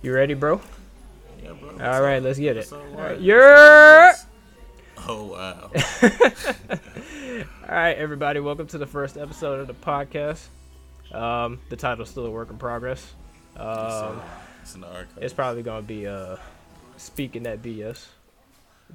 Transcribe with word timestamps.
You 0.00 0.14
ready, 0.14 0.34
bro? 0.34 0.60
Yeah, 1.42 1.54
bro. 1.54 1.70
All 1.70 2.00
right, 2.00 2.18
up? 2.18 2.22
let's 2.22 2.38
get 2.38 2.56
it. 2.56 2.72
All 2.72 2.78
what? 2.78 3.20
Yeah. 3.20 4.14
Oh 5.08 5.24
wow. 5.24 5.70
All 7.68 7.74
right, 7.74 7.96
everybody, 7.98 8.38
welcome 8.38 8.68
to 8.68 8.78
the 8.78 8.86
first 8.86 9.16
episode 9.16 9.58
of 9.58 9.66
the 9.66 9.74
podcast. 9.74 10.46
Um, 11.12 11.58
the 11.68 11.74
title's 11.74 12.10
still 12.10 12.26
a 12.26 12.30
work 12.30 12.50
in 12.50 12.58
progress. 12.58 13.12
Um, 13.56 14.22
it's 14.62 14.76
in 14.76 14.82
the 14.82 14.86
archive. 14.86 15.18
it's 15.20 15.34
probably 15.34 15.64
gonna 15.64 15.82
be 15.82 16.06
uh, 16.06 16.36
speaking 16.96 17.42
that 17.42 17.60
BS. 17.60 18.06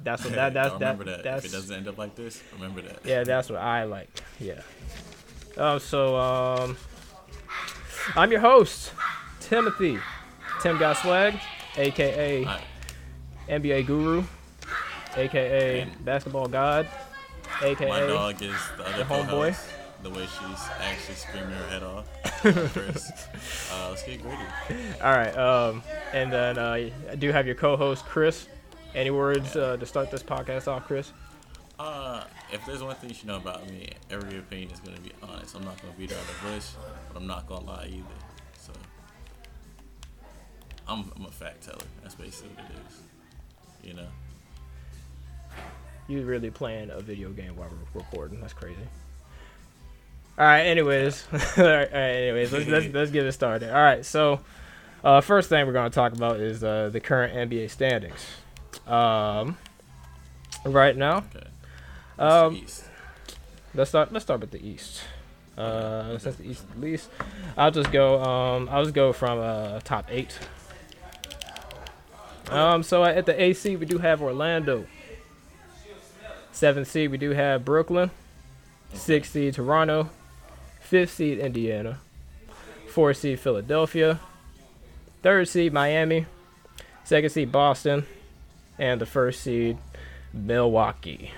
That's 0.02 0.24
what 0.24 0.32
that 0.36 0.54
that's 0.54 0.78
that, 0.78 0.98
that. 1.04 1.22
that's 1.22 1.44
if 1.44 1.52
it 1.52 1.54
doesn't 1.54 1.76
end 1.76 1.86
up 1.86 1.98
like 1.98 2.14
this, 2.14 2.42
remember 2.54 2.80
that. 2.80 3.00
yeah, 3.04 3.24
that's 3.24 3.50
what 3.50 3.60
I 3.60 3.84
like. 3.84 4.08
Yeah. 4.40 4.62
Um, 5.58 5.80
so 5.80 6.16
um, 6.16 6.78
I'm 8.16 8.30
your 8.30 8.40
host, 8.40 8.92
Timothy. 9.40 9.98
Tim 10.64 10.78
got 10.78 10.96
swag, 10.96 11.38
aka 11.76 12.46
NBA 13.50 13.86
guru, 13.86 14.24
aka 15.14 15.80
And- 15.82 16.04
basketball 16.06 16.48
god, 16.48 16.88
aka 17.60 17.86
my 17.86 18.00
dog 18.00 18.40
is 18.40 18.56
the 18.78 18.86
other 18.86 18.96
the 18.96 19.04
homeboy. 19.04 19.54
The 20.02 20.08
way 20.08 20.22
she's 20.22 20.68
actually 20.80 21.16
screaming 21.16 21.50
her 21.50 21.68
head 21.68 21.82
off. 21.82 22.06
Chris. 22.72 23.12
Uh, 23.74 23.88
let's 23.90 24.04
get 24.04 24.22
gritty. 24.22 24.38
All 25.02 25.12
right. 25.12 25.36
Um, 25.36 25.82
and 26.14 26.32
then 26.32 26.56
uh, 26.56 26.70
I 27.10 27.14
do 27.18 27.30
have 27.30 27.44
your 27.44 27.56
co-host 27.56 28.06
Chris. 28.06 28.46
Any 28.94 29.10
words 29.10 29.56
uh, 29.56 29.76
to 29.76 29.84
start 29.84 30.10
this 30.10 30.22
podcast 30.22 30.66
off, 30.66 30.86
Chris? 30.86 31.12
Uh, 31.78 32.24
if 32.52 32.64
there's 32.64 32.82
one 32.82 32.94
thing 32.96 33.10
you 33.10 33.16
should 33.16 33.26
know 33.26 33.36
about 33.36 33.68
me, 33.68 33.90
every 34.10 34.38
opinion 34.38 34.70
is 34.70 34.80
gonna 34.80 35.00
be 35.00 35.12
honest. 35.22 35.54
I'm 35.56 35.64
not 35.64 35.78
gonna 35.82 35.92
beat 35.98 36.10
around 36.12 36.26
the 36.26 36.48
bush, 36.48 36.68
but 37.12 37.18
I'm 37.20 37.26
not 37.26 37.46
gonna 37.48 37.66
lie 37.66 37.88
either. 37.90 38.33
I'm, 40.88 41.10
I'm 41.16 41.24
a 41.26 41.30
fact 41.30 41.62
teller. 41.64 41.78
That's 42.02 42.14
basically 42.14 42.50
what 42.56 42.64
it 42.70 42.76
is. 42.88 43.88
You 43.88 43.94
know. 43.94 44.06
You 46.08 46.22
really 46.22 46.50
playing 46.50 46.90
a 46.90 47.00
video 47.00 47.30
game 47.30 47.56
while 47.56 47.68
we're 47.70 48.00
recording? 48.00 48.40
That's 48.40 48.52
crazy. 48.52 48.76
All 50.38 50.44
right. 50.44 50.62
Anyways, 50.62 51.26
all 51.32 51.38
right, 51.38 51.56
all 51.58 51.64
right. 51.66 51.92
Anyways, 51.92 52.52
let's, 52.52 52.66
let's 52.66 52.86
let's 52.92 53.10
get 53.10 53.24
it 53.24 53.32
started. 53.32 53.70
All 53.74 53.82
right. 53.82 54.04
So, 54.04 54.40
uh, 55.02 55.20
first 55.22 55.48
thing 55.48 55.66
we're 55.66 55.72
gonna 55.72 55.90
talk 55.90 56.12
about 56.12 56.40
is 56.40 56.62
uh, 56.62 56.90
the 56.92 57.00
current 57.00 57.50
NBA 57.50 57.70
standings. 57.70 58.26
Um, 58.86 59.56
right 60.66 60.96
now, 60.96 61.24
Okay. 61.34 61.46
um, 62.18 62.66
Let's 63.76 63.90
start. 63.90 64.12
Let's 64.12 64.24
start 64.24 64.40
with 64.40 64.50
the 64.50 64.64
East. 64.66 65.02
Uh, 65.56 66.18
since 66.18 66.36
the 66.36 66.44
East 66.50 66.64
least, 66.78 67.08
I'll 67.56 67.70
just 67.70 67.90
go. 67.92 68.20
Um, 68.22 68.68
I'll 68.70 68.82
just 68.82 68.94
go 68.94 69.12
from 69.12 69.38
uh 69.38 69.80
top 69.80 70.06
eight. 70.10 70.36
Um, 72.50 72.82
so 72.82 73.04
at 73.04 73.26
the 73.26 73.40
AC 73.40 73.76
we 73.76 73.86
do 73.86 73.98
have 73.98 74.22
Orlando. 74.22 74.86
Seventh 76.52 76.88
seed 76.88 77.10
we 77.10 77.18
do 77.18 77.30
have 77.30 77.64
Brooklyn. 77.64 78.10
Sixth 78.92 79.32
seed 79.32 79.54
Toronto. 79.54 80.10
Fifth 80.80 81.14
seed 81.14 81.38
Indiana. 81.38 81.98
Fourth 82.88 83.16
seed 83.18 83.40
Philadelphia. 83.40 84.20
Third 85.22 85.48
seed 85.48 85.72
Miami. 85.72 86.26
Second 87.02 87.30
seed 87.30 87.50
Boston. 87.50 88.06
And 88.78 89.00
the 89.00 89.06
first 89.06 89.40
seed 89.40 89.78
Milwaukee. 90.32 91.32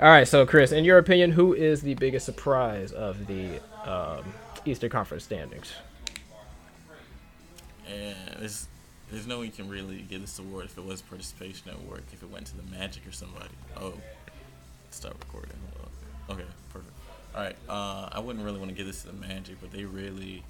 All 0.00 0.08
right, 0.08 0.26
so 0.26 0.44
Chris, 0.44 0.72
in 0.72 0.84
your 0.84 0.98
opinion, 0.98 1.30
who 1.30 1.54
is 1.54 1.82
the 1.82 1.94
biggest 1.94 2.26
surprise 2.26 2.90
of 2.90 3.26
the 3.26 3.60
um, 3.88 4.24
Eastern 4.64 4.90
Conference 4.90 5.24
standings? 5.24 5.72
And 7.88 8.16
there's 8.38 8.66
there's 9.14 9.26
no 9.26 9.40
way 9.40 9.46
you 9.46 9.52
can 9.52 9.68
really 9.68 10.04
give 10.08 10.20
this 10.20 10.38
award 10.38 10.64
if 10.66 10.76
it 10.76 10.84
was 10.84 11.00
participation 11.02 11.70
at 11.70 11.80
work, 11.82 12.02
if 12.12 12.22
it 12.22 12.30
went 12.30 12.46
to 12.46 12.56
the 12.56 12.64
Magic 12.64 13.06
or 13.06 13.12
somebody. 13.12 13.54
Oh, 13.76 13.94
stop 14.90 15.14
recording. 15.20 15.56
Okay, 16.28 16.44
perfect. 16.72 16.92
All 17.34 17.42
right. 17.42 17.56
Uh, 17.68 18.08
I 18.10 18.18
wouldn't 18.18 18.44
really 18.44 18.58
want 18.58 18.70
to 18.70 18.76
give 18.76 18.86
this 18.86 19.02
to 19.02 19.08
the 19.08 19.12
Magic, 19.12 19.56
but 19.60 19.70
they 19.70 19.84
really 19.84 20.42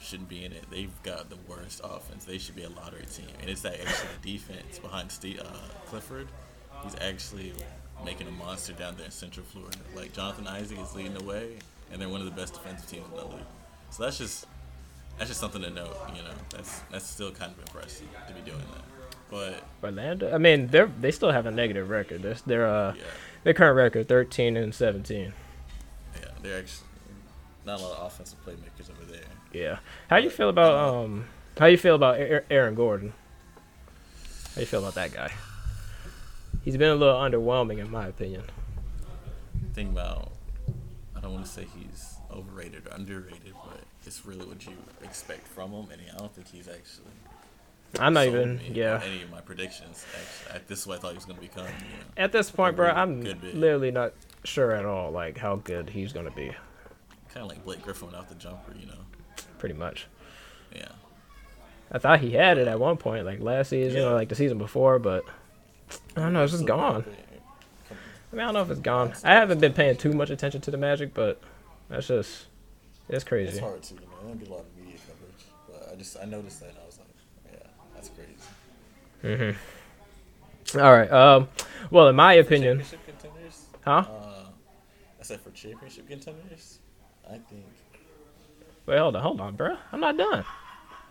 shouldn't 0.00 0.28
be 0.28 0.44
in 0.44 0.52
it. 0.52 0.64
They've 0.70 1.02
got 1.02 1.30
the 1.30 1.36
worst 1.48 1.80
offense. 1.82 2.24
They 2.24 2.38
should 2.38 2.54
be 2.54 2.62
a 2.62 2.70
lottery 2.70 3.06
team, 3.12 3.26
and 3.40 3.50
it's 3.50 3.62
that 3.62 3.80
actually 3.80 4.08
defense 4.22 4.78
behind 4.78 5.10
Steve, 5.10 5.40
uh, 5.40 5.56
Clifford. 5.86 6.28
He's 6.84 6.94
actually 7.00 7.52
making 8.04 8.28
a 8.28 8.32
monster 8.32 8.72
down 8.72 8.96
there 8.96 9.06
in 9.06 9.10
Central 9.10 9.44
Florida. 9.46 9.78
Like 9.94 10.12
Jonathan 10.12 10.46
Isaac 10.46 10.78
is 10.78 10.94
leading 10.94 11.14
the 11.14 11.24
way, 11.24 11.58
and 11.92 12.00
they're 12.00 12.08
one 12.08 12.20
of 12.20 12.26
the 12.26 12.40
best 12.40 12.54
defensive 12.54 12.88
teams 12.88 13.06
in 13.10 13.16
the 13.16 13.24
league. 13.24 13.44
So 13.90 14.04
that's 14.04 14.16
just 14.18 14.46
that's 15.20 15.28
just 15.28 15.40
something 15.40 15.60
to 15.60 15.68
note. 15.68 15.94
You 16.16 16.22
know, 16.22 16.30
that's 16.48 16.80
that's 16.90 17.06
still 17.06 17.30
kind 17.30 17.52
of 17.52 17.58
impressive 17.58 18.08
to 18.26 18.32
be 18.32 18.40
doing 18.40 18.58
that. 18.72 18.84
But 19.30 19.62
Orlando. 19.84 20.34
I 20.34 20.38
mean, 20.38 20.68
they're 20.68 20.90
they 20.98 21.10
still 21.10 21.30
have 21.30 21.44
a 21.44 21.50
negative 21.50 21.90
record. 21.90 22.22
They're, 22.22 22.36
they're 22.46 22.66
uh 22.66 22.94
yeah, 22.94 23.02
their 23.44 23.52
current 23.52 23.76
record 23.76 24.08
thirteen 24.08 24.56
and 24.56 24.74
seventeen. 24.74 25.34
yeah, 26.18 26.28
they're 26.42 26.60
actually 26.60 26.88
not 27.66 27.80
a 27.80 27.82
lot 27.82 27.98
of 27.98 28.06
offensive 28.06 28.38
playmakers 28.46 28.90
over 28.90 29.04
there. 29.12 29.20
Yeah. 29.52 29.80
How 30.08 30.16
do 30.16 30.24
you 30.24 30.30
feel 30.30 30.48
about 30.48 30.72
um? 30.72 31.26
How 31.58 31.66
you 31.66 31.76
feel 31.76 31.96
about 31.96 32.16
Aaron 32.50 32.74
Gordon? 32.74 33.12
How 34.54 34.60
you 34.60 34.66
feel 34.66 34.80
about 34.80 34.94
that 34.94 35.12
guy? 35.12 35.30
He's 36.64 36.78
been 36.78 36.88
a 36.88 36.94
little 36.94 37.14
underwhelming 37.14 37.78
in 37.78 37.90
my 37.90 38.06
opinion. 38.06 38.44
Think 39.74 39.90
about, 39.90 40.32
I 41.14 41.20
don't 41.20 41.34
want 41.34 41.44
to 41.44 41.50
say 41.50 41.66
he's 41.78 42.14
overrated 42.32 42.86
or 42.86 42.94
underrated, 42.94 43.52
but 43.64 43.84
it's 44.06 44.24
really 44.26 44.44
what 44.46 44.64
you 44.66 44.72
expect 45.02 45.46
from 45.48 45.70
him, 45.72 45.88
and 45.92 46.00
I 46.14 46.18
don't 46.18 46.34
think 46.34 46.48
he's 46.48 46.68
actually. 46.68 47.12
I'm 47.98 48.12
not 48.14 48.26
even. 48.26 48.60
Yeah. 48.72 49.00
Any 49.04 49.22
of 49.22 49.30
my 49.30 49.40
predictions. 49.40 50.04
Actually, 50.14 50.60
I- 50.60 50.62
this 50.68 50.80
is 50.80 50.86
what 50.86 50.98
I 50.98 51.00
thought 51.00 51.10
he 51.10 51.16
was 51.16 51.24
going 51.24 51.36
to 51.36 51.42
become. 51.42 51.64
You 51.64 51.70
know. 51.70 52.04
At 52.16 52.30
this 52.32 52.50
point, 52.50 52.76
bro, 52.76 52.88
I'm 52.88 53.20
literally 53.22 53.90
not 53.90 54.12
sure 54.44 54.72
at 54.72 54.84
all 54.86 55.10
like 55.10 55.36
how 55.38 55.56
good 55.56 55.90
he's 55.90 56.12
gonna 56.12 56.30
be. 56.30 56.52
Kind 57.34 57.42
of 57.44 57.48
like 57.48 57.64
Blake 57.64 57.82
Griffin 57.82 58.14
off 58.14 58.28
the 58.28 58.34
jumper. 58.36 58.74
You 58.78 58.86
know. 58.86 58.94
Pretty 59.58 59.74
much. 59.74 60.06
Yeah. 60.74 60.88
I 61.92 61.98
thought 61.98 62.20
he 62.20 62.30
had 62.30 62.56
it 62.58 62.68
at 62.68 62.78
one 62.78 62.96
point, 62.96 63.26
like 63.26 63.40
last 63.40 63.70
season 63.70 64.00
Yeah. 64.02 64.08
or 64.10 64.14
like 64.14 64.28
the 64.28 64.34
season 64.36 64.58
before, 64.58 64.98
but 65.00 65.24
I 66.16 66.20
don't 66.20 66.32
know, 66.32 66.44
it's 66.44 66.52
just 66.52 66.64
gone. 66.66 67.04
I 67.90 68.36
mean, 68.36 68.42
I 68.42 68.44
don't 68.44 68.54
know 68.54 68.62
if 68.62 68.70
it's 68.70 68.80
gone. 68.80 69.12
I 69.24 69.32
haven't 69.34 69.58
been 69.60 69.72
paying 69.72 69.96
too 69.96 70.12
much 70.12 70.30
attention 70.30 70.60
to 70.60 70.70
the 70.70 70.76
Magic, 70.76 71.12
but 71.12 71.40
that's 71.88 72.06
just 72.06 72.46
it's 73.10 73.24
crazy. 73.24 73.50
It's 73.50 73.58
hard 73.58 73.82
to, 73.82 73.94
you 73.94 74.00
know, 74.00 74.06
I 74.22 74.28
don't 74.28 74.38
get 74.38 74.48
a 74.48 74.52
lot 74.52 74.60
of 74.60 74.76
media 74.76 74.98
coverage, 75.06 75.44
but 75.68 75.92
I 75.92 75.96
just 75.96 76.16
I 76.20 76.24
noticed 76.24 76.60
that 76.60 76.70
and 76.70 76.78
I 76.82 76.86
was 76.86 76.98
like, 76.98 77.08
yeah, 77.52 77.68
that's 77.94 78.10
crazy. 78.10 78.34
Mhm. 79.22 79.56
All 80.82 80.92
right. 80.92 81.10
Um. 81.10 81.48
Well, 81.90 82.08
in 82.08 82.16
my 82.16 82.34
opinion, 82.34 82.78
championship 82.78 83.06
contenders, 83.06 83.64
huh? 83.84 83.90
uh, 84.08 84.44
I 85.18 85.22
said 85.22 85.40
for 85.40 85.50
championship 85.50 86.08
contenders, 86.08 86.78
I 87.28 87.38
think. 87.38 87.64
Wait, 88.86 88.98
hold 88.98 89.16
on, 89.16 89.22
hold 89.22 89.40
on, 89.40 89.56
bro. 89.56 89.76
I'm 89.92 90.00
not 90.00 90.16
done. 90.16 90.44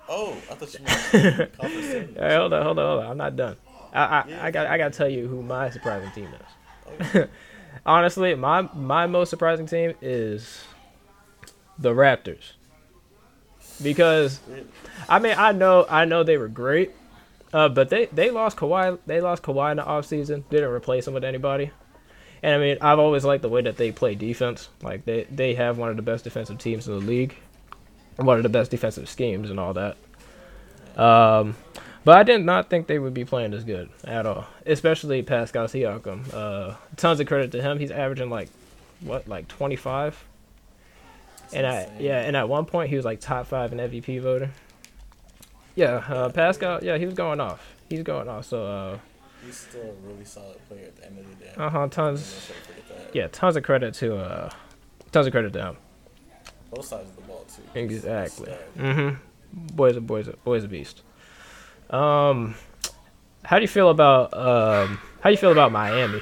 Oh, 0.07 0.31
I 0.49 0.55
thought 0.55 0.73
you 0.73 0.79
meant 0.85 1.57
conference. 1.57 2.17
Hey, 2.17 2.35
hold 2.35 2.53
on, 2.53 2.63
hold 2.63 2.79
on, 2.79 2.85
hold 2.85 3.03
on. 3.03 3.11
I'm 3.11 3.17
not 3.17 3.35
done. 3.35 3.57
I 3.93 4.03
I, 4.03 4.25
Yeah. 4.27 4.45
I 4.45 4.51
got 4.51 4.67
I 4.67 4.77
got 4.77 4.91
to 4.93 4.97
tell 4.97 5.09
you 5.09 5.27
who 5.27 5.43
my 5.43 5.69
surprising 5.69 6.11
team 6.11 6.29
is. 6.33 7.11
Oh, 7.15 7.25
Honestly, 7.85 8.33
my 8.35 8.61
my 8.73 9.05
most 9.07 9.29
surprising 9.29 9.65
team 9.67 9.93
is 10.01 10.63
the 11.79 11.91
Raptors 11.93 12.53
because 13.81 14.39
I 15.07 15.19
mean 15.19 15.35
I 15.37 15.51
know 15.51 15.85
I 15.89 16.05
know 16.05 16.23
they 16.23 16.37
were 16.37 16.47
great, 16.47 16.91
uh, 17.53 17.69
but 17.69 17.89
they 17.89 18.05
they 18.07 18.29
lost 18.31 18.57
Kawhi 18.57 18.99
they 19.05 19.21
lost 19.21 19.43
Kawhi 19.43 19.71
in 19.71 19.77
the 19.77 19.83
offseason, 19.83 20.43
didn't 20.49 20.71
replace 20.71 21.07
him 21.07 21.13
with 21.13 21.23
anybody. 21.23 21.71
And 22.43 22.55
I 22.55 22.57
mean 22.57 22.77
I've 22.81 22.99
always 22.99 23.25
liked 23.25 23.41
the 23.41 23.49
way 23.49 23.61
that 23.61 23.77
they 23.77 23.91
play 23.91 24.15
defense. 24.15 24.69
Like 24.81 25.05
they 25.05 25.25
they 25.31 25.55
have 25.55 25.77
one 25.77 25.89
of 25.89 25.95
the 25.95 26.01
best 26.01 26.23
defensive 26.23 26.57
teams 26.57 26.87
in 26.87 26.93
the 26.93 27.05
league, 27.05 27.35
one 28.17 28.37
of 28.37 28.43
the 28.43 28.49
best 28.49 28.71
defensive 28.71 29.09
schemes 29.09 29.49
and 29.49 29.59
all 29.59 29.73
that. 29.73 29.97
Um, 30.97 31.55
but 32.03 32.17
I 32.17 32.23
did 32.23 32.43
not 32.43 32.69
think 32.69 32.87
they 32.87 32.99
would 32.99 33.13
be 33.13 33.25
playing 33.25 33.53
as 33.53 33.63
good 33.63 33.89
at 34.03 34.25
all, 34.25 34.47
especially 34.65 35.21
Pascal 35.21 35.67
Siakam. 35.67 36.33
Uh, 36.33 36.75
tons 36.97 37.19
of 37.19 37.27
credit 37.27 37.51
to 37.51 37.61
him. 37.61 37.79
He's 37.79 37.91
averaging 37.91 38.29
like 38.29 38.49
what 39.01 39.27
like 39.27 39.47
25 39.47 40.25
and. 41.53 41.65
I 41.65 41.89
yeah, 41.99 42.21
and 42.21 42.35
at 42.35 42.47
one 42.47 42.65
point 42.65 42.89
he 42.89 42.95
was 42.95 43.05
like 43.05 43.19
top 43.19 43.47
five 43.47 43.71
in 43.71 43.79
MVP 43.79 44.21
voter. 44.21 44.51
Yeah, 45.75 46.03
uh, 46.09 46.29
Pascal. 46.29 46.83
Yeah, 46.83 46.97
he 46.97 47.05
was 47.05 47.13
going 47.13 47.39
off. 47.39 47.65
He's 47.89 48.03
going 48.03 48.27
off. 48.27 48.45
So. 48.45 48.65
Uh, 48.65 48.97
He's 49.45 49.55
still 49.55 49.81
a 49.81 50.07
really 50.07 50.25
solid 50.25 50.57
player 50.67 50.87
at 50.87 50.97
the 50.97 51.05
end 51.05 51.19
of 51.19 51.39
the 51.39 51.45
day. 51.45 51.51
Uh 51.55 51.69
huh. 51.69 51.87
Tons. 51.87 52.51
Yeah, 53.13 53.27
tons 53.27 53.55
of 53.55 53.63
credit 53.63 53.93
to 53.95 54.17
uh, 54.17 54.49
tons 55.11 55.27
of 55.27 55.31
credit 55.31 55.53
to 55.53 55.59
him. 55.59 55.77
Both 56.71 56.85
sides 56.85 57.09
of 57.09 57.15
the 57.15 57.21
ball 57.23 57.45
too. 57.47 57.79
Exactly. 57.79 58.53
Mm-hmm. 58.77 59.15
Boy's 59.75 59.95
a 59.95 60.01
boy's 60.01 60.27
a 60.27 60.33
boy's 60.43 60.63
a 60.63 60.67
beast. 60.67 61.01
Um, 61.89 62.55
how 63.43 63.57
do 63.57 63.61
you 63.63 63.67
feel 63.67 63.89
about 63.89 64.33
um, 64.33 64.99
how 65.21 65.29
do 65.29 65.31
you 65.31 65.37
feel 65.37 65.51
about 65.51 65.71
Miami? 65.71 66.21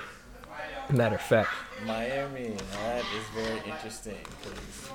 Matter 0.89 1.15
of 1.15 1.21
fact. 1.21 1.49
Miami, 1.85 2.55
that 2.71 2.99
is 2.99 3.25
very 3.35 3.59
interesting 3.69 4.17
because 4.41 4.89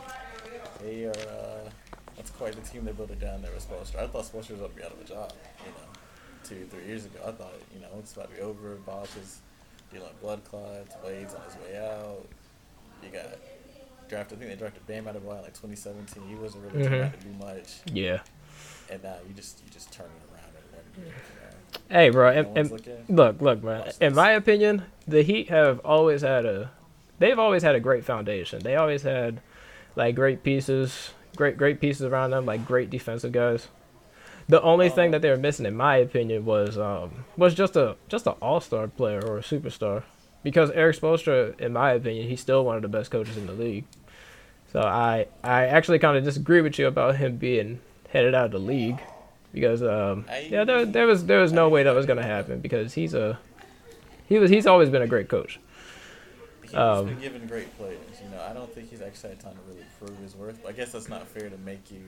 they 0.83 1.05
are 1.05 1.11
uh, 1.11 1.71
what's 2.17 2.31
it 2.31 2.37
quite 2.37 2.53
the 2.55 2.61
team 2.61 2.85
they 2.85 2.93
built 2.93 3.11
it 3.11 3.21
down 3.21 3.43
there 3.43 3.51
with 3.53 3.69
Spoelstra. 3.69 4.03
I 4.03 4.07
thought 4.07 4.25
Spoelstra 4.25 4.51
was 4.53 4.61
about 4.61 4.71
to 4.71 4.77
be 4.77 4.83
out 4.85 4.93
of 4.93 5.01
a 5.01 5.05
job, 5.05 5.33
you 5.65 5.71
know, 5.73 5.89
two, 6.45 6.67
three 6.71 6.85
years 6.87 7.05
ago. 7.07 7.21
I 7.27 7.33
thought, 7.33 7.53
you 7.75 7.81
know, 7.81 7.89
it's 7.99 8.13
about 8.13 8.31
to 8.31 8.37
be 8.37 8.43
over. 8.43 8.75
Bosh 8.87 9.17
is 9.21 9.41
dealing 9.93 10.09
with 10.09 10.21
blood 10.21 10.45
clots. 10.45 10.95
Wade's 11.05 11.35
on 11.35 11.41
his 11.47 11.57
way 11.57 11.79
out. 11.79 12.27
You 13.03 13.09
got 13.11 13.27
drafted, 14.09 14.39
I 14.39 14.41
think 14.41 14.51
they 14.53 14.57
drafted 14.59 14.87
Bam 14.87 15.09
out 15.09 15.17
of 15.17 15.25
like 15.25 15.47
2017. 15.55 16.23
He 16.29 16.35
wasn't 16.35 16.65
really 16.65 16.87
trying 16.87 17.01
Mhm. 17.11 17.19
to 17.21 17.27
do 17.27 17.33
much. 17.45 17.81
Yeah. 17.93 18.21
And 18.91 19.03
now 19.03 19.17
you 19.27 19.35
just, 19.35 19.63
you 19.65 19.71
just 19.71 19.93
turn 19.93 20.07
it 20.07 20.33
around 20.35 20.53
and 20.97 21.07
know? 21.07 21.13
Hey, 21.89 22.11
bro. 22.11 22.29
And, 22.31 22.59
and 22.59 23.09
look, 23.09 23.41
look, 23.41 23.63
man. 23.63 23.91
In 24.01 24.15
my 24.15 24.33
opinion, 24.33 24.85
the 25.09 25.23
Heat 25.23 25.49
have 25.49 25.79
always 25.81 26.21
had 26.23 26.45
a, 26.45 26.71
they've 27.19 27.39
always 27.39 27.63
had 27.63 27.75
a 27.75 27.81
great 27.81 28.05
foundation. 28.05 28.61
They 28.63 28.77
always 28.77 29.03
had, 29.03 29.41
like, 29.97 30.15
great 30.15 30.43
pieces, 30.43 31.11
great, 31.37 31.57
great 31.57 31.81
pieces 31.81 32.03
around 32.05 32.31
them, 32.31 32.47
like 32.47 32.67
great 32.67 32.91
defensive 32.91 33.33
guys. 33.33 33.69
The 34.49 34.61
only 34.63 34.89
thing 34.89 35.13
that 35.13 35.23
they 35.23 35.31
were 35.31 35.37
missing, 35.37 35.67
in 35.67 35.77
my 35.77 35.97
opinion, 35.97 36.45
was 36.45 36.77
um 36.77 37.25
was 37.37 37.55
just 37.55 37.77
a 37.77 37.97
just 38.09 38.27
an 38.27 38.35
all 38.43 38.61
star 38.61 38.89
player 38.89 39.21
or 39.25 39.39
a 39.39 39.43
superstar. 39.43 40.03
Because 40.43 40.71
Erik 40.73 40.99
Spoelstra, 40.99 41.59
in 41.61 41.73
my 41.73 41.93
opinion, 41.93 42.29
he's 42.29 42.41
still 42.41 42.65
one 42.65 42.75
of 42.75 42.83
the 42.83 42.89
best 42.89 43.13
coaches 43.13 43.37
in 43.37 43.47
the 43.47 43.53
league. 43.53 43.85
So 44.73 44.81
I 44.81 45.29
I 45.45 45.67
actually 45.67 46.01
kind 46.01 46.17
of 46.17 46.25
disagree 46.25 46.61
with 46.61 46.79
you 46.79 46.89
about 46.89 47.17
him 47.17 47.37
being 47.37 47.81
headed 48.09 48.35
out 48.35 48.47
of 48.47 48.51
the 48.51 48.59
league, 48.59 49.01
because 49.53 49.83
um 49.83 50.27
yeah 50.49 50.65
there 50.65 50.85
there 50.85 51.07
was 51.07 51.27
there 51.27 51.41
was 51.41 51.53
no 51.53 51.69
way 51.69 51.85
that 51.85 51.95
was 51.95 52.05
gonna 52.05 52.23
happen 52.23 52.61
because 52.61 52.95
he's 52.95 53.15
a 53.15 53.39
he 54.29 54.39
was 54.39 54.51
he's 54.51 54.67
always 54.67 54.91
been 54.91 55.03
a 55.03 55.07
great 55.07 55.29
coach. 55.29 55.61
He's 56.73 56.79
Um, 56.81 57.07
been 57.07 57.21
given 57.21 57.47
great 57.47 57.77
players. 57.77 58.01
You 58.23 58.31
know, 58.31 58.41
I 58.49 58.55
don't 58.55 58.73
think 58.75 58.89
he's 58.89 59.03
actually 59.03 59.31
had 59.31 59.41
time 59.41 59.55
to 59.55 59.61
really 59.71 59.85
prove 59.99 60.17
his 60.21 60.35
worth. 60.35 60.65
I 60.67 60.73
guess 60.73 60.93
that's 60.93 61.09
not 61.09 61.29
fair 61.29 61.51
to 61.51 61.59
make 61.59 61.91
you 61.91 62.03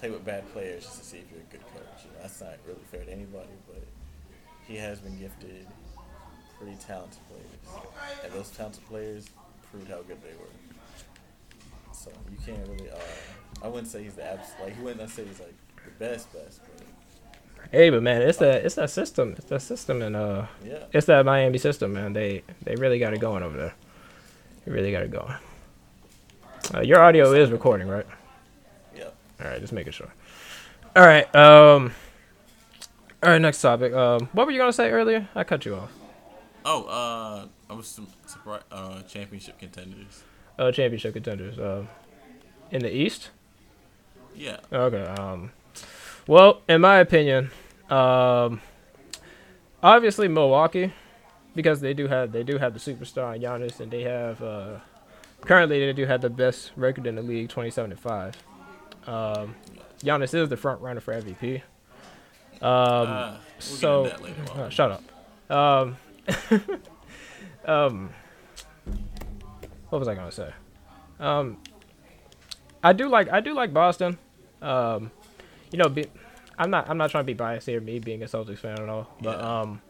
play 0.00 0.08
with 0.10 0.24
bad 0.24 0.50
players 0.52 0.84
just 0.84 0.98
to 1.00 1.04
see 1.04 1.18
if 1.18 1.30
you're 1.30 1.40
a 1.40 1.52
good 1.52 1.60
coach. 1.74 2.04
You 2.04 2.10
know, 2.12 2.22
that's 2.22 2.40
not 2.40 2.54
really 2.66 2.80
fair 2.90 3.04
to 3.04 3.12
anybody. 3.12 3.52
But 3.68 3.82
he 4.66 4.76
has 4.76 5.00
been 5.00 5.18
gifted 5.18 5.66
pretty 6.58 6.76
talented 6.76 7.20
players, 7.28 7.84
and 8.24 8.32
those 8.32 8.48
talented 8.50 8.86
players 8.88 9.28
proved 9.70 9.88
how 9.90 10.00
good 10.02 10.20
they 10.22 10.34
were. 10.40 11.92
So 11.92 12.10
you 12.30 12.38
can't 12.46 12.66
really. 12.68 12.90
Uh, 12.90 12.96
I 13.62 13.68
wouldn't 13.68 13.88
say 13.88 14.02
he's 14.04 14.14
the 14.14 14.24
abs. 14.24 14.48
Like 14.62 14.76
he 14.76 14.82
wouldn't 14.82 15.10
say 15.10 15.24
he's 15.26 15.40
like 15.40 15.54
the 15.84 15.90
best 16.04 16.32
best, 16.32 16.60
but 16.62 16.77
Hey, 17.70 17.90
but 17.90 18.02
man, 18.02 18.22
it's 18.22 18.38
that 18.38 18.64
it's 18.64 18.76
that 18.76 18.90
system, 18.90 19.34
it's 19.36 19.46
that 19.46 19.60
system, 19.60 20.00
and 20.00 20.16
uh, 20.16 20.46
yeah. 20.64 20.84
it's 20.92 21.06
that 21.06 21.24
Miami 21.26 21.58
system, 21.58 21.92
man. 21.92 22.14
They 22.14 22.42
they 22.62 22.74
really 22.76 22.98
got 22.98 23.12
it 23.12 23.20
going 23.20 23.42
over 23.42 23.56
there. 23.56 23.74
They 24.64 24.72
really 24.72 24.90
got 24.90 25.02
it 25.02 25.10
going. 25.10 25.34
Uh, 26.74 26.80
your 26.80 27.00
audio 27.00 27.32
is 27.32 27.50
recording, 27.50 27.88
right? 27.88 28.06
Yep. 28.96 29.14
All 29.40 29.46
right, 29.46 29.60
just 29.60 29.72
making 29.72 29.92
sure. 29.92 30.12
All 30.96 31.06
right. 31.06 31.24
Um. 31.36 31.92
All 33.22 33.30
right. 33.30 33.40
Next 33.40 33.60
topic. 33.60 33.92
Um. 33.92 34.28
What 34.32 34.46
were 34.46 34.52
you 34.52 34.58
gonna 34.58 34.72
say 34.72 34.90
earlier? 34.90 35.28
I 35.34 35.44
cut 35.44 35.64
you 35.64 35.76
off. 35.76 35.92
Oh, 36.64 36.84
uh, 36.84 37.46
I 37.70 37.74
was 37.74 37.86
some 37.86 38.08
surprised. 38.26 38.64
Uh, 38.70 39.02
championship 39.02 39.58
contenders. 39.58 40.24
Uh, 40.58 40.72
championship 40.72 41.12
contenders. 41.14 41.58
Um. 41.58 41.88
in 42.70 42.82
the 42.82 42.94
East. 42.94 43.30
Yeah. 44.34 44.58
Okay. 44.72 45.04
Um. 45.04 45.52
Well, 46.28 46.60
in 46.68 46.82
my 46.82 46.98
opinion, 46.98 47.50
um, 47.88 48.60
obviously 49.82 50.28
Milwaukee, 50.28 50.92
because 51.54 51.80
they 51.80 51.94
do 51.94 52.06
have 52.06 52.32
they 52.32 52.42
do 52.42 52.58
have 52.58 52.74
the 52.74 52.78
superstar 52.78 53.34
in 53.34 53.40
Giannis, 53.40 53.80
and 53.80 53.90
they 53.90 54.02
have 54.02 54.42
uh, 54.42 54.76
currently 55.40 55.80
they 55.80 55.92
do 55.94 56.04
have 56.04 56.20
the 56.20 56.28
best 56.28 56.72
record 56.76 57.06
in 57.06 57.14
the 57.14 57.22
league, 57.22 57.48
twenty 57.48 57.70
seven 57.70 57.92
and 57.92 57.98
five. 57.98 58.36
Um, 59.06 59.54
Giannis 60.00 60.34
is 60.34 60.50
the 60.50 60.56
front 60.58 60.82
runner 60.82 61.00
for 61.00 61.14
MVP. 61.14 61.62
Um, 62.60 62.70
uh, 62.70 63.30
we'll 63.30 63.40
so 63.58 64.04
get 64.04 64.12
into 64.20 64.34
that 64.34 64.48
later 64.54 64.62
uh, 64.62 64.68
shut 64.68 65.00
up. 65.48 65.50
Um, 65.50 65.96
um, 67.64 68.10
what 69.88 69.98
was 69.98 70.08
I 70.08 70.14
gonna 70.14 70.30
say? 70.30 70.52
Um, 71.18 71.56
I 72.84 72.92
do 72.92 73.08
like 73.08 73.30
I 73.30 73.40
do 73.40 73.54
like 73.54 73.72
Boston. 73.72 74.18
Um, 74.60 75.10
you 75.72 75.78
know, 75.78 75.88
be, 75.88 76.06
I'm 76.58 76.70
not 76.70 76.88
I'm 76.90 76.98
not 76.98 77.10
trying 77.10 77.24
to 77.24 77.26
be 77.26 77.34
biased 77.34 77.66
here, 77.66 77.80
me 77.80 77.98
being 77.98 78.22
a 78.22 78.26
Celtics 78.26 78.58
fan 78.58 78.80
at 78.80 78.88
all, 78.88 79.14
but 79.20 79.38
Yeah. 79.38 79.60
um, 79.60 79.82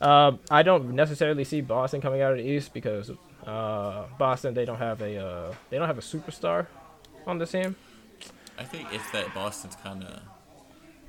um, 0.00 0.38
I 0.50 0.62
don't 0.62 0.90
necessarily 0.94 1.44
see 1.44 1.60
Boston 1.60 2.00
coming 2.00 2.22
out 2.22 2.32
of 2.32 2.38
the 2.38 2.44
East 2.44 2.72
because 2.72 3.10
uh, 3.46 4.04
Boston 4.18 4.54
they 4.54 4.64
don't 4.64 4.78
have 4.78 5.00
a 5.02 5.16
uh, 5.18 5.54
they 5.70 5.78
don't 5.78 5.88
have 5.88 5.98
a 5.98 6.02
superstar 6.02 6.66
on 7.26 7.38
the 7.38 7.46
team. 7.46 7.74
I 8.58 8.64
think 8.64 8.88
it's 8.92 9.08
that 9.12 9.32
Boston's 9.34 9.76
kind 9.76 10.04
of 10.04 10.20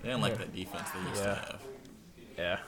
they 0.01 0.09
don't 0.09 0.21
like 0.21 0.33
Yeah. 0.33 0.37
that 0.39 0.55
defense 0.55 0.89
they 0.91 1.09
used 1.09 1.21
Yeah. 1.23 1.27
to 1.35 1.35
have. 1.35 1.61
Yeah. 2.37 2.59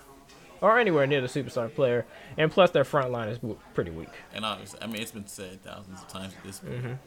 Or 0.59 0.77
anywhere 0.77 1.07
near 1.07 1.21
the 1.21 1.27
superstar 1.27 1.73
player, 1.73 2.05
and 2.37 2.51
plus 2.51 2.69
their 2.69 2.83
front 2.83 3.11
line 3.11 3.29
is 3.29 3.39
w- 3.39 3.57
pretty 3.73 3.89
weak. 3.89 4.09
And 4.31 4.45
obviously, 4.45 4.79
I 4.79 4.85
mean, 4.85 5.01
it's 5.01 5.11
been 5.11 5.25
said 5.25 5.63
thousands 5.63 6.01
of 6.01 6.07
times 6.07 6.33
at 6.37 6.43
this 6.43 6.59
point. 6.59 6.83
Mhm. 6.83 6.97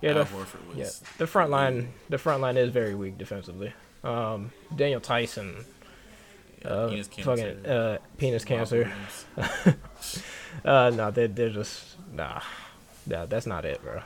Yeah, 0.00 0.12
the, 0.12 0.24
Horford 0.24 0.66
was. 0.68 0.76
yeah, 0.76 0.90
the 1.18 1.26
front 1.26 1.50
line, 1.50 1.92
the 2.08 2.18
front 2.18 2.40
line 2.40 2.56
is 2.56 2.70
very 2.70 2.94
weak 2.94 3.18
defensively. 3.18 3.72
Um, 4.04 4.52
Daniel 4.74 5.00
Theis, 5.00 5.36
yeah, 5.36 6.68
uh, 6.68 6.88
penis 6.88 7.08
fucking 7.08 7.62
cancer, 7.62 7.98
uh, 8.00 8.16
penis 8.16 8.44
cancer. 8.44 8.92
Uh, 10.64 10.90
no, 10.94 11.10
they 11.10 11.26
they're 11.26 11.50
just 11.50 11.96
nah, 12.12 12.40
nah, 13.06 13.26
that's 13.26 13.46
not 13.46 13.64
it, 13.64 13.80
bro. 13.82 14.02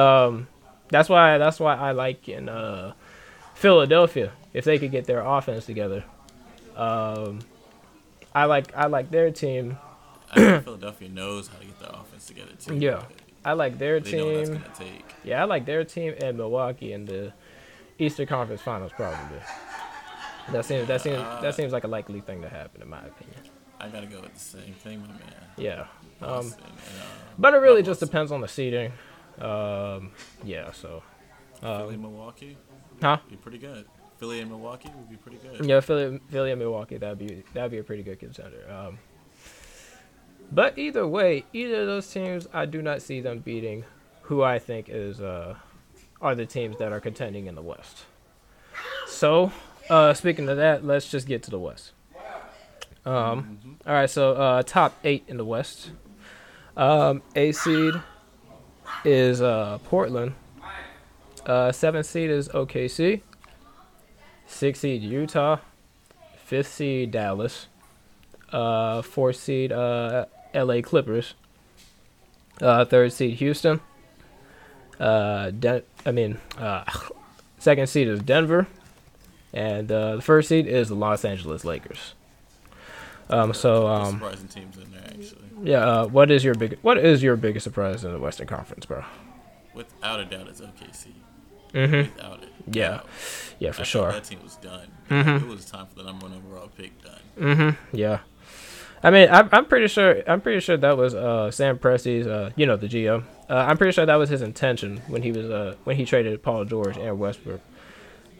Um, 0.00 0.46
that's 0.88 1.08
why 1.08 1.38
that's 1.38 1.58
why 1.58 1.74
I 1.74 1.92
like 1.92 2.28
in 2.28 2.48
uh 2.48 2.92
Philadelphia 3.54 4.32
if 4.52 4.64
they 4.64 4.78
could 4.78 4.90
get 4.90 5.06
their 5.06 5.20
offense 5.20 5.66
together. 5.66 6.04
Um, 6.76 7.40
I 8.34 8.44
like 8.44 8.74
I 8.76 8.86
like 8.86 9.10
their 9.10 9.30
team. 9.30 9.78
I 10.30 10.34
think 10.36 10.64
Philadelphia 10.64 11.08
knows 11.08 11.48
how 11.48 11.58
to 11.58 11.64
get 11.64 11.80
their 11.80 11.90
offense 11.90 12.26
together 12.26 12.52
too. 12.58 12.76
Yeah. 12.76 13.02
I 13.44 13.52
like 13.54 13.78
their 13.78 14.00
They 14.00 14.16
know 14.18 14.26
what 14.26 14.34
that's 14.36 14.48
team. 14.50 14.58
gonna 14.60 14.74
take. 14.92 15.14
Yeah, 15.24 15.42
I 15.42 15.44
like 15.44 15.64
their 15.66 15.84
team 15.84 16.14
and 16.22 16.36
Milwaukee 16.36 16.92
in 16.92 17.04
the 17.06 17.32
Eastern 17.98 18.26
Conference 18.26 18.60
Finals 18.62 18.92
probably. 18.94 19.38
That 20.52 20.64
seems 20.64 20.88
that 20.88 21.00
seems 21.00 21.16
Uh, 21.18 21.40
that 21.42 21.54
seems 21.54 21.72
like 21.72 21.84
a 21.84 21.88
likely 21.88 22.20
thing 22.20 22.42
to 22.42 22.48
happen 22.48 22.82
in 22.82 22.88
my 22.88 22.98
opinion. 23.00 23.40
I 23.78 23.88
gotta 23.88 24.06
go 24.06 24.20
with 24.20 24.34
the 24.34 24.40
same 24.40 24.74
thing, 24.74 25.00
my 25.00 25.06
man. 25.08 25.20
Yeah. 25.56 25.86
Um, 26.20 26.44
and, 26.46 26.52
uh, 26.52 27.04
but 27.38 27.54
it 27.54 27.58
really 27.58 27.82
just 27.82 28.00
depends 28.00 28.30
on 28.30 28.40
the 28.42 28.48
seeding. 28.48 28.92
Um, 29.38 30.12
yeah. 30.44 30.70
So. 30.72 31.02
Philly, 31.60 31.94
Um, 31.94 32.02
Milwaukee, 32.02 32.56
huh? 33.02 33.18
be 33.28 33.36
pretty 33.36 33.58
good. 33.58 33.84
Philly 34.18 34.40
and 34.40 34.50
Milwaukee 34.50 34.90
would 34.94 35.08
be 35.10 35.16
pretty 35.16 35.38
good. 35.38 35.64
Yeah, 35.64 35.80
Philly, 35.80 36.18
Philly 36.30 36.50
and 36.52 36.58
Milwaukee. 36.58 36.96
That'd 36.98 37.18
be 37.18 37.42
that'd 37.54 37.70
be 37.70 37.78
a 37.78 37.84
pretty 37.84 38.02
good 38.02 38.18
contender. 38.18 38.64
Um, 38.70 38.98
but 40.52 40.78
either 40.78 41.06
way, 41.06 41.44
either 41.52 41.82
of 41.82 41.86
those 41.86 42.10
teams, 42.12 42.48
I 42.52 42.66
do 42.66 42.82
not 42.82 43.02
see 43.02 43.20
them 43.20 43.38
beating 43.38 43.84
who 44.22 44.42
I 44.42 44.58
think 44.58 44.88
is 44.88 45.20
uh, 45.20 45.56
are 46.20 46.34
the 46.34 46.46
teams 46.46 46.78
that 46.78 46.92
are 46.92 47.00
contending 47.00 47.46
in 47.46 47.54
the 47.54 47.62
West. 47.62 48.04
So, 49.06 49.52
uh, 49.88 50.14
speaking 50.14 50.48
of 50.48 50.56
that, 50.56 50.84
let's 50.84 51.10
just 51.10 51.26
get 51.26 51.42
to 51.44 51.50
the 51.50 51.58
West. 51.58 51.92
Um, 53.04 53.78
all 53.86 53.94
right, 53.94 54.10
so 54.10 54.34
uh, 54.34 54.62
top 54.62 54.94
eight 55.04 55.24
in 55.26 55.36
the 55.36 55.44
West. 55.44 55.90
Um, 56.76 57.22
A 57.34 57.52
seed 57.52 57.94
is 59.04 59.40
uh, 59.40 59.78
Portland. 59.84 60.34
Uh, 61.46 61.72
seventh 61.72 62.06
seed 62.06 62.30
is 62.30 62.48
OKC. 62.48 63.22
Sixth 64.46 64.82
seed 64.82 65.02
Utah. 65.02 65.58
Fifth 66.36 66.72
seed 66.72 67.10
Dallas. 67.10 67.68
Uh, 68.52 69.00
fourth 69.02 69.36
seed 69.36 69.72
uh, 69.72 70.26
LA 70.54 70.80
Clippers. 70.82 71.34
Uh, 72.60 72.84
third 72.84 73.12
seed 73.12 73.36
Houston. 73.38 73.80
Uh, 74.98 75.50
Den- 75.50 75.82
I 76.04 76.12
mean, 76.12 76.38
uh, 76.58 76.84
second 77.58 77.86
seed 77.88 78.06
is 78.08 78.20
Denver, 78.20 78.66
and 79.54 79.90
uh, 79.90 80.16
the 80.16 80.22
first 80.22 80.48
seed 80.48 80.66
is 80.66 80.88
the 80.88 80.94
Los 80.94 81.24
Angeles 81.24 81.64
Lakers. 81.64 82.14
Um, 83.30 83.54
so 83.54 83.86
um, 83.86 84.14
surprising 84.14 84.48
teams 84.48 84.76
in 84.76 84.90
there 84.90 85.02
actually. 85.06 85.42
yeah, 85.62 85.78
uh, 85.78 86.06
what 86.06 86.30
is 86.32 86.42
your 86.44 86.54
big 86.54 86.78
what 86.82 86.98
is 86.98 87.22
your 87.22 87.36
biggest 87.36 87.64
surprise 87.64 88.04
in 88.04 88.12
the 88.12 88.18
Western 88.18 88.46
Conference, 88.48 88.84
bro? 88.86 89.04
Without 89.72 90.18
a 90.20 90.24
doubt, 90.24 90.48
it's 90.48 90.60
OKC. 90.60 91.08
Mm-hmm. 91.72 91.96
Without 92.16 92.42
it. 92.42 92.48
Yeah, 92.66 92.88
Doubt. 92.88 93.06
yeah, 93.60 93.70
for 93.70 93.76
thought 93.78 93.86
sure. 93.86 94.12
That 94.12 94.24
team 94.24 94.40
was 94.42 94.56
done. 94.56 94.88
Mhm. 95.08 95.42
It 95.42 95.46
was 95.48 95.64
time 95.64 95.86
for 95.86 95.94
the 95.94 96.02
number 96.02 96.26
one 96.26 96.36
overall 96.36 96.68
pick 96.76 97.00
done. 97.02 97.20
Mm-hmm. 97.38 97.96
Yeah. 97.96 98.18
I 99.02 99.10
mean, 99.10 99.28
I'm, 99.30 99.48
I'm 99.52 99.64
pretty 99.64 99.88
sure. 99.88 100.22
I'm 100.28 100.40
pretty 100.40 100.60
sure 100.60 100.76
that 100.76 100.96
was 100.96 101.14
uh, 101.14 101.50
Sam 101.50 101.78
Presti's, 101.78 102.26
uh, 102.26 102.50
you 102.56 102.66
know, 102.66 102.76
the 102.76 102.86
GM. 102.88 103.24
Uh, 103.48 103.54
I'm 103.54 103.78
pretty 103.78 103.92
sure 103.92 104.04
that 104.04 104.16
was 104.16 104.28
his 104.28 104.42
intention 104.42 104.98
when 105.08 105.22
he 105.22 105.32
was 105.32 105.48
uh, 105.50 105.74
when 105.84 105.96
he 105.96 106.04
traded 106.04 106.42
Paul 106.42 106.64
George 106.66 106.96
and 106.98 107.18
Westbrook. 107.18 107.60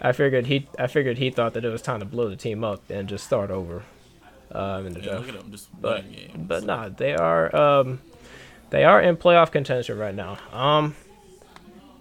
I 0.02 0.12
figured 0.12 0.46
he 0.46 0.66
I 0.78 0.86
figured 0.86 1.18
he 1.18 1.30
thought 1.30 1.54
that 1.54 1.64
it 1.64 1.70
was 1.70 1.80
time 1.82 2.00
to 2.00 2.06
blow 2.06 2.28
the 2.28 2.36
team 2.36 2.62
up 2.62 2.82
and 2.90 3.08
just 3.08 3.24
start 3.24 3.50
over 3.50 3.82
um, 4.52 4.86
in 4.86 4.92
the 4.94 5.00
Yeah, 5.00 5.06
draft. 5.12 5.26
look 5.26 5.34
at 5.36 5.40
them 5.42 5.50
just 5.50 5.68
But 5.80 6.04
but 6.36 6.64
nah, 6.64 6.88
they 6.90 7.14
are 7.14 7.54
um, 7.56 8.00
they 8.70 8.84
are 8.84 9.00
in 9.00 9.16
playoff 9.16 9.50
contention 9.52 9.96
right 9.98 10.14
now. 10.14 10.38
Um, 10.52 10.94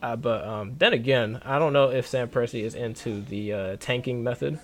Uh, 0.02 0.16
but 0.16 0.46
um, 0.46 0.76
then 0.78 0.94
again, 0.94 1.42
I 1.46 1.60
don't 1.60 1.74
know 1.74 1.92
if 1.92 2.08
Sam 2.08 2.30
Presti 2.30 2.64
is 2.64 2.74
into 2.76 3.22
the 3.22 3.54
uh, 3.54 3.76
tanking 3.80 4.24
method. 4.24 4.60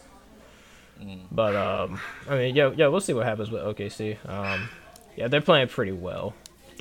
Mm. 1.01 1.19
But 1.31 1.55
um, 1.55 1.99
I 2.29 2.37
mean, 2.37 2.55
yeah, 2.55 2.71
yeah, 2.75 2.87
we'll 2.87 3.01
see 3.01 3.13
what 3.13 3.25
happens 3.25 3.51
with 3.51 3.61
OKC. 3.61 4.17
Um, 4.27 4.69
yeah, 5.15 5.27
they're 5.27 5.41
playing 5.41 5.67
pretty 5.67 5.91
well. 5.91 6.33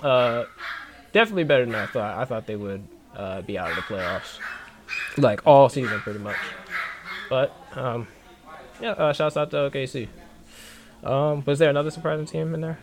Uh, 0.02 0.44
definitely 1.12 1.44
better 1.44 1.64
than 1.64 1.74
I 1.74 1.86
thought. 1.86 2.18
I 2.18 2.24
thought 2.24 2.46
they 2.46 2.56
would 2.56 2.86
uh, 3.16 3.42
be 3.42 3.58
out 3.58 3.70
of 3.70 3.76
the 3.76 3.82
playoffs, 3.82 4.38
like 5.16 5.46
all 5.46 5.68
season, 5.68 6.00
pretty 6.00 6.20
much. 6.20 6.36
But 7.28 7.54
um, 7.74 8.06
yeah, 8.80 8.92
uh, 8.92 9.12
shouts 9.12 9.36
out 9.36 9.50
to 9.50 9.56
OKC. 9.56 10.08
Um, 11.02 11.42
was 11.44 11.58
there 11.58 11.70
another 11.70 11.90
surprising 11.90 12.26
team 12.26 12.54
in 12.54 12.60
there? 12.60 12.78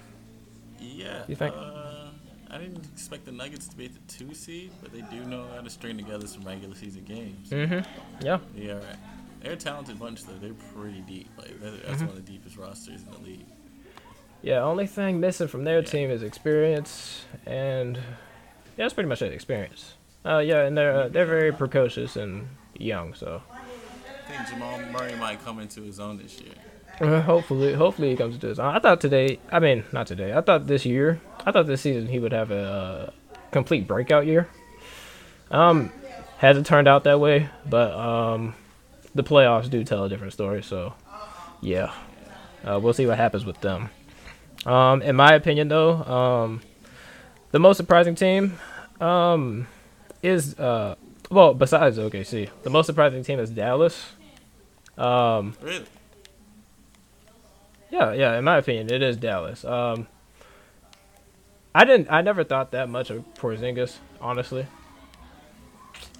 Yeah. 0.79 1.23
You 1.27 1.35
think? 1.35 1.55
Uh, 1.55 2.09
I 2.50 2.57
didn't 2.57 2.85
expect 2.93 3.25
the 3.25 3.31
Nuggets 3.31 3.67
to 3.69 3.75
be 3.77 3.85
at 3.85 3.93
the 3.93 4.13
two 4.13 4.33
seed, 4.33 4.71
but 4.81 4.91
they 4.91 5.01
do 5.01 5.23
know 5.25 5.45
how 5.55 5.61
to 5.61 5.69
string 5.69 5.97
together 5.97 6.27
some 6.27 6.43
regular 6.43 6.75
season 6.75 7.03
games. 7.03 7.50
Mm-hmm. 7.50 8.25
Yeah. 8.25 8.39
Yeah, 8.55 8.73
right. 8.73 8.83
They're 9.41 9.53
a 9.53 9.55
talented 9.57 10.00
bunch 10.00 10.24
though. 10.25 10.33
They're 10.41 10.53
pretty 10.75 11.01
deep. 11.01 11.29
Like 11.38 11.60
that's 11.62 11.75
Mm-hmm. 11.75 12.07
one 12.07 12.17
of 12.17 12.25
the 12.25 12.31
deepest 12.31 12.57
rosters 12.57 13.01
in 13.03 13.12
the 13.12 13.19
league. 13.19 13.45
Yeah, 14.43 14.62
only 14.63 14.88
thing 14.88 15.19
missing 15.19 15.48
from 15.48 15.63
their 15.63 15.79
Yeah. 15.79 15.86
team 15.86 16.10
is 16.10 16.24
experience, 16.24 17.25
and 17.45 17.95
yeah, 17.98 18.01
that's 18.77 18.93
pretty 18.93 19.10
much 19.10 19.21
it. 19.21 19.31
Experience. 19.33 19.93
Uh, 20.25 20.39
yeah, 20.39 20.62
and 20.65 20.77
they're 20.77 20.93
uh, 20.93 21.07
they're 21.10 21.25
very 21.25 21.51
precocious 21.51 22.15
and 22.15 22.48
young, 22.77 23.13
so 23.13 23.41
I 23.51 24.31
think 24.31 24.48
Jamal 24.50 24.79
Murray 24.91 25.15
might 25.15 25.43
come 25.43 25.60
into 25.60 25.81
his 25.81 26.00
own 26.00 26.17
this 26.17 26.39
year. 26.39 26.53
uh, 27.01 27.21
hopefully, 27.21 27.74
hopefully 27.74 28.12
he 28.12 28.15
comes 28.15 28.38
to 28.38 28.48
own. 28.48 28.60
I 28.60 28.79
thought 28.79 29.01
today, 29.01 29.39
I 29.51 29.60
mean, 29.60 29.83
not 29.91 30.07
today. 30.07 30.33
I 30.33 30.41
thought 30.41 30.67
this 30.67 30.86
year, 30.86 31.19
I 31.45 31.51
thought 31.51 31.65
this 31.67 31.81
season 31.81 32.07
he 32.07 32.19
would 32.19 32.31
have 32.33 32.51
a 32.51 33.10
uh, 33.10 33.10
complete 33.51 33.88
breakout 33.88 34.25
year. 34.27 34.48
Um, 35.50 35.91
hasn't 36.38 36.65
turned 36.65 36.88
out 36.88 37.03
that 37.03 37.19
way, 37.19 37.50
but 37.69 37.91
um, 37.93 38.55
the 39.15 39.24
playoffs 39.24 39.70
do 39.70 39.84
tell 39.84 40.03
a 40.06 40.10
different 40.10 40.34
story. 40.34 40.63
So, 40.63 40.94
yeah, 41.62 41.94
uh, 42.65 42.80
we'll 42.82 42.94
see 42.94 43.06
what 43.06 43.18
happens 43.18 43.46
with 43.46 43.60
them. 43.62 43.89
Um, 44.65 45.01
in 45.01 45.15
my 45.15 45.34
opinion, 45.34 45.68
though, 45.70 45.94
um, 46.03 46.62
the 47.51 47.60
most 47.60 47.77
surprising 47.77 48.15
team 48.15 48.58
um, 49.00 49.68
is 50.22 50.58
uh, 50.60 50.96
well, 51.30 51.53
besides 51.53 51.98
OKC, 51.98 52.50
the 52.63 52.70
most 52.70 52.86
surprising 52.86 53.24
team 53.24 53.39
is 53.39 53.50
Dallas. 53.50 54.12
Um, 54.98 55.56
Really? 55.62 55.86
yeah, 57.89 58.13
yeah. 58.13 58.38
In 58.38 58.44
my 58.44 58.58
opinion, 58.58 58.91
it 58.91 59.01
is 59.01 59.18
Dallas. 59.18 59.63
Um, 59.65 60.08
I 61.74 61.86
didn't. 61.86 62.10
I 62.12 62.22
never 62.22 62.44
thought 62.44 62.72
that 62.72 62.89
much 62.89 63.10
of 63.10 63.24
Porzingis, 63.36 63.98
honestly. 64.20 64.68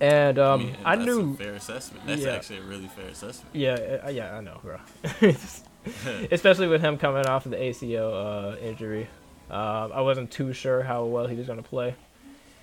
And 0.02 0.40
um, 0.40 0.60
mean, 0.66 0.78
I 0.84 0.96
knew. 0.96 1.34
a 1.34 1.38
fair 1.38 1.54
assessment. 1.54 2.06
That's 2.08 2.22
Yeah. 2.24 2.32
actually 2.34 2.58
a 2.58 2.64
really 2.64 2.88
fair 2.88 3.08
assessment. 3.08 3.56
Yeah, 3.56 3.74
uh, 4.06 4.10
yeah, 4.10 4.36
I 4.36 4.42
know, 4.42 4.60
bro. 4.64 4.80
Especially 6.32 6.68
with 6.68 6.82
him 6.82 6.98
coming 6.98 7.26
off 7.28 7.46
of 7.46 7.52
the 7.52 7.58
ACL 7.58 8.54
uh, 8.54 8.58
injury, 8.58 9.08
uh, 9.50 9.90
I 9.94 10.02
wasn't 10.02 10.32
too 10.32 10.54
sure 10.54 10.84
how 10.84 11.06
well 11.06 11.28
he 11.28 11.36
was 11.36 11.48
gonna 11.48 11.64
play. 11.64 11.96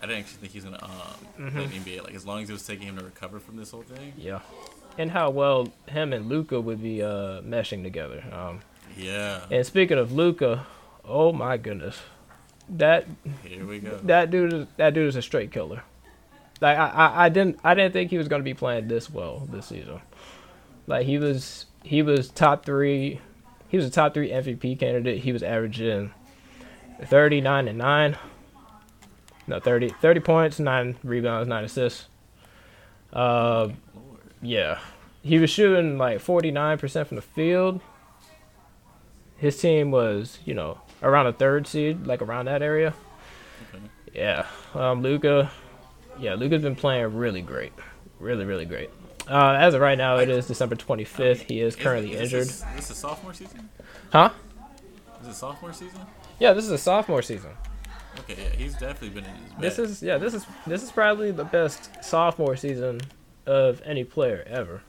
I 0.02 0.07
didn't 0.07 0.21
actually 0.21 0.38
think 0.38 0.52
he's 0.52 0.64
gonna 0.64 0.83
um, 0.83 1.47
Mm-hmm. 1.47 1.57
play 1.57 1.64
in 1.64 1.71
NBA. 1.71 2.04
Like 2.04 2.14
as 2.14 2.25
long 2.26 2.42
as 2.42 2.50
it 2.50 2.52
was 2.52 2.66
taking 2.66 2.87
him 2.88 2.99
to 2.99 3.04
recover 3.04 3.40
from 3.40 3.57
this 3.57 3.71
whole 3.71 3.83
thing. 3.83 4.12
Yeah, 4.16 4.40
and 4.97 5.11
how 5.11 5.30
well 5.30 5.68
him 5.87 6.12
and 6.12 6.28
Luka 6.28 6.61
would 6.61 6.83
be 6.83 7.02
uh, 7.02 7.40
meshing 7.42 7.83
together. 7.83 8.23
Um, 8.33 8.61
Yeah. 8.97 9.40
and 9.50 9.64
speaking 9.66 9.99
of 9.99 10.12
Luka, 10.12 10.66
oh 11.04 11.33
my 11.33 11.57
goodness, 11.57 11.99
that 12.68 13.07
Here 13.45 13.64
we 13.66 13.78
go. 13.80 13.99
that 14.04 14.30
dude 14.30 14.52
is 14.52 14.66
that 14.76 14.95
dude 14.95 15.09
is 15.09 15.16
a 15.16 15.23
straight 15.23 15.50
killer. 15.52 15.83
Like 16.60 16.76
I, 16.76 16.88
I, 16.88 17.24
I 17.24 17.28
didn't 17.28 17.58
I 17.62 17.74
didn't 17.74 17.92
think 17.92 18.10
he 18.10 18.18
was 18.18 18.28
gonna 18.28 18.42
be 18.42 18.54
playing 18.54 18.88
this 18.88 19.10
well 19.10 19.46
this 19.50 19.66
season. 19.66 20.00
Like 20.86 21.06
he 21.06 21.18
was 21.18 21.66
he 21.84 22.02
was 22.02 22.28
top 22.30 22.64
three 22.64 23.20
he 23.68 23.76
was 23.76 23.86
a 23.86 23.90
top 23.90 24.14
three 24.14 24.30
MVP 24.30 24.78
candidate. 24.80 25.22
He 25.22 25.32
was 25.32 25.42
averaging 25.42 26.12
thirty 27.04 27.40
nine 27.40 27.68
and 27.68 27.78
nine. 27.78 28.16
No 29.46 29.58
30, 29.58 29.88
30 29.88 30.20
points, 30.20 30.58
nine 30.58 30.98
rebounds, 31.02 31.48
nine 31.48 31.64
assists. 31.64 32.06
Uh 33.12 33.68
yeah. 34.42 34.78
He 35.22 35.38
was 35.38 35.50
shooting 35.50 35.96
like 35.98 36.20
forty 36.20 36.50
nine 36.50 36.78
percent 36.78 37.08
from 37.08 37.16
the 37.16 37.22
field. 37.22 37.80
His 39.36 39.60
team 39.60 39.92
was, 39.92 40.40
you 40.44 40.54
know, 40.54 40.80
around 41.02 41.28
a 41.28 41.32
third 41.32 41.66
seed, 41.68 42.06
like 42.06 42.20
around 42.20 42.46
that 42.46 42.60
area. 42.60 42.92
Okay. 43.72 43.84
Yeah, 44.12 44.46
um, 44.74 45.00
Luka. 45.00 45.50
Yeah, 46.18 46.34
Luka's 46.34 46.62
been 46.62 46.76
playing 46.76 47.14
really 47.16 47.42
great, 47.42 47.72
really, 48.18 48.44
really 48.44 48.64
great. 48.64 48.90
Uh, 49.28 49.52
as 49.60 49.75
of 49.75 49.80
right 49.80 49.98
now, 49.98 50.16
it 50.16 50.28
is 50.28 50.46
December 50.46 50.75
25th. 50.75 51.42
He 51.42 51.60
is 51.60 51.76
currently 51.76 52.12
Is- 52.14 52.20
is 52.20 52.32
injured. 52.32 52.48
This, 52.48 52.64
this 52.76 52.90
is 52.90 52.96
sophomore 52.96 53.34
season. 53.34 53.68
Huh? 54.10 54.30
Is 55.22 55.28
it 55.28 55.34
sophomore 55.34 55.72
season? 55.72 56.00
Yeah, 56.38 56.52
this 56.54 56.64
is 56.64 56.70
a 56.70 56.78
sophomore 56.78 57.22
season. 57.22 57.50
Okay, 58.20 58.37
yeah, 58.42 58.56
he's 58.56 58.72
definitely 58.72 59.10
been 59.10 59.25
in 59.25 59.34
his 59.37 59.52
bag. 59.52 59.60
This 59.60 59.78
is 59.78 60.02
yeah, 60.02 60.18
this 60.18 60.34
is 60.34 60.44
this 60.66 60.82
is 60.82 60.90
probably 60.90 61.30
the 61.30 61.44
best 61.44 62.02
sophomore 62.02 62.56
season 62.56 63.00
of 63.46 63.80
any 63.84 64.02
player 64.04 64.44
ever. 64.48 64.82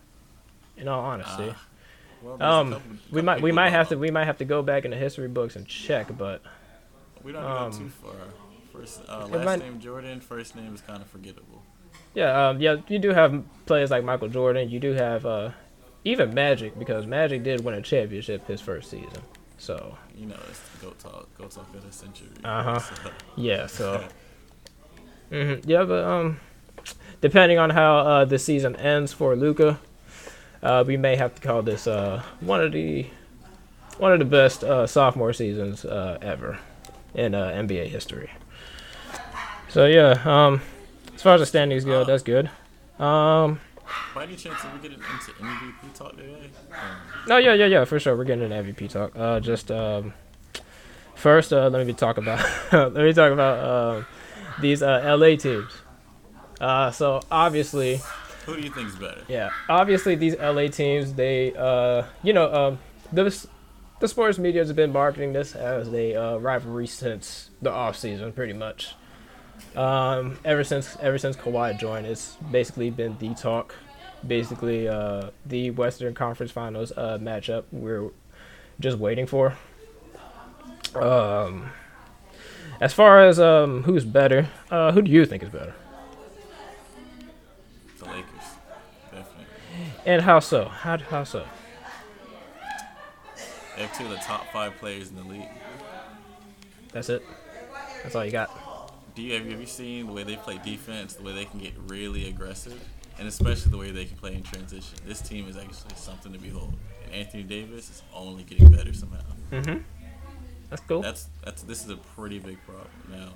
In 0.78 0.88
all 0.88 1.04
honesty, 1.04 1.54
Ah, 1.54 1.66
well, 2.24 2.42
um, 2.42 2.72
couple- 2.74 2.92
we 3.12 3.22
might 3.22 3.42
we 3.42 3.52
might 3.52 3.70
have 3.72 3.90
to 3.90 3.98
we 3.98 4.10
might 4.10 4.26
have 4.26 4.38
to 4.38 4.46
go 4.46 4.62
back 4.64 4.86
in 4.86 4.92
the 4.92 4.98
history 4.98 5.28
books 5.28 5.56
and 5.58 5.68
check, 5.68 6.08
but 6.18 6.42
We 7.24 7.34
don't 7.34 7.44
um, 7.44 7.72
go 7.72 7.78
too 7.78 7.90
far. 7.90 8.14
First, 8.80 9.02
uh, 9.10 9.28
last 9.28 9.46
might- 9.46 9.60
name 9.60 9.80
Jordan. 9.80 10.22
First 10.22 10.56
name 10.56 10.74
is 10.74 10.82
kind 10.82 11.02
of 11.02 11.08
forgettable. 11.08 11.64
Yeah, 12.14 12.50
um, 12.50 12.62
yeah, 12.62 12.78
you 12.88 13.00
do 13.00 13.10
have 13.10 13.44
players 13.66 13.92
like 13.92 14.04
Michael 14.04 14.30
Jordan. 14.30 14.70
You 14.70 14.80
do 14.80 14.94
have 14.94 15.26
uh, 15.26 15.52
even 16.04 16.34
Magic 16.34 16.78
because 16.80 17.06
Magic 17.06 17.44
did 17.44 17.64
win 17.64 17.76
a 17.76 17.82
championship 17.82 18.48
his 18.48 18.62
first 18.62 18.90
season. 18.90 19.22
So 19.58 19.98
You 20.16 20.28
know, 20.28 20.38
it's 20.50 20.60
the 20.60 20.86
goat 20.86 21.00
talk. 21.00 21.38
Goat 21.38 21.52
talk 21.52 21.74
of 21.76 21.86
the 21.86 21.92
century. 21.92 22.30
Uh-huh. 22.44 22.80
So, 23.04 23.12
yeah, 23.36 23.68
so 23.68 24.04
hmm 25.30 25.56
yeah, 25.66 25.84
but 25.84 26.04
um, 26.04 26.40
depending 27.22 27.60
on 27.60 27.70
how 27.70 27.98
uh, 28.00 28.26
the 28.26 28.40
season 28.40 28.76
ends 28.78 29.12
for 29.14 29.36
Luka, 29.36 29.80
uh, 30.64 30.84
we 30.88 30.98
may 30.98 31.16
have 31.16 31.36
to 31.36 31.42
call 31.42 31.62
this 31.62 31.88
uh 31.88 32.24
one 32.40 32.62
of 32.62 32.72
the 32.72 33.08
one 33.98 34.14
of 34.14 34.20
the 34.20 34.26
best 34.26 34.64
uh, 34.64 34.88
sophomore 34.88 35.34
seasons 35.34 35.84
uh, 35.86 36.18
ever 36.22 36.58
in 37.14 37.36
uh, 37.36 37.50
NBA 37.50 37.88
history. 37.88 38.30
So 39.70 39.86
yeah, 39.86 40.20
um, 40.26 40.62
as 41.14 41.22
far 41.22 41.36
as 41.36 41.42
the 41.42 41.46
standings 41.46 41.86
go, 41.86 42.04
that's 42.04 42.24
good. 42.24 42.50
Um, 43.00 43.60
by 44.16 44.24
any 44.24 44.36
chance, 44.36 44.64
are 44.66 44.74
we 44.74 44.82
getting 44.82 44.98
into 44.98 45.32
MVP 45.32 45.94
talk 45.94 46.16
today? 46.18 46.50
Um, 46.72 46.78
No, 47.28 47.38
yeah, 47.38 47.54
yeah, 47.54 47.68
yeah, 47.68 47.86
for 47.86 48.00
sure. 48.00 48.16
We're 48.18 48.24
getting 48.24 48.52
an 48.52 48.66
MVP 48.66 48.90
talk. 48.90 49.12
Uh, 49.16 49.40
just 49.40 49.70
um, 49.72 50.14
first, 51.16 51.54
uh, 51.54 51.70
let 51.70 51.86
me 51.86 51.94
talk 51.94 52.18
about 52.18 52.40
let 52.72 52.94
me 52.96 53.14
talk 53.14 53.32
about 53.32 53.60
uh, 53.60 54.04
these 54.60 54.82
uh, 54.82 55.16
LA 55.18 55.36
teams. 55.36 55.72
Uh, 56.60 56.90
so 56.90 57.22
obviously, 57.30 58.02
who 58.48 58.56
do 58.56 58.62
you 58.62 58.72
think 58.72 58.90
is 58.90 58.96
better? 58.96 59.22
yeah, 59.28 59.52
obviously 59.70 60.16
these 60.16 60.36
LA 60.38 60.68
teams, 60.68 61.14
they, 61.14 61.54
uh, 61.56 62.04
you 62.24 62.34
know, 62.34 62.52
um, 62.54 62.80
the 63.14 63.48
the 64.00 64.08
sports 64.08 64.40
media 64.40 64.62
has 64.62 64.74
been 64.74 64.92
marketing 64.92 65.34
this 65.34 65.56
as 65.56 65.94
a 65.94 66.16
uh, 66.16 66.38
rivalry 66.38 66.88
since 66.88 67.52
the 67.62 67.70
off 67.72 67.96
season, 67.96 68.34
pretty 68.34 68.54
much. 68.54 68.96
Um, 69.80 70.38
ever 70.44 70.66
since 70.66 70.98
ever 71.00 71.18
since 71.18 71.38
Kawhi 71.38 71.80
joined, 71.80 72.06
it's 72.06 72.36
basically 72.52 72.90
been 72.90 73.18
the 73.18 73.34
talk. 73.34 73.74
Basically, 74.28 74.90
uh, 74.90 75.30
the 75.46 75.72
Western 75.72 76.14
Conference 76.14 76.52
Finals 76.52 76.92
uh, 76.98 77.18
matchup 77.22 77.64
we're 77.72 78.10
just 78.82 78.98
waiting 78.98 79.26
for. 79.26 79.56
Um, 80.96 81.72
as 82.82 82.92
far 82.94 83.24
as 83.26 83.40
um, 83.40 83.84
who's 83.84 84.04
better, 84.04 84.50
uh, 84.70 84.92
who 84.92 85.02
do 85.02 85.10
you 85.10 85.26
think 85.26 85.44
is 85.44 85.50
better, 85.50 85.74
The 88.00 88.06
Lakers, 88.06 88.26
definitely. 89.12 89.46
and 90.06 90.22
how 90.24 90.40
so? 90.40 90.66
How 90.66 90.98
how 90.98 91.24
so? 91.24 91.46
They 93.78 93.84
have 93.84 93.98
two 93.98 94.04
of 94.04 94.10
the 94.10 94.18
top 94.18 94.52
five 94.52 94.76
players 94.76 95.08
in 95.10 95.16
the 95.16 95.24
league. 95.24 95.48
That's 96.92 97.08
it. 97.08 97.24
That's 98.04 98.14
all 98.14 98.26
you 98.26 98.32
got. 98.32 98.50
Do 99.20 99.26
you 99.26 99.34
have, 99.34 99.44
you 99.44 99.52
have 99.52 99.60
you 99.60 99.68
seen 99.68 100.08
the 100.08 100.14
way 100.14 100.24
they 100.24 100.38
play 100.38 100.62
defense, 100.64 101.16
the 101.16 101.24
way 101.24 101.34
they 101.34 101.44
can 101.44 101.60
get 101.60 101.74
really 101.88 102.30
aggressive, 102.30 102.82
and 103.18 103.28
especially 103.28 103.70
the 103.70 103.78
way 103.78 103.92
they 103.92 104.06
can 104.06 104.16
play 104.16 104.34
in 104.34 104.44
transition? 104.44 104.98
This 105.06 105.20
team 105.20 105.46
is 105.50 105.58
actually 105.58 105.96
something 105.98 106.32
to 106.32 106.40
behold. 106.40 106.74
And 107.04 107.14
Anthony 107.14 107.44
Davis 107.44 107.90
is 107.90 108.02
only 108.16 108.44
getting 108.44 108.72
better 108.72 108.94
somehow. 108.94 109.20
Mm-hmm. 109.52 109.80
That's 110.70 110.82
cool. 110.88 111.02
That's 111.02 111.28
that's 111.44 111.64
this 111.64 111.84
is 111.84 111.90
a 111.90 111.98
pretty 111.98 112.40
big 112.40 112.60
problem 112.66 112.88
now. 113.12 113.32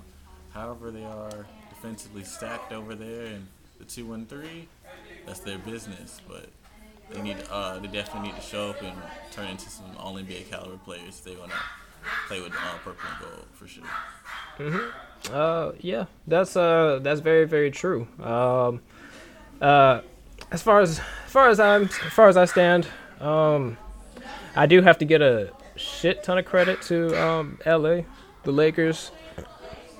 However, 0.54 0.90
they 0.90 1.04
are 1.04 1.44
defensively 1.68 2.24
stacked 2.24 2.72
over 2.72 2.94
there, 2.94 3.26
and 3.26 3.46
the 3.78 3.84
two 3.84 4.14
and 4.14 4.26
three, 4.26 4.68
that's 5.26 5.40
their 5.40 5.58
business. 5.58 6.18
But 6.26 6.48
they 7.10 7.20
need 7.20 7.36
uh 7.50 7.78
they 7.78 7.88
definitely 7.88 8.30
need 8.30 8.36
to 8.36 8.46
show 8.46 8.70
up 8.70 8.80
and 8.80 8.96
turn 9.32 9.48
into 9.48 9.68
some 9.68 9.84
All 9.98 10.14
NBA 10.14 10.48
caliber 10.48 10.78
players 10.78 11.18
if 11.18 11.24
they 11.24 11.36
want 11.36 11.50
to 11.50 11.58
play 12.26 12.40
with 12.40 12.54
uh, 12.54 12.78
purple 12.82 13.04
and 13.10 13.20
gold 13.20 13.46
for 13.52 13.66
sure. 13.66 13.84
Uh, 15.30 15.72
yeah, 15.80 16.04
that's 16.26 16.56
uh, 16.56 17.00
that's 17.02 17.20
very 17.20 17.46
very 17.46 17.70
true. 17.70 18.06
Um, 18.22 18.80
uh, 19.60 20.00
as 20.50 20.62
far 20.62 20.80
as 20.80 21.00
as 21.26 21.32
far 21.32 21.48
as 21.48 21.58
I'm 21.60 21.84
as 21.84 22.12
far 22.12 22.28
as 22.28 22.36
I 22.36 22.44
stand, 22.44 22.86
um, 23.20 23.76
I 24.54 24.66
do 24.66 24.82
have 24.82 24.98
to 24.98 25.04
get 25.04 25.22
a 25.22 25.50
shit 25.76 26.22
ton 26.22 26.38
of 26.38 26.44
credit 26.44 26.82
to 26.82 27.20
um, 27.20 27.58
L.A. 27.64 28.04
the 28.44 28.52
Lakers, 28.52 29.10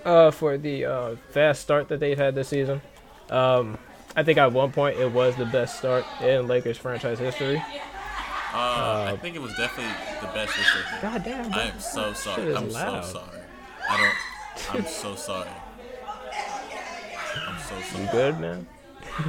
uh, 0.04 0.30
for 0.30 0.58
the 0.58 0.84
uh, 0.84 1.16
fast 1.30 1.62
start 1.62 1.88
that 1.88 2.00
they've 2.00 2.18
had 2.18 2.34
this 2.34 2.48
season. 2.48 2.80
Um, 3.30 3.78
I 4.16 4.22
think 4.22 4.38
at 4.38 4.52
one 4.52 4.70
point 4.70 4.98
it 4.98 5.10
was 5.10 5.34
the 5.36 5.46
best 5.46 5.78
start 5.78 6.04
in 6.22 6.46
Lakers 6.46 6.78
franchise 6.78 7.18
history. 7.18 7.62
Uh, 8.52 9.10
I 9.12 9.18
think 9.20 9.34
it 9.34 9.42
was 9.42 9.52
definitely 9.56 9.92
the 10.20 10.32
best. 10.32 10.52
God 11.02 11.24
damn. 11.24 11.52
I 11.52 11.64
am 11.64 11.80
so 11.80 12.12
sorry. 12.12 12.54
I'm 12.54 12.70
loud. 12.70 13.04
so 13.04 13.12
sorry. 13.14 13.40
I 13.90 13.96
don't. 13.96 14.33
I'm 14.70 14.84
so 14.86 15.14
sorry. 15.14 15.48
I'm 17.46 17.58
so 17.58 17.80
sorry. 17.80 18.04
You 18.04 18.10
good, 18.10 18.40
man? 18.40 18.66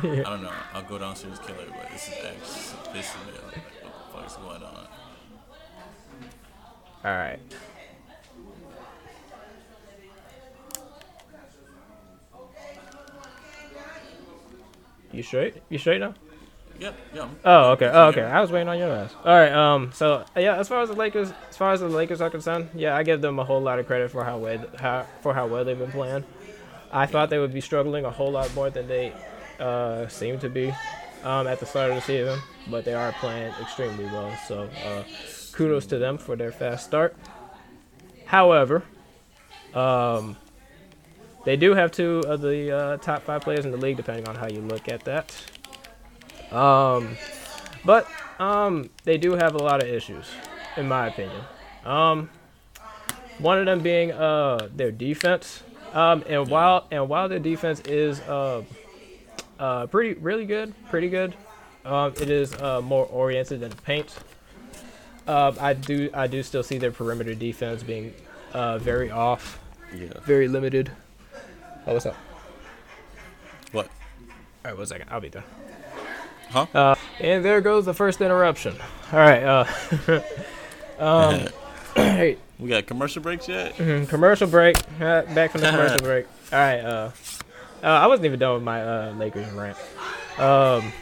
I 0.01 0.23
don't 0.23 0.43
know. 0.43 0.51
I'll 0.73 0.83
go 0.83 0.97
downstairs 0.97 1.37
and 1.37 1.47
kill 1.47 1.55
everybody. 1.59 1.89
This 1.91 2.07
is 2.07 2.13
actually 2.13 2.99
pissing 2.99 3.25
me 3.27 3.33
off. 3.33 3.45
Like, 3.53 3.63
what 3.83 3.93
the 3.93 4.13
fuck 4.13 4.25
is 4.27 4.35
going 4.37 4.63
on? 4.63 4.87
All 7.03 7.11
right. 7.11 7.39
You 15.11 15.23
straight? 15.23 15.61
You 15.69 15.77
straight 15.77 15.99
now? 15.99 16.13
Yep. 16.79 16.95
Yeah. 17.13 17.29
Oh, 17.45 17.71
okay. 17.71 17.89
Oh, 17.91 18.07
okay. 18.07 18.21
I 18.23 18.41
was 18.41 18.51
waiting 18.51 18.67
on 18.67 18.77
your 18.77 18.91
ass. 18.91 19.13
All 19.23 19.33
right. 19.33 19.51
Um. 19.51 19.91
So 19.93 20.25
yeah, 20.35 20.57
as 20.57 20.67
far 20.67 20.81
as 20.81 20.89
the 20.89 20.95
Lakers, 20.95 21.31
as 21.49 21.57
far 21.57 21.71
as 21.71 21.79
the 21.79 21.87
Lakers 21.87 22.21
are 22.21 22.29
concerned, 22.29 22.69
yeah, 22.73 22.95
I 22.95 23.03
give 23.03 23.21
them 23.21 23.39
a 23.39 23.43
whole 23.45 23.61
lot 23.61 23.79
of 23.79 23.87
credit 23.87 24.11
for 24.11 24.23
how 24.23 24.37
well, 24.37 24.65
how 24.77 25.05
for 25.21 25.33
how 25.33 25.47
well 25.47 25.63
they've 25.63 25.77
been 25.77 25.91
playing. 25.91 26.25
I 26.91 27.05
thought 27.05 27.29
they 27.29 27.39
would 27.39 27.53
be 27.53 27.61
struggling 27.61 28.05
a 28.05 28.11
whole 28.11 28.31
lot 28.31 28.53
more 28.55 28.69
than 28.69 28.87
they 28.87 29.13
uh, 29.59 30.07
seem 30.07 30.39
to 30.39 30.49
be 30.49 30.73
um, 31.23 31.47
at 31.47 31.59
the 31.59 31.65
start 31.65 31.91
of 31.91 31.95
the 31.95 32.01
season, 32.01 32.39
but 32.67 32.85
they 32.85 32.93
are 32.93 33.11
playing 33.13 33.53
extremely 33.61 34.05
well. 34.05 34.35
So 34.47 34.69
uh, 34.85 35.03
kudos 35.51 35.85
to 35.87 35.97
them 35.97 36.17
for 36.17 36.35
their 36.35 36.51
fast 36.51 36.85
start. 36.85 37.15
However, 38.25 38.83
um, 39.73 40.37
they 41.45 41.57
do 41.57 41.73
have 41.73 41.91
two 41.91 42.23
of 42.27 42.41
the 42.41 42.71
uh, 42.71 42.97
top 42.97 43.23
five 43.23 43.41
players 43.41 43.65
in 43.65 43.71
the 43.71 43.77
league, 43.77 43.97
depending 43.97 44.27
on 44.27 44.35
how 44.35 44.47
you 44.47 44.61
look 44.61 44.89
at 44.89 45.03
that. 45.05 45.33
Um, 46.55 47.17
but 47.83 48.07
um, 48.39 48.89
they 49.03 49.17
do 49.17 49.33
have 49.33 49.55
a 49.55 49.57
lot 49.57 49.81
of 49.83 49.89
issues, 49.89 50.25
in 50.77 50.87
my 50.87 51.07
opinion. 51.07 51.41
Um, 51.85 52.29
one 53.39 53.59
of 53.59 53.65
them 53.65 53.81
being 53.81 54.11
uh 54.11 54.69
their 54.75 54.91
defense. 54.91 55.61
Um, 55.93 56.23
and 56.27 56.47
while 56.49 56.87
and 56.91 57.07
while 57.09 57.27
their 57.29 57.39
defense 57.39 57.81
is 57.81 58.19
uh 58.21 58.63
uh 59.59 59.87
pretty 59.87 60.19
really 60.19 60.45
good, 60.45 60.73
pretty 60.89 61.09
good, 61.09 61.35
um, 61.83 62.13
it 62.19 62.29
is 62.29 62.53
uh 62.55 62.81
more 62.81 63.05
oriented 63.05 63.59
than 63.59 63.71
paint. 63.71 64.15
Um, 65.27 65.57
I 65.59 65.73
do 65.73 66.09
I 66.13 66.27
do 66.27 66.41
still 66.43 66.63
see 66.63 66.77
their 66.77 66.91
perimeter 66.91 67.33
defense 67.35 67.83
being 67.83 68.13
uh 68.53 68.77
very 68.77 69.11
off, 69.11 69.59
Yeah. 69.93 70.07
very 70.23 70.47
limited. 70.47 70.91
Oh, 71.87 71.93
what's 71.93 72.05
up? 72.05 72.15
What? 73.73 73.87
All 73.87 74.71
right, 74.71 74.77
one 74.77 74.85
second. 74.87 75.07
I'll 75.11 75.19
be 75.21 75.29
done. 75.29 75.43
Huh? 76.55 76.65
Uh, 76.73 76.95
and 77.19 77.43
there 77.43 77.59
goes 77.59 77.83
the 77.83 77.93
first 77.93 78.21
interruption. 78.21 78.75
All 79.11 79.19
right. 79.19 79.43
Uh, 79.43 80.21
um, 80.99 81.47
hey, 81.95 82.37
we 82.57 82.69
got 82.69 82.85
commercial 82.87 83.21
breaks 83.21 83.49
yet? 83.49 83.75
mhm, 83.75 84.07
commercial 84.07 84.47
break. 84.47 84.77
Uh, 85.01 85.23
back 85.33 85.51
from 85.51 85.59
the 85.61 85.69
commercial 85.69 85.99
break. 86.03 86.25
All 86.53 86.59
right. 86.59 86.79
Uh, 86.79 87.11
uh, 87.83 87.87
I 87.87 88.07
wasn't 88.07 88.27
even 88.27 88.39
done 88.39 88.53
with 88.53 88.63
my 88.63 88.81
uh, 88.81 89.13
Lakers 89.17 89.51
rant. 89.51 89.77
Um, 90.39 90.93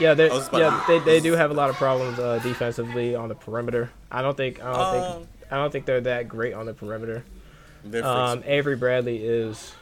yeah, 0.00 0.14
they 0.14 0.28
I 0.28 0.34
was 0.34 0.48
about 0.48 0.58
yeah 0.58 0.84
they, 0.88 0.98
they 0.98 1.20
do 1.20 1.32
have 1.34 1.52
a 1.52 1.54
lot 1.54 1.70
of 1.70 1.76
problems 1.76 2.18
uh, 2.18 2.40
defensively 2.40 3.14
on 3.14 3.28
the 3.28 3.34
perimeter. 3.36 3.90
I 4.10 4.22
don't 4.22 4.36
think 4.36 4.60
I 4.60 4.72
don't 4.72 4.80
Um, 4.80 5.12
think 5.18 5.28
I 5.52 5.56
don't 5.56 5.70
think 5.70 5.86
they're 5.86 6.00
that 6.00 6.28
great 6.28 6.52
on 6.52 6.66
the 6.66 6.74
perimeter. 6.74 7.24
Um, 8.02 8.42
Avery 8.44 8.74
Bradley 8.76 9.24
is 9.24 9.72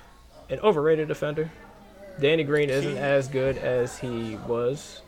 an 0.51 0.61
overrated 0.61 1.09
defender. 1.09 1.51
Danny 2.21 2.45
Green 2.45 2.69
isn't 2.71 2.99
as 2.99 3.27
good 3.29 3.57
as 3.57 3.99
he 3.99 4.37
was. 4.47 5.01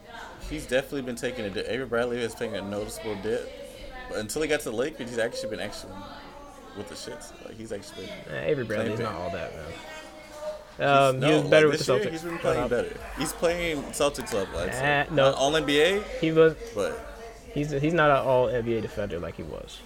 He's 0.50 0.66
definitely 0.66 1.02
been 1.02 1.16
taking 1.16 1.44
a 1.44 1.50
dip. 1.50 1.66
Avery 1.68 1.86
Bradley 1.86 2.20
has 2.22 2.34
taken 2.34 2.56
a 2.56 2.62
noticeable 2.62 3.16
dip, 3.22 3.50
but 4.08 4.18
until 4.18 4.42
he 4.42 4.48
got 4.48 4.60
to 4.60 4.70
the 4.70 4.76
Lakers, 4.76 5.10
he's 5.10 5.18
actually 5.18 5.50
been 5.50 5.60
actually 5.60 5.92
with 6.76 6.88
the 6.88 6.94
shits. 6.94 7.32
Like 7.44 7.56
he's 7.56 7.72
actually 7.72 8.06
been. 8.06 8.34
Uh, 8.36 8.40
Avery 8.44 8.64
Bradley's 8.64 8.98
not 8.98 9.14
all 9.14 9.30
that, 9.30 9.52
man. 9.54 9.64
Um, 10.78 11.20
no, 11.20 11.26
he 11.28 11.32
was 11.40 11.50
better 11.50 11.68
like 11.68 11.78
with 11.78 11.86
the 11.86 11.92
this 11.94 12.04
year, 12.04 12.10
Celtics. 12.10 12.12
He's 12.12 12.22
been 12.22 12.38
playing 12.38 12.60
up. 12.64 12.70
better. 12.70 12.96
He's 13.18 13.32
playing 13.32 13.82
Celtics 13.84 14.32
level. 14.34 14.58
Uh, 14.58 15.04
no. 15.10 15.32
All 15.32 15.52
NBA, 15.52 16.02
He 16.20 16.32
was. 16.32 16.54
but 16.74 17.02
He's 17.54 17.70
he's 17.70 17.94
not 17.94 18.10
an 18.10 18.18
all 18.26 18.48
NBA 18.48 18.82
defender 18.82 19.18
like 19.18 19.36
he 19.36 19.42
was. 19.42 19.78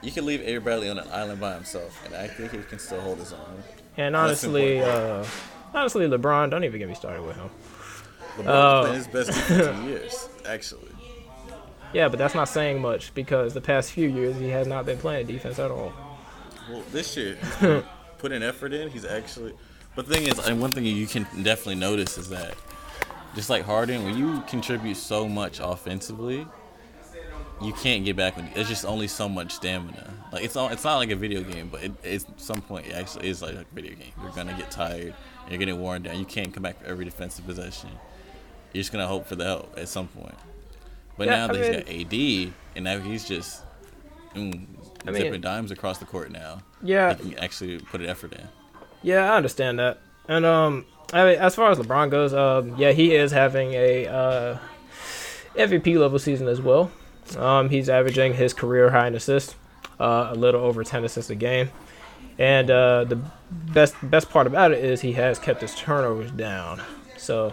you 0.00 0.12
can 0.12 0.24
leave 0.24 0.40
Avery 0.42 0.60
Bradley 0.60 0.88
on 0.88 0.98
an 0.98 1.08
island 1.10 1.40
by 1.40 1.54
himself, 1.54 2.00
and 2.06 2.14
I 2.14 2.28
think 2.28 2.52
he 2.52 2.58
can 2.62 2.78
still 2.78 3.00
hold 3.00 3.18
his 3.18 3.32
own. 3.32 3.62
And 3.96 4.14
honestly, 4.14 4.80
uh, 4.80 5.24
honestly, 5.74 6.06
LeBron, 6.06 6.50
don't 6.50 6.62
even 6.62 6.78
get 6.78 6.88
me 6.88 6.94
started 6.94 7.22
with 7.26 7.34
him. 7.36 7.50
LeBron's 8.36 8.46
Oh. 8.48 8.80
playing 8.82 8.96
his 8.96 9.06
best 9.08 9.26
defense 9.28 9.78
in 9.78 9.84
years, 9.88 10.28
actually. 10.46 10.88
Yeah, 11.92 12.08
but 12.08 12.18
that's 12.18 12.34
not 12.34 12.48
saying 12.48 12.80
much 12.80 13.12
because 13.14 13.52
the 13.52 13.60
past 13.60 13.92
few 13.92 14.08
years 14.08 14.36
he 14.36 14.48
has 14.48 14.66
not 14.66 14.86
been 14.86 14.96
playing 14.98 15.26
defense 15.26 15.58
at 15.58 15.70
all. 15.70 15.92
Well, 16.70 16.82
this 16.92 17.16
year, 17.16 17.36
he's 17.60 17.82
been 18.22 18.42
effort 18.42 18.72
in. 18.72 18.88
He's 18.88 19.04
actually. 19.04 19.52
But 19.94 20.06
the 20.08 20.14
thing 20.14 20.26
is, 20.26 20.38
and 20.38 20.58
one 20.60 20.70
thing 20.72 20.86
you 20.86 21.06
can 21.06 21.24
definitely 21.42 21.74
notice 21.74 22.16
is 22.16 22.30
that, 22.30 22.54
just 23.34 23.50
like 23.50 23.64
Harden, 23.64 24.04
when 24.04 24.16
you 24.16 24.42
contribute 24.48 24.96
so 24.96 25.28
much 25.28 25.60
offensively, 25.62 26.46
you 27.60 27.72
can't 27.74 28.04
get 28.04 28.16
back. 28.16 28.36
When, 28.38 28.46
it's 28.54 28.70
just 28.70 28.86
only 28.86 29.06
so 29.06 29.28
much 29.28 29.52
stamina. 29.52 30.14
Like 30.32 30.44
it's 30.44 30.56
all, 30.56 30.70
it's 30.70 30.84
not 30.84 30.96
like 30.96 31.10
a 31.10 31.16
video 31.16 31.42
game, 31.42 31.68
but 31.70 31.82
it, 31.84 31.92
it's 32.02 32.24
some 32.38 32.62
point 32.62 32.86
it 32.86 32.94
actually 32.94 33.28
is 33.28 33.42
like 33.42 33.54
a 33.54 33.66
video 33.74 33.94
game. 33.94 34.12
You're 34.22 34.32
gonna 34.32 34.54
get 34.56 34.70
tired. 34.70 35.12
You're 35.50 35.58
getting 35.58 35.78
worn 35.78 36.04
down. 36.04 36.18
You 36.18 36.24
can't 36.24 36.54
come 36.54 36.62
back 36.62 36.80
for 36.80 36.86
every 36.86 37.04
defensive 37.04 37.44
possession. 37.46 37.90
You're 38.72 38.80
just 38.80 38.92
gonna 38.92 39.06
hope 39.06 39.26
for 39.26 39.36
the 39.36 39.44
help 39.44 39.74
at 39.76 39.88
some 39.88 40.08
point. 40.08 40.34
But 41.18 41.26
Yeah, 41.28 41.36
now 41.36 41.44
I 41.44 41.46
that 41.48 41.52
mean- 41.54 41.72
he's 41.86 42.06
got 42.08 42.14
AD, 42.14 42.52
and 42.76 42.84
now 42.84 42.98
he's 43.00 43.24
just 43.28 43.62
mm, 44.34 44.66
I 45.06 45.10
mean- 45.10 45.22
zipping 45.22 45.40
dimes 45.40 45.70
across 45.70 45.98
the 45.98 46.04
court 46.06 46.30
now 46.30 46.62
Yeah, 46.82 47.14
he 47.14 47.30
can 47.30 47.38
actually 47.38 47.78
put 47.80 48.00
an 48.00 48.08
effort 48.08 48.32
in. 48.32 48.48
Yeah, 49.02 49.32
I 49.32 49.36
understand 49.36 49.78
that. 49.78 49.98
And 50.28 50.44
um, 50.46 50.86
I 51.12 51.24
mean, 51.24 51.38
as 51.38 51.54
far 51.54 51.70
as 51.70 51.78
LeBron 51.78 52.10
goes, 52.10 52.32
um, 52.32 52.76
yeah, 52.78 52.92
he 52.92 53.14
is 53.14 53.32
having 53.32 53.72
a 53.72 54.06
uh, 54.06 54.58
MVP 55.56 55.98
level 55.98 56.18
season 56.18 56.48
as 56.48 56.60
well. 56.60 56.90
Um, 57.36 57.68
he's 57.68 57.88
averaging 57.88 58.34
his 58.34 58.52
career 58.54 58.90
high 58.90 59.06
in 59.08 59.14
assists, 59.14 59.54
uh, 60.00 60.28
a 60.30 60.34
little 60.34 60.62
over 60.62 60.82
ten 60.84 61.04
assists 61.04 61.30
a 61.30 61.34
game. 61.34 61.70
And 62.38 62.70
uh, 62.70 63.04
the 63.04 63.16
best 63.50 63.94
best 64.02 64.30
part 64.30 64.46
about 64.46 64.72
it 64.72 64.82
is 64.84 65.00
he 65.02 65.12
has 65.12 65.38
kept 65.38 65.60
his 65.60 65.74
turnovers 65.74 66.30
down. 66.30 66.80
So 67.18 67.52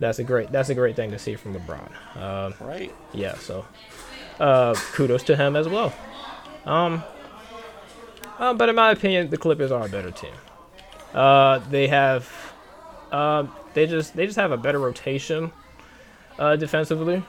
that's 0.00 0.18
a 0.18 0.24
great 0.24 0.50
that's 0.52 0.68
a 0.68 0.74
great 0.74 0.96
thing 0.96 1.10
to 1.12 1.18
see 1.18 1.34
from 1.36 1.54
LeBron. 1.54 2.16
Um, 2.16 2.54
Right. 2.60 2.94
yeah, 3.12 3.34
so 3.36 3.64
uh, 4.40 4.74
kudos 4.92 5.22
to 5.24 5.36
him 5.36 5.56
as 5.56 5.68
well. 5.68 5.92
Um, 6.66 7.02
uh, 8.38 8.54
but 8.54 8.68
in 8.68 8.74
my 8.74 8.90
opinion, 8.90 9.30
the 9.30 9.36
Clippers 9.36 9.70
are 9.70 9.86
a 9.86 9.88
better 9.88 10.10
team. 10.10 10.32
Uh, 11.12 11.58
they 11.70 11.86
have, 11.86 12.28
um, 13.12 13.52
they 13.74 13.86
just 13.86 14.16
they 14.16 14.26
just 14.26 14.36
have 14.36 14.50
a 14.50 14.56
better 14.56 14.78
rotation 14.80 15.52
uh, 16.38 16.56
defensively. 16.56 17.22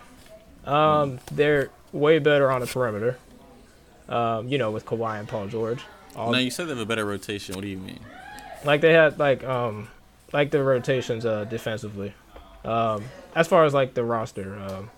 Um, 0.66 1.20
they're 1.32 1.70
way 1.92 2.18
better 2.20 2.52
on 2.52 2.62
the 2.62 2.68
perimeter. 2.68 3.18
Um, 4.10 4.48
you 4.48 4.58
know, 4.58 4.72
with 4.72 4.86
Kawhi 4.86 5.20
and 5.20 5.28
Paul 5.28 5.48
George. 5.48 5.82
All, 6.16 6.32
Now 6.32 6.38
you 6.40 6.50
said 6.52 6.66
they 6.68 6.70
have 6.72 6.80
a 6.80 6.86
better 6.86 7.06
rotation. 7.06 7.56
What 7.56 7.62
do 7.62 7.68
you 7.68 7.78
mean? 7.78 8.00
like 8.64 8.82
they 8.82 8.94
had 8.94 9.20
like 9.20 9.44
um, 9.44 9.88
like 10.34 10.50
the 10.52 10.64
rotations 10.64 11.26
uh, 11.26 11.44
defensively. 11.46 12.14
Um, 12.66 13.04
as 13.36 13.48
far 13.48 13.66
as 13.66 13.74
like 13.74 13.94
the 13.94 14.04
roster, 14.04 14.58
um, 14.58 14.90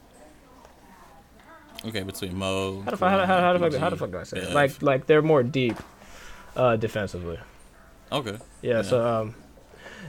Okay, 1.86 2.02
between 2.04 2.36
Mo. 2.36 2.82
How 2.82 2.92
the 2.92 2.98
fuck? 2.98 3.12
How, 3.12 3.26
how, 3.26 3.40
how 3.40 3.54
the 3.54 3.60
fuck? 3.60 3.80
How 3.80 3.90
the 3.90 3.98
fuck 3.98 4.12
do 4.12 4.18
I 4.18 4.24
say 4.24 4.40
it? 4.40 4.54
Like, 4.54 4.82
like 4.82 5.06
they're 5.06 5.22
more 5.22 5.44
deep, 5.44 5.78
uh, 6.56 6.76
defensively. 6.76 7.40
Okay. 8.12 8.38
Yeah. 8.62 8.78
Yeah. 8.78 8.82
So, 8.82 9.06
um, 9.06 9.36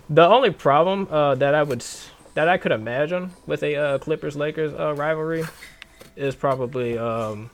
the 0.08 0.26
only 0.26 0.50
problem 0.50 1.08
uh, 1.10 1.34
that 1.34 1.54
I 1.54 1.62
would 1.62 1.84
that 2.34 2.48
I 2.48 2.56
could 2.56 2.72
imagine 2.72 3.32
with 3.46 3.62
a 3.62 3.76
uh, 3.76 3.98
Clippers 3.98 4.36
Lakers 4.36 4.72
uh, 4.72 4.94
rivalry 4.94 5.44
is 6.16 6.34
probably 6.34 6.96
um, 6.96 7.50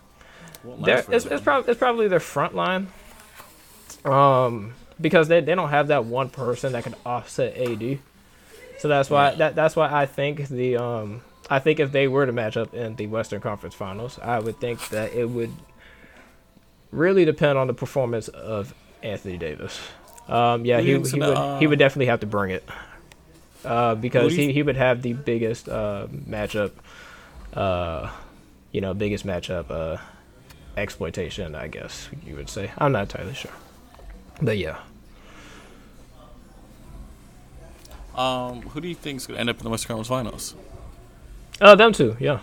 their, 0.85 1.05
it's, 1.11 1.27
it's, 1.27 1.43
prob- 1.43 1.69
it's 1.69 1.79
probably 1.79 2.07
their 2.09 2.21
front 2.21 2.55
line. 2.55 2.89
Um, 4.05 4.75
because 5.01 5.29
they, 5.29 5.41
they 5.41 5.55
don't 5.55 5.71
have 5.71 5.89
that 5.89 6.05
one 6.05 6.29
person 6.29 6.73
that 6.73 6.85
can 6.85 6.95
offset 7.05 7.57
AD. 7.57 7.99
So 8.79 8.89
that's 8.89 9.09
why 9.11 9.35
that 9.37 9.55
that's 9.55 9.77
why 9.77 9.91
I 9.93 10.07
think 10.07 10.49
the 10.49 10.77
um 10.77 11.23
I 11.51 11.59
think 11.59 11.81
if 11.81 11.93
they 11.93 12.09
were 12.09 12.27
to 12.27 12.33
match 12.33 12.57
up 12.57 12.75
in 12.75 12.97
the 12.97 13.07
Western 13.07 13.41
Conference 13.41 13.75
Finals, 13.75 14.19
I 14.23 14.39
would 14.41 14.59
think 14.61 14.89
that 14.89 15.13
it 15.15 15.27
would 15.29 15.53
really 16.91 17.25
depend 17.25 17.59
on 17.59 17.67
the 17.67 17.75
performance 17.75 18.29
of 18.29 18.75
Anthony 19.03 19.37
Davis. 19.37 19.79
Um, 20.29 20.65
yeah, 20.65 20.81
he, 20.81 20.87
he 20.87 21.21
would 21.21 21.61
he 21.61 21.67
would 21.67 21.79
definitely 21.79 22.07
have 22.07 22.21
to 22.21 22.27
bring 22.27 22.51
it 22.51 22.69
uh, 23.65 23.95
because 23.95 24.23
Who 24.33 24.37
do 24.37 24.43
you- 24.43 24.49
he, 24.49 24.55
he 24.55 24.63
would 24.63 24.77
have 24.77 25.03
the 25.03 25.13
biggest 25.13 25.69
uh, 25.69 26.07
matchup, 26.11 26.73
uh, 27.55 28.11
you 28.73 28.81
know, 28.81 28.95
biggest 28.95 29.27
matchup 29.27 29.71
uh, 29.71 29.99
exploitation. 30.77 31.55
I 31.55 31.69
guess 31.69 32.09
you 32.27 32.37
would 32.37 32.49
say. 32.49 32.71
I'm 32.79 32.93
not 32.93 33.03
entirely 33.03 33.35
sure, 33.35 33.53
but 34.41 34.57
yeah. 34.59 34.79
Um, 38.17 38.63
who 38.63 38.81
do 38.81 38.89
you 38.89 38.95
think 38.95 39.19
is 39.19 39.27
gonna 39.27 39.41
end 39.41 39.51
up 39.51 39.59
in 39.59 39.65
the 39.65 39.71
Western 39.71 39.89
Conference 39.97 40.09
Finals? 40.09 40.55
Uh, 41.61 41.75
them 41.75 41.93
too. 41.93 42.17
Yeah. 42.21 42.41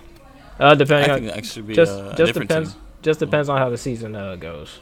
Uh, 0.59 0.67
I 0.67 0.75
depending 0.75 1.09
on 1.11 1.19
think 1.21 1.31
it 1.31 1.37
actually 1.37 1.61
be 1.63 1.73
just 1.75 1.91
uh, 1.97 2.09
a 2.11 2.15
just 2.15 2.33
depends 2.33 2.73
team. 2.73 2.81
just 3.01 3.19
depends 3.19 3.49
on 3.49 3.57
how 3.57 3.69
the 3.69 3.77
season 3.77 4.15
uh, 4.15 4.35
goes. 4.35 4.79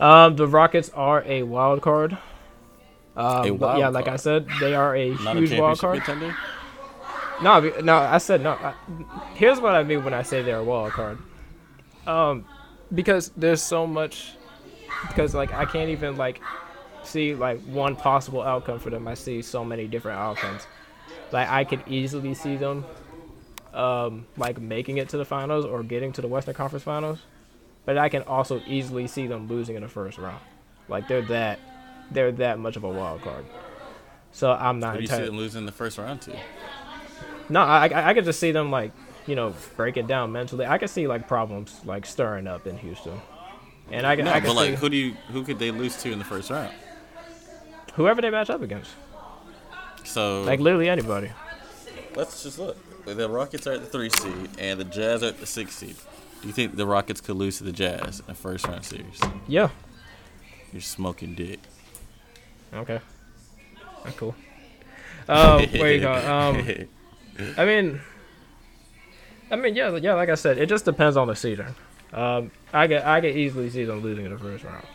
Um, 0.00 0.36
the 0.36 0.46
Rockets 0.46 0.90
are 0.90 1.22
a 1.26 1.42
wild 1.42 1.82
card. 1.82 2.16
Um, 3.16 3.46
A 3.46 3.50
wild 3.50 3.78
yeah, 3.78 3.88
like 3.88 4.08
I 4.08 4.16
said, 4.16 4.46
they 4.60 4.74
are 4.74 4.94
a 4.96 5.10
Not 5.14 5.36
a 5.36 5.40
huge 5.40 5.58
wild 5.58 5.78
card. 5.78 6.02
contender. 6.02 6.34
No, 7.42 7.60
no, 7.82 7.96
I 7.96 8.18
said 8.18 8.42
no. 8.42 8.52
I, 8.52 8.74
here's 9.34 9.60
what 9.60 9.74
I 9.74 9.82
mean 9.82 10.04
when 10.04 10.14
I 10.14 10.22
say 10.22 10.42
they're 10.42 10.58
a 10.58 10.64
wild 10.64 10.92
card. 10.92 11.18
Um, 12.06 12.44
because 12.94 13.30
there's 13.36 13.62
so 13.62 13.86
much. 13.86 14.32
Because 15.08 15.34
like 15.34 15.52
I 15.52 15.64
can't 15.64 15.90
even 15.90 16.16
like 16.16 16.40
see 17.10 17.34
like 17.34 17.60
one 17.62 17.96
possible 17.96 18.42
outcome 18.42 18.78
for 18.78 18.90
them. 18.90 19.06
I 19.08 19.14
see 19.14 19.42
so 19.42 19.64
many 19.64 19.86
different 19.86 20.18
outcomes. 20.18 20.66
Like 21.32 21.48
I 21.48 21.64
could 21.64 21.82
easily 21.86 22.34
see 22.34 22.56
them, 22.56 22.84
um, 23.74 24.26
like 24.36 24.60
making 24.60 24.98
it 24.98 25.08
to 25.10 25.16
the 25.16 25.24
finals 25.24 25.64
or 25.64 25.82
getting 25.82 26.12
to 26.12 26.20
the 26.20 26.28
Western 26.28 26.54
Conference 26.54 26.82
Finals, 26.82 27.20
but 27.84 27.98
I 27.98 28.08
can 28.08 28.22
also 28.22 28.60
easily 28.66 29.06
see 29.06 29.26
them 29.26 29.48
losing 29.48 29.76
in 29.76 29.82
the 29.82 29.88
first 29.88 30.18
round. 30.18 30.40
Like 30.88 31.08
they're 31.08 31.22
that, 31.22 31.60
they're 32.10 32.32
that 32.32 32.58
much 32.58 32.76
of 32.76 32.84
a 32.84 32.88
wild 32.88 33.22
card. 33.22 33.44
So 34.32 34.50
I'm 34.52 34.80
not 34.80 34.92
Who 34.92 34.98
do 34.98 35.02
you 35.02 35.18
see 35.18 35.26
them 35.26 35.36
losing 35.36 35.66
the 35.66 35.72
first 35.72 35.98
round 35.98 36.22
to? 36.22 36.36
No, 37.48 37.60
I, 37.60 37.88
I 37.88 38.10
I 38.10 38.14
could 38.14 38.24
just 38.24 38.38
see 38.38 38.52
them 38.52 38.70
like 38.70 38.92
you 39.26 39.34
know 39.34 39.54
break 39.76 39.96
it 39.96 40.06
down 40.06 40.32
mentally. 40.32 40.66
I 40.66 40.78
could 40.78 40.90
see 40.90 41.06
like 41.06 41.26
problems 41.28 41.80
like 41.84 42.06
stirring 42.06 42.46
up 42.46 42.66
in 42.66 42.76
Houston, 42.78 43.20
and 43.90 44.06
I 44.06 44.16
can 44.16 44.24
No, 44.24 44.32
I 44.32 44.40
can 44.40 44.50
but 44.50 44.56
like, 44.56 44.74
who 44.74 44.88
do 44.88 44.96
you 44.96 45.14
who 45.32 45.42
could 45.42 45.58
they 45.58 45.70
lose 45.70 45.96
to 46.02 46.12
in 46.12 46.18
the 46.18 46.24
first 46.24 46.50
round? 46.50 46.72
Whoever 47.94 48.20
they 48.22 48.30
match 48.30 48.50
up 48.50 48.62
against, 48.62 48.90
So 50.04 50.42
like 50.42 50.60
literally 50.60 50.88
anybody. 50.88 51.30
let's 52.16 52.42
just 52.42 52.58
look. 52.58 52.76
The 53.06 53.28
Rockets 53.28 53.66
are 53.66 53.72
at 53.72 53.80
the 53.80 53.86
three 53.86 54.10
seed, 54.10 54.50
and 54.58 54.78
the 54.78 54.84
Jazz 54.84 55.22
are 55.22 55.26
at 55.28 55.40
the 55.40 55.46
six 55.46 55.74
seed. 55.74 55.96
Do 56.42 56.48
you 56.48 56.52
think 56.54 56.76
the 56.76 56.86
Rockets 56.86 57.20
could 57.20 57.36
lose 57.36 57.58
to 57.58 57.64
the 57.64 57.72
Jazz 57.72 58.20
in 58.26 58.30
a 58.30 58.34
first 58.34 58.66
round 58.66 58.84
series? 58.84 59.20
Yeah. 59.48 59.70
You're 60.72 60.80
smoking 60.82 61.34
dick. 61.34 61.58
Okay. 62.72 63.00
That's 64.04 64.16
cool. 64.16 64.34
Um, 65.28 65.66
where 65.70 65.92
you 65.92 66.00
go? 66.00 66.12
Um, 66.12 66.88
I 67.58 67.64
mean, 67.64 68.00
I 69.50 69.56
mean, 69.56 69.74
yeah, 69.74 69.94
yeah. 69.96 70.14
Like 70.14 70.28
I 70.28 70.34
said, 70.34 70.58
it 70.58 70.68
just 70.68 70.84
depends 70.84 71.16
on 71.16 71.26
the 71.26 71.34
season. 71.36 71.74
Um, 72.12 72.50
I 72.72 72.86
get, 72.86 73.06
I 73.06 73.20
could 73.20 73.36
easily 73.36 73.70
see 73.70 73.84
them 73.84 74.00
losing 74.00 74.24
in 74.26 74.32
the 74.32 74.38
first 74.38 74.64
round. 74.64 74.86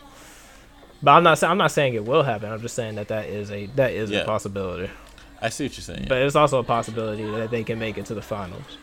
But 1.02 1.12
I'm 1.12 1.22
not, 1.22 1.42
I'm 1.42 1.58
not 1.58 1.70
saying 1.70 1.94
it 1.94 2.04
will 2.04 2.22
happen. 2.22 2.50
I'm 2.50 2.60
just 2.60 2.74
saying 2.74 2.94
that 2.96 3.08
that 3.08 3.26
is 3.26 3.50
a, 3.50 3.66
that 3.76 3.92
is 3.92 4.10
Yeah. 4.10 4.20
a 4.20 4.24
possibility. 4.24 4.90
I 5.40 5.50
see 5.50 5.64
what 5.64 5.76
you're 5.76 5.82
saying. 5.82 6.06
But 6.08 6.18
it's 6.18 6.36
also 6.36 6.58
a 6.58 6.64
possibility 6.64 7.24
that 7.32 7.50
they 7.50 7.62
can 7.62 7.78
make 7.78 7.98
it 7.98 8.06
to 8.06 8.14
the 8.14 8.22
finals. 8.22 8.78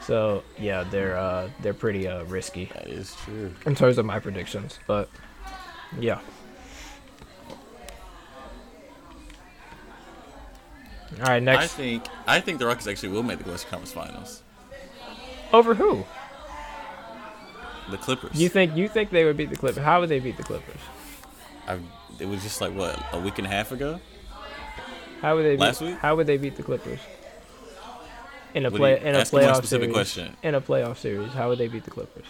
So 0.00 0.42
yeah, 0.58 0.84
they're 0.84 1.16
uh, 1.16 1.50
they're 1.60 1.74
pretty 1.74 2.08
uh, 2.08 2.24
risky 2.24 2.70
that 2.74 2.88
is 2.88 3.14
true. 3.24 3.52
in 3.66 3.74
terms 3.74 3.98
of 3.98 4.06
my 4.06 4.18
predictions. 4.18 4.78
But 4.86 5.10
yeah. 5.98 6.20
All 11.18 11.26
right, 11.26 11.42
next. 11.42 11.64
I 11.64 11.66
think 11.66 12.04
I 12.26 12.40
think 12.40 12.58
the 12.58 12.66
Rockets 12.66 12.86
actually 12.86 13.10
will 13.10 13.22
make 13.22 13.38
the 13.44 13.50
Western 13.50 13.70
Conference 13.70 13.92
Finals. 13.92 14.42
Over 15.52 15.74
who? 15.74 16.04
The 17.90 17.98
Clippers. 17.98 18.40
You 18.40 18.48
think 18.48 18.76
you 18.76 18.88
think 18.88 19.10
they 19.10 19.24
would 19.24 19.36
beat 19.36 19.50
the 19.50 19.56
Clippers? 19.56 19.82
How 19.82 20.00
would 20.00 20.08
they 20.08 20.20
beat 20.20 20.36
the 20.36 20.44
Clippers? 20.44 20.80
I, 21.74 21.78
it 22.18 22.26
was 22.26 22.42
just 22.42 22.60
like 22.60 22.74
what 22.74 22.98
a 23.12 23.20
week 23.20 23.38
and 23.38 23.46
a 23.46 23.50
half 23.50 23.72
ago. 23.72 24.00
How 25.20 25.36
would 25.36 25.44
they 25.44 25.56
beat, 25.56 25.80
week? 25.80 25.98
How 25.98 26.16
would 26.16 26.26
they 26.26 26.36
beat 26.38 26.56
the 26.56 26.62
Clippers? 26.62 27.00
In 28.54 28.66
a 28.66 28.70
What 28.70 28.78
play 28.78 28.90
you- 29.00 29.06
in 29.06 29.14
a 29.14 29.18
playoff 29.20 29.56
specific 29.56 29.90
series. 29.90 29.92
question. 29.92 30.36
In 30.42 30.54
a 30.54 30.60
playoff 30.60 30.96
series, 30.96 31.32
how 31.32 31.48
would 31.48 31.58
they 31.58 31.68
beat 31.68 31.84
the 31.84 31.90
Clippers? 31.90 32.24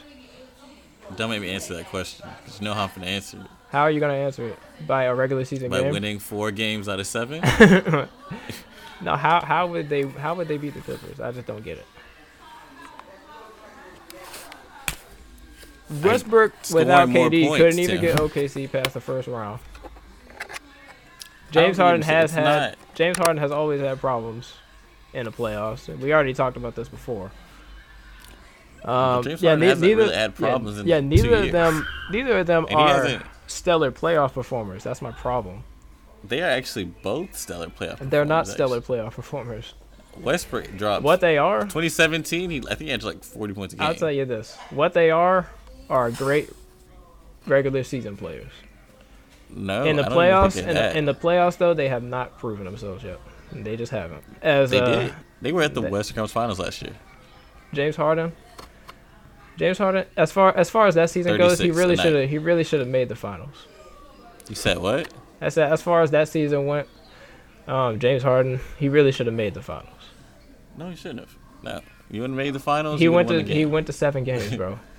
Don't 1.17 1.31
make 1.31 1.41
me 1.41 1.51
answer 1.51 1.75
that 1.75 1.87
question 1.87 2.29
because 2.45 2.61
you 2.61 2.65
know 2.65 2.75
how 2.75 2.85
I'm 2.85 2.91
gonna 2.95 3.07
answer 3.09 3.39
it 3.39 3.47
How 3.71 3.81
are 3.83 3.91
you 3.91 3.99
gonna 4.01 4.15
answer 4.15 4.47
it? 4.49 4.59
By 4.87 5.05
a 5.05 5.15
regular 5.15 5.45
season 5.45 5.71
by 5.71 5.81
game? 5.81 5.93
winning 5.93 6.19
four 6.19 6.51
games 6.53 6.89
out 6.89 7.01
of 7.01 7.07
seven. 7.07 7.43
No, 9.03 9.17
how 9.17 9.41
how 9.43 9.67
would 9.69 9.89
they 9.89 10.03
how 10.03 10.35
would 10.35 10.47
they 10.47 10.59
beat 10.59 10.75
the 10.75 10.81
Clippers? 10.83 11.21
I 11.21 11.33
just 11.33 11.47
don't 11.47 11.65
get 11.65 11.79
it. 11.79 11.87
Westbrook 15.91 16.53
without 16.73 17.09
KD 17.09 17.47
points, 17.47 17.57
couldn't 17.57 17.79
even 17.81 18.01
get 18.01 18.17
OKC 18.17 18.71
past 18.71 18.95
the 18.95 19.01
first 19.01 19.27
round. 19.29 19.61
James 21.51 21.79
Harden 21.79 22.01
don't 22.01 22.09
even 22.09 22.09
say 22.09 22.15
has 22.15 22.31
had 22.31 22.45
not. 22.45 22.79
James 22.95 23.19
Harden 23.19 23.39
has 23.39 23.51
always 23.51 23.81
had 23.81 23.99
problems 23.99 24.55
in 25.13 25.25
the 25.25 25.33
playoffs. 25.33 25.89
We 25.99 26.13
already 26.13 26.35
talked 26.35 26.57
about 26.57 26.77
this 26.77 26.89
before. 26.89 27.33
Um, 28.85 29.23
James 29.25 29.43
yeah, 29.43 29.51
Harden 29.51 29.61
ne- 29.61 29.67
hasn't 29.67 29.89
neither 29.89 30.03
really 30.03 30.15
had 30.15 30.35
problems 30.35 30.77
yeah, 30.77 30.99
in 30.99 31.11
yeah, 31.11 31.17
neither 31.17 31.35
of 31.35 31.45
years. 31.45 31.53
them 31.53 31.87
neither 32.11 32.39
of 32.39 32.47
them 32.47 32.67
And 32.71 32.79
are 32.79 33.23
stellar 33.47 33.91
playoff 33.91 34.33
performers. 34.33 34.85
That's 34.85 35.03
my 35.03 35.11
problem. 35.11 35.65
They 36.23 36.41
are 36.41 36.49
actually 36.51 36.85
both 36.85 37.37
stellar 37.37 37.67
playoff. 37.67 37.99
They're 37.99 38.25
not 38.25 38.47
stellar 38.47 38.79
actually. 38.79 38.99
playoff 38.99 39.13
performers. 39.13 39.75
Westbrook 40.19 40.77
dropped. 40.77 41.03
What 41.03 41.21
they 41.21 41.39
are, 41.39 41.63
2017, 41.63 42.51
he 42.51 42.59
I 42.59 42.61
think 42.75 42.81
he 42.81 42.89
had 42.89 43.03
like 43.03 43.25
40 43.25 43.55
points 43.55 43.75
a 43.75 43.77
game. 43.77 43.87
I'll 43.87 43.95
tell 43.95 44.11
you 44.11 44.25
this: 44.25 44.57
what 44.71 44.93
they 44.93 45.11
are 45.11 45.49
are 45.91 46.11
great 46.11 46.49
regular 47.47 47.83
season 47.83 48.17
players. 48.17 48.51
no, 49.51 49.85
in 49.85 49.97
the 49.97 50.07
I 50.07 50.09
don't 50.09 50.13
even 50.13 50.19
playoffs, 50.19 50.69
in 50.69 50.75
the, 50.75 50.99
in 50.99 51.05
the 51.05 51.15
playoffs 51.15 51.59
though, 51.59 51.75
they 51.75 51.89
have 51.89 52.03
not 52.03 52.39
proven 52.39 52.65
themselves 52.65 53.05
yet. 53.05 53.21
They 53.53 53.77
just 53.77 53.91
haven't. 53.93 54.23
As 54.41 54.71
they 54.71 54.79
uh, 54.79 54.87
did. 54.87 55.15
They 55.43 55.53
were 55.53 55.63
at 55.63 55.75
the 55.75 55.83
they- 55.83 55.91
Western 55.91 56.15
Conference 56.15 56.33
Finals 56.33 56.59
last 56.59 56.81
year. 56.83 56.95
James 57.73 57.97
Harden. 57.97 58.33
James 59.57 59.79
Harden, 59.79 60.07
as 60.17 60.33
far 60.33 60.57
as 60.57 60.71
far 60.71 60.87
as 60.87 60.95
that 60.95 61.11
season 61.11 61.37
goes, 61.37 61.59
he 61.59 61.71
really 61.71 61.97
should 61.97 62.15
have 62.15 62.31
he 62.31 62.39
really 62.39 62.65
should 62.65 62.81
have 62.81 62.89
made 62.89 63.09
the 63.09 63.17
finals. 63.17 63.67
You 64.49 64.55
said 64.55 64.79
what? 64.79 65.13
I 65.41 65.51
said 65.51 65.71
as 65.71 65.83
far 65.83 66.03
as 66.03 66.11
that 66.13 66.29
season 66.29 66.67
went, 66.67 66.89
um, 67.67 67.99
James 67.99 68.23
Harden, 68.23 68.61
he 68.79 68.89
really 68.89 69.13
should 69.13 69.27
have 69.27 69.35
made 69.35 69.55
the 69.55 69.63
finals. 69.63 70.09
No, 70.79 70.89
he 70.89 70.97
shouldn't 70.97 71.21
have. 71.21 71.37
No, 71.63 71.81
you 72.11 72.23
wouldn't 72.23 72.39
have 72.39 72.47
made 72.47 72.55
the 72.55 72.61
finals. 72.61 73.01
He 73.01 73.09
went 73.09 73.29
to 73.29 73.43
he 73.43 73.67
went 73.67 73.87
to 73.89 73.93
seven 73.93 74.25
games, 74.25 74.57
bro. 74.57 74.79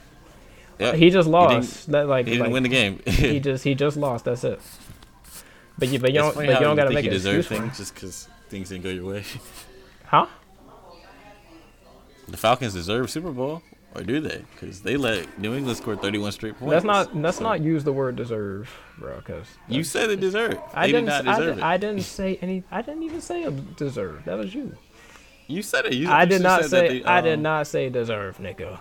Yep. 0.80 0.96
he 0.96 1.10
just 1.10 1.28
lost. 1.28 1.92
that 1.92 2.08
like, 2.08 2.26
He 2.26 2.34
didn't 2.34 2.46
like, 2.48 2.54
win 2.54 2.64
the 2.64 2.70
game. 2.70 3.02
he 3.06 3.40
just 3.40 3.64
he 3.64 3.76
just 3.86 3.98
lost. 3.98 4.26
That's 4.26 4.44
it. 4.44 4.60
But 5.78 5.90
you 5.90 6.00
but 6.00 6.12
you 6.14 6.20
It's 6.26 6.36
don't 6.36 6.46
but 6.46 6.54
you 6.54 6.60
don't 6.66 6.76
gotta 6.76 6.92
make 6.92 7.06
you 7.06 7.12
deserve 7.12 7.48
things 7.48 7.78
just 7.78 7.94
because 7.96 8.28
things 8.50 8.70
didn't 8.70 8.84
go 8.84 8.90
your 8.90 9.06
way. 9.06 9.24
Huh? 10.06 10.26
The 12.28 12.38
Falcons 12.38 12.74
deserve 12.74 13.10
Super 13.10 13.32
Bowl, 13.32 13.62
or 13.96 14.04
do 14.04 14.20
they? 14.20 14.44
Because 14.54 14.82
they 14.82 14.96
let 14.98 15.40
New 15.40 15.54
England 15.56 15.78
score 15.78 15.96
31 15.96 16.32
straight 16.34 16.58
points. 16.58 16.72
Let's 16.72 16.86
not 16.86 17.16
let's 17.16 17.38
So- 17.38 17.44
not 17.44 17.62
use 17.62 17.84
the 17.84 17.94
word 17.94 18.16
deserve, 18.16 18.70
bro. 18.98 19.18
Because 19.18 19.48
You 19.68 19.84
said 19.84 20.10
they 20.10 20.16
deserve. 20.16 20.58
I 20.74 20.88
they 20.88 20.92
didn't. 20.94 21.06
did 21.08 21.28
I, 21.28 21.40
did, 21.40 21.58
it. 21.58 21.64
I 21.64 21.78
didn't 21.78 22.02
say 22.20 22.38
any. 22.42 22.64
I 22.72 22.82
didn't 22.82 23.04
even 23.04 23.22
say 23.22 23.44
a 23.44 23.52
deserve. 23.52 24.24
That 24.26 24.38
was 24.38 24.54
you. 24.54 24.76
you 25.48 25.62
said 25.62 25.86
it. 25.86 25.94
You, 25.94 26.10
I 26.10 26.26
did 26.26 26.42
not 26.42 26.66
say. 26.66 27.00
they, 27.00 27.04
I 27.06 27.22
did 27.22 27.36
um, 27.36 27.42
not 27.44 27.68
say 27.68 27.90
deserve, 27.90 28.40
Nico. 28.40 28.80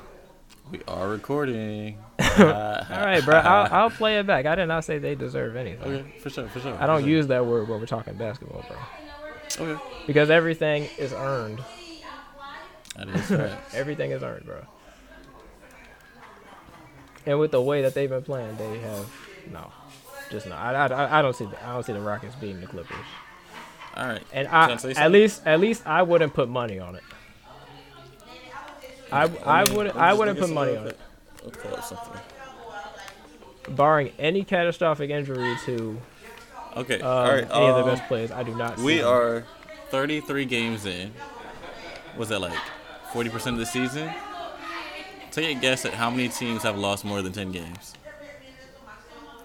We 0.71 0.81
are 0.87 1.09
recording. 1.09 1.99
All 2.19 2.45
right, 2.45 3.25
bro. 3.25 3.39
I'll, 3.39 3.69
I'll 3.73 3.91
play 3.91 4.19
it 4.19 4.27
back. 4.27 4.47
I 4.47 4.55
did 4.55 4.67
not 4.67 4.85
say 4.85 4.99
they 4.99 5.17
deserve 5.17 5.57
anything. 5.57 5.93
Okay, 5.93 6.19
for 6.21 6.31
sure, 6.31 6.49
for 6.49 6.61
sure. 6.61 6.77
I 6.81 6.87
don't 6.87 7.03
for 7.03 7.09
use 7.09 7.27
that 7.27 7.45
word 7.45 7.69
when 7.69 7.81
we're 7.81 7.87
talking 7.87 8.15
basketball, 8.15 8.65
bro. 8.69 9.73
Okay. 9.75 9.83
Because 10.07 10.31
everything 10.31 10.89
is 10.97 11.13
earned. 11.13 11.61
That 12.97 13.09
is 13.09 13.27
correct. 13.27 13.63
Everything 13.75 14.11
is 14.13 14.23
earned, 14.23 14.45
bro. 14.45 14.63
And 17.27 17.39
with 17.39 17.51
the 17.51 17.61
way 17.61 17.83
that 17.83 17.95
they've 17.95 18.09
been 18.09 18.23
playing, 18.23 18.57
they 18.57 18.79
have 18.79 19.11
no, 19.53 19.73
just 20.31 20.47
no. 20.47 20.55
I, 20.55 20.87
I, 20.87 21.19
I 21.19 21.23
don't 21.23 21.35
see. 21.35 21.47
The, 21.47 21.67
I 21.67 21.73
don't 21.73 21.85
see 21.85 21.93
the 21.93 22.01
Rockets 22.01 22.35
beating 22.37 22.61
the 22.61 22.67
Clippers. 22.67 22.97
All 23.95 24.07
right. 24.07 24.23
And 24.33 24.49
I, 24.49 24.77
say 24.77 24.93
at 24.93 25.11
least, 25.11 25.43
at 25.47 25.61
least, 25.61 25.87
I 25.87 26.03
wouldn't 26.03 26.33
put 26.33 26.49
money 26.49 26.79
on 26.79 26.95
it. 26.95 27.03
I, 29.13 29.23
I 29.45 29.65
Let 29.65 29.73
wouldn't. 29.77 29.97
I 29.97 30.13
wouldn't 30.13 30.39
put 30.39 30.51
money 30.51 30.77
on 30.77 30.87
it, 30.89 30.99
I'll 31.45 31.51
pull 31.51 31.75
up 31.75 31.85
something. 31.85 32.21
barring 33.77 34.13
any 34.19 34.45
catastrophic 34.45 35.11
injury 35.11 35.57
to 35.67 36.01
Okay. 36.77 37.01
um, 37.01 37.07
all 37.07 37.25
right. 37.33 37.45
any 37.51 37.67
of 37.67 37.75
um, 37.77 37.81
the 37.85 37.87
best 37.95 38.07
players. 38.09 38.31
I 38.31 38.43
do 38.43 38.55
not. 38.55 38.79
See 38.79 38.85
We 38.85 38.97
them. 38.99 39.09
are 39.09 39.45
33 39.91 40.45
games 40.45 40.87
in. 40.87 41.13
Was 42.17 42.29
that 42.29 42.41
like 42.41 42.57
40% 43.13 43.47
of 43.49 43.59
the 43.59 43.67
season? 43.67 44.13
Take 45.33 45.57
a 45.57 45.61
guess 45.61 45.85
at 45.85 45.95
how 45.95 46.11
many 46.11 46.29
teams 46.29 46.63
have 46.63 46.77
lost 46.79 47.05
more 47.05 47.23
than 47.23 47.33
10 47.33 47.53
games. 47.53 47.95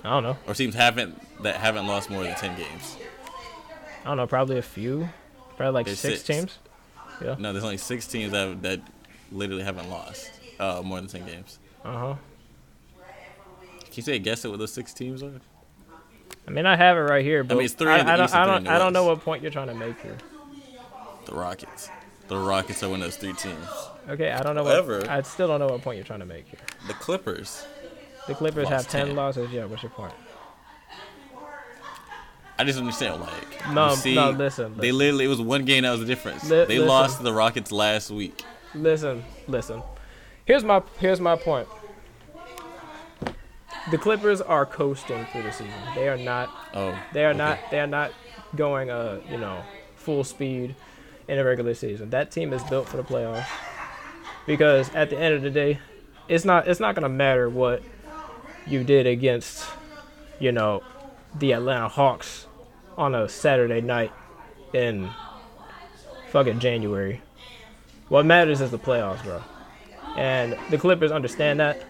I 0.03 0.09
don't 0.09 0.23
know. 0.23 0.37
or 0.47 0.53
teams 0.53 0.75
haven't 0.75 1.19
that 1.41 1.55
haven't 1.55 1.87
lost 1.87 2.11
more 2.11 2.23
than 2.23 2.35
ten 2.35 2.55
games. 2.55 2.95
I 4.03 4.09
don't 4.09 4.17
know. 4.17 4.27
Probably 4.27 4.59
a 4.59 4.61
few. 4.61 5.09
Probably 5.57 5.73
like 5.73 5.87
six, 5.87 6.21
six. 6.21 6.23
teams. 6.23 6.59
Yeah. 7.23 7.35
No, 7.39 7.51
there's 7.53 7.63
only 7.63 7.77
six 7.77 8.05
teams 8.05 8.31
that 8.31 8.61
that 8.61 8.81
literally 9.31 9.63
haven't 9.63 9.89
lost 9.89 10.31
uh, 10.59 10.81
more 10.83 10.99
than 10.99 11.07
ten 11.07 11.25
games. 11.25 11.59
Uh 11.83 11.97
huh. 11.97 12.15
Can 13.79 13.91
you 13.93 14.03
say 14.03 14.19
guess 14.19 14.43
it 14.43 14.49
what 14.49 14.59
those 14.59 14.73
six 14.73 14.93
teams 14.93 15.23
are? 15.23 15.39
I 16.47 16.51
mean, 16.51 16.65
I 16.65 16.75
have 16.75 16.97
it 16.97 17.01
right 17.01 17.23
here, 17.23 17.43
but 17.43 17.55
mean, 17.55 17.65
it's 17.65 17.73
three 17.73 17.87
the 17.87 17.93
I, 17.93 18.15
don't, 18.17 18.33
I 18.33 18.45
don't, 18.45 18.67
I 18.67 18.77
don't 18.77 18.93
know 18.93 19.05
what 19.05 19.21
point 19.21 19.41
you're 19.41 19.51
trying 19.51 19.67
to 19.67 19.73
make 19.73 19.99
here. 20.01 20.17
The 21.25 21.33
Rockets. 21.33 21.89
The 22.27 22.37
Rockets 22.37 22.83
are 22.83 22.89
one 22.89 23.01
of 23.01 23.05
those 23.05 23.17
three 23.17 23.33
teams. 23.33 23.67
Okay, 24.09 24.31
I 24.31 24.41
don't 24.41 24.55
know. 24.55 24.63
However- 24.63 24.99
what, 24.99 25.09
I 25.09 25.21
still 25.23 25.47
don't 25.47 25.59
know 25.59 25.67
what 25.67 25.81
point 25.81 25.97
you're 25.97 26.05
trying 26.05 26.19
to 26.19 26.25
make 26.25 26.47
here. 26.47 26.59
The 26.87 26.93
Clippers. 26.93 27.65
The 28.27 28.35
Clippers 28.35 28.67
have 28.69 28.87
ten 28.87 29.07
10. 29.07 29.15
losses. 29.15 29.51
Yeah, 29.51 29.65
what's 29.65 29.83
your 29.83 29.91
point? 29.91 30.13
I 32.57 32.63
just 32.63 32.79
understand 32.79 33.21
like 33.21 33.73
No, 33.73 33.89
you 33.89 33.95
see, 33.97 34.15
no, 34.15 34.29
listen, 34.31 34.77
They 34.77 34.91
literally 34.93 35.25
it 35.25 35.27
was 35.27 35.41
one 35.41 35.65
game 35.65 35.83
that 35.83 35.91
was 35.91 35.99
the 35.99 36.05
difference. 36.05 36.43
Li- 36.43 36.49
they 36.65 36.65
listen. 36.79 36.87
lost 36.87 37.17
to 37.17 37.23
the 37.23 37.33
Rockets 37.33 37.71
last 37.71 38.11
week. 38.11 38.43
Listen, 38.75 39.23
listen. 39.47 39.81
Here's 40.45 40.63
my 40.63 40.81
here's 40.99 41.19
my 41.19 41.35
point. 41.35 41.67
The 43.91 43.97
Clippers 43.97 44.41
are 44.41 44.65
coasting 44.65 45.25
through 45.31 45.43
the 45.43 45.51
season. 45.51 45.73
They 45.93 46.09
are 46.09 46.17
not. 46.17 46.49
Oh, 46.73 46.99
They 47.13 47.23
are 47.23 47.29
okay. 47.29 47.37
not. 47.37 47.59
They 47.71 47.79
are 47.79 47.87
not 47.87 48.11
going. 48.55 48.89
Uh, 48.89 49.21
you 49.29 49.37
know, 49.37 49.63
full 49.95 50.23
speed 50.23 50.75
in 51.27 51.37
the 51.37 51.45
regular 51.45 51.73
season. 51.73 52.09
That 52.09 52.31
team 52.31 52.51
is 52.51 52.63
built 52.63 52.89
for 52.89 52.97
the 52.97 53.03
playoffs. 53.03 53.47
Because 54.45 54.93
at 54.93 55.09
the 55.09 55.17
end 55.17 55.35
of 55.35 55.41
the 55.41 55.49
day, 55.49 55.79
it's 56.27 56.45
not. 56.45 56.67
It's 56.67 56.79
not 56.79 56.95
gonna 56.95 57.09
matter 57.09 57.49
what 57.49 57.81
you 58.67 58.83
did 58.83 59.07
against, 59.07 59.65
you 60.39 60.51
know, 60.51 60.83
the 61.37 61.53
Atlanta 61.53 61.87
Hawks 61.87 62.47
on 62.97 63.13
a 63.15 63.29
Saturday 63.29 63.81
night 63.81 64.11
in 64.73 65.09
fucking 66.31 66.59
January. 66.59 67.21
What 68.09 68.25
matters 68.25 68.61
is 68.61 68.71
the 68.71 68.79
playoffs, 68.79 69.23
bro. 69.23 69.41
And 70.15 70.57
the 70.69 70.77
Clippers 70.77 71.11
understand 71.11 71.59
that. 71.59 71.83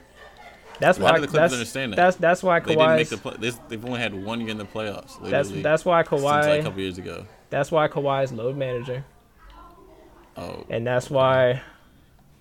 That's 0.80 1.00
Why 1.00 1.12
why. 1.12 1.20
the 1.20 1.28
Clippers 1.28 1.54
understand 1.54 1.94
that? 1.94 1.98
That's 1.98 2.18
that's 2.18 2.44
why 2.44 2.60
Kawhi. 2.60 2.66
They 2.68 2.76
didn't 2.76 2.96
make 2.96 3.10
the 3.10 3.18
play. 3.18 3.36
This, 3.40 3.60
they've 3.70 3.86
only 3.86 4.00
had 4.00 4.14
one 4.14 4.42
year 4.42 4.50
in 4.50 4.58
the 4.58 4.66
playoffs. 4.66 5.22
That's 5.30 5.50
that's 5.50 5.86
why 5.86 6.04
since 6.04 6.22
like 6.22 6.60
a 6.60 6.64
couple 6.64 6.82
years 6.82 6.98
ago. 6.98 7.26
That's 7.50 7.72
why 7.72 7.88
Kawhi's 7.88 8.32
load 8.32 8.58
manager. 8.58 9.06
Oh, 10.38 10.66
and 10.70 10.86
that's 10.86 11.10
why. 11.10 11.62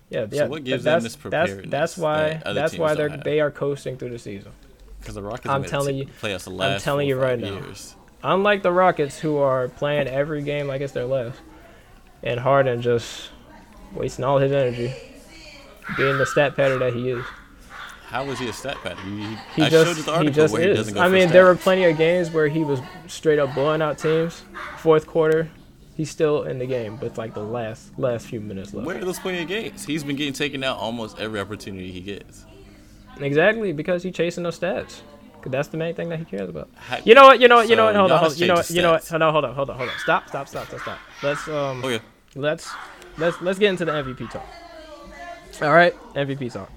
Yeah, 0.09 0.27
yeah. 0.31 0.45
what 0.47 0.63
gives 0.63 0.83
that's, 0.83 1.03
them 1.03 1.03
this 1.03 1.15
that's, 1.15 1.51
preparedness 1.51 1.71
that's 1.71 1.97
why. 1.97 2.41
that 2.43 2.53
That's 2.53 2.77
why 2.77 2.93
they're 2.93 3.17
they 3.17 3.39
are 3.39 3.51
coasting 3.51 3.97
through 3.97 4.11
the 4.11 4.19
season. 4.19 4.51
because 4.99 5.15
the 5.15 5.23
Rockets. 5.23 5.47
I'm 5.47 5.63
telling 5.63 5.95
you- 5.95 6.05
playoffs 6.21 6.43
the 6.43 6.51
last 6.51 6.83
telling 6.83 7.07
you 7.07 7.19
right 7.19 7.41
five 7.41 7.95
now. 8.21 8.31
Unlike 8.33 8.63
the 8.63 8.71
Rockets, 8.71 9.19
who 9.19 9.37
are 9.37 9.67
playing 9.67 10.07
every 10.07 10.41
game 10.41 10.67
like 10.67 10.81
it's 10.81 10.93
their 10.93 11.05
last, 11.05 11.39
and 12.21 12.39
Harden 12.39 12.81
just 12.81 13.29
wasting 13.95 14.25
all 14.25 14.37
his 14.37 14.51
energy, 14.51 14.93
being 15.97 16.17
the 16.17 16.25
stat 16.25 16.55
pattern 16.55 16.79
that 16.79 16.93
he 16.93 17.09
is. 17.09 17.25
How 18.07 18.23
was 18.23 18.39
he 18.39 18.47
a 18.47 18.53
stat 18.53 18.77
pattern? 18.83 19.17
He, 19.17 19.37
He 19.55 19.63
I 19.63 19.69
just 19.69 19.87
showed 19.87 19.97
you 19.97 20.03
the 20.03 20.19
he 20.19 20.29
just 20.29 20.57
is. 20.57 20.95
I 20.95 21.09
mean, 21.09 21.29
there 21.29 21.45
were 21.45 21.55
plenty 21.55 21.85
of 21.85 21.97
games 21.97 22.29
where 22.31 22.47
he 22.47 22.63
was 22.63 22.79
straight 23.07 23.39
up 23.39 23.53
blowing 23.53 23.81
out 23.81 23.97
teams. 23.97 24.43
Fourth 24.77 25.07
quarter, 25.07 25.49
he's 25.95 26.11
still 26.11 26.43
in 26.43 26.59
the 26.59 26.65
game 26.65 26.99
with 26.99 27.17
like 27.17 27.33
the 27.33 27.43
last 27.43 27.97
last 27.97 28.27
few 28.27 28.39
minutes 28.39 28.73
left. 28.73 28.85
Where 28.85 28.97
are 28.97 29.05
those 29.05 29.19
plenty 29.19 29.41
of 29.41 29.47
games? 29.47 29.85
He's 29.85 30.03
been 30.03 30.15
getting 30.15 30.33
taken 30.33 30.63
out 30.63 30.77
almost 30.77 31.19
every 31.19 31.39
opportunity 31.39 31.91
he 31.91 32.01
gets. 32.01 32.45
Exactly 33.19 33.73
because 33.73 34.03
he's 34.03 34.13
chasing 34.13 34.43
those 34.43 34.59
stats. 34.59 35.01
that's 35.45 35.69
the 35.69 35.77
main 35.77 35.95
thing 35.95 36.09
that 36.09 36.19
he 36.19 36.25
cares 36.25 36.49
about. 36.49 36.69
You 37.03 37.15
know 37.15 37.23
what? 37.23 37.39
You 37.39 37.47
know 37.47 37.55
what? 37.57 37.69
You 37.69 37.75
know 37.75 37.85
what? 37.85 37.95
Hold 37.95 38.11
on. 38.11 38.19
Hold, 38.19 38.37
you 38.37 38.47
know 38.47 38.55
what? 38.55 38.69
You 38.69 38.81
know 38.81 38.91
what? 38.91 39.07
Hold 39.07 39.21
on. 39.21 39.31
Hold 39.33 39.45
on. 39.45 39.55
Hold 39.55 39.69
on. 39.71 39.77
Hold 39.77 39.89
on. 39.89 39.99
Stop. 39.99 40.27
Stop. 40.27 40.47
Stop. 40.47 40.67
Stop. 40.67 40.81
Stop. 40.81 40.99
Let's 41.23 41.47
um. 41.47 41.83
Okay. 41.83 42.03
Let's 42.35 42.69
let's 43.17 43.41
let's 43.41 43.59
get 43.59 43.69
into 43.69 43.85
the 43.85 43.91
MVP 43.91 44.29
talk. 44.29 44.45
All 45.61 45.73
right, 45.73 45.93
MVP 46.13 46.51
talk. 46.51 46.71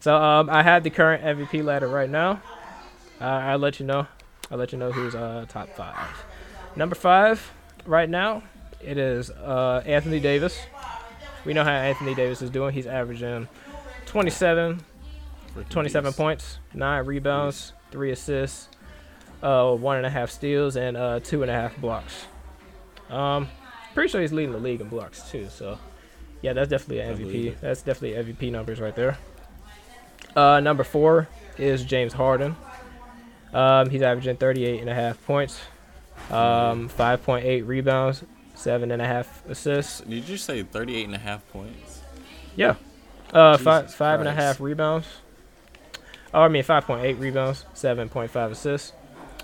So 0.00 0.14
um, 0.16 0.48
I 0.50 0.62
have 0.62 0.82
the 0.82 0.90
current 0.90 1.22
MVP 1.22 1.64
ladder 1.64 1.88
right 1.88 2.08
now. 2.08 2.42
Uh, 3.20 3.24
I'll 3.24 3.58
let 3.58 3.80
you 3.80 3.86
know. 3.86 4.06
I'll 4.50 4.58
let 4.58 4.72
you 4.72 4.78
know 4.78 4.90
who's 4.92 5.14
uh 5.14 5.46
top 5.48 5.68
five. 5.70 6.08
Number 6.76 6.94
five 6.94 7.52
right 7.86 8.08
now, 8.08 8.42
it 8.82 8.98
is 8.98 9.30
uh 9.30 9.82
Anthony 9.86 10.20
Davis. 10.20 10.58
We 11.44 11.54
know 11.54 11.64
how 11.64 11.70
Anthony 11.70 12.14
Davis 12.14 12.42
is 12.42 12.50
doing. 12.50 12.74
He's 12.74 12.86
averaging 12.86 13.48
27, 14.06 14.84
Freaking 15.54 15.68
27 15.68 16.12
points, 16.12 16.58
nine 16.74 17.06
rebounds, 17.06 17.72
three 17.90 18.12
assists, 18.12 18.68
uh, 19.42 19.74
one 19.74 19.96
and 19.96 20.06
a 20.06 20.10
half 20.10 20.30
steals, 20.30 20.76
and 20.76 20.96
uh, 20.96 21.20
two 21.20 21.42
and 21.42 21.50
a 21.50 21.54
half 21.54 21.76
blocks. 21.78 22.26
Um, 23.08 23.48
pretty 23.94 24.08
sure 24.10 24.20
he's 24.20 24.32
leading 24.32 24.52
the 24.52 24.58
league 24.58 24.80
in 24.80 24.88
blocks 24.88 25.30
too. 25.30 25.48
So, 25.50 25.78
yeah, 26.42 26.52
that's 26.52 26.68
definitely 26.68 27.00
an 27.00 27.16
MVP. 27.16 27.60
That's 27.60 27.82
definitely 27.82 28.32
MVP 28.32 28.50
numbers 28.52 28.80
right 28.80 28.94
there. 28.94 29.18
Uh, 30.34 30.60
number 30.60 30.84
four 30.84 31.28
is 31.58 31.84
James 31.84 32.12
Harden. 32.12 32.56
Um, 33.52 33.90
he's 33.90 34.02
averaging 34.02 34.36
38 34.36 34.80
and 34.80 34.88
a 34.88 34.94
half 34.94 35.24
points, 35.26 35.60
um, 36.30 36.88
5.8 36.88 37.66
rebounds, 37.66 38.22
seven 38.54 38.92
and 38.92 39.02
a 39.02 39.06
half 39.06 39.44
assists. 39.48 40.00
Did 40.02 40.28
you 40.28 40.36
say 40.36 40.62
38 40.62 41.06
and 41.06 41.14
a 41.14 41.18
half 41.18 41.46
points? 41.48 42.02
Yeah. 42.54 42.76
Uh, 43.32 43.56
five 43.56 43.92
five 43.94 44.20
and 44.20 44.28
a 44.28 44.32
half 44.32 44.60
rebounds. 44.60 45.06
Oh, 46.34 46.42
I 46.42 46.48
mean 46.48 46.62
five 46.62 46.84
point 46.84 47.04
eight 47.04 47.18
rebounds, 47.18 47.64
seven 47.74 48.08
point 48.08 48.30
five 48.30 48.50
assists, 48.50 48.92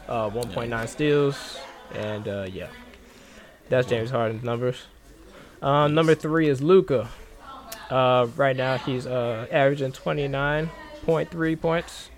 uh, 0.09 0.29
one 0.31 0.51
point 0.51 0.71
nine 0.71 0.89
steals, 0.89 1.59
and 1.95 2.27
uh, 2.27 2.47
yeah, 2.51 2.69
that's 3.69 3.89
James 3.89 4.11
Harden's 4.11 4.43
numbers. 4.43 4.85
Um, 5.63 5.95
number 5.95 6.15
three 6.15 6.49
is 6.49 6.63
Luka. 6.63 7.09
Uh, 7.91 8.27
right 8.37 8.57
now 8.57 8.79
he's 8.79 9.07
uh 9.07 9.47
averaging 9.51 9.93
twenty 9.93 10.29
nine 10.29 10.71
point 11.05 11.31
three 11.31 11.57
points, 11.57 12.11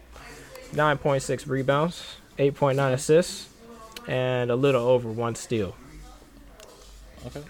nine 0.72 0.98
point 0.98 1.22
six 1.22 1.46
rebounds, 1.46 2.16
eight 2.38 2.54
point 2.54 2.76
nine 2.76 2.92
assists, 2.92 3.48
and 4.06 4.50
a 4.50 4.56
little 4.56 4.86
over 4.86 5.10
one 5.10 5.34
steal. 5.34 5.76
Okay. 7.26 7.42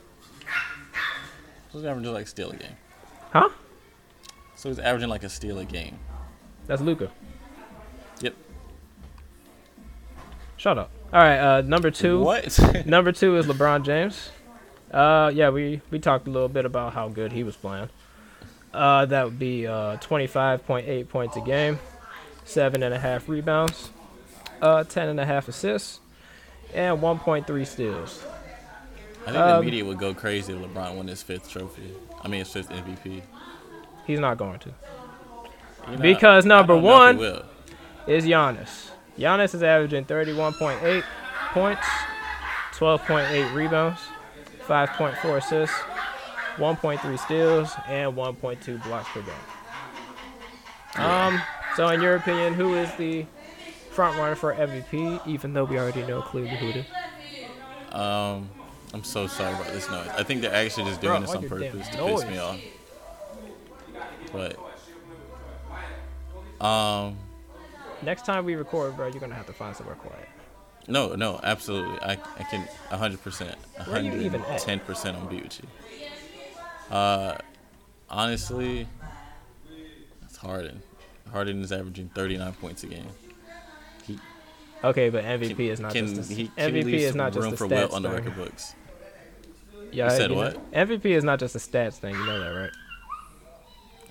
So 1.70 1.78
he's 1.78 1.84
averaging 1.84 2.12
like 2.12 2.24
a 2.24 2.28
steal 2.28 2.50
a 2.50 2.56
game. 2.56 2.76
Huh? 3.32 3.50
So 4.56 4.68
he's 4.68 4.78
averaging 4.78 5.10
like 5.10 5.22
a 5.22 5.28
steal 5.28 5.58
a 5.58 5.64
game. 5.64 5.98
That's 6.66 6.82
Luka. 6.82 7.10
Yep. 8.20 8.34
Shut 10.56 10.78
up. 10.78 10.90
All 11.12 11.20
right. 11.20 11.38
Uh, 11.38 11.60
number 11.62 11.90
two. 11.90 12.20
What? 12.20 12.58
Number 12.86 13.12
two 13.12 13.36
is 13.36 13.46
LeBron 13.46 13.82
James. 13.84 14.30
Uh, 14.92 15.30
yeah, 15.34 15.50
we 15.50 15.80
we 15.90 15.98
talked 15.98 16.26
a 16.26 16.30
little 16.30 16.48
bit 16.48 16.64
about 16.64 16.92
how 16.94 17.08
good 17.08 17.32
he 17.32 17.42
was 17.44 17.56
playing. 17.56 17.88
Uh, 18.74 19.06
that 19.06 19.24
would 19.24 19.38
be 19.38 19.66
uh 19.66 19.96
25.8 19.98 21.08
points 21.08 21.36
a 21.36 21.40
game, 21.40 21.78
seven 22.44 22.82
and 22.82 22.92
a 22.92 22.98
half 22.98 23.28
rebounds, 23.28 23.90
uh, 24.60 24.84
ten 24.84 25.08
and 25.08 25.18
a 25.18 25.24
half 25.24 25.48
assists, 25.48 26.00
and 26.74 27.00
1.3 27.00 27.66
steals. 27.66 28.22
I 29.26 29.32
think 29.32 29.36
Um, 29.36 29.58
the 29.60 29.64
media 29.64 29.84
would 29.84 29.98
go 29.98 30.12
crazy 30.14 30.52
if 30.52 30.58
LeBron 30.60 30.94
won 30.94 31.06
his 31.08 31.22
fifth 31.22 31.50
trophy. 31.50 31.90
I 32.22 32.28
mean, 32.28 32.40
his 32.40 32.50
fifth 32.52 32.70
MVP. 32.70 33.22
He's 34.06 34.20
not 34.20 34.36
going 34.38 34.58
to. 34.60 34.70
Because 35.98 36.44
number 36.44 36.74
don't 36.74 36.84
know 36.84 37.08
if 37.08 37.16
he 37.16 37.26
one- 37.26 37.42
Is 38.06 38.24
Giannis. 38.26 38.90
Giannis 39.18 39.54
is 39.54 39.64
averaging 39.64 40.04
31.8 40.04 41.02
points, 41.52 41.86
12.8 42.72 43.52
rebounds, 43.52 43.98
5.4 44.66 45.38
assists, 45.38 45.76
1.3 46.56 47.18
steals, 47.18 47.72
and 47.88 48.14
1.2 48.14 48.84
blocks 48.84 49.08
per 49.08 49.22
game. 49.22 49.34
Um, 51.04 51.42
so 51.74 51.88
in 51.88 52.00
your 52.00 52.14
opinion, 52.14 52.54
who 52.54 52.74
is 52.74 52.94
the 52.94 53.26
front 53.90 54.16
runner 54.16 54.36
for 54.36 54.54
MVP? 54.54 55.26
Even 55.26 55.52
though 55.52 55.64
we 55.64 55.78
already 55.78 56.04
know 56.04 56.22
clearly 56.22 56.56
who 56.56 56.68
it 56.68 56.76
is. 56.76 56.86
Um, 57.92 58.48
I'm 58.94 59.02
so 59.02 59.26
sorry 59.26 59.52
about 59.52 59.72
this 59.72 59.90
noise. 59.90 60.08
I 60.16 60.22
think 60.22 60.42
they're 60.42 60.54
actually 60.54 60.84
just 60.84 61.00
doing 61.00 61.14
Bro, 61.14 61.20
this 61.22 61.34
on 61.34 61.48
purpose 61.48 61.88
to 61.88 61.96
piss 61.96 62.24
me 62.26 62.38
off. 62.38 62.60
But 64.32 64.56
um, 66.64 67.16
Next 68.02 68.24
time 68.24 68.44
we 68.44 68.54
record, 68.54 68.96
bro, 68.96 69.08
you're 69.08 69.20
gonna 69.20 69.34
have 69.34 69.46
to 69.46 69.52
find 69.52 69.74
somewhere 69.76 69.96
quiet. 69.96 70.28
no, 70.86 71.14
no, 71.14 71.40
absolutely. 71.42 71.98
I 72.00 72.12
I 72.12 72.42
can 72.44 72.60
100 72.88 73.22
percent, 73.22 73.56
Where 73.86 74.00
you 74.00 74.12
even 74.12 74.40
at? 74.42 74.48
110 74.66 74.80
percent 74.80 75.16
on 75.16 75.28
beat 75.28 75.42
with 75.44 75.60
you. 75.60 76.94
Uh, 76.96 77.36
honestly, 78.08 78.86
it's 80.22 80.36
Harden. 80.36 80.82
Harden 81.32 81.60
is 81.62 81.72
averaging 81.72 82.08
39 82.14 82.52
points 82.54 82.82
a 82.84 82.86
game. 82.86 83.06
Okay, 84.84 85.10
but 85.10 85.24
MVP 85.24 85.56
Can- 85.56 85.60
is 85.66 85.80
not 85.80 85.92
can, 85.92 86.14
just 86.14 86.30
a, 86.30 86.34
he, 86.34 86.48
MVP 86.56 86.92
is 86.94 87.14
not 87.16 87.32
just 87.32 87.42
room 87.44 87.52
a 87.52 87.56
for 87.56 87.66
stats 87.66 87.92
on 87.92 88.02
the 88.02 88.08
thing. 88.10 88.18
record 88.24 88.36
books. 88.36 88.74
Yeah, 89.90 90.08
said 90.08 90.30
you 90.30 90.36
know- 90.36 90.42
what? 90.42 90.70
MVP 90.72 91.06
is 91.06 91.24
not 91.24 91.40
just 91.40 91.56
a 91.56 91.58
stats 91.58 91.94
thing. 91.94 92.14
You 92.14 92.24
know 92.26 92.38
that, 92.38 92.60
right? 92.60 92.70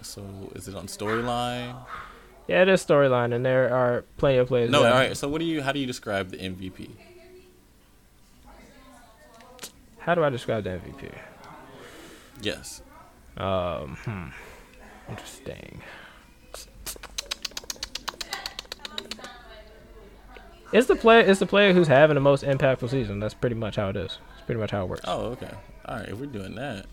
So 0.01 0.21
is 0.55 0.67
it 0.67 0.75
on 0.75 0.87
storyline? 0.87 1.73
Yeah, 2.47 2.61
it 2.61 2.69
is 2.69 2.85
storyline, 2.85 3.33
and 3.33 3.45
there 3.45 3.73
are 3.73 4.05
plenty 4.17 4.37
of 4.37 4.47
players. 4.47 4.69
No, 4.69 4.83
all 4.85 4.91
right. 4.91 5.15
So 5.17 5.27
what 5.27 5.39
do 5.39 5.45
you? 5.45 5.61
How 5.61 5.71
do 5.73 5.79
you 5.79 5.85
describe 5.85 6.29
the 6.31 6.37
MVP? 6.37 6.89
How 9.99 10.15
do 10.15 10.23
I 10.23 10.29
describe 10.29 10.63
the 10.63 10.69
MVP? 10.71 11.13
Yes. 12.41 12.81
Um, 13.35 13.97
hmm. 14.05 14.27
Interesting. 15.09 15.81
It's 20.73 20.87
the 20.87 20.95
player. 20.95 21.21
It's 21.21 21.39
the 21.39 21.45
player 21.45 21.73
who's 21.73 21.87
having 21.87 22.15
the 22.15 22.21
most 22.21 22.43
impactful 22.43 22.89
season. 22.89 23.19
That's 23.19 23.33
pretty 23.33 23.55
much 23.55 23.77
how 23.77 23.89
it 23.89 23.95
is. 23.95 24.17
It's 24.35 24.45
pretty 24.45 24.59
much 24.59 24.71
how 24.71 24.83
it 24.83 24.89
works. 24.89 25.01
Oh, 25.05 25.27
okay. 25.27 25.51
All 25.85 25.97
right. 25.97 26.09
If 26.09 26.17
we're 26.19 26.25
doing 26.25 26.55
that, 26.55 26.85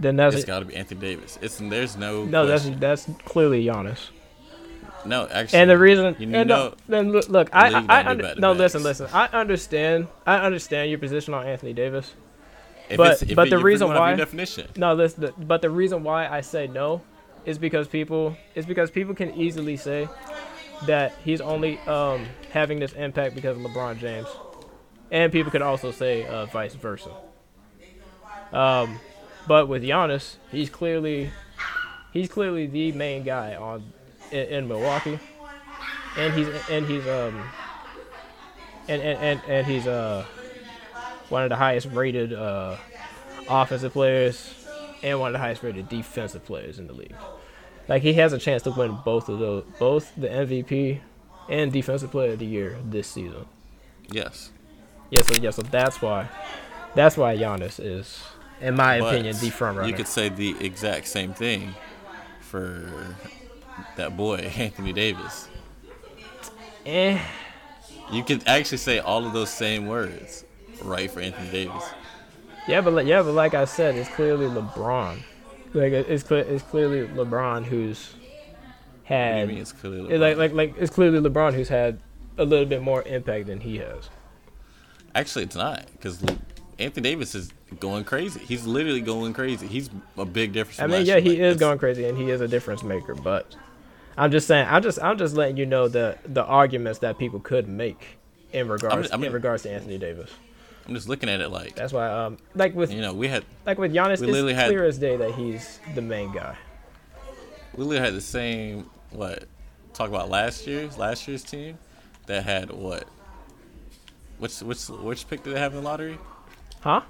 Then 0.00 0.16
that's 0.16 0.34
it's 0.34 0.44
it. 0.44 0.46
got 0.48 0.60
to 0.60 0.64
be 0.64 0.74
Anthony 0.74 1.00
Davis. 1.00 1.38
It's 1.42 1.58
there's 1.58 1.96
no. 1.96 2.24
no. 2.24 2.46
That's 2.46 2.68
that's 2.80 3.08
clearly 3.24 3.64
Giannis. 3.64 4.08
No. 5.08 5.26
Actually, 5.28 5.58
And 5.60 5.70
the 5.70 5.78
reason, 5.78 6.16
you 6.18 6.34
and 6.34 6.48
know, 6.48 6.68
no, 6.68 6.74
then 6.88 7.12
look, 7.12 7.28
look 7.28 7.48
I, 7.52 7.70
I, 7.72 7.84
I 8.02 8.06
under, 8.06 8.34
no, 8.36 8.52
listen, 8.52 8.82
listen. 8.82 9.08
I 9.12 9.26
understand, 9.28 10.08
I 10.26 10.36
understand 10.38 10.90
your 10.90 10.98
position 10.98 11.34
on 11.34 11.46
Anthony 11.46 11.72
Davis. 11.72 12.12
if 12.88 12.96
but- 12.96 13.22
if 13.22 13.34
but 13.36 13.46
it- 13.48 13.50
the 13.50 13.58
reason 13.58 13.88
why- 13.88 14.14
definition. 14.14 14.68
No, 14.76 14.94
listen, 14.94 15.32
but 15.38 15.62
the 15.62 15.70
reason 15.70 16.04
why 16.04 16.28
I 16.28 16.40
say 16.40 16.66
no 16.66 17.02
is 17.44 17.58
because 17.58 17.86
people 17.88 18.36
is 18.54 18.66
because 18.66 18.90
people 18.90 19.14
can 19.14 19.32
easily 19.34 19.76
say 19.76 20.08
that 20.86 21.14
he's 21.24 21.40
only 21.40 21.78
um, 21.86 22.26
having 22.50 22.78
this 22.80 22.92
impact 22.92 23.34
because 23.34 23.56
of 23.56 23.62
LeBron 23.62 23.98
James, 23.98 24.26
and 25.10 25.32
people 25.32 25.50
could 25.50 25.62
also 25.62 25.90
say 25.90 26.26
uh, 26.26 26.46
vice 26.46 26.74
versa. 26.74 27.10
Um, 28.52 28.98
but 29.48 29.68
with 29.68 29.82
Giannis, 29.82 30.36
he's 30.50 30.70
clearly 30.70 31.30
he's 32.12 32.28
clearly 32.28 32.66
the 32.66 32.92
main 32.92 33.22
guy 33.24 33.54
on 33.54 33.92
in, 34.30 34.46
in 34.48 34.68
Milwaukee, 34.68 35.18
and 36.16 36.34
he's 36.34 36.48
and 36.70 36.86
he's 36.86 37.06
um 37.06 37.42
and 38.88 39.02
and 39.02 39.18
and, 39.18 39.40
and 39.48 39.66
he's 39.66 39.86
uh 39.86 40.24
one 41.28 41.42
of 41.42 41.48
the 41.48 41.56
highest 41.56 41.88
rated 41.92 42.32
uh 42.32 42.76
offensive 43.48 43.92
players 43.92 44.66
and 45.02 45.18
one 45.20 45.28
of 45.28 45.32
the 45.32 45.38
highest 45.38 45.62
rated 45.62 45.88
defensive 45.88 46.44
players 46.44 46.78
in 46.78 46.86
the 46.86 46.92
league. 46.92 47.14
Like 47.88 48.02
he 48.02 48.14
has 48.14 48.32
a 48.32 48.38
chance 48.38 48.62
to 48.64 48.70
win 48.70 48.98
both 49.04 49.28
of 49.28 49.38
those, 49.38 49.64
both 49.78 50.12
the 50.16 50.28
MVP 50.28 51.00
and 51.48 51.72
Defensive 51.72 52.10
Player 52.10 52.32
of 52.32 52.40
the 52.40 52.46
Year 52.46 52.76
this 52.84 53.06
season. 53.06 53.46
Yes. 54.10 54.50
Yeah, 55.10 55.22
so 55.22 55.34
yeah, 55.40 55.50
so 55.50 55.62
that's 55.62 56.02
why, 56.02 56.28
that's 56.96 57.16
why 57.16 57.36
Giannis 57.36 57.78
is, 57.78 58.24
in 58.60 58.74
my 58.74 58.98
But 58.98 59.14
opinion, 59.14 59.36
the 59.40 59.50
front 59.50 59.76
runner. 59.76 59.88
You 59.88 59.94
could 59.94 60.08
say 60.08 60.28
the 60.28 60.56
exact 60.58 61.06
same 61.06 61.32
thing 61.32 61.74
for 62.40 63.14
that 63.96 64.16
boy 64.16 64.36
Anthony 64.56 64.92
Davis. 64.92 65.48
eh, 66.84 67.18
You 68.12 68.22
could 68.24 68.46
actually 68.46 68.78
say 68.78 68.98
all 68.98 69.26
of 69.26 69.32
those 69.32 69.50
same 69.50 69.86
words, 69.86 70.44
right, 70.82 71.10
for 71.10 71.20
Anthony 71.20 71.50
Davis. 71.50 71.84
yeah, 72.68 72.80
but 72.80 72.92
like, 72.92 73.06
yeah, 73.06 73.22
but 73.22 73.32
like 73.32 73.54
I 73.54 73.64
said, 73.64 73.94
it's 73.96 74.08
clearly 74.10 74.46
LeBron. 74.46 75.18
Like 75.74 75.92
it's 75.92 76.22
clear, 76.22 76.40
it's 76.40 76.62
clearly 76.62 77.06
LeBron 77.06 77.64
who's 77.64 78.14
What 78.14 79.04
had, 79.04 79.48
mean 79.48 79.58
it's 79.58 79.72
clearly 79.72 80.14
it, 80.14 80.18
like 80.20 80.36
like 80.36 80.52
like 80.52 80.74
it's 80.78 80.90
clearly 80.94 81.20
LeBron 81.20 81.54
who's 81.54 81.68
had 81.68 81.98
a 82.38 82.44
little 82.44 82.66
bit 82.66 82.82
more 82.82 83.02
impact 83.02 83.46
than 83.46 83.60
he 83.60 83.78
has. 83.78 84.08
Actually, 85.14 85.44
it's 85.44 85.56
not 85.56 85.86
because 85.92 86.22
Anthony 86.78 87.02
Davis 87.10 87.34
is 87.34 87.50
going 87.80 88.04
crazy. 88.04 88.40
He's 88.40 88.66
literally 88.66 89.00
going 89.00 89.32
crazy. 89.32 89.66
He's 89.66 89.90
a 90.16 90.24
big 90.24 90.52
difference. 90.52 90.78
I 90.80 90.86
mean, 90.86 91.06
yeah, 91.06 91.18
he 91.18 91.30
Like, 91.30 91.38
is 91.38 91.56
going 91.56 91.78
crazy, 91.78 92.04
and 92.06 92.16
he 92.18 92.30
is 92.30 92.40
a 92.40 92.48
difference 92.48 92.82
maker. 92.82 93.14
But 93.14 93.54
I'm 94.16 94.30
just 94.30 94.46
saying, 94.46 94.66
I'm 94.70 94.82
just, 94.82 95.02
I'm 95.02 95.18
just 95.18 95.34
letting 95.36 95.56
you 95.56 95.66
know 95.66 95.88
the 95.88 96.16
the 96.24 96.44
arguments 96.44 97.00
that 97.00 97.18
people 97.18 97.40
could 97.40 97.68
make 97.68 98.18
in 98.52 98.68
regards 98.68 99.10
I 99.12 99.16
mean- 99.16 99.26
in 99.26 99.32
regards 99.32 99.62
to 99.64 99.70
Anthony 99.70 99.98
Davis. 99.98 100.30
I'm 100.88 100.94
just 100.94 101.08
looking 101.08 101.28
at 101.28 101.40
it 101.40 101.48
like 101.48 101.74
That's 101.74 101.92
why, 101.92 102.06
um, 102.08 102.38
like 102.54 102.74
with 102.76 102.92
you 102.92 103.00
know 103.00 103.12
we 103.12 103.26
had 103.26 103.44
like 103.66 103.76
with 103.76 103.92
Giannis, 103.92 104.20
we 104.20 104.32
it's 104.50 104.58
had- 104.58 104.68
clear 104.68 104.84
as 104.84 104.98
day 104.98 105.16
that 105.16 105.32
he's 105.34 105.80
the 105.96 106.02
main 106.02 106.32
guy. 106.32 106.56
we 107.74 107.82
literally 107.84 108.04
had 108.06 108.14
the 108.14 108.20
same 108.20 108.88
what 109.10 109.44
talk 109.94 110.08
about 110.08 110.30
last 110.30 110.66
year's 110.66 110.96
last 110.96 111.26
year's 111.26 111.42
team 111.42 111.76
that 112.26 112.44
had 112.44 112.70
what 112.70 113.04
which 114.38 114.60
which 114.60 114.84
which 114.88 115.28
pick 115.28 115.42
did 115.42 115.54
they 115.54 115.58
have 115.60 115.72
in 115.74 115.78
the 115.82 115.84
lottery? 115.84 116.18
Huh? 116.80 117.00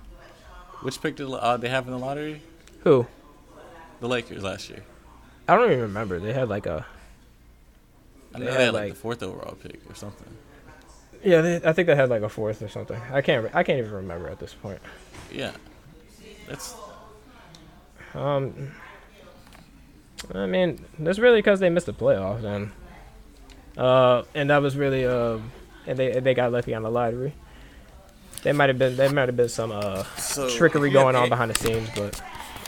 Which 0.80 1.00
pick 1.02 1.16
did 1.16 1.28
uh, 1.30 1.56
they 1.58 1.68
have 1.68 1.84
in 1.86 1.92
the 1.92 1.98
lottery? 1.98 2.40
Who? 2.84 3.06
The 4.00 4.08
Lakers 4.08 4.42
last 4.42 4.70
year. 4.70 4.82
I 5.48 5.56
don't 5.56 5.66
even 5.70 5.80
remember. 5.82 6.18
They 6.18 6.32
had 6.32 6.48
like 6.48 6.66
a 6.66 6.86
I 8.36 8.38
They 8.38 8.44
know 8.44 8.50
had, 8.52 8.60
they 8.60 8.64
had 8.66 8.74
like, 8.74 8.82
like- 8.84 8.92
the 8.94 8.98
fourth 8.98 9.22
overall 9.22 9.54
pick 9.62 9.80
or 9.90 9.94
something. 9.94 10.26
yeah. 11.24 11.40
They, 11.40 11.56
I 11.64 11.72
think 11.72 11.86
they 11.86 11.96
had 11.96 12.08
like 12.10 12.22
a 12.22 12.28
fourth 12.28 12.62
or 12.62 12.68
something. 12.68 13.00
I 13.12 13.20
can't. 13.20 13.52
I 13.54 13.62
can't 13.62 13.78
even 13.78 13.92
remember 13.92 14.28
at 14.28 14.38
this 14.38 14.54
point. 14.54 14.80
Yeah, 15.32 15.52
that's 16.48 16.74
Um, 18.14 18.72
I 20.34 20.46
mean, 20.46 20.84
that's 20.98 21.18
really 21.18 21.38
because 21.38 21.60
they 21.60 21.68
missed 21.70 21.86
the 21.86 21.92
playoffs, 21.92 22.44
and 22.44 22.70
uh, 23.76 24.22
and 24.34 24.48
that 24.50 24.62
was 24.62 24.76
really 24.76 25.04
uh, 25.04 25.38
and 25.86 25.98
they 25.98 26.20
they 26.20 26.32
got 26.34 26.52
lucky 26.52 26.74
on 26.74 26.82
the 26.82 26.90
lottery. 26.90 27.34
They 28.42 28.52
might 28.52 28.68
have 28.68 28.78
been 28.78 28.96
there 28.96 29.10
might 29.12 29.28
have 29.28 29.36
been 29.36 29.48
some 29.48 29.72
uh 29.72 30.04
so 30.16 30.48
trickery 30.48 30.90
going 30.90 31.16
on 31.16 31.28
behind 31.28 31.50
the 31.50 31.58
scenes, 31.58 31.88
but 31.96 32.20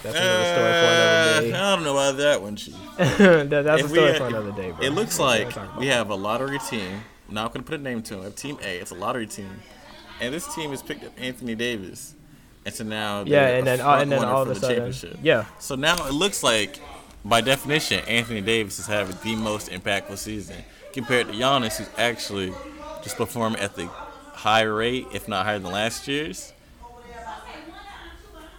that's 0.03 0.17
another 0.17 0.45
story 0.45 0.73
for 0.73 0.87
another 0.87 1.41
day. 1.49 1.53
I 1.55 1.75
don't 1.75 1.85
know 1.85 1.93
about 1.93 2.17
that 2.19 2.43
one, 2.43 2.57
Chief. 2.57 2.75
that, 2.97 3.49
that's 3.51 3.67
a 3.67 3.73
Uh, 3.73 3.77
If 3.77 3.83
we 3.85 3.89
story 3.99 4.09
had- 4.13 4.17
for 4.19 4.27
another 4.27 4.53
day, 4.53 4.71
bro. 4.71 4.85
It 4.87 4.91
looks 4.91 5.17
That's 5.19 5.57
like 5.57 5.77
we 5.79 5.87
have 5.89 6.11
a 6.11 6.15
lottery 6.15 6.59
team. 6.71 7.01
I'm 7.29 7.35
not 7.35 7.53
going 7.53 7.63
to 7.65 7.71
put 7.71 7.81
a 7.81 7.83
name 7.83 8.03
to 8.05 8.23
it. 8.23 8.37
Team 8.37 8.59
A. 8.63 8.79
It's 8.79 8.91
a 8.91 8.95
lottery 8.95 9.27
team, 9.27 9.51
and 10.21 10.33
this 10.33 10.53
team 10.55 10.71
has 10.71 10.83
picked 10.83 11.05
up 11.05 11.13
Anthony 11.19 11.55
Davis, 11.55 12.15
and 12.65 12.75
so 12.75 12.85
now 12.85 13.25
yeah, 13.27 13.47
they're 13.47 13.59
and 13.59 13.69
a 13.69 13.71
then 13.77 13.81
uh, 13.81 13.91
and 13.97 14.13
then 14.13 14.25
all 14.25 14.43
of 14.43 14.49
a 14.51 14.55
the 14.55 14.61
sudden, 14.61 14.77
championship. 14.77 15.19
yeah, 15.23 15.45
So 15.59 15.75
now 15.75 15.95
it 16.07 16.15
looks 16.15 16.43
like, 16.43 16.79
by 17.25 17.41
definition, 17.43 18.01
Anthony 18.07 18.41
Davis 18.41 18.79
is 18.79 18.87
having 18.87 19.17
the 19.23 19.37
most 19.37 19.71
impactful 19.71 20.17
season 20.19 20.57
compared 20.95 21.27
to 21.29 21.35
Giannis, 21.35 21.77
who's 21.77 21.91
actually 21.99 22.53
just 23.03 23.17
performing 23.17 23.61
at 23.61 23.77
the 23.77 23.87
high 24.33 24.63
rate, 24.63 25.07
if 25.13 25.29
not 25.29 25.45
higher 25.45 25.59
than 25.59 25.71
last 25.73 26.09
year's. 26.09 26.53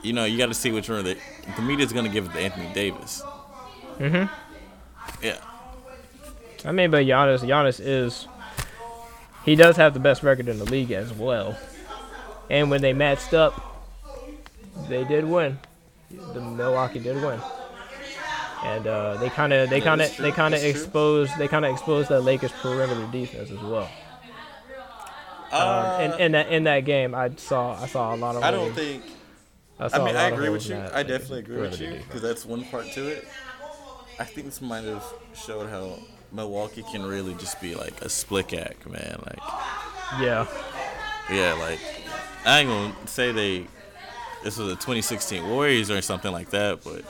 You 0.01 0.13
know, 0.13 0.25
you 0.25 0.37
got 0.37 0.47
to 0.47 0.53
see 0.53 0.71
which 0.71 0.89
one. 0.89 1.03
The, 1.03 1.17
the 1.55 1.61
media's 1.61 1.91
going 1.91 2.05
to 2.05 2.11
give 2.11 2.25
it 2.25 2.33
to 2.33 2.39
Anthony 2.39 2.73
Davis. 2.73 3.21
Mhm. 3.97 4.29
Yeah. 5.21 5.37
I 6.65 6.71
mean, 6.71 6.91
but 6.91 7.05
Giannis, 7.05 7.39
Giannis 7.39 7.79
is 7.83 8.27
he 9.45 9.55
does 9.55 9.77
have 9.77 9.93
the 9.93 9.99
best 9.99 10.23
record 10.23 10.47
in 10.47 10.57
the 10.59 10.65
league 10.65 10.91
as 10.91 11.11
well. 11.13 11.57
And 12.49 12.69
when 12.69 12.81
they 12.81 12.93
matched 12.93 13.33
up, 13.33 13.87
they 14.87 15.03
did 15.03 15.25
win. 15.25 15.59
The 16.09 16.41
Milwaukee 16.41 16.99
did 16.99 17.21
win. 17.21 17.39
And 18.63 18.87
uh, 18.87 19.15
they 19.17 19.29
kind 19.29 19.53
of, 19.53 19.69
they 19.69 19.79
kind 19.79 20.01
of, 20.01 20.15
they 20.17 20.31
kind 20.31 20.53
of 20.53 20.61
that's 20.61 20.73
true. 20.73 20.83
exposed, 20.83 21.37
they 21.37 21.47
kind 21.47 21.63
of 21.65 21.71
exposed 21.71 22.09
that 22.09 22.21
Lakers 22.21 22.51
perimeter 22.61 23.07
defense 23.11 23.51
as 23.51 23.59
well. 23.59 23.89
Um, 25.51 26.01
and 26.01 26.19
in 26.19 26.31
that 26.33 26.47
in 26.49 26.63
that 26.65 26.81
game, 26.81 27.15
I 27.15 27.31
saw, 27.37 27.81
I 27.81 27.87
saw 27.87 28.13
a 28.13 28.17
lot 28.17 28.35
of. 28.35 28.43
Uh, 28.43 28.47
I 28.47 28.51
don't 28.51 28.73
think. 28.73 29.03
I, 29.79 29.89
I 29.93 30.05
mean, 30.05 30.15
I 30.15 30.29
agree 30.29 30.49
with 30.49 30.67
you. 30.67 30.75
I 30.75 31.03
definitely 31.03 31.39
agree 31.39 31.61
with 31.61 31.79
you 31.79 31.91
because 31.93 32.21
that's 32.21 32.45
one 32.45 32.65
part 32.65 32.85
to 32.93 33.07
it. 33.07 33.27
I 34.19 34.25
think 34.25 34.45
this 34.47 34.61
might 34.61 34.83
have 34.83 35.05
showed 35.33 35.69
how 35.69 35.97
Milwaukee 36.33 36.83
can 36.91 37.05
really 37.05 37.33
just 37.35 37.61
be 37.61 37.75
like 37.75 38.01
a 38.01 38.09
split 38.09 38.53
act, 38.53 38.85
man. 38.87 39.21
Like, 39.25 39.39
Yeah, 40.19 40.45
yeah, 41.31 41.53
like 41.53 41.79
I 42.45 42.59
ain't 42.59 42.69
gonna 42.69 43.07
say 43.07 43.31
they. 43.31 43.67
This 44.43 44.57
was 44.57 44.71
a 44.71 44.75
2016 44.75 45.47
Warriors 45.47 45.91
or 45.91 46.01
something 46.01 46.31
like 46.31 46.49
that, 46.51 46.83
but 46.83 47.03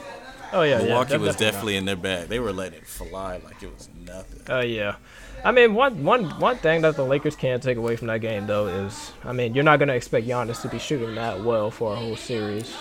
oh 0.54 0.64
yeah, 0.64 0.80
Milwaukee 0.80 1.14
yeah, 1.14 1.18
was 1.18 1.36
definitely 1.36 1.76
in 1.76 1.86
their 1.86 1.96
bag. 1.96 2.28
They 2.28 2.40
were 2.40 2.54
letting 2.54 2.80
it 2.80 2.88
fly 2.88 3.38
like 3.38 3.62
it 3.64 3.74
was 3.74 3.90
nothing. 4.06 4.42
Oh 4.48 4.62
yeah. 4.62 4.96
I 5.44 5.52
mean, 5.52 5.74
one 5.74 6.04
one 6.04 6.26
one 6.40 6.58
thing 6.58 6.82
that 6.82 6.96
the 6.96 7.04
Lakers 7.04 7.36
can't 7.36 7.64
take 7.64 7.78
away 7.78 7.96
from 7.96 8.08
that 8.08 8.20
game 8.20 8.48
though 8.48 8.68
is, 8.68 9.12
I 9.24 9.34
mean, 9.34 9.54
you're 9.56 9.64
not 9.64 9.80
gonna 9.80 9.94
expect 9.94 10.28
Giannis 10.28 10.62
to 10.64 10.68
be 10.68 10.80
shooting 10.80 11.16
that 11.16 11.44
well 11.44 11.72
for 11.72 11.94
a 11.94 11.96
whole 11.96 12.16
series. 12.16 12.74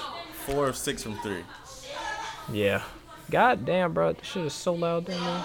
Four 0.47 0.69
of 0.69 0.77
six 0.77 1.03
from 1.03 1.19
three. 1.21 1.45
Yeah. 2.53 2.83
God 3.31 3.65
damn, 3.65 3.93
bro, 3.93 4.15
this 4.15 4.27
shit 4.27 4.45
is 4.47 4.55
so 4.55 4.75
loud 4.75 5.05
down 5.05 5.45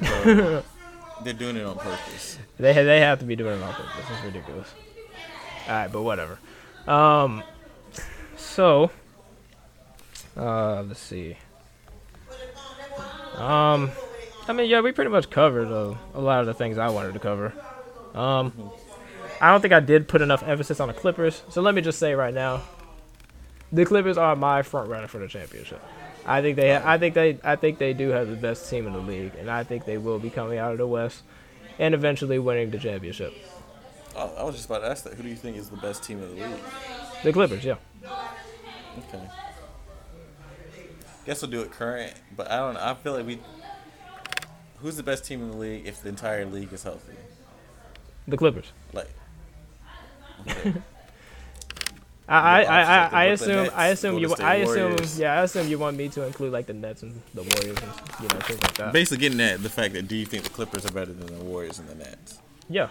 They're 0.00 1.32
doing 1.36 1.56
it 1.56 1.64
on 1.64 1.76
purpose. 1.76 2.38
They 2.56 2.72
they 2.72 3.00
have 3.00 3.18
to 3.18 3.24
be 3.24 3.34
doing 3.34 3.58
it 3.58 3.62
on 3.62 3.74
purpose. 3.74 4.08
This 4.08 4.18
is 4.18 4.24
ridiculous. 4.24 4.68
All 5.66 5.74
right, 5.74 5.90
but 5.90 6.02
whatever. 6.02 6.38
Um, 6.86 7.42
so, 8.36 8.92
uh, 10.36 10.82
let's 10.82 11.00
see. 11.00 11.36
Um, 13.36 13.90
I 14.46 14.52
mean, 14.52 14.68
yeah, 14.68 14.80
we 14.80 14.92
pretty 14.92 15.10
much 15.10 15.30
covered 15.30 15.68
uh, 15.68 15.94
a 16.14 16.20
lot 16.20 16.40
of 16.40 16.46
the 16.46 16.54
things 16.54 16.76
I 16.76 16.88
wanted 16.88 17.14
to 17.14 17.18
cover. 17.18 17.52
Um, 18.14 18.70
I 19.40 19.50
don't 19.50 19.60
think 19.60 19.72
I 19.72 19.80
did 19.80 20.06
put 20.06 20.22
enough 20.22 20.42
emphasis 20.42 20.80
on 20.80 20.88
the 20.88 20.94
Clippers. 20.94 21.42
So 21.48 21.62
let 21.62 21.74
me 21.74 21.80
just 21.80 21.98
say 21.98 22.14
right 22.14 22.34
now, 22.34 22.62
the 23.72 23.84
Clippers 23.84 24.18
are 24.18 24.36
my 24.36 24.62
front 24.62 24.90
runner 24.90 25.08
for 25.08 25.18
the 25.18 25.28
championship. 25.28 25.82
I 26.26 26.40
think 26.40 26.56
they, 26.56 26.76
I 26.76 26.98
think 26.98 27.14
they, 27.14 27.38
I 27.42 27.56
think 27.56 27.78
they 27.78 27.92
do 27.92 28.10
have 28.10 28.28
the 28.28 28.36
best 28.36 28.70
team 28.70 28.86
in 28.86 28.92
the 28.92 29.00
league, 29.00 29.32
and 29.38 29.50
I 29.50 29.64
think 29.64 29.84
they 29.84 29.98
will 29.98 30.18
be 30.18 30.30
coming 30.30 30.58
out 30.58 30.72
of 30.72 30.78
the 30.78 30.86
West, 30.86 31.22
and 31.78 31.94
eventually 31.94 32.38
winning 32.38 32.70
the 32.70 32.78
championship. 32.78 33.34
Oh, 34.16 34.32
I 34.38 34.44
was 34.44 34.54
just 34.54 34.66
about 34.66 34.80
to 34.80 34.86
ask 34.86 35.04
that. 35.04 35.14
Who 35.14 35.22
do 35.22 35.28
you 35.28 35.36
think 35.36 35.56
is 35.56 35.68
the 35.68 35.76
best 35.76 36.04
team 36.04 36.22
in 36.22 36.28
the 36.36 36.46
league? 36.46 36.60
The 37.22 37.32
Clippers, 37.32 37.64
yeah. 37.64 37.76
Okay. 38.98 39.28
Guess 41.26 41.42
we'll 41.42 41.50
do 41.50 41.62
it 41.62 41.72
current, 41.72 42.14
but 42.36 42.50
I 42.50 42.58
don't. 42.58 42.74
know. 42.74 42.80
I 42.80 42.94
feel 42.94 43.14
like 43.14 43.26
we. 43.26 43.40
Who's 44.84 44.96
the 44.96 45.02
best 45.02 45.24
team 45.24 45.40
in 45.40 45.50
the 45.50 45.56
league 45.56 45.86
if 45.86 46.02
the 46.02 46.10
entire 46.10 46.44
league 46.44 46.70
is 46.70 46.82
healthy? 46.82 47.14
The 48.28 48.36
Clippers. 48.36 48.70
Like. 48.92 49.08
Okay. 50.42 50.74
I, 52.28 52.38
I, 52.38 52.62
I, 52.62 52.82
I, 52.82 53.30
obviously, 53.32 53.54
I 53.54 53.56
the 53.56 53.62
assume 53.62 53.70
I 53.74 53.86
assume 53.86 54.18
you 54.18 54.34
I 54.40 54.54
assume 54.56 55.22
yeah 55.22 55.40
I 55.40 55.42
assume 55.42 55.68
you 55.68 55.78
want 55.78 55.96
me 55.96 56.08
to 56.10 56.22
include 56.24 56.52
like 56.52 56.66
the 56.66 56.74
Nets 56.74 57.02
and 57.02 57.18
the 57.32 57.42
Warriors 57.42 57.78
and 57.78 57.92
you 58.20 58.28
know 58.28 58.40
things 58.40 58.62
like 58.62 58.74
that. 58.74 58.92
Basically, 58.92 59.18
getting 59.18 59.40
at 59.40 59.62
the 59.62 59.70
fact 59.70 59.94
that 59.94 60.06
do 60.06 60.16
you 60.16 60.26
think 60.26 60.44
the 60.44 60.50
Clippers 60.50 60.84
are 60.84 60.92
better 60.92 61.12
than 61.14 61.26
the 61.38 61.44
Warriors 61.44 61.78
and 61.78 61.88
the 61.88 61.94
Nets? 61.94 62.38
Yeah. 62.68 62.88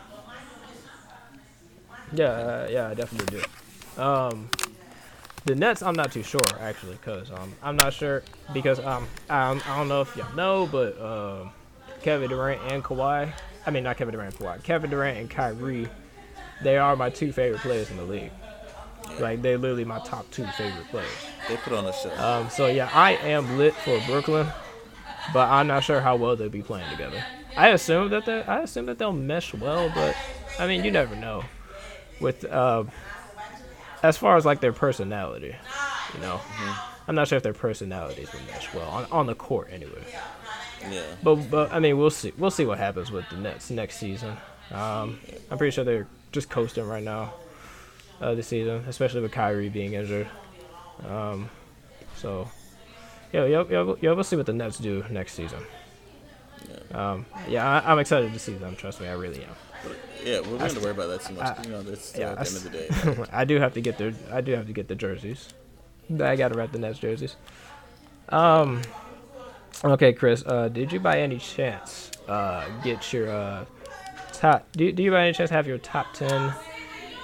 Yeah, 2.11 2.25
uh, 2.25 2.67
yeah, 2.71 2.89
I 2.89 2.93
definitely 2.95 3.39
do. 3.39 4.01
Um, 4.01 4.49
the 5.45 5.53
Nets, 5.53 5.83
I'm 5.83 5.95
not 5.95 6.11
too 6.11 6.23
sure 6.23 6.41
actually, 6.59 6.95
cause 6.97 7.29
um, 7.29 7.53
I'm 7.61 7.75
not 7.75 7.93
sure 7.93 8.23
because 8.51 8.79
um, 8.79 9.07
I 9.29 9.49
don't, 9.49 9.69
I 9.69 9.77
don't 9.77 9.87
know 9.87 10.01
if 10.01 10.15
y'all 10.15 10.35
know, 10.35 10.67
but 10.71 10.99
um, 10.99 11.51
Kevin 12.03 12.29
Durant 12.29 12.61
and 12.71 12.83
Kawhi, 12.83 13.31
I 13.65 13.71
mean 13.71 13.83
not 13.83 13.97
Kevin 13.97 14.13
Durant 14.13 14.37
and 14.37 14.45
Kawhi, 14.45 14.63
Kevin 14.63 14.89
Durant 14.89 15.17
and 15.17 15.29
Kyrie, 15.29 15.87
they 16.61 16.77
are 16.77 16.95
my 16.95 17.09
two 17.09 17.31
favorite 17.31 17.61
players 17.61 17.89
in 17.89 17.97
the 17.97 18.03
league. 18.03 18.31
Like 19.19 19.41
they're 19.41 19.57
literally 19.57 19.85
my 19.85 19.99
top 19.99 20.29
two 20.31 20.45
favorite 20.57 20.87
players. 20.89 21.09
They 21.47 21.57
put 21.57 21.73
on 21.73 21.85
a 21.85 21.93
show. 21.93 22.15
Um, 22.17 22.49
so 22.49 22.67
yeah, 22.67 22.89
I 22.93 23.13
am 23.13 23.57
lit 23.57 23.73
for 23.73 23.99
Brooklyn, 24.05 24.47
but 25.33 25.49
I'm 25.49 25.67
not 25.67 25.83
sure 25.83 26.01
how 26.01 26.15
well 26.15 26.35
they'll 26.35 26.49
be 26.49 26.61
playing 26.61 26.89
together. 26.89 27.23
I 27.55 27.69
assume 27.69 28.09
that 28.09 28.25
they, 28.25 28.43
I 28.43 28.61
assume 28.61 28.85
that 28.87 28.97
they'll 28.97 29.13
mesh 29.13 29.53
well, 29.53 29.91
but 29.93 30.15
I 30.59 30.67
mean, 30.67 30.83
you 30.83 30.91
never 30.91 31.15
know. 31.15 31.43
With 32.19 32.45
uh, 32.45 32.85
as 34.01 34.17
far 34.17 34.37
as 34.37 34.45
like 34.45 34.61
their 34.61 34.73
personality, 34.73 35.55
you 36.13 36.19
know, 36.21 36.39
I'm 37.07 37.15
not 37.15 37.27
sure 37.27 37.37
if 37.37 37.43
their 37.43 37.53
personalities 37.53 38.31
will 38.31 38.41
mesh 38.41 38.73
well 38.73 38.89
on, 38.89 39.05
on 39.11 39.25
the 39.25 39.35
court 39.35 39.69
anyway. 39.71 40.03
Yeah. 40.91 41.01
But 41.23 41.35
but 41.49 41.71
I 41.73 41.79
mean, 41.79 41.97
we'll 41.97 42.09
see. 42.09 42.33
We'll 42.37 42.51
see 42.51 42.65
what 42.65 42.77
happens 42.77 43.11
with 43.11 43.29
the 43.29 43.37
Nets 43.37 43.69
next 43.69 43.97
season. 43.97 44.37
Um, 44.71 45.19
I'm 45.51 45.57
pretty 45.57 45.71
sure 45.71 45.83
they're 45.83 46.07
just 46.31 46.49
coasting 46.49 46.87
right 46.87 47.03
now 47.03 47.33
uh, 48.21 48.33
this 48.35 48.47
season, 48.47 48.83
especially 48.87 49.21
with 49.21 49.31
Kyrie 49.31 49.69
being 49.69 49.93
injured. 49.93 50.27
Um, 51.07 51.49
so 52.15 52.49
yeah, 53.31 53.45
yeah, 53.45 53.63
yeah, 53.69 53.81
we'll- 53.81 53.97
yeah, 54.01 54.11
we'll 54.11 54.23
see 54.23 54.35
what 54.35 54.45
the 54.45 54.53
Nets 54.53 54.77
do 54.79 55.03
next 55.09 55.33
season. 55.33 55.59
Um, 56.93 57.25
yeah, 57.47 57.67
I, 57.67 57.91
I'm 57.91 57.99
excited 57.99 58.31
to 58.33 58.39
see 58.39 58.53
them. 58.53 58.75
Trust 58.75 59.01
me, 59.01 59.07
I 59.07 59.13
really 59.13 59.43
am. 59.43 59.49
But, 59.83 59.97
yeah, 60.23 60.39
we're 60.39 60.51
not 60.51 60.59
going 60.59 60.75
to 60.75 60.79
worry 60.81 60.91
about 60.91 61.07
that 61.07 61.21
too 61.21 61.33
much. 61.33 61.59
I- 61.59 61.63
you 61.63 61.69
know, 61.71 61.81
that's 61.83 62.15
yeah, 62.17 62.31
at 62.31 62.39
I 62.39 62.43
the 62.43 62.49
end 62.49 62.57
of 62.57 62.63
the 63.15 63.15
day. 63.25 63.29
I 63.33 63.43
do 63.45 63.59
have 63.59 63.73
to 63.73 63.81
get 63.81 63.97
the 63.97 64.13
I 64.31 64.41
do 64.41 64.53
have 64.53 64.67
to 64.67 64.73
get 64.73 64.87
the 64.87 64.95
jerseys. 64.95 65.49
I 66.21 66.35
gotta 66.35 66.55
wrap 66.55 66.71
the 66.71 66.79
Nets 66.79 66.99
jerseys. 66.99 67.35
Um. 68.29 68.81
Okay, 69.83 70.13
Chris. 70.13 70.43
Uh, 70.45 70.69
did 70.69 70.91
you 70.91 70.99
by 70.99 71.19
any 71.19 71.37
chance 71.37 72.09
uh 72.27 72.69
get 72.83 73.11
your 73.11 73.29
uh 73.29 73.65
top? 74.31 74.65
Do, 74.73 74.91
do 74.91 75.03
you 75.03 75.11
by 75.11 75.23
any 75.25 75.33
chance 75.33 75.49
have 75.49 75.67
your 75.67 75.77
top 75.77 76.13
ten 76.13 76.53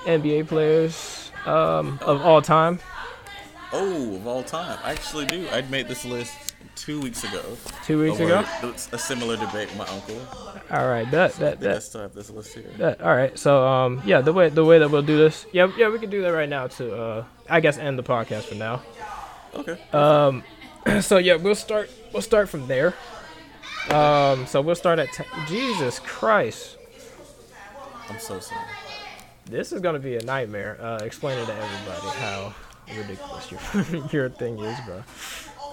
NBA 0.06 0.48
players 0.48 1.32
um 1.46 2.00
of 2.02 2.22
all 2.22 2.42
time? 2.42 2.80
Oh, 3.72 4.16
of 4.16 4.28
all 4.28 4.44
time, 4.44 4.78
I 4.84 4.92
actually 4.92 5.26
do. 5.28 5.48
I'd 5.52 5.70
made 5.70 5.88
this 5.88 6.04
list 6.04 6.56
two 6.76 7.00
weeks 7.00 7.24
ago. 7.24 7.44
Two 7.86 8.02
weeks 8.02 8.20
ago. 8.20 8.44
A 8.92 8.98
similar 8.98 9.38
debate 9.38 9.70
with 9.70 9.78
my 9.78 9.88
uncle. 9.88 10.20
All 10.72 10.88
right. 10.88 11.10
That 11.12 11.36
I 11.36 11.40
that 11.40 11.60
think 11.60 11.76
I 11.76 11.80
still 11.80 12.02
have 12.02 12.14
this 12.14 12.30
list 12.30 12.56
here. 12.56 12.66
that 12.78 13.00
all 13.00 13.16
right. 13.16 13.38
So 13.40 13.66
um 13.66 14.02
yeah 14.06 14.20
the 14.22 14.34
way 14.34 14.50
the 14.50 14.66
way 14.66 14.80
that 14.80 14.90
we'll 14.90 15.02
do 15.02 15.18
this 15.18 15.46
yeah 15.54 15.72
yeah 15.78 15.90
we 15.90 16.00
can 16.00 16.10
do 16.10 16.22
that 16.24 16.30
right 16.34 16.50
now 16.50 16.68
to 16.68 16.96
uh 16.96 17.26
I 17.50 17.60
guess 17.62 17.78
end 17.78 17.98
the 17.98 18.04
podcast 18.04 18.44
for 18.44 18.56
now. 18.56 18.82
Okay. 19.56 19.80
Um, 19.94 20.44
so 21.02 21.18
yeah, 21.18 21.36
we'll 21.36 21.56
start. 21.56 21.90
We'll 22.14 22.22
start 22.22 22.50
from 22.50 22.68
there. 22.68 22.94
Um, 23.90 24.46
so 24.46 24.62
we'll 24.62 24.76
start 24.76 25.00
at. 25.00 25.12
T- 25.14 25.24
Jesus 25.48 26.00
Christ, 26.00 26.78
I'm 28.10 28.20
so 28.20 28.40
sorry. 28.40 28.66
this 29.46 29.72
is 29.72 29.82
gonna 29.82 30.00
be 30.00 30.16
a 30.16 30.24
nightmare. 30.24 30.78
Uh, 30.80 31.00
explaining 31.04 31.46
to 31.46 31.54
everybody 31.54 32.08
how 32.20 32.54
ridiculous 32.96 33.52
your 33.52 34.08
your 34.12 34.30
thing 34.30 34.60
is, 34.60 34.80
bro. 34.86 35.04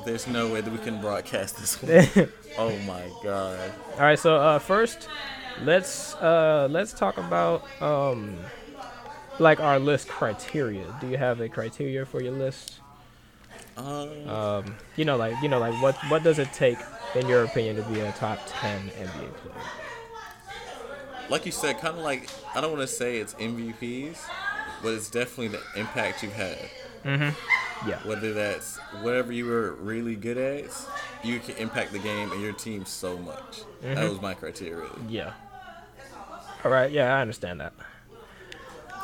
There's 0.04 0.26
no 0.26 0.48
way 0.48 0.61
that 0.61 0.70
we 0.70 0.78
can 0.78 1.00
broadcast 1.00 1.57
this 1.59 1.82
one. 1.82 2.28
oh 2.59 2.76
my 2.86 3.02
god. 3.22 3.72
All 3.94 4.00
right, 4.00 4.18
so 4.18 4.36
uh, 4.36 4.59
first, 4.59 5.09
let's 5.62 6.14
uh, 6.16 6.68
let's 6.70 6.92
talk 6.92 7.18
about 7.18 7.64
um, 7.82 8.36
like 9.38 9.61
our 9.61 9.78
list 9.78 10.09
criteria. 10.09 10.84
Do 11.00 11.09
you 11.09 11.16
have 11.16 11.40
a 11.40 11.48
criteria 11.48 12.07
for 12.07 12.22
your 12.22 12.32
list? 12.32 12.80
Um, 13.76 14.28
Um, 14.28 14.76
you 14.96 15.04
know, 15.04 15.16
like 15.16 15.34
you 15.42 15.48
know, 15.48 15.58
like 15.58 15.80
what 15.82 15.96
what 16.08 16.22
does 16.22 16.38
it 16.38 16.52
take, 16.52 16.78
in 17.14 17.28
your 17.28 17.44
opinion, 17.44 17.76
to 17.76 17.82
be 17.82 18.00
a 18.00 18.12
top 18.12 18.38
ten 18.46 18.88
NBA 18.90 19.34
player? 19.34 19.64
like 21.28 21.44
you 21.44 21.52
said, 21.52 21.78
kind 21.78 21.96
of 21.96 22.02
like 22.04 22.28
I 22.54 22.60
don't 22.60 22.72
want 22.72 22.82
to 22.88 22.94
say 22.94 23.18
it's 23.18 23.34
MVPs, 23.34 24.18
but 24.82 24.94
it's 24.94 25.10
definitely 25.10 25.48
the 25.48 25.62
impact 25.78 26.22
you've 26.22 26.32
had. 26.32 26.58
Yeah. 27.86 27.98
Whether 28.04 28.32
that's 28.32 28.78
whatever 29.02 29.32
you 29.32 29.46
were 29.46 29.72
really 29.72 30.16
good 30.16 30.38
at, 30.38 30.64
you 31.22 31.38
can 31.40 31.56
impact 31.56 31.92
the 31.92 31.98
game 31.98 32.32
and 32.32 32.40
your 32.40 32.52
team 32.52 32.86
so 32.86 33.18
much. 33.18 33.62
That 33.82 34.08
was 34.08 34.20
my 34.20 34.34
criteria. 34.34 34.76
Really. 34.76 34.90
Yeah. 35.08 35.32
All 36.64 36.70
right. 36.70 36.90
Yeah, 36.90 37.14
I 37.16 37.20
understand 37.20 37.60
that. 37.60 37.74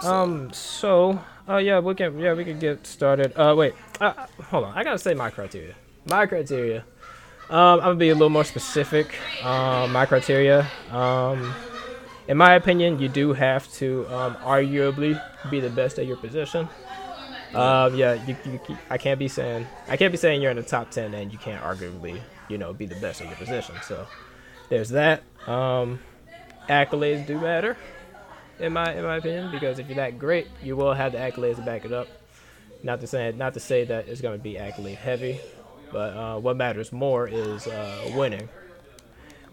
Um. 0.04 0.52
So. 0.52 1.20
Oh 1.48 1.58
yeah, 1.58 1.80
we 1.80 1.94
can. 1.94 2.18
Yeah, 2.18 2.34
we 2.34 2.44
can 2.44 2.58
get 2.58 2.86
started. 2.86 3.32
Uh. 3.36 3.54
Wait. 3.56 3.74
Uh, 4.00 4.12
uh, 4.16 4.26
hold 4.44 4.64
on. 4.64 4.76
I 4.76 4.84
gotta 4.84 4.98
say 4.98 5.14
my 5.14 5.30
criteria. 5.30 5.74
My 6.06 6.26
criteria. 6.26 6.84
Um. 7.50 7.80
I'm 7.80 7.80
gonna 7.80 7.94
be 7.96 8.08
a 8.10 8.14
little 8.14 8.30
more 8.30 8.44
specific. 8.44 9.14
Um. 9.44 9.92
My 9.92 10.06
criteria. 10.06 10.66
Um. 10.90 11.54
In 12.28 12.36
my 12.36 12.54
opinion, 12.54 13.00
you 13.00 13.08
do 13.08 13.32
have 13.32 13.70
to 13.74 14.06
um, 14.08 14.36
arguably 14.36 15.20
be 15.50 15.58
the 15.58 15.68
best 15.68 15.98
at 15.98 16.06
your 16.06 16.16
position. 16.16 16.68
Um, 17.52 17.96
yeah, 17.96 18.14
you, 18.24 18.36
you- 18.46 18.78
I 18.88 18.96
can't 18.96 19.18
be 19.18 19.26
saying 19.28 19.66
I 19.88 19.96
can't 19.96 20.12
be 20.12 20.16
saying 20.16 20.40
you're 20.40 20.52
in 20.52 20.56
the 20.56 20.62
top 20.62 20.90
ten 20.92 21.12
and 21.14 21.32
you 21.32 21.38
can't 21.38 21.62
arguably, 21.62 22.20
you 22.48 22.58
know, 22.58 22.72
be 22.72 22.86
the 22.86 22.94
best 22.94 23.20
at 23.20 23.26
your 23.26 23.36
position. 23.36 23.74
So 23.82 24.06
there's 24.70 24.90
that. 24.90 25.22
Um, 25.48 25.98
accolades 26.68 27.26
do 27.26 27.38
matter, 27.40 27.76
in 28.62 28.72
my 28.72 28.94
in 28.94 29.04
my 29.04 29.16
opinion, 29.16 29.50
because 29.50 29.78
if 29.78 29.88
you're 29.88 29.96
that 29.96 30.18
great, 30.18 30.46
you 30.62 30.76
will 30.76 30.94
have 30.94 31.12
the 31.12 31.18
accolades 31.18 31.56
to 31.56 31.62
back 31.62 31.84
it 31.84 31.92
up. 31.92 32.08
Not 32.82 33.00
to 33.00 33.06
say 33.06 33.32
not 33.32 33.54
to 33.54 33.60
say 33.60 33.84
that 33.84 34.08
it's 34.08 34.20
going 34.20 34.36
to 34.38 34.42
be 34.42 34.58
accolade 34.58 34.96
heavy, 34.98 35.40
but 35.92 36.16
uh, 36.16 36.38
what 36.38 36.56
matters 36.56 36.92
more 36.92 37.28
is 37.28 37.66
uh, 37.66 38.10
winning. 38.14 38.48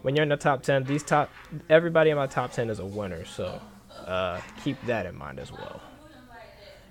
When 0.02 0.16
you're 0.16 0.22
in 0.22 0.30
the 0.30 0.36
top 0.36 0.62
ten, 0.62 0.84
these 0.84 1.02
top 1.02 1.30
everybody 1.68 2.10
in 2.10 2.16
my 2.16 2.26
top 2.26 2.52
ten 2.52 2.70
is 2.70 2.78
a 2.78 2.86
winner, 2.86 3.24
so 3.24 3.60
uh, 4.06 4.40
keep 4.64 4.80
that 4.86 5.06
in 5.06 5.16
mind 5.16 5.38
as 5.38 5.52
well. 5.52 5.80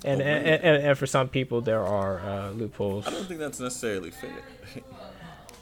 And, 0.06 0.22
Oh, 0.22 0.26
and, 0.26 0.48
and, 0.48 0.84
and 0.84 0.98
for 0.98 1.06
some 1.08 1.28
people 1.28 1.60
there 1.60 1.84
are 1.84 2.20
uh, 2.20 2.52
loopholes. 2.52 3.06
I 3.08 3.12
don't 3.12 3.26
think 3.28 3.40
that's 3.40 3.60
necessarily 3.60 4.12
fair. 4.12 4.32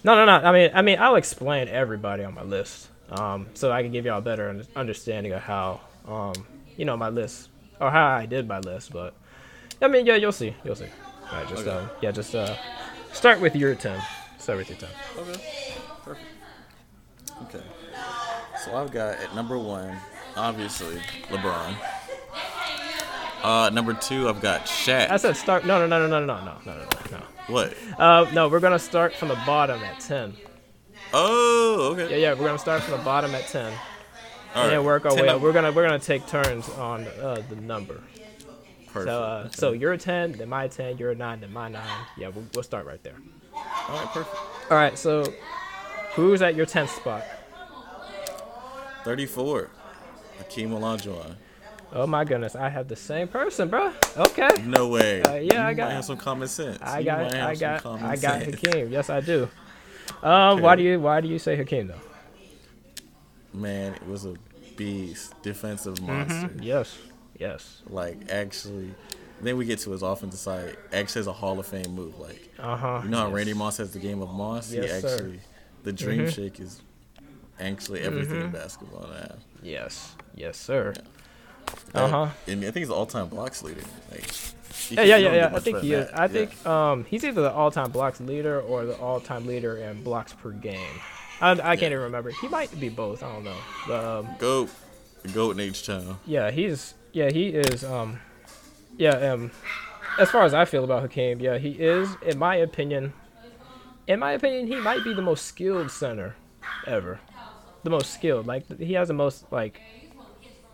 No, 0.04 0.14
no, 0.14 0.26
no. 0.26 0.48
I 0.48 0.52
mean, 0.52 0.70
I 0.76 0.82
mean, 0.84 1.00
I'll 1.00 1.16
explain 1.16 1.68
everybody 1.70 2.24
on 2.24 2.36
my 2.36 2.44
list, 2.44 2.88
um, 3.10 3.48
so 3.56 3.72
I 3.72 3.82
can 3.82 3.92
give 3.92 4.06
y'all 4.06 4.20
a 4.20 4.22
better 4.22 4.64
understanding 4.76 5.34
of 5.34 5.42
how, 5.42 5.82
um, 6.08 6.34
you 6.78 6.86
know, 6.86 6.96
my 6.98 7.10
list 7.10 7.50
or 7.80 7.92
how 7.92 8.08
I 8.08 8.26
did 8.26 8.48
my 8.48 8.60
list. 8.60 8.92
But 8.94 9.14
I 9.82 9.88
mean, 9.88 10.06
yeah, 10.06 10.16
you'll 10.16 10.32
see, 10.32 10.56
you'll 10.64 10.76
see. 10.76 10.88
All 11.32 11.38
right, 11.40 11.48
just 11.50 11.68
Okay. 11.68 11.72
uh, 11.72 11.88
yeah, 12.02 12.12
just 12.12 12.34
uh, 12.36 12.56
start 13.12 13.40
with 13.42 13.56
your 13.56 13.76
ten. 13.76 14.02
Start 14.40 14.60
with 14.60 14.70
your 14.70 14.78
ten. 14.78 14.90
Okay. 15.18 15.42
Perfect. 16.04 16.26
Okay. 17.44 17.64
So 18.64 18.76
I've 18.76 18.92
got 18.92 19.18
at 19.20 19.36
number 19.36 19.58
one, 19.58 19.96
obviously, 20.36 20.96
LeBron. 21.30 21.76
Uh, 23.44 23.70
number 23.72 23.94
two, 23.94 24.28
I've 24.28 24.42
got 24.42 24.66
Shaq. 24.66 25.10
I 25.12 25.18
said 25.18 25.36
start. 25.38 25.66
No, 25.66 25.80
no, 25.80 25.88
no, 25.88 26.08
no, 26.08 26.26
no, 26.26 26.26
no, 26.26 26.58
no, 26.66 26.74
no, 26.74 26.88
no, 27.12 27.24
what? 27.48 27.74
no. 27.92 28.06
Uh, 28.06 28.30
no, 28.34 28.48
we're 28.50 28.60
gonna 28.60 28.80
start 28.80 29.14
from 29.14 29.28
the 29.28 29.40
bottom 29.46 29.82
at 29.84 30.00
ten. 30.00 30.34
Oh, 31.14 31.92
okay. 31.94 32.10
Yeah, 32.12 32.30
yeah, 32.30 32.34
we're 32.34 32.48
gonna 32.48 32.58
start 32.58 32.82
from 32.84 32.98
the 32.98 33.04
bottom 33.06 33.34
at 33.36 33.48
ten, 33.48 33.72
All 34.56 34.64
and 34.64 34.72
then 34.72 34.84
work 34.84 35.06
our 35.06 35.12
Ten 35.12 35.24
way 35.24 35.30
up-. 35.30 35.42
We're 35.42 35.54
gonna 35.54 35.72
we're 35.72 35.86
gonna 35.86 36.00
take 36.00 36.26
turns 36.28 36.68
on 36.70 37.06
uh, 37.22 37.42
the 37.50 37.56
number. 37.58 38.02
Perfect. 38.88 39.08
So, 39.08 39.24
uh, 39.24 39.50
so 39.50 39.72
you're 39.74 39.94
a 39.94 39.98
ten, 39.98 40.32
then 40.32 40.50
my 40.50 40.68
ten, 40.68 40.98
you're 40.98 41.12
a 41.12 41.16
nine, 41.16 41.42
then 41.42 41.52
my 41.54 41.68
nine. 41.68 41.84
Yeah, 42.18 42.30
we'll, 42.30 42.46
we'll 42.54 42.64
start 42.64 42.86
right 42.86 43.02
there. 43.04 43.16
All 43.54 43.96
right, 43.96 44.08
perfect. 44.08 44.36
All 44.72 44.78
right, 44.78 44.98
so 44.98 45.26
who's 46.14 46.42
at 46.42 46.56
your 46.56 46.66
tenth 46.66 46.90
spot? 46.92 47.24
34. 49.04 49.70
Hakeem 50.40 50.72
Olajuwon. 50.72 51.36
Oh 51.94 52.06
my 52.06 52.26
goodness, 52.26 52.56
I 52.56 52.70
have 52.70 52.88
the 52.88 52.96
same 52.96 53.28
person, 53.28 53.70
bro. 53.70 53.94
Okay. 54.18 54.50
No 54.66 54.90
way. 54.90 55.22
Uh, 55.22 55.36
yeah, 55.36 55.66
I 55.68 55.70
You 55.72 55.76
got- 55.78 55.88
might 55.88 55.94
have 55.94 56.06
some 56.06 56.18
common 56.18 56.48
sense. 56.48 56.80
I 56.82 57.02
got, 57.04 57.34
I 57.34 57.56
got, 57.56 57.86
I 57.86 58.16
got 58.18 58.42
sense. 58.42 58.62
Hakeem. 58.62 58.92
Yes, 58.92 59.10
I 59.10 59.22
do. 59.22 59.48
Um, 60.22 60.62
why 60.62 60.76
do 60.76 60.84
you, 60.84 61.00
why 61.00 61.22
do 61.22 61.28
you 61.28 61.40
say 61.40 61.56
Hakeem 61.56 61.88
though? 61.88 62.02
Man, 63.58 63.94
it 63.94 64.08
was 64.08 64.26
a 64.26 64.36
beast, 64.76 65.34
defensive 65.42 65.96
Mm-hmm. 65.96 66.08
monster. 66.08 66.52
Yes, 66.62 66.98
yes. 67.40 67.82
Like 67.90 68.30
actually, 68.30 68.94
then 69.42 69.58
we 69.58 69.66
get 69.66 69.80
to 69.80 69.92
his 69.92 70.02
offensive 70.04 70.40
side. 70.40 70.78
Actually, 70.94 71.20
has 71.20 71.28
a 71.28 71.34
Hall 71.34 71.60
of 71.60 71.66
Fame 71.68 71.94
move. 71.96 72.20
Like 72.20 72.54
Uh 72.60 72.76
huh. 72.78 73.02
you 73.04 73.10
know 73.10 73.18
how 73.18 73.32
Randy 73.32 73.54
Moss 73.54 73.78
has 73.78 73.92
the 73.94 74.00
game 74.00 74.22
of 74.22 74.30
Moss. 74.30 74.72
Yes, 74.72 74.84
he 74.96 75.02
sir. 75.02 75.14
actually, 75.14 75.40
the 75.84 75.94
Dream 75.94 76.22
Mhm. 76.26 76.34
Shake 76.34 76.60
is 76.60 76.82
actually 77.60 78.02
everything 78.02 78.42
in 78.42 78.52
basketball 78.52 79.08
now. 79.10 79.36
Yes, 79.64 80.16
yes, 80.36 80.58
sir. 80.58 80.94
That- 80.94 82.04
Uh 82.04 82.08
huh. 82.08 82.28
And 82.48 82.60
I 82.62 82.66
think 82.66 82.78
he's 82.78 82.88
the 82.88 82.94
all-time 82.94 83.28
blocks 83.28 83.62
leader. 83.64 83.82
Like, 84.12 84.26
you 84.90 84.96
Yeah, 84.98 85.04
yeah, 85.04 85.18
yeah, 85.18 85.36
yeah. 85.36 85.52
I 85.54 85.60
think 85.60 85.80
he 85.80 85.94
is. 85.94 86.06
that. 86.06 86.18
I 86.18 86.22
Yeah. 86.24 86.28
think 86.28 86.66
um, 86.66 87.04
he's 87.06 87.24
either 87.26 87.42
the 87.42 87.52
all-time 87.52 87.92
blocks 87.92 88.22
leader 88.22 88.62
or 88.62 88.86
the 88.86 88.96
all-time 88.98 89.46
leader 89.48 89.76
in 89.78 90.02
blocks 90.04 90.32
per 90.34 90.52
game. 90.52 90.96
I, 91.42 91.52
I 91.52 91.56
can't 91.56 91.82
Yeah. 91.82 91.88
even 91.88 92.00
remember. 92.02 92.32
He 92.32 92.48
might 92.48 92.78
be 92.80 92.90
both. 92.90 93.24
I 93.24 93.32
don't 93.32 93.44
know. 93.44 93.56
But, 93.88 94.04
um, 94.06 94.28
goat, 94.40 94.70
the 95.24 95.30
goat 95.30 95.52
in 95.52 95.60
H 95.60 95.86
Town. 95.86 96.20
yeah, 96.26 96.52
he's 96.52 96.94
yeah 97.14 97.30
he 97.30 97.50
is. 97.50 97.84
Um, 97.84 98.20
yeah. 98.98 99.12
Um, 99.12 99.52
as 100.20 100.32
far 100.32 100.44
as 100.44 100.54
I 100.54 100.66
feel 100.66 100.84
about 100.84 101.04
Hakeem, 101.04 101.40
yeah, 101.40 101.58
he 101.58 101.72
is. 101.72 102.10
In 102.26 102.38
my 102.40 102.56
opinion, 102.56 103.14
in 104.08 104.20
my 104.20 104.32
opinion, 104.32 104.68
he 104.68 104.76
might 104.78 105.04
be 105.04 105.14
the 105.14 105.22
most 105.22 105.46
skilled 105.46 105.92
center 105.92 106.36
ever. 106.88 107.20
The 107.84 107.90
most 107.92 108.14
skilled. 108.14 108.48
Like 108.48 108.80
he 108.80 108.94
has 108.94 109.08
the 109.10 109.14
most 109.14 109.46
like 109.52 109.80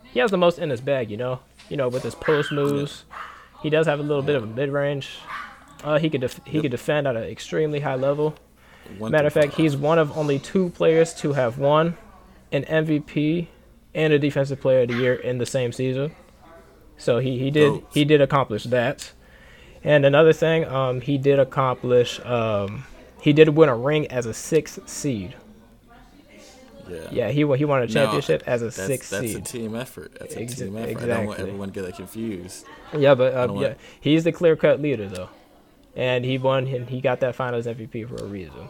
he 0.03 0.19
has 0.19 0.31
the 0.31 0.37
most 0.37 0.59
in 0.59 0.69
his 0.69 0.81
bag. 0.81 1.11
You 1.11 1.17
know. 1.17 1.39
You 1.69 1.77
know 1.77 1.87
with 1.89 2.03
his 2.03 2.15
post 2.15 2.51
moves. 2.51 3.05
He 3.61 3.69
does 3.69 3.85
have 3.87 3.99
a 3.99 4.03
little 4.03 4.21
bit 4.23 4.35
of 4.35 4.43
a 4.43 4.47
mid 4.47 4.69
range. 4.69 5.09
Uh, 5.83 5.97
he 5.99 6.09
could 6.09 6.21
def- 6.21 6.39
he 6.45 6.61
could 6.61 6.71
defend 6.71 7.07
at 7.07 7.15
an 7.15 7.23
extremely 7.23 7.79
high 7.81 7.95
level. 7.95 8.35
Matter 8.99 9.27
of 9.27 9.33
fact, 9.33 9.53
he's 9.55 9.75
one 9.75 9.97
of 9.99 10.15
only 10.17 10.39
two 10.39 10.69
players 10.69 11.13
to 11.15 11.33
have 11.33 11.57
won 11.57 11.97
an 12.51 12.63
MVP 12.65 13.47
and 13.95 14.13
a 14.13 14.19
Defensive 14.19 14.61
Player 14.61 14.81
of 14.81 14.89
the 14.89 14.95
Year 14.95 15.13
in 15.15 15.37
the 15.37 15.45
same 15.45 15.71
season. 15.71 16.11
So 16.97 17.19
he, 17.19 17.39
he 17.39 17.49
did 17.51 17.69
Goat. 17.71 17.87
he 17.93 18.05
did 18.05 18.21
accomplish 18.21 18.63
that. 18.65 19.11
And 19.83 20.05
another 20.05 20.31
thing, 20.33 20.65
um, 20.65 21.01
he 21.01 21.17
did 21.17 21.39
accomplish 21.39 22.19
um, 22.25 22.85
he 23.21 23.33
did 23.33 23.49
win 23.49 23.69
a 23.69 23.75
ring 23.75 24.07
as 24.07 24.25
a 24.25 24.33
sixth 24.33 24.87
seed. 24.87 25.35
Yeah. 26.89 26.97
Yeah, 27.11 27.29
he 27.31 27.43
won 27.45 27.57
he 27.57 27.65
won 27.65 27.81
a 27.81 27.85
No, 27.87 27.93
championship 27.93 28.43
as 28.45 28.61
a 28.61 28.65
That's, 28.65 28.75
sixth 28.75 29.09
that's 29.11 29.23
a 29.23 29.27
seed. 29.29 29.45
team 29.45 29.75
effort. 29.75 30.11
That's 30.19 30.35
a 30.35 30.39
Exa- 30.39 30.57
team 30.59 30.77
effort. 30.77 31.03
I 31.03 31.05
don't 31.07 31.25
want 31.27 31.39
everyone 31.39 31.69
to 31.69 31.73
get 31.73 31.85
that 31.85 31.95
confused. 31.95 32.65
Yeah, 32.97 33.15
but 33.15 33.33
um, 33.35 33.51
want- 33.55 33.61
yeah, 33.67 33.73
he's 34.01 34.23
the 34.25 34.31
clear 34.33 34.55
cut 34.57 34.81
leader 34.81 35.07
though, 35.07 35.29
and 35.95 36.23
he 36.25 36.37
won. 36.37 36.67
And 36.67 36.89
he 36.89 37.01
got 37.01 37.19
that 37.21 37.35
Finals 37.35 37.65
MVP 37.65 38.07
for 38.07 38.15
a 38.23 38.27
reason. 38.27 38.69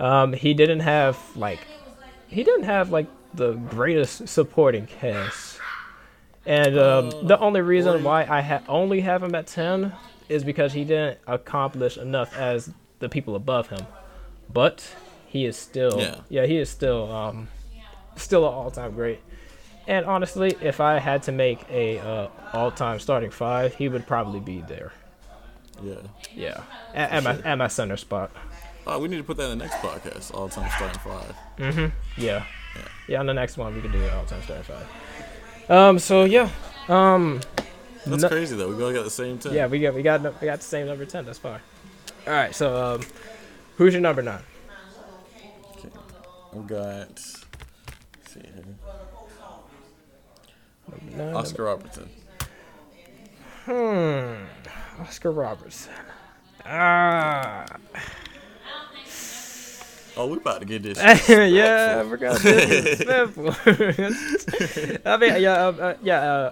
Um, 0.00 0.32
he 0.32 0.54
didn't 0.54 0.80
have 0.80 1.18
like, 1.36 1.60
he 2.26 2.42
didn't 2.42 2.64
have 2.64 2.90
like 2.90 3.06
the 3.32 3.52
greatest 3.54 4.28
supporting 4.28 4.86
cast, 4.86 5.58
and 6.46 6.78
um, 6.78 7.08
Uh, 7.08 7.22
the 7.22 7.38
only 7.38 7.60
reason 7.62 8.02
why 8.04 8.24
I 8.28 8.40
ha- 8.42 8.62
only 8.68 9.00
have 9.00 9.22
him 9.22 9.34
at 9.34 9.46
ten 9.46 9.92
is 10.28 10.42
because 10.44 10.72
he 10.72 10.84
didn't 10.84 11.18
accomplish 11.26 11.96
enough 11.98 12.36
as 12.36 12.70
the 12.98 13.08
people 13.08 13.34
above 13.36 13.68
him. 13.68 13.86
But 14.52 14.94
he 15.26 15.44
is 15.46 15.56
still, 15.56 16.00
Yeah. 16.00 16.16
yeah, 16.28 16.46
he 16.46 16.58
is 16.58 16.70
still, 16.70 17.10
um, 17.12 17.48
still 18.16 18.46
an 18.46 18.54
all-time 18.54 18.92
great. 18.92 19.20
And 19.86 20.06
honestly, 20.06 20.56
if 20.62 20.80
I 20.80 20.98
had 20.98 21.22
to 21.24 21.32
make 21.32 21.60
a 21.70 21.98
uh, 21.98 22.28
all-time 22.52 22.98
starting 23.00 23.30
five, 23.30 23.74
he 23.74 23.88
would 23.88 24.06
probably 24.06 24.40
be 24.40 24.62
there. 24.62 24.92
Yeah. 25.82 25.94
Yeah, 26.34 26.62
at, 26.94 27.10
at 27.10 27.22
my 27.24 27.34
sure. 27.36 27.46
at 27.46 27.58
my 27.58 27.68
center 27.68 27.96
spot. 27.96 28.30
Oh, 28.86 28.98
we 28.98 29.08
need 29.08 29.16
to 29.16 29.24
put 29.24 29.36
that 29.38 29.50
in 29.50 29.58
the 29.58 29.64
next 29.64 29.76
podcast. 29.76 30.32
All 30.34 30.48
time 30.48 30.70
starting 30.76 31.00
five. 31.00 31.34
Mhm. 31.58 31.92
Yeah, 32.16 32.44
Yeah. 32.76 32.82
yeah. 33.08 33.20
On 33.20 33.26
the 33.26 33.34
next 33.34 33.56
one, 33.56 33.74
we 33.74 33.80
can 33.80 33.90
do 33.92 34.02
an 34.02 34.10
all-time 34.14 34.42
starting 34.42 34.64
five. 34.64 35.70
Um. 35.70 35.98
So 35.98 36.24
yeah. 36.24 36.50
Um. 36.88 37.40
That's 38.06 38.22
No- 38.22 38.28
crazy 38.28 38.54
though. 38.56 38.68
We 38.68 38.74
both 38.76 38.94
got 38.94 39.04
the 39.04 39.10
same 39.10 39.38
time. 39.38 39.54
Yeah, 39.54 39.66
we 39.66 39.80
got 39.80 39.94
we 39.94 40.02
got 40.02 40.20
we 40.40 40.46
got 40.46 40.58
the 40.58 40.64
same 40.64 40.86
number 40.86 41.04
ten. 41.06 41.24
That's 41.24 41.38
fine. 41.38 41.60
All 42.26 42.32
right. 42.32 42.54
So 42.54 42.94
um, 42.94 43.00
who's 43.76 43.94
your 43.94 44.02
number 44.02 44.22
nine? 44.22 44.42
Okay. 45.78 45.88
We 46.52 46.62
got. 46.64 47.08
let's 47.08 47.44
see 48.26 48.40
here. 48.40 48.64
Nine, 51.16 51.34
Oscar 51.34 51.64
Robertson. 51.64 52.10
Hmm. 53.64 54.44
Oscar 55.00 55.30
Robertson. 55.30 55.92
Ah. 56.64 57.66
Oh, 60.16 60.26
we 60.26 60.36
about 60.36 60.60
to 60.60 60.66
get 60.66 60.82
this. 60.82 60.98
yeah, 61.28 62.02
I 62.04 62.08
forgot 62.08 62.40
this. 62.40 63.00
I 65.06 65.16
mean, 65.16 65.42
yeah, 65.42 65.66
uh, 65.66 65.72
uh, 65.72 65.94
yeah. 66.02 66.20
Uh, 66.20 66.50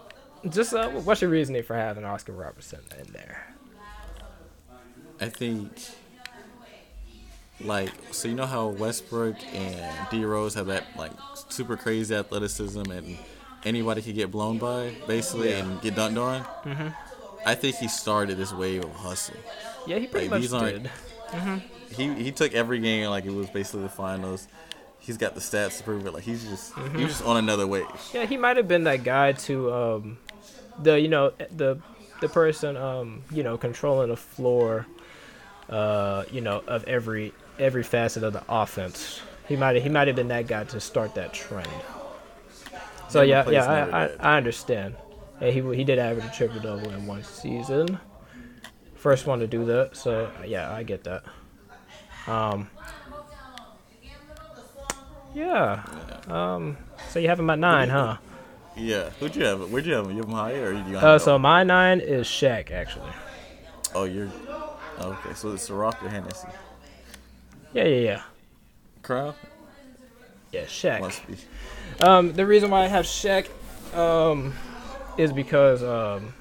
just 0.49 0.75
uh, 0.75 0.89
what's 0.91 1.21
your 1.21 1.31
reasoning 1.31 1.63
for 1.63 1.77
having 1.77 2.05
Oscar 2.05 2.33
Robertson 2.33 2.81
in 2.99 3.13
there? 3.13 3.47
I 5.21 5.29
think, 5.29 5.71
like, 7.61 7.93
so 8.11 8.27
you 8.27 8.35
know 8.35 8.47
how 8.47 8.67
Westbrook 8.69 9.37
and 9.55 10.09
D 10.11 10.25
Rose 10.25 10.55
have 10.55 10.67
that 10.67 10.85
like 10.97 11.13
super 11.49 11.77
crazy 11.77 12.17
athleticism, 12.17 12.91
and 12.91 13.17
anybody 13.65 14.03
could 14.03 14.17
get 14.17 14.33
blown 14.33 14.59
by 14.59 14.93
basically 15.07 15.53
and 15.53 15.81
get 15.81 15.95
dunked 15.95 16.21
on. 16.21 16.43
Mm-hmm. 16.65 16.89
I 17.45 17.55
think 17.55 17.77
he 17.77 17.89
started 17.89 18.37
this 18.39 18.53
wave 18.53 18.85
of 18.85 18.95
hustle. 18.95 19.37
Yeah, 19.87 19.99
he 19.99 20.07
pretty 20.07 20.29
Like, 20.29 20.51
much 20.51 20.61
did. 20.73 20.91
He 21.91 22.15
he 22.15 22.33
took 22.33 22.55
every 22.55 22.79
game 22.79 23.11
like 23.11 23.27
it 23.27 23.33
was 23.33 23.51
basically 23.51 23.83
the 23.83 23.89
finals. 23.91 24.49
He's 24.99 25.19
got 25.19 25.35
the 25.35 25.41
stats 25.41 25.77
to 25.79 25.85
prove 25.85 26.07
it. 26.07 26.13
Like 26.15 26.23
he's 26.23 26.43
just 26.45 26.73
Mm-hmm. 26.73 26.99
he's 26.99 27.09
just 27.09 27.25
on 27.25 27.37
another 27.37 27.67
wave. 27.67 27.87
Yeah, 28.15 28.25
he 28.25 28.37
might 28.39 28.57
have 28.57 28.67
been 28.67 28.85
that 28.85 29.05
guy 29.05 29.33
to 29.33 29.73
um, 29.73 30.19
the 30.79 30.99
you 30.99 31.09
know 31.09 31.33
the 31.55 31.79
the 32.21 32.29
person 32.29 32.77
um 32.79 33.23
you 33.31 33.43
know 33.43 33.59
controlling 33.59 34.09
the 34.09 34.17
floor, 34.17 34.87
uh 35.69 36.25
you 36.31 36.41
know 36.41 36.63
of 36.67 36.85
every 36.85 37.33
every 37.59 37.83
facet 37.83 38.23
of 38.23 38.33
the 38.33 38.43
offense. 38.49 39.21
He 39.49 39.57
might 39.57 39.83
he 39.83 39.89
might 39.91 40.07
have 40.07 40.17
been 40.17 40.29
that 40.29 40.47
guy 40.47 40.65
to 40.65 40.81
start 40.81 41.15
that 41.17 41.35
trend. 41.35 41.69
So 43.11 43.25
Never 43.25 43.53
yeah, 43.53 43.65
yeah, 43.67 43.87
I. 43.93 44.05
I 44.31 44.35
I 44.35 44.37
understand. 44.39 44.95
He 45.51 45.61
he 45.75 45.85
did 45.85 45.99
average 45.99 46.25
a 46.27 46.31
triple 46.31 46.61
double 46.61 46.91
in 46.91 47.07
one 47.07 47.23
season. 47.25 47.99
First 48.95 49.27
one 49.27 49.41
to 49.41 49.47
do 49.47 49.65
that, 49.67 49.97
so 49.97 50.31
yeah, 50.47 50.73
I 50.73 50.83
get 50.83 51.05
that. 51.05 51.25
Um. 52.27 52.69
Yeah. 55.35 55.83
Um. 56.29 56.77
So 57.09 57.19
you 57.19 57.29
have 57.29 57.41
him 57.41 57.51
at 57.51 57.59
nine, 57.59 57.89
huh? 57.89 58.19
Yeah. 58.77 59.11
Who'd 59.21 59.35
you 59.35 59.45
have? 59.45 59.71
Where'd 59.71 59.87
you 59.87 59.95
have 59.95 60.05
him? 60.07 60.13
You 60.13 60.19
have 60.19 60.27
him 60.27 60.35
higher 60.35 60.69
or 60.69 60.73
you 60.73 60.97
Uh, 60.97 61.19
so 61.19 61.39
my 61.39 61.63
nine 61.63 62.01
is 62.01 62.27
Shaq 62.27 62.71
actually. 62.71 63.11
Oh, 63.95 64.05
you're. 64.05 64.29
Okay, 65.01 65.35
so 65.35 65.53
it's 65.53 65.69
Ciroc 65.69 66.03
or 66.03 66.09
Hennessy. 66.09 66.49
Yeah, 67.73 67.85
yeah, 67.85 68.01
yeah. 68.01 68.23
Crown 69.03 69.35
Yeah, 70.53 70.65
Shaq. 70.65 71.01
must 71.01 71.27
be. 71.27 71.37
Um, 72.01 72.33
the 72.33 72.47
reason 72.47 72.71
why 72.71 72.85
I 72.85 72.87
have 72.87 73.05
Shaq, 73.05 73.49
um, 73.97 74.55
is 75.19 75.33
because 75.33 75.83
um, 75.83 76.33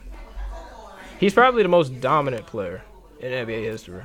he's 1.19 1.34
probably 1.34 1.63
the 1.63 1.69
most 1.69 1.99
dominant 2.01 2.45
player 2.45 2.82
in 3.19 3.32
NBA 3.32 3.63
history. 3.63 4.03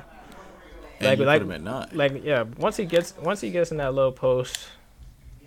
And 0.99 1.19
Like- 1.19 1.19
like- 1.27 1.41
put 1.41 1.47
him 1.47 1.51
at 1.53 1.61
nine. 1.61 1.87
Like, 1.93 2.23
yeah, 2.23 2.43
once 2.57 2.77
he 2.77 2.85
gets 2.85 3.15
once 3.17 3.41
he 3.41 3.51
gets 3.51 3.71
in 3.71 3.77
that 3.77 3.93
low 3.93 4.11
post, 4.11 4.67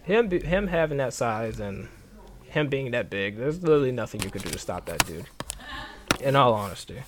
him 0.04 0.30
him 0.30 0.66
having 0.68 0.98
that 0.98 1.12
size 1.12 1.58
and 1.60 1.88
him 2.48 2.68
being 2.68 2.90
that 2.92 3.10
big, 3.10 3.36
there's 3.36 3.62
literally 3.62 3.92
nothing 3.92 4.20
you 4.22 4.30
could 4.30 4.42
do 4.42 4.50
to 4.50 4.58
stop 4.58 4.86
that 4.86 5.04
dude. 5.06 5.26
In 6.20 6.36
all 6.36 6.52
honesty. 6.54 7.02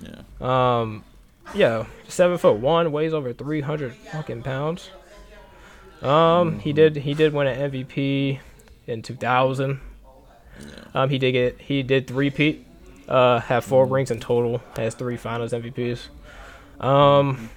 yeah. 0.00 0.22
Um, 0.40 1.04
yeah, 1.54 1.86
seven 2.08 2.38
foot 2.38 2.56
one, 2.58 2.92
weighs 2.92 3.12
over 3.12 3.32
three 3.32 3.60
hundred 3.60 3.94
fucking 3.94 4.42
pounds. 4.42 4.90
Um, 6.00 6.58
he 6.60 6.72
did 6.72 6.96
he 6.96 7.14
did 7.14 7.32
win 7.32 7.46
an 7.46 7.70
MVP 7.70 8.38
in 8.86 9.02
two 9.02 9.14
thousand. 9.16 9.80
Um, 10.94 11.08
he 11.10 11.18
did 11.18 11.32
get 11.32 11.60
he 11.60 11.82
did 11.82 12.06
three 12.06 12.30
peat. 12.30 12.66
Uh, 13.08 13.40
have 13.40 13.64
4 13.64 13.86
rings 13.86 14.10
in 14.10 14.20
total. 14.20 14.62
Has 14.76 14.94
three 14.94 15.16
Finals 15.16 15.52
MVPs. 15.52 16.08
Um, 16.80 17.50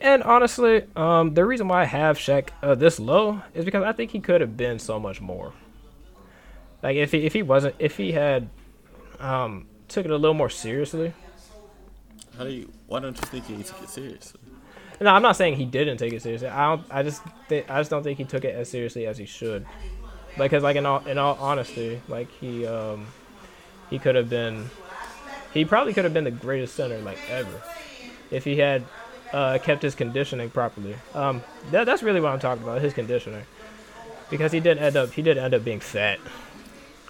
and 0.00 0.22
honestly, 0.22 0.84
um, 0.96 1.34
the 1.34 1.44
reason 1.44 1.68
why 1.68 1.82
I 1.82 1.84
have 1.84 2.16
Shaq 2.16 2.48
uh, 2.62 2.74
this 2.74 2.98
low 2.98 3.42
is 3.52 3.64
because 3.64 3.84
I 3.84 3.92
think 3.92 4.12
he 4.12 4.20
could 4.20 4.40
have 4.40 4.56
been 4.56 4.78
so 4.78 4.98
much 4.98 5.20
more. 5.20 5.52
Like 6.82 6.96
if 6.96 7.12
he 7.12 7.26
if 7.26 7.32
he 7.32 7.42
wasn't 7.42 7.76
if 7.78 7.96
he 7.96 8.12
had 8.12 8.48
um 9.20 9.66
took 9.88 10.04
it 10.04 10.10
a 10.10 10.16
little 10.16 10.34
more 10.34 10.50
seriously. 10.50 11.12
How 12.36 12.44
do 12.44 12.50
you? 12.50 12.72
Why 12.86 13.00
don't 13.00 13.16
you 13.16 13.26
think 13.26 13.46
he 13.46 13.62
took 13.62 13.82
it 13.82 13.88
seriously? 13.88 14.40
No, 15.00 15.10
I'm 15.10 15.22
not 15.22 15.36
saying 15.36 15.56
he 15.56 15.64
didn't 15.64 15.98
take 15.98 16.12
it 16.12 16.22
seriously. 16.22 16.48
I 16.48 16.68
don't. 16.68 16.86
I 16.90 17.02
just. 17.02 17.22
Th- 17.48 17.64
I 17.68 17.80
just 17.80 17.90
don't 17.90 18.02
think 18.02 18.18
he 18.18 18.24
took 18.24 18.44
it 18.44 18.54
as 18.54 18.70
seriously 18.70 19.06
as 19.06 19.18
he 19.18 19.26
should. 19.26 19.66
Because 20.38 20.62
like 20.62 20.76
in 20.76 20.86
all 20.86 21.06
in 21.06 21.18
all 21.18 21.36
honesty, 21.40 22.00
like 22.08 22.30
he 22.40 22.66
um 22.66 23.06
he 23.90 23.98
could 23.98 24.14
have 24.14 24.28
been 24.28 24.70
he 25.52 25.64
probably 25.64 25.92
could 25.92 26.04
have 26.04 26.14
been 26.14 26.24
the 26.24 26.30
greatest 26.30 26.74
center 26.74 26.98
like 26.98 27.18
ever 27.30 27.62
if 28.30 28.44
he 28.44 28.56
had 28.56 28.84
uh, 29.32 29.58
kept 29.58 29.82
his 29.82 29.94
conditioning 29.94 30.50
properly. 30.50 30.94
Um, 31.14 31.42
that, 31.70 31.84
that's 31.84 32.02
really 32.02 32.20
what 32.20 32.32
I'm 32.32 32.38
talking 32.38 32.62
about, 32.62 32.82
his 32.82 32.92
conditioning, 32.92 33.44
because 34.30 34.52
he 34.52 34.60
did 34.60 34.78
end 34.78 34.96
up 34.96 35.12
he 35.12 35.22
did 35.22 35.38
end 35.38 35.54
up 35.54 35.64
being 35.64 35.80
fat. 35.80 36.18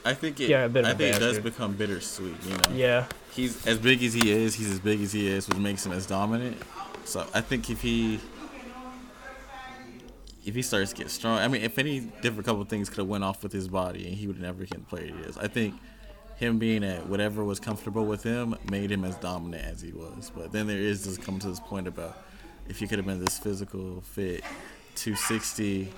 I 0.04 0.14
think 0.14 0.40
it. 0.40 0.48
Yeah, 0.48 0.64
a 0.64 0.68
bit 0.68 0.84
I 0.84 0.94
think 0.94 1.16
it 1.16 1.20
does 1.20 1.38
become 1.38 1.74
bittersweet. 1.74 2.34
You 2.44 2.50
know. 2.50 2.74
Yeah, 2.74 3.06
He's 3.32 3.66
as 3.66 3.78
big 3.78 4.02
as 4.02 4.12
he 4.12 4.30
is. 4.30 4.54
He's 4.54 4.70
as 4.70 4.78
big 4.78 5.00
as 5.00 5.12
he 5.12 5.26
is, 5.26 5.48
which 5.48 5.58
makes 5.58 5.86
him 5.86 5.92
as 5.92 6.06
dominant. 6.06 6.60
So 7.04 7.26
I 7.32 7.40
think 7.40 7.70
if 7.70 7.80
he 7.80 8.20
if 10.44 10.54
he 10.54 10.62
starts 10.62 10.92
to 10.92 10.96
get 10.96 11.10
strong, 11.10 11.38
I 11.38 11.48
mean, 11.48 11.62
if 11.62 11.78
any 11.78 12.00
different 12.00 12.46
couple 12.46 12.64
things 12.64 12.88
could 12.88 12.98
have 12.98 13.08
went 13.08 13.24
off 13.24 13.42
with 13.42 13.52
his 13.52 13.68
body, 13.68 14.06
and 14.06 14.14
he 14.14 14.26
would 14.26 14.40
never 14.40 14.64
get 14.64 14.78
the 14.78 14.84
player 14.84 15.06
he 15.06 15.22
is. 15.22 15.38
I 15.38 15.48
think 15.48 15.74
him 16.36 16.58
being 16.58 16.82
at 16.82 17.06
whatever 17.06 17.44
was 17.44 17.60
comfortable 17.60 18.04
with 18.04 18.22
him 18.22 18.56
made 18.70 18.90
him 18.90 19.04
as 19.04 19.16
dominant 19.16 19.64
as 19.64 19.80
he 19.80 19.92
was. 19.92 20.32
But 20.34 20.52
then 20.52 20.66
there 20.66 20.78
is 20.78 21.04
this 21.04 21.16
come 21.16 21.38
to 21.38 21.48
this 21.48 21.60
point 21.60 21.86
about 21.86 22.18
if 22.68 22.78
he 22.78 22.86
could 22.86 22.98
have 22.98 23.06
been 23.06 23.24
this 23.24 23.38
physical 23.38 24.00
fit, 24.00 24.42
260 24.96 25.92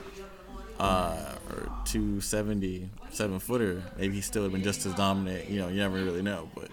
uh, 0.78 1.34
or 1.51 1.72
270 1.84 2.90
seven 3.11 3.38
footer, 3.38 3.82
maybe 3.97 4.16
he 4.16 4.20
still 4.20 4.42
would 4.42 4.53
have 4.53 4.53
been 4.53 4.64
just 4.64 4.84
as 4.86 4.95
dominant. 4.95 5.49
You 5.49 5.61
know, 5.61 5.68
you 5.68 5.76
never 5.76 5.97
really 5.97 6.22
know. 6.22 6.51
But 6.55 6.68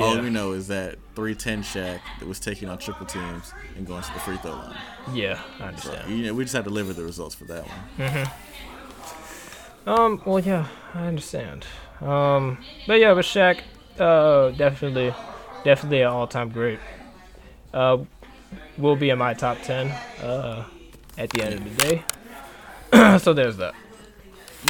all 0.00 0.20
we 0.20 0.30
know 0.30 0.52
is 0.52 0.68
that 0.68 0.96
310 1.14 1.62
Shaq 1.62 2.00
that 2.20 2.28
was 2.28 2.38
taking 2.40 2.68
on 2.68 2.78
triple 2.78 3.06
teams 3.06 3.52
and 3.76 3.86
going 3.86 4.02
to 4.02 4.12
the 4.12 4.20
free 4.20 4.36
throw 4.36 4.52
line. 4.52 4.76
yeah, 5.14 5.40
I 5.56 5.58
So, 5.58 5.64
understand. 5.92 6.10
you 6.18 6.26
know, 6.26 6.34
we 6.34 6.44
just 6.44 6.54
had 6.54 6.64
to 6.64 6.70
live 6.70 6.86
with 6.88 6.96
the 6.96 7.04
results 7.04 7.34
for 7.34 7.44
that 7.44 7.64
one. 7.96 8.26
Um, 9.86 10.22
well, 10.26 10.38
yeah, 10.40 10.66
I 10.94 11.06
understand. 11.06 11.66
Um, 12.00 12.58
but 12.86 13.00
yeah, 13.00 13.14
but 13.14 13.24
Shaq, 13.24 13.60
uh, 13.98 14.50
definitely, 14.50 15.14
definitely 15.64 16.02
an 16.02 16.08
all-time 16.08 16.50
great. 16.50 16.78
Uh, 17.72 17.98
will 18.76 18.96
be 18.96 19.10
in 19.10 19.18
my 19.18 19.34
top 19.34 19.58
ten. 19.62 19.88
Uh, 20.22 20.64
at 21.16 21.30
the 21.30 21.42
end 21.42 21.54
of 21.54 21.64
the 21.76 21.84
day. 21.84 22.04
so 23.18 23.32
there's 23.32 23.56
that. 23.56 23.74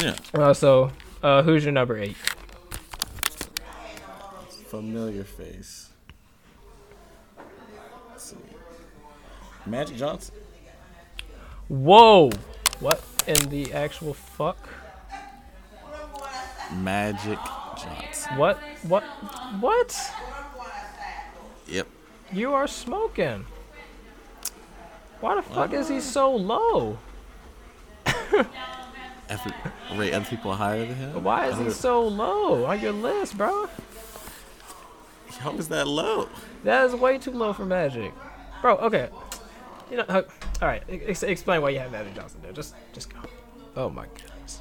Yeah, 0.03 0.17
Uh, 0.35 0.55
so, 0.55 0.93
uh, 1.23 1.43
who's 1.43 1.65
your 1.65 1.73
number 1.73 1.99
eight? 1.99 2.17
Familiar 4.69 5.25
face. 5.25 5.89
Let's 8.11 8.25
see. 8.25 8.37
Magic 9.65 9.97
Johnson. 9.97 10.35
Whoa! 11.69 12.31
What 12.81 13.03
in 13.27 13.49
the 13.49 13.73
actual 13.73 14.13
fuck? 14.13 14.69
Magic 16.77 17.39
Johnson. 17.79 18.37
What? 18.37 18.59
What? 18.83 19.05
What? 19.61 20.13
Yep. 21.67 21.87
You 22.33 22.53
are 22.53 22.67
smoking. 22.67 23.47
Why 25.21 25.37
the 25.37 25.43
fuck 25.43 25.73
is 25.73 25.89
he 25.89 26.01
so 26.01 26.37
low? 26.37 26.99
After 29.31 29.55
rate 29.97 30.13
other 30.13 30.25
people 30.27 30.55
higher 30.55 30.85
than 30.87 30.95
him. 30.95 31.25
Why 31.25 31.49
is 31.49 31.59
he 31.59 31.71
so 31.71 32.07
low 32.07 32.67
on 32.67 32.81
your 32.81 32.93
list, 32.93 33.37
bro? 33.37 33.69
How 35.39 35.53
is 35.57 35.69
that 35.69 35.87
low? 35.87 36.29
That 36.65 36.87
is 36.87 36.95
way 36.95 37.19
too 37.19 37.31
low 37.33 37.53
for 37.53 37.65
Magic, 37.65 38.13
bro. 38.61 38.77
Okay, 38.77 39.09
you 39.91 39.99
know. 39.99 40.05
uh, 40.09 40.23
All 40.61 40.69
right, 40.69 40.83
ex- 40.89 41.23
explain 41.23 41.63
why 41.63 41.71
you 41.71 41.79
have 41.79 41.93
Magic 41.93 42.15
Johnson 42.15 42.41
there. 42.43 42.53
Just, 42.53 42.75
just 42.93 43.13
go. 43.13 43.21
Oh 43.77 43.89
my 43.89 44.07
goodness. 44.07 44.61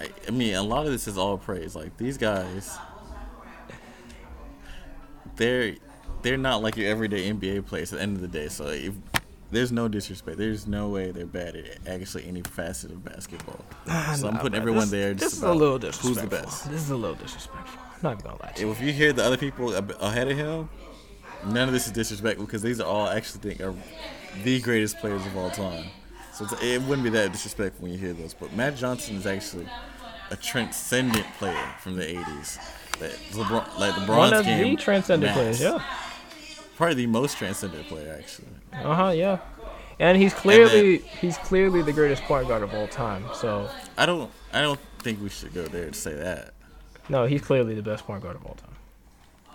I, 0.00 0.10
I 0.26 0.30
mean, 0.30 0.54
a 0.54 0.62
lot 0.62 0.86
of 0.86 0.92
this 0.92 1.08
is 1.08 1.16
all 1.18 1.38
praise. 1.38 1.74
Like 1.74 1.96
these 1.96 2.18
guys, 2.18 2.76
they're 5.36 5.76
they're 6.22 6.36
not 6.36 6.62
like 6.62 6.76
your 6.76 6.88
everyday 6.90 7.32
NBA 7.32 7.66
players 7.66 7.92
at 7.92 7.96
the 7.96 8.02
end 8.02 8.16
of 8.16 8.22
the 8.22 8.28
day. 8.28 8.48
So 8.48 8.66
if 8.66 8.94
there's 9.50 9.72
no 9.72 9.88
disrespect, 9.88 10.36
there's 10.36 10.66
no 10.66 10.88
way 10.88 11.10
they're 11.10 11.26
bad 11.26 11.56
at 11.56 11.88
actually 11.88 12.26
any 12.26 12.42
facet 12.42 12.90
of 12.90 13.04
basketball. 13.04 13.64
so 14.16 14.28
I'm 14.28 14.38
putting 14.38 14.58
everyone 14.58 14.82
this, 14.82 14.90
there. 14.90 15.14
This 15.14 15.22
Just 15.22 15.34
is 15.36 15.42
a 15.42 15.52
little 15.52 15.78
disrespectful. 15.78 16.08
Who's 16.10 16.30
the 16.30 16.46
best? 16.46 16.70
This 16.70 16.82
is 16.82 16.90
a 16.90 16.96
little 16.96 17.16
disrespectful. 17.16 17.82
I'm 18.02 18.10
not 18.10 18.12
even 18.18 18.30
gonna 18.30 18.42
lie 18.42 18.52
to 18.52 18.60
you. 18.60 18.70
If 18.70 18.80
you 18.80 18.92
hear 18.92 19.12
the 19.12 19.24
other 19.24 19.36
people 19.36 19.74
ahead 19.74 20.28
of 20.28 20.36
him, 20.36 20.68
none 21.44 21.68
of 21.68 21.72
this 21.74 21.86
is 21.86 21.92
disrespectful 21.92 22.46
because 22.46 22.62
these 22.62 22.80
are 22.80 22.86
all 22.86 23.08
actually 23.08 23.40
think 23.40 23.60
are 23.60 23.74
the 24.44 24.60
greatest 24.60 24.98
players 24.98 25.24
of 25.26 25.36
all 25.36 25.50
time. 25.50 25.84
So 26.32 26.44
it's, 26.44 26.62
it 26.62 26.82
wouldn't 26.82 27.02
be 27.02 27.10
that 27.10 27.32
disrespectful 27.32 27.82
when 27.82 27.92
you 27.92 27.98
hear 27.98 28.12
those. 28.12 28.34
But 28.34 28.52
Magic 28.52 28.78
Johnson 28.78 29.16
is 29.16 29.26
actually 29.26 29.66
a 30.30 30.36
transcendent 30.36 31.26
player 31.38 31.68
from 31.80 31.96
the 31.96 32.04
'80s. 32.04 32.58
That 33.00 33.12
LeBron, 33.32 33.78
like 33.78 33.94
LeBron's 33.94 34.08
One 34.08 34.32
of 34.32 34.44
game, 34.44 34.76
the 34.76 34.82
transcendent 34.82 35.32
players, 35.32 35.60
yeah. 35.60 35.82
Probably 36.76 36.94
the 36.94 37.06
most 37.08 37.36
transcendent 37.36 37.88
player, 37.88 38.14
actually. 38.16 38.48
Uh 38.72 38.94
huh, 38.94 39.10
yeah. 39.10 39.38
And 39.98 40.16
he's 40.16 40.32
clearly 40.32 40.98
he's 40.98 41.36
clearly 41.38 41.82
the 41.82 41.92
greatest 41.92 42.22
point 42.22 42.46
guard 42.46 42.62
of 42.62 42.72
all 42.72 42.86
time. 42.86 43.24
So 43.34 43.68
I 43.96 44.06
don't, 44.06 44.30
I 44.52 44.60
don't 44.60 44.78
think 45.00 45.20
we 45.20 45.28
should 45.28 45.52
go 45.52 45.66
there 45.66 45.88
to 45.88 45.94
say 45.94 46.14
that. 46.14 46.54
No, 47.08 47.26
he's 47.26 47.42
clearly 47.42 47.74
the 47.74 47.82
best 47.82 48.04
point 48.06 48.22
guard 48.22 48.36
of 48.36 48.44
all 48.44 48.54
time. 48.54 48.74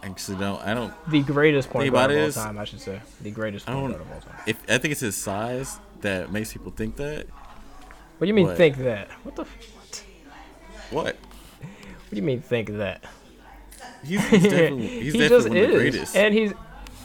Actually 0.01 0.37
don't. 0.37 0.61
I 0.61 0.73
don't. 0.73 0.93
The 1.09 1.21
greatest 1.23 1.69
point 1.69 1.91
guard 1.93 2.11
of 2.11 2.17
all 2.17 2.23
is- 2.25 2.35
time, 2.35 2.57
I 2.59 2.65
should 2.65 2.81
say. 2.81 2.99
The 3.21 3.31
greatest 3.31 3.65
point 3.65 3.91
guard 3.91 4.01
of 4.01 4.11
all 4.11 4.19
time. 4.21 4.35
If 4.45 4.61
I 4.69 4.77
think 4.77 4.91
it's 4.91 5.01
his 5.01 5.15
size 5.15 5.79
that 6.01 6.31
makes 6.31 6.51
people 6.51 6.71
think 6.71 6.97
that. 6.97 7.27
What 8.17 8.25
do 8.25 8.27
you 8.27 8.33
mean 8.33 8.47
What? 8.47 8.57
think 8.57 8.77
that? 8.77 9.09
What 9.23 9.35
the? 9.35 9.43
f- 9.43 9.57
What? 9.73 10.03
What? 10.91 11.05
What 11.15 12.09
do 12.09 12.15
you 12.17 12.21
mean 12.21 12.41
think 12.41 12.69
that? 12.77 13.03
He's, 14.03 14.21
he's 14.29 14.43
definitely, 14.43 14.87
he's 15.03 15.13
he 15.13 15.19
definitely 15.19 15.29
just 15.29 15.49
one 15.49 15.57
of 15.57 15.67
the 15.71 15.73
greatest. 15.77 16.15
and 16.17 16.33
he's 16.33 16.53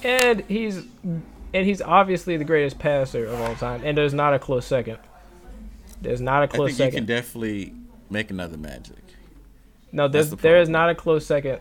and 0.02 0.40
he's 0.48 0.82
and 1.54 1.66
he's 1.66 1.80
obviously 1.80 2.36
the 2.36 2.44
greatest 2.44 2.78
passer 2.78 3.24
of 3.26 3.40
all 3.40 3.54
time. 3.54 3.82
And 3.84 3.96
there's 3.96 4.12
not 4.14 4.34
a 4.34 4.38
close 4.40 4.66
second. 4.66 4.98
There's 6.02 6.20
not 6.20 6.42
a 6.42 6.48
close 6.48 6.74
I 6.74 6.74
think 6.74 6.94
you 6.94 6.98
can 6.98 7.06
definitely 7.06 7.74
make 8.10 8.30
another 8.30 8.56
Magic. 8.56 8.96
No, 9.92 10.08
there's 10.08 10.30
the 10.30 10.36
there 10.36 10.60
is 10.60 10.68
not 10.68 10.90
a 10.90 10.94
close 10.94 11.26
second 11.26 11.60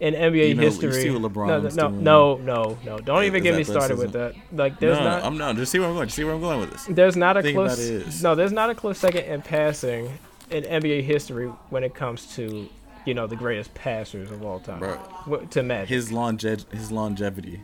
in 0.00 0.14
NBA 0.14 0.48
You 0.48 0.54
know- 0.54 0.62
you 0.62 0.68
history. 0.68 1.10
what 1.10 1.32
no, 1.34 1.60
no, 1.60 1.88
no, 1.88 2.36
no, 2.36 2.78
no. 2.84 2.98
Don't 2.98 3.24
even 3.24 3.42
get 3.42 3.54
me 3.54 3.64
started 3.64 3.98
with 3.98 4.12
that. 4.12 4.34
Like, 4.52 4.78
there's 4.78 4.98
no, 4.98 5.04
not. 5.04 5.24
I'm 5.24 5.36
not. 5.36 5.56
Just 5.56 5.72
see 5.72 5.78
where 5.78 5.88
I'm 5.88 5.94
going. 5.94 6.08
Just 6.08 6.16
see 6.16 6.24
where 6.24 6.34
I'm 6.34 6.40
going 6.40 6.60
with 6.60 6.70
this. 6.70 6.86
There's 6.88 7.16
not 7.16 7.36
a 7.36 7.52
close. 7.52 8.22
No, 8.22 8.34
there's 8.34 8.52
not 8.52 8.70
a 8.70 8.74
close 8.74 8.98
second 8.98 9.24
in 9.24 9.42
passing 9.42 10.18
in 10.50 10.64
NBA 10.64 11.02
history 11.02 11.46
when 11.68 11.84
it 11.84 11.94
comes 11.94 12.34
to 12.36 12.68
you 13.04 13.14
know 13.14 13.26
the 13.26 13.36
greatest 13.36 13.74
passers 13.74 14.30
of 14.30 14.42
all 14.44 14.60
time. 14.60 14.78
Bro. 14.78 15.46
To 15.50 15.62
Magic. 15.62 15.88
His 15.88 16.12
longe- 16.12 16.42
his 16.42 16.90
longevity. 16.90 17.60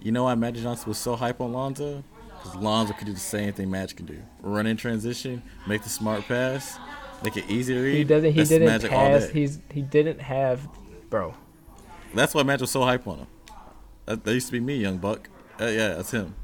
You 0.00 0.12
know 0.12 0.24
why 0.24 0.34
Magic 0.34 0.62
Johnson 0.62 0.88
was 0.88 0.98
so 0.98 1.16
hype 1.16 1.40
on 1.40 1.52
Lonzo? 1.52 2.02
Because 2.42 2.56
Lonzo 2.56 2.92
could 2.94 3.06
do 3.06 3.12
the 3.12 3.20
same 3.20 3.52
thing 3.52 3.70
Magic 3.70 3.96
can 3.98 4.06
do: 4.06 4.18
run 4.40 4.66
in 4.66 4.76
transition, 4.76 5.42
make 5.66 5.82
the 5.82 5.88
smart 5.88 6.26
pass, 6.26 6.76
make 7.24 7.36
it 7.36 7.44
easy 7.48 7.74
to 7.74 7.80
read. 7.80 7.96
he 7.96 8.04
doesn't. 8.04 8.32
He 8.32 8.36
That's 8.38 8.48
didn't 8.50 8.88
pass. 8.90 9.28
He's 9.28 9.60
he 9.70 9.82
didn't 9.82 10.20
have, 10.20 10.68
bro. 11.10 11.34
That's 12.14 12.34
why 12.34 12.42
Magic 12.42 12.62
was 12.62 12.70
so 12.70 12.82
hype 12.82 13.06
on 13.06 13.18
him. 13.20 13.26
That, 14.06 14.24
that 14.24 14.34
used 14.34 14.46
to 14.46 14.52
be 14.52 14.60
me, 14.60 14.76
young 14.76 14.98
buck. 14.98 15.28
Uh, 15.60 15.66
yeah, 15.66 15.88
that's 15.94 16.10
him. 16.10 16.34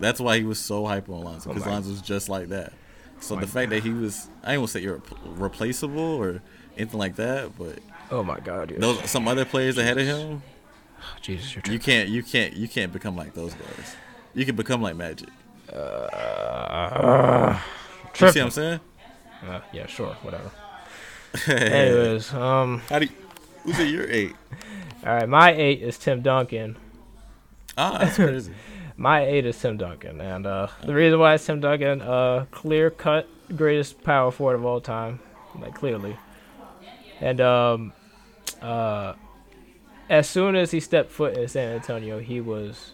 That's 0.00 0.20
why 0.20 0.38
he 0.38 0.44
was 0.44 0.58
so 0.58 0.86
hype 0.86 1.08
on 1.08 1.22
Lonzo 1.22 1.50
because 1.50 1.66
Oh 1.66 1.70
Lonzo 1.70 1.90
was 1.90 2.00
just 2.00 2.28
like 2.28 2.48
that. 2.48 2.72
So 3.20 3.34
my 3.34 3.40
the 3.42 3.46
fact 3.48 3.70
that 3.70 3.82
he 3.82 3.90
was, 3.90 4.28
I 4.44 4.52
ain't 4.52 4.58
gonna 4.58 4.68
say 4.68 4.80
you're 4.80 5.02
replaceable 5.24 5.98
or 6.00 6.40
anything 6.76 6.98
like 7.00 7.16
that, 7.16 7.58
but 7.58 7.78
Oh 8.10 8.22
my 8.22 8.38
god, 8.40 8.68
dude. 8.68 8.80
those 8.80 9.10
some 9.10 9.26
other 9.28 9.44
players 9.44 9.76
ahead 9.76 9.98
of 9.98 10.06
him, 10.06 10.42
Jesus, 11.20 11.54
you're 11.56 11.64
you 11.72 11.78
can't, 11.80 12.08
you 12.08 12.22
can't, 12.22 12.54
you 12.54 12.68
can't 12.68 12.92
become 12.92 13.16
like 13.16 13.34
those 13.34 13.54
guys. 13.54 13.96
You 14.34 14.46
can 14.46 14.54
become 14.56 14.80
like 14.82 14.94
Magic. 14.96 15.28
Uh, 15.72 17.58
You 18.20 18.30
see 18.30 18.40
what 18.40 18.46
I'm 18.46 18.50
saying? 18.50 18.80
Uh, 19.46 19.60
yeah, 19.72 19.86
sure, 19.86 20.14
whatever. 20.22 20.50
Anyways, 21.52 22.32
um, 22.34 22.80
How 22.88 22.98
do 22.98 23.06
you, 23.06 23.12
who's 23.64 23.78
at 23.78 23.88
your 23.88 24.10
eight? 24.10 24.34
all 25.06 25.14
right, 25.14 25.28
my 25.28 25.52
eight 25.52 25.82
is 25.82 25.98
Tim 25.98 26.22
Duncan. 26.22 26.76
Ah, 27.76 27.98
that's 27.98 28.16
crazy. 28.16 28.52
My 28.96 29.24
eight 29.24 29.46
is 29.46 29.60
Tim 29.60 29.76
Duncan, 29.76 30.20
and 30.20 30.44
uh, 30.46 30.66
the 30.84 30.94
reason 30.94 31.20
why 31.20 31.34
it's 31.34 31.46
Tim 31.46 31.60
Duncan, 31.60 32.00
uh, 32.02 32.46
clear 32.50 32.90
cut 32.90 33.28
greatest 33.54 34.02
power 34.02 34.30
forward 34.32 34.56
of 34.56 34.64
all 34.66 34.80
time, 34.80 35.20
like 35.60 35.74
clearly. 35.74 36.16
And 37.20 37.40
um, 37.40 37.92
uh, 38.60 39.14
as 40.08 40.28
soon 40.28 40.56
as 40.56 40.70
he 40.72 40.80
stepped 40.80 41.12
foot 41.12 41.36
in 41.36 41.46
San 41.48 41.74
Antonio, 41.74 42.18
he 42.18 42.40
was 42.40 42.92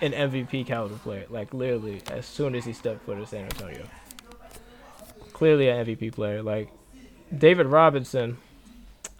an 0.00 0.12
MVP 0.12 0.66
caliber 0.66 0.96
player. 0.98 1.26
Like 1.30 1.52
literally, 1.52 2.00
as 2.10 2.24
soon 2.26 2.54
as 2.54 2.64
he 2.64 2.72
stepped 2.72 3.04
foot 3.04 3.18
in 3.18 3.26
San 3.26 3.44
Antonio, 3.44 3.84
clearly 5.38 5.68
an 5.68 5.86
MVP 5.86 6.12
player. 6.12 6.42
Like 6.42 6.68
David 7.36 7.66
Robinson, 7.66 8.36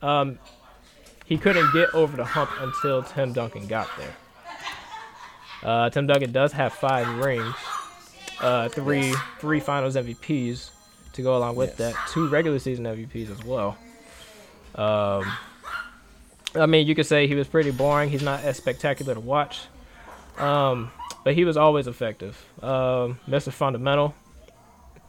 um, 0.02 0.38
he 1.24 1.38
couldn't 1.38 1.72
get 1.72 1.94
over 1.94 2.16
the 2.16 2.24
hump 2.24 2.50
until 2.60 3.02
Tim 3.02 3.32
Duncan 3.32 3.66
got 3.66 3.88
there. 3.96 4.14
Uh, 5.62 5.90
Tim 5.90 6.06
Duncan 6.06 6.32
does 6.32 6.52
have 6.52 6.72
five 6.72 7.06
rings, 7.18 7.54
uh, 8.40 8.68
three 8.68 9.14
three 9.38 9.60
Finals 9.60 9.96
MVPs. 9.96 10.70
to 11.14 11.22
go 11.22 11.36
along 11.36 11.56
with 11.56 11.70
Yes. 11.80 11.94
that. 11.94 12.08
Two 12.12 12.28
regular 12.28 12.60
season 12.60 12.84
MVPs 12.86 13.28
as 13.32 13.42
well. 13.44 13.76
Um, 14.76 15.24
I 16.54 16.66
mean, 16.66 16.86
you 16.86 16.94
could 16.94 17.06
say 17.06 17.26
he 17.26 17.34
was 17.34 17.48
pretty 17.48 17.72
boring. 17.72 18.08
He's 18.08 18.22
not 18.22 18.44
as 18.44 18.56
spectacular 18.56 19.14
to 19.14 19.20
watch, 19.20 19.62
um, 20.38 20.92
but 21.24 21.34
he 21.34 21.44
was 21.44 21.56
always 21.56 21.88
effective. 21.88 22.40
Um, 22.62 23.18
Mr. 23.28 23.52
Fundamental. 23.52 24.14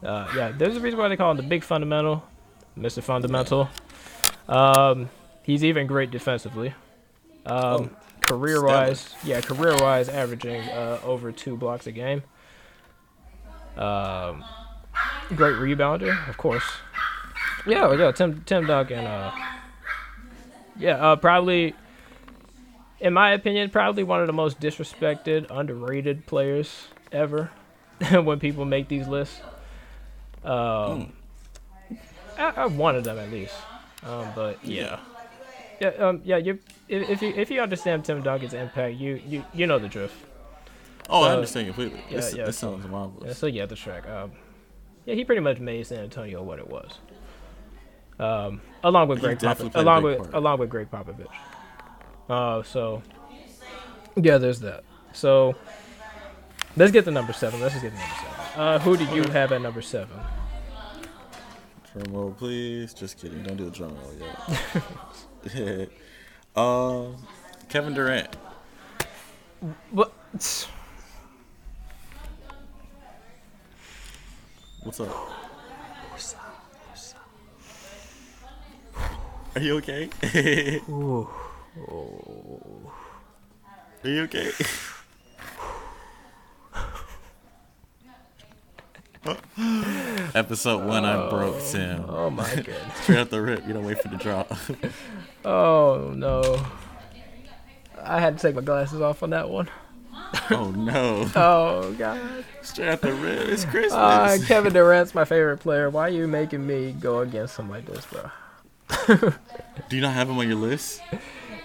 Uh, 0.04 0.32
yeah, 0.36 0.52
there's 0.52 0.78
a 0.78 0.80
reason 0.80 0.98
why 0.98 1.08
they 1.10 1.18
call 1.18 1.32
him 1.32 1.38
the 1.38 1.44
Big 1.44 1.64
Fundamental, 1.64 2.24
Mr. 2.78 3.04
Fundamental. 3.04 3.70
Um, 4.48 5.10
he's 5.44 5.64
even 5.64 5.88
great 5.88 6.10
defensively. 6.12 6.74
Um, 7.46 7.96
career 8.22 8.64
wise, 8.64 9.14
yeah, 9.24 9.42
career 9.42 9.76
wise, 9.78 10.08
averaging 10.08 10.62
uh, 10.70 11.00
over 11.04 11.32
two 11.32 11.58
blocks 11.58 11.88
a 11.88 11.92
game. 11.92 12.24
Um, 13.76 14.44
great 15.36 15.56
rebounder, 15.56 16.28
of 16.30 16.38
course. 16.38 16.64
Yeah, 17.66 17.94
yeah, 17.94 18.12
Tim 18.12 18.42
Tim 18.46 18.66
Duncan. 18.66 19.06
Uh, 19.06 19.32
yeah, 20.78 20.96
uh, 20.96 21.16
probably, 21.18 21.76
in 23.02 23.14
my 23.14 23.32
opinion, 23.32 23.70
probably 23.70 24.04
one 24.04 24.22
of 24.22 24.28
the 24.28 24.34
most 24.34 24.62
disrespected, 24.62 25.48
underrated 25.50 26.26
players 26.26 26.88
ever. 27.12 27.52
when 28.12 28.40
people 28.40 28.64
make 28.64 28.88
these 28.88 29.08
lists, 29.08 29.42
um, 30.44 31.12
I, 32.38 32.54
I 32.56 32.66
wanted 32.68 33.04
them 33.04 33.18
at 33.20 33.32
least. 33.32 33.56
Um, 34.06 34.28
but 34.36 34.64
yeah, 34.64 35.00
yeah, 35.82 35.90
um, 36.00 36.22
yeah. 36.24 36.38
You 36.38 36.60
if, 36.88 37.10
if 37.10 37.22
you 37.22 37.30
if 37.36 37.52
you 37.52 37.62
understand 37.62 38.06
Tim 38.06 38.22
Duncan's 38.22 38.54
impact, 38.54 38.96
you 38.96 39.22
you 39.28 39.44
you 39.54 39.68
know 39.68 39.78
the 39.80 39.88
drift. 39.90 40.16
Oh, 41.10 41.24
I 41.24 41.30
Uh, 41.32 41.34
understand 41.36 41.68
completely. 41.68 42.02
yeah, 42.10 42.16
this, 42.18 42.36
yeah, 42.36 42.46
this 42.46 42.58
so- 42.58 42.72
sounds 42.74 42.88
marvelous. 42.88 43.28
Yeah, 43.28 43.34
so 43.34 43.48
yeah, 43.48 43.66
the 43.66 43.76
track. 43.76 44.08
Um, 44.08 44.32
yeah, 45.06 45.16
he 45.16 45.26
pretty 45.26 45.42
much 45.42 45.60
made 45.60 45.86
San 45.88 46.00
Antonio 46.00 46.44
what 46.44 46.60
it 46.60 46.70
was. 46.70 47.00
Um, 48.20 48.62
along 48.84 49.08
with 49.08 49.20
He 49.20 49.26
Gregg 49.26 49.40
Popovich. 49.40 49.76
Along 49.76 50.04
with 50.04 50.18
part. 50.20 50.34
along 50.34 50.60
with 50.60 50.70
Gregg 50.70 50.92
Popovich. 50.92 51.28
Uh, 52.30 52.62
so 52.64 53.02
yeah, 54.16 54.38
there's 54.38 54.60
that. 54.60 54.84
So 55.14 55.56
let's 56.78 56.92
get 56.92 57.06
to 57.06 57.12
number 57.12 57.34
seven. 57.34 57.60
Let's 57.60 57.74
just 57.74 57.84
get 57.84 57.92
to 57.92 57.98
number 57.98 58.16
seven. 58.16 58.29
Uh, 58.56 58.80
who 58.80 58.98
do 58.98 59.06
you 59.16 59.24
have 59.24 59.52
at 59.52 59.62
number 59.62 59.82
seven? 59.82 60.20
Drum 61.94 62.14
roll, 62.14 62.32
please. 62.32 62.94
Just 62.94 63.18
kidding. 63.18 63.44
Don't 63.44 63.58
do 63.58 63.66
the 63.66 63.72
drum 63.72 63.96
roll 63.96 64.14
yet. 65.56 65.90
uh, 66.56 67.06
Kevin 67.70 67.94
Durant. 67.94 68.36
What? 69.92 70.14
What's 74.84 75.00
up? 75.02 75.30
Are 79.56 79.62
you 79.62 79.78
okay? 79.78 80.10
Ooh. 80.90 81.28
Are 84.04 84.10
you 84.10 84.22
okay? 84.24 84.52
Episode 90.36 90.86
one, 90.86 91.06
I 91.06 91.30
broke 91.30 91.60
Sam. 91.60 92.06
Oh 92.08 92.30
my 92.30 92.50
goodness. 92.56 92.78
Straight 93.04 93.18
out 93.20 93.30
the 93.30 93.42
rip. 93.42 93.68
You 93.68 93.74
don't 93.74 93.86
wait 93.86 94.02
for 94.02 94.08
the 94.10 94.18
drop. 94.18 94.52
Oh 95.46 96.12
no. 96.18 96.62
I 98.04 98.20
had 98.20 98.38
to 98.38 98.42
take 98.46 98.56
my 98.56 98.62
glasses 98.62 99.00
off 99.00 99.24
on 99.24 99.30
that 99.30 99.50
one. 99.50 99.70
oh 100.52 100.72
no! 100.72 101.30
Oh 101.34 101.96
god. 101.98 102.20
Straight 102.62 102.90
out 102.90 103.00
the 103.02 103.14
rip. 103.14 103.48
It's 103.48 103.64
Christmas. 103.64 103.94
Uh, 103.94 104.38
Kevin 104.48 104.74
Durant's 104.74 105.16
my 105.16 105.24
favorite 105.24 105.60
player. 105.60 105.90
Why 105.90 106.08
are 106.08 106.10
you 106.10 106.28
making 106.28 106.68
me 106.68 106.92
go 106.92 107.20
against 107.20 107.58
him 107.58 107.70
like 107.70 107.86
this, 107.86 108.06
bro? 108.08 109.32
Do 109.88 109.96
you 109.96 110.02
not 110.02 110.14
have 110.14 110.30
him 110.30 110.38
on 110.38 110.46
your 110.50 110.58
list? 110.58 111.02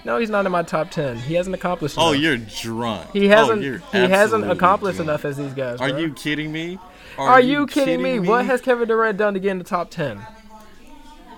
No, 0.05 0.19
he's 0.19 0.31
not 0.31 0.47
in 0.47 0.53
my 0.53 0.63
top 0.63 0.93
ten. 0.93 1.17
He 1.17 1.35
hasn't 1.35 1.57
accomplished. 1.57 1.97
Oh, 1.99 2.13
enough. 2.13 2.23
you're 2.23 2.37
drunk. 2.37 3.11
He 3.13 3.27
Oh, 3.27 3.31
hasn't. 3.37 3.63
you're 3.63 3.79
he 3.91 3.99
hasn't 3.99 4.49
accomplished 4.49 4.99
drunk. 4.99 5.09
enough 5.09 5.25
as 5.25 5.37
these 5.37 5.53
guys. 5.53 5.81
Are 5.81 5.89
you 5.99 6.13
kidding 6.13 6.53
me? 6.53 6.79
Are, 7.19 7.41
you 7.41 7.67
kidding, 7.67 8.03
me? 8.03 8.19
What 8.19 8.45
has 8.47 8.61
Kevin 8.61 8.89
Durant 8.89 9.19
done 9.19 9.35
to 9.35 9.41
get 9.41 9.51
in 9.53 9.59
the 9.59 9.65
top 9.65 9.91
ten? 9.91 10.21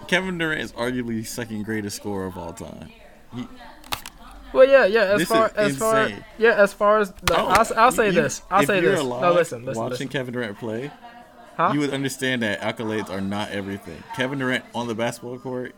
Kevin 0.09 0.39
Durant 0.39 0.61
is 0.61 0.73
arguably 0.73 1.17
the 1.17 1.25
second 1.25 1.65
greatest 1.65 1.97
scorer 1.97 2.27
of 2.27 2.39
all 2.39 2.53
time. 2.53 2.89
He, 3.35 3.47
Well, 4.53 4.67
yeah, 4.69 4.87
yeah. 4.87 5.01
As 5.03 5.19
This 5.21 5.29
far 5.29 5.53
as 5.57 5.77
far 5.77 6.09
yeah, 6.39 6.53
as 6.55 6.73
far 6.73 7.01
as 7.01 7.11
the, 7.23 7.37
Oh, 7.39 7.47
I'll, 7.47 7.67
I'll 7.77 7.93
say 7.93 8.07
you- 8.07 8.13
this. 8.13 8.43
I'll 8.51 8.61
if 8.61 8.67
say 8.69 8.81
you're 8.81 8.93
this. 8.93 9.01
alive 9.01 9.23
No, 9.23 9.33
listen, 9.33 9.65
listen, 9.65 9.83
watching 9.83 9.91
listen. 9.91 10.09
Kevin 10.09 10.33
Durant 10.35 10.59
play, 10.59 10.91
Huh? 11.57 11.71
you 11.75 11.81
would 11.81 11.91
understand 11.93 12.43
that 12.43 12.61
accolades 12.61 13.11
are 13.11 13.21
not 13.21 13.51
everything. 13.51 14.03
Kevin 14.15 14.39
Durant 14.39 14.65
on 14.75 14.87
the 14.87 14.95
basketball 14.95 15.39
court, 15.39 15.75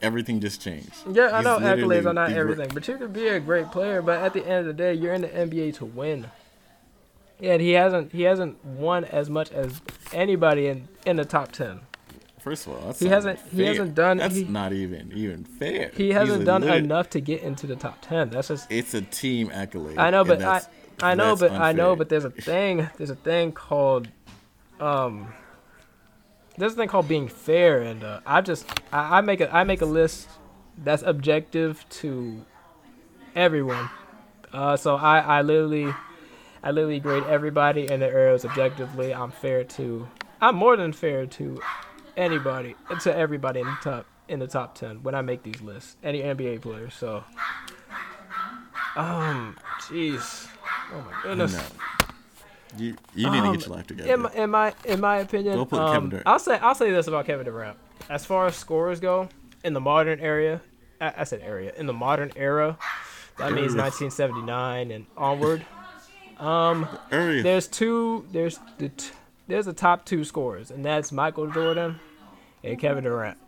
everything 0.00 0.40
just 0.40 0.62
changed. 0.62 0.92
Yeah, 1.12 1.30
I 1.32 1.36
He's 1.38 1.44
know 1.44 1.58
accolades 1.58 2.06
are 2.06 2.14
not 2.14 2.32
everything, 2.32 2.70
but 2.72 2.88
you 2.88 2.96
could 2.96 3.12
be 3.12 3.28
a 3.28 3.38
great 3.40 3.70
player. 3.70 4.00
But 4.02 4.22
at 4.22 4.32
the 4.32 4.44
end 4.46 4.60
of 4.60 4.66
the 4.66 4.72
day, 4.72 4.94
you're 4.94 5.12
in 5.12 5.20
the 5.22 5.28
NBA 5.28 5.74
to 5.76 5.84
win. 5.84 6.30
Yeah, 7.40 7.52
and 7.52 7.62
he 7.62 7.72
hasn't 7.72 8.12
he 8.12 8.22
hasn't 8.22 8.64
won 8.64 9.04
as 9.04 9.30
much 9.30 9.52
as 9.52 9.80
anybody 10.12 10.66
in 10.68 10.88
in 11.06 11.16
the 11.16 11.24
top 11.24 11.52
ten. 11.52 11.80
First 12.40 12.66
of 12.66 12.72
all, 12.74 12.80
that's 12.86 13.00
He 13.00 13.06
not 13.06 13.14
hasn't- 13.14 13.38
even 13.46 13.58
he 13.58 13.64
hasn't 13.66 13.94
done- 13.94 14.16
That's 14.18 14.34
he- 14.36 14.44
not 14.44 14.72
even 14.72 15.12
even 15.14 15.44
fair. 15.44 15.90
He 15.94 16.10
hasn't 16.12 16.44
done 16.44 16.62
lit- 16.62 16.84
enough 16.84 17.10
to 17.10 17.20
get 17.20 17.42
into 17.42 17.66
the 17.66 17.76
top 17.76 17.98
ten. 18.00 18.30
That's 18.30 18.48
just 18.48 18.70
It's 18.70 18.94
a 18.94 19.02
team 19.02 19.50
accolade. 19.52 19.98
I 19.98 20.10
know, 20.10 20.24
but 20.24 20.40
I 20.42 20.62
I 21.00 21.14
know, 21.14 21.36
but 21.36 21.52
I 21.52 21.72
know, 21.72 21.94
but 21.94 22.08
there's 22.08 22.24
a 22.24 22.30
thing. 22.30 22.88
There's 22.96 23.10
a 23.10 23.16
thing 23.16 23.52
called 23.52 24.08
um. 24.80 25.28
There's 26.56 26.72
a 26.72 26.76
thing 26.76 26.88
called 26.88 27.06
being 27.06 27.28
fair, 27.28 27.82
and 27.82 28.02
uh, 28.02 28.20
I 28.26 28.40
just 28.40 28.66
I, 28.92 29.18
I 29.18 29.20
make 29.20 29.40
a 29.40 29.54
I 29.54 29.62
make 29.64 29.80
a 29.80 29.86
list 29.86 30.28
that's 30.78 31.02
objective 31.02 31.84
to 32.00 32.44
everyone. 33.36 33.90
Uh, 34.52 34.76
so 34.76 34.96
I 34.96 35.18
I 35.20 35.42
literally 35.42 35.92
I 36.62 36.70
literally 36.70 37.00
grade 37.00 37.24
everybody 37.24 37.90
in 37.90 38.00
the 38.00 38.06
areas 38.06 38.44
objectively. 38.44 39.14
I'm 39.14 39.30
fair 39.30 39.64
to 39.64 40.08
I'm 40.40 40.56
more 40.56 40.76
than 40.76 40.92
fair 40.92 41.26
to 41.26 41.60
anybody 42.16 42.74
to 43.02 43.14
everybody 43.16 43.60
in 43.60 43.66
the 43.66 43.76
top 43.82 44.06
in 44.28 44.38
the 44.40 44.46
top 44.46 44.74
ten 44.74 45.02
when 45.02 45.14
I 45.14 45.22
make 45.22 45.42
these 45.42 45.60
lists. 45.62 45.96
Any 46.02 46.20
NBA 46.20 46.60
player. 46.62 46.90
So 46.90 47.24
um, 48.96 49.56
jeez, 49.82 50.48
oh 50.92 51.00
my 51.00 51.22
goodness. 51.22 51.70
You 52.76 52.96
you 53.14 53.30
need 53.30 53.40
to 53.40 53.46
Um, 53.46 53.52
get 53.56 53.66
your 53.66 53.76
life 53.76 53.86
together. 53.86 54.12
In 54.12 54.20
my, 54.20 54.32
in 54.34 54.50
my 54.50 54.74
in 54.84 55.00
my 55.00 55.16
opinion, 55.18 55.56
Go 55.56 55.64
put 55.64 55.92
Kevin 55.92 56.12
um. 56.14 56.22
I'll 56.26 56.38
say 56.38 56.58
I'll 56.58 56.74
say 56.74 56.90
this 56.90 57.06
about 57.06 57.24
Kevin 57.26 57.46
Durant. 57.46 57.78
As 58.10 58.26
far 58.26 58.46
as 58.46 58.56
scorers 58.56 59.00
go, 59.00 59.28
in 59.64 59.72
the 59.72 59.80
modern 59.80 60.20
area, 60.20 60.60
I, 61.00 61.12
I 61.18 61.24
said 61.24 61.40
area 61.40 61.72
in 61.76 61.86
the 61.86 61.92
modern 61.92 62.30
era, 62.36 62.78
that 63.38 63.52
means 63.52 63.74
1979 63.74 64.90
and 64.90 65.06
onward. 65.16 65.64
Um, 66.38 66.86
Area. 67.10 67.42
there's 67.42 67.66
two. 67.66 68.24
There's 68.32 68.58
the 68.78 68.88
t- 68.90 69.10
there's 69.48 69.66
the 69.66 69.72
top 69.72 70.04
two 70.04 70.24
scorers, 70.24 70.70
and 70.70 70.84
that's 70.84 71.10
Michael 71.12 71.50
Jordan 71.50 71.98
and 72.62 72.78
Kevin 72.78 73.04
Durant. 73.04 73.38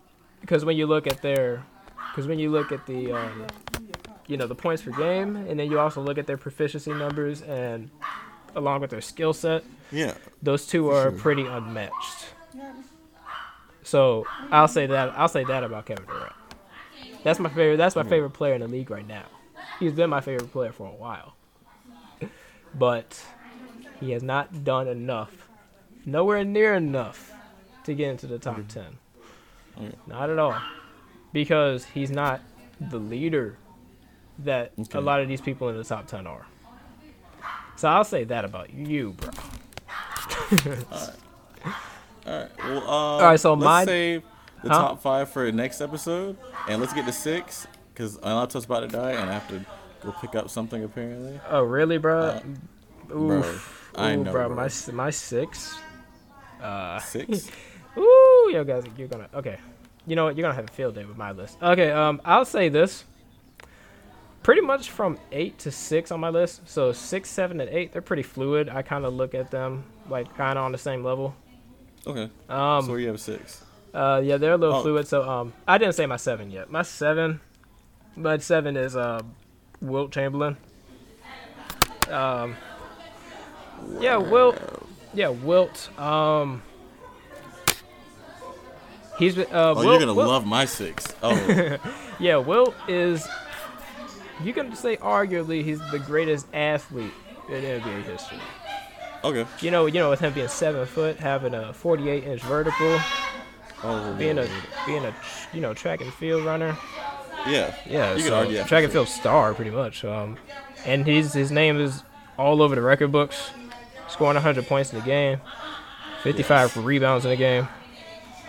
Because 0.41 0.65
when 0.65 0.77
you 0.77 0.87
look 0.87 1.07
at 1.07 1.21
their, 1.23 1.63
because 2.11 2.27
when 2.27 2.39
you 2.39 2.51
look 2.51 2.73
at 2.73 2.87
the, 2.87 3.13
um, 3.13 3.47
you 4.27 4.37
know, 4.37 4.47
the 4.47 4.55
points 4.55 4.83
per 4.83 4.91
game, 4.93 5.37
and 5.37 5.61
then 5.61 5.71
you 5.71 5.79
also 5.79 6.01
look 6.01 6.17
at 6.19 6.27
their 6.27 6.39
proficiency 6.39 6.93
numbers 6.93 7.43
and 7.43 7.91
along 8.57 8.81
with 8.81 8.91
their 8.91 9.01
skill 9.03 9.33
set, 9.35 9.63
yeah. 9.93 10.15
those 10.43 10.67
two 10.67 10.89
are 10.91 11.11
Sure. 11.11 11.13
pretty 11.13 11.45
unmatched. 11.47 12.27
So 13.83 14.27
I'll 14.51 14.69
say 14.69 14.87
that 14.87 15.11
I'll 15.19 15.29
say 15.29 15.45
that 15.45 15.65
about 15.65 15.87
Kevin 15.87 16.07
Durant. 16.07 16.33
That's 17.23 17.39
my 17.39 17.49
favorite. 17.51 17.77
That's 17.77 17.97
my 17.97 18.03
favorite 18.05 18.31
player 18.31 18.55
in 18.55 18.61
the 18.63 18.69
league 18.69 18.91
right 18.91 19.07
now. 19.07 19.25
He's 19.79 19.93
been 19.93 20.11
my 20.11 20.21
favorite 20.21 20.51
player 20.53 20.73
for 20.73 20.87
a 20.87 20.95
while, 20.95 21.35
but 22.75 23.23
he 24.01 24.11
has 24.13 24.23
not 24.23 24.65
done 24.65 24.89
enough, 24.89 25.49
nowhere 26.07 26.45
near 26.45 26.75
enough, 26.75 27.33
to 27.85 27.95
get 27.95 28.11
into 28.11 28.27
the 28.27 28.39
top 28.39 28.61
ten. 28.69 28.99
Okay. 29.79 29.95
Not 30.07 30.31
at 30.31 30.39
all, 30.39 30.57
because 31.33 31.85
he's 31.85 32.11
not 32.11 32.41
the 32.81 32.99
leader 32.99 33.57
that 34.41 34.73
Okay. 34.79 34.99
a 34.99 35.01
lot 35.01 35.21
of 35.21 35.29
these 35.29 35.41
people 35.41 35.69
in 35.69 35.77
the 35.77 35.85
top 35.85 36.07
ten 36.07 36.27
are. 36.27 36.47
So 37.77 37.89
I'll 37.89 38.05
say 38.05 38.25
that 38.25 38.45
about 38.45 38.73
you, 38.75 39.13
bro. 39.13 39.31
All 42.27 42.33
right. 42.39 42.49
Well, 42.59 42.79
uh, 42.79 42.91
All 42.91 43.21
right, 43.23 43.41
so 43.41 43.55
let's 43.55 43.65
my- 43.65 43.85
save 43.85 44.23
the 44.63 44.69
Huh? 44.69 44.79
top 44.79 45.03
five 45.03 45.31
for 45.31 45.51
next 45.53 45.81
episode, 45.81 46.37
and 46.69 46.81
let's 46.81 46.93
get 46.93 47.07
to 47.07 47.13
six 47.13 47.67
because 47.93 48.19
Anato's 48.19 48.67
about 48.67 48.81
to 48.81 48.89
die, 48.89 49.13
and 49.13 49.49
to 49.49 49.65
go 50.03 50.13
pick 50.21 50.35
up 50.35 50.51
something 50.51 50.83
apparently. 50.85 51.41
Oh, 51.49 51.63
really, 51.63 51.99
bro? 51.99 52.21
Uh, 52.21 53.15
Oof. 53.15 53.93
I 53.97 54.15
Ooh, 54.15 54.25
know, 54.25 54.33
bro. 54.33 54.47
bro. 54.49 54.57
My 54.57 54.69
my 54.93 55.11
six. 55.11 55.79
Uh, 56.63 56.99
Six. 57.01 57.51
ooh, 57.97 58.51
yo, 58.53 58.63
guys, 58.65 58.85
you're 58.97 59.09
gonna 59.09 59.29
okay. 59.35 59.59
You 60.07 60.15
know 60.17 60.25
what? 60.25 60.37
You're 60.37 60.45
gonna 60.45 60.55
have 60.55 60.69
a 60.69 60.73
field 60.73 60.95
day 60.95 61.05
with 61.05 61.17
my 61.17 61.33
list. 61.33 61.57
Okay, 61.63 61.91
um, 61.91 62.21
I'll 62.25 62.45
say 62.45 62.69
this. 62.69 63.05
Pretty 64.43 64.63
much 64.63 64.91
from 64.91 65.19
eight 65.33 65.59
to 65.61 65.71
six 65.71 66.11
on 66.11 66.21
my 66.21 66.31
list. 66.31 66.67
So 66.69 66.93
six, 66.93 67.29
seven, 67.29 67.61
and 67.61 67.69
eight, 67.71 67.93
they're 67.93 68.01
pretty 68.03 68.23
fluid. 68.23 68.69
I 68.71 68.81
kind 68.83 69.05
of 69.05 69.13
look 69.13 69.35
at 69.35 69.51
them 69.51 69.85
like 70.09 70.35
kind 70.37 70.59
of 70.59 70.65
on 70.65 70.73
the 70.73 70.79
same 70.79 71.05
level. 71.05 71.35
Okay. 72.07 72.31
Um, 72.49 72.85
so 72.85 72.91
where 72.93 73.01
you 73.01 73.09
have 73.09 73.21
six? 73.21 73.63
Uh, 73.93 74.21
yeah, 74.25 74.39
they're 74.39 74.55
a 74.55 74.57
little 74.57 74.77
Oh. 74.77 74.83
fluid. 74.83 75.07
So 75.07 75.29
um, 75.29 75.53
I 75.69 75.77
didn't 75.77 75.95
say 75.95 76.07
my 76.07 76.17
seven 76.17 76.51
yet. 76.51 76.71
My 76.71 76.83
seven, 76.83 77.41
my 78.17 78.39
seven 78.39 78.77
is 78.79 78.97
uh, 78.97 79.21
Wilt 79.81 80.13
Chamberlain. 80.13 80.57
Um, 82.11 82.57
yeah, 83.99 84.17
Wilt. 84.17 84.59
Yeah, 85.15 85.29
Wilt. 85.29 85.89
Um, 85.99 86.63
he's 89.19 89.35
been. 89.35 89.47
Uh, 89.53 89.71
Oh, 89.71 89.75
Wilt, 89.75 89.87
you're 89.87 89.99
gonna 90.01 90.15
Wilt- 90.15 90.29
love 90.29 90.47
my 90.47 90.65
six. 90.65 91.07
Oh, 91.23 91.79
Yeah, 92.19 92.37
Wilt 92.37 92.75
is. 92.89 93.27
You 94.43 94.53
can 94.55 94.75
say 94.75 94.97
arguably 94.97 95.63
he's 95.63 95.81
the 95.91 95.99
greatest 95.99 96.47
athlete 96.55 97.13
in 97.49 97.63
NBA 97.63 98.03
history. 98.05 98.39
okay. 99.23 99.47
You 99.61 99.71
know, 99.71 99.85
you 99.87 99.95
know, 100.01 100.09
with 100.11 100.21
him 100.21 100.33
being 100.33 100.49
seven 100.49 100.87
foot, 100.87 101.19
having 101.19 101.53
a 101.55 101.73
48 101.75 102.25
inch 102.25 102.43
vertical, 102.43 102.99
Oh, 103.83 104.15
being 104.19 104.39
a 104.39 104.47
being 104.87 105.05
a 105.05 105.15
you 105.55 105.61
know 105.61 105.73
track 105.75 106.01
and 106.01 106.13
field 106.15 106.45
runner. 106.45 106.77
Yeah, 107.47 107.75
Yeah, 107.87 108.15
You 108.15 108.23
so 108.23 108.35
argue 108.35 108.63
track 108.65 108.85
and 108.85 108.93
field 108.93 109.09
star 109.09 109.55
pretty 109.55 109.71
much. 109.71 110.05
Um, 110.05 110.37
and 110.85 111.07
his 111.07 111.33
his 111.33 111.51
name 111.51 111.81
is 111.81 112.03
all 112.39 112.63
over 112.63 112.75
the 112.75 112.83
record 112.83 113.13
books, 113.13 113.51
scoring 114.09 114.35
100 114.35 114.67
points 114.67 114.93
in 114.93 114.99
the 114.99 115.05
game, 115.05 115.41
55 116.23 116.77
rebounds 116.85 117.25
in 117.25 117.31
the 117.31 117.37
game. 117.37 117.69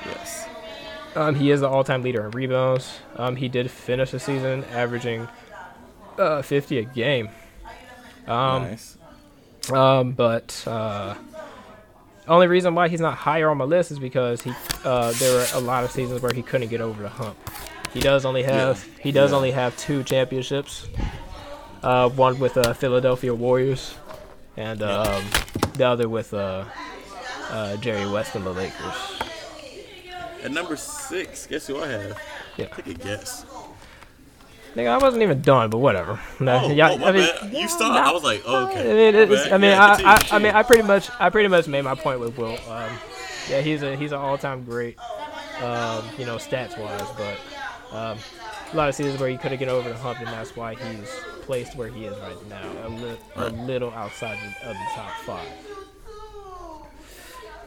Yes. 0.05 0.47
Um, 1.15 1.35
he 1.35 1.51
is 1.51 1.59
the 1.59 1.67
all-time 1.67 2.03
leader 2.03 2.25
in 2.25 2.31
rebounds. 2.31 2.99
Um, 3.17 3.35
he 3.35 3.49
did 3.49 3.69
finish 3.69 4.11
the 4.11 4.19
season 4.19 4.63
averaging 4.71 5.27
uh 6.17 6.41
50 6.41 6.77
a 6.79 6.83
game. 6.83 7.29
Um, 8.27 8.63
nice. 8.63 8.97
um, 9.71 10.11
but 10.13 10.63
uh, 10.67 11.15
only 12.27 12.47
reason 12.47 12.75
why 12.75 12.87
he's 12.87 13.01
not 13.01 13.15
higher 13.17 13.49
on 13.49 13.57
my 13.57 13.65
list 13.65 13.91
is 13.91 13.99
because 13.99 14.41
he 14.41 14.53
uh, 14.85 15.11
there 15.13 15.33
were 15.33 15.47
a 15.55 15.59
lot 15.59 15.83
of 15.83 15.91
seasons 15.91 16.21
where 16.21 16.33
he 16.33 16.41
couldn't 16.41 16.69
get 16.69 16.81
over 16.81 17.01
the 17.01 17.09
hump. 17.09 17.37
He 17.93 17.99
does 17.99 18.25
only 18.25 18.43
have 18.43 18.83
he 18.99 19.11
does 19.11 19.31
Yeah. 19.31 19.37
only 19.37 19.51
have 19.51 19.77
two 19.77 20.03
championships. 20.03 20.87
Uh, 21.83 22.09
one 22.09 22.37
with 22.39 22.57
uh, 22.57 22.73
Philadelphia 22.73 23.33
Warriors, 23.33 23.95
and 24.55 24.83
um, 24.83 25.23
the 25.73 25.83
other 25.87 26.07
with 26.07 26.31
uh, 26.33 26.63
uh, 27.49 27.75
Jerry 27.77 28.07
West 28.09 28.35
and 28.35 28.45
the 28.45 28.51
Lakers. 28.51 29.19
At 30.43 30.51
number 30.51 30.75
six, 30.75 31.47
guess 31.47 31.65
who 31.67 31.81
I 31.81 31.87
have? 31.87 32.19
Yeah. 32.57 32.67
Take 32.67 32.87
a 32.87 32.93
guess. 32.93 33.45
Nigga, 34.75 34.87
I 34.89 34.97
wasn't 34.99 35.23
even 35.23 35.41
done, 35.41 35.69
but 35.69 35.79
whatever. 35.79 36.19
No, 36.39 36.61
Oh, 36.65 36.71
y'all- 36.71 36.97
oh, 37.03 37.05
I 37.05 37.11
mean. 37.11 37.27
You 37.51 37.59
yeah, 37.59 37.67
started. 37.67 37.99
I 37.99 38.11
was 38.11 38.23
like, 38.23 38.41
oh, 38.45 38.67
okay. 38.69 38.79
I 38.79 39.11
mean, 39.11 39.15
it's. 39.31 39.51
I 39.51 39.57
mean, 39.57 39.71
Yeah, 39.71 39.83
I, 39.83 39.89
continue, 39.95 40.11
I, 40.11 40.35
I 40.35 40.39
mean, 40.39 40.51
I 40.53 40.63
pretty 40.63 40.83
much, 40.83 41.09
I 41.19 41.29
pretty 41.29 41.49
much 41.49 41.67
made 41.67 41.81
my 41.83 41.95
point 41.95 42.19
with 42.21 42.37
Will. 42.37 42.57
Um, 42.69 42.89
yeah, 43.49 43.59
he's 43.61 43.81
a 43.83 43.95
he's 43.97 44.11
an 44.13 44.19
all-time 44.19 44.63
great, 44.63 44.97
um, 45.61 46.03
you 46.17 46.25
know, 46.25 46.37
stats 46.37 46.77
wise, 46.77 47.07
but 47.17 47.37
um, 47.91 48.17
a 48.71 48.75
lot 48.75 48.89
of 48.89 48.95
seasons 48.95 49.19
where 49.19 49.29
he 49.29 49.37
couldn't 49.37 49.59
get 49.59 49.69
over 49.69 49.89
the 49.89 49.97
hump, 49.97 50.19
and 50.19 50.27
that's 50.27 50.55
why 50.55 50.75
he's 50.75 51.09
placed 51.41 51.75
where 51.75 51.89
he 51.89 52.05
is 52.05 52.17
right 52.19 52.47
now, 52.49 52.87
a, 52.87 52.89
li- 52.89 53.17
a 53.35 53.49
little 53.49 53.91
outside 53.91 54.37
of 54.63 54.73
the 54.73 54.85
top 54.95 55.11
five. 55.25 55.47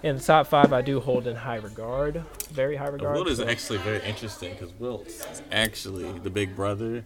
In 0.02 0.16
the 0.16 0.22
top 0.22 0.46
five, 0.46 0.72
I 0.72 0.82
do 0.82 1.00
hold 1.00 1.26
in 1.26 1.34
high 1.34 1.56
regard, 1.56 2.22
very 2.50 2.76
high 2.76 2.88
regard. 2.88 3.14
Wilt 3.14 3.28
is 3.28 3.38
so- 3.38 3.46
actually 3.46 3.78
very 3.78 4.02
interesting 4.02 4.52
because 4.52 4.72
Wilt 4.78 5.06
is 5.06 5.42
actually 5.50 6.18
the 6.18 6.30
big 6.30 6.54
brother 6.54 7.04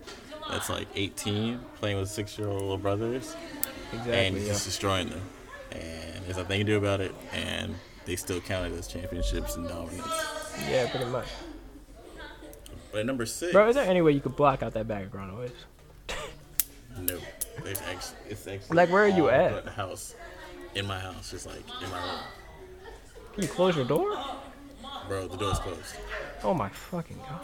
that's 0.50 0.68
like 0.68 0.88
18 0.94 1.60
playing 1.76 1.98
with 1.98 2.08
six 2.08 2.38
year 2.38 2.48
old 2.48 2.60
little 2.60 2.78
brothers 2.78 3.36
and 3.92 4.36
he's 4.36 4.46
yeah. 4.46 4.52
just 4.52 4.64
destroying 4.64 5.10
them. 5.10 5.20
And 5.72 6.24
there's 6.24 6.38
nothing 6.38 6.58
you 6.58 6.64
can 6.64 6.72
do 6.72 6.78
about 6.78 7.00
it. 7.00 7.14
And 7.32 7.74
they 8.04 8.16
still 8.16 8.40
count 8.40 8.72
it 8.72 8.76
as 8.76 8.88
championships 8.88 9.56
and 9.56 9.68
dominance. 9.68 10.06
yeah, 10.68 10.90
pretty 10.90 11.06
much. 11.06 11.26
At 12.98 13.06
number 13.06 13.26
six, 13.26 13.52
Bro, 13.52 13.68
is 13.68 13.74
there 13.76 13.88
any 13.88 14.00
way 14.02 14.12
you 14.12 14.20
could 14.20 14.36
block 14.36 14.62
out 14.62 14.74
that 14.74 14.88
background 14.88 15.36
noise? 15.36 15.50
no. 17.00 17.18
There's 17.62 17.80
actually, 17.82 18.16
it's 18.30 18.46
actually 18.46 18.76
Like, 18.76 18.90
where 18.90 19.04
are 19.04 19.08
you 19.08 19.28
at? 19.30 19.52
but 19.52 19.64
The 19.64 19.70
house. 19.70 20.14
In 20.74 20.86
my 20.86 20.98
house, 20.98 21.30
just 21.30 21.46
like 21.46 21.56
in 21.82 21.90
my 21.90 21.98
room. 22.00 22.20
Can 23.34 23.42
you 23.42 23.48
close 23.48 23.76
your 23.76 23.84
door? 23.84 24.16
Bro, 25.08 25.28
the 25.28 25.36
door's 25.36 25.58
closed. 25.58 25.94
Oh 26.44 26.54
my 26.54 26.68
fucking 26.68 27.18
god. 27.28 27.40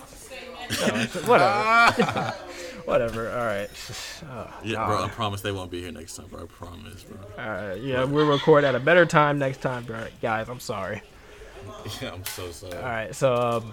No, 0.80 1.05
whatever. 1.26 2.30
whatever. 2.84 3.30
All 3.30 3.44
right. 3.46 3.68
Oh, 4.26 4.50
Yeah, 4.62 4.86
bro, 4.86 5.05
I 5.05 5.09
promise 5.09 5.42
they 5.42 5.52
won't 5.52 5.70
be 5.70 5.82
here 5.82 5.92
next 5.92 6.16
time, 6.16 6.26
bro. 6.28 6.42
I 6.42 6.46
promise, 6.46 7.02
bro. 7.05 7.18
All 7.44 7.50
right. 7.50 7.74
Yeah, 7.80 8.05
we'll 8.05 8.26
record 8.26 8.64
at 8.64 8.74
a 8.74 8.80
better 8.80 9.05
time 9.05 9.38
next 9.38 9.59
time, 9.61 9.84
bro. 9.84 10.07
Guys, 10.22 10.48
I'm 10.48 10.61
sorry. 10.61 11.02
Yeah, 12.00 12.12
I'm 12.12 12.24
so 12.26 12.50
sorry. 12.50 12.76
All 12.76 12.82
right. 12.82 13.14
So, 13.14 13.34
um, 13.34 13.72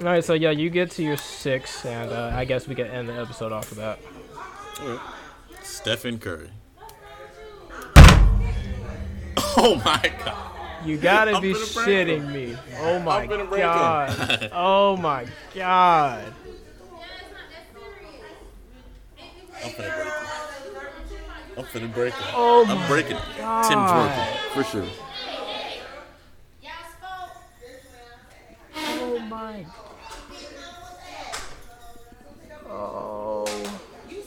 all 0.00 0.06
right. 0.06 0.24
So 0.24 0.34
yeah, 0.34 0.50
you 0.50 0.70
get 0.70 0.90
to 0.92 1.02
your 1.02 1.16
six, 1.16 1.84
and 1.84 2.10
uh, 2.10 2.32
I 2.34 2.44
guess 2.44 2.68
we 2.68 2.74
can 2.74 2.86
end 2.86 3.08
the 3.08 3.14
episode 3.14 3.52
off 3.52 3.70
of 3.72 3.78
that. 3.78 3.98
Okay. 4.80 5.02
Stephen 5.62 6.18
Curry. 6.18 6.50
Oh 9.60 9.80
my 9.84 10.12
god. 10.24 10.52
You 10.84 10.96
gotta 10.98 11.32
I'm 11.32 11.42
be 11.42 11.52
finna 11.52 11.74
break 11.74 11.86
shitting 11.88 12.32
me. 12.32 12.56
Oh 12.78 13.00
my 13.00 13.22
I'm 13.22 13.28
finna 13.28 13.48
break 13.48 13.62
god. 13.62 14.50
oh 14.52 14.96
my 14.96 15.26
god. 15.54 16.32
I'm 19.64 19.70
finna 19.70 19.74
break 19.74 20.04
it. 20.06 21.56
I'm 21.56 21.64
finna 21.64 21.94
break 21.94 22.14
it. 22.14 22.20
Oh 22.34 22.64
I'm 22.68 22.78
my 22.78 22.88
breaking 22.88 23.16
it. 23.16 23.22
God. 23.36 23.68
Tim's 23.68 23.90
working. 23.92 24.62
For 24.64 24.70
sure. 24.70 24.86
Oh 28.76 29.18
my. 29.18 29.66
Oh 32.80 33.44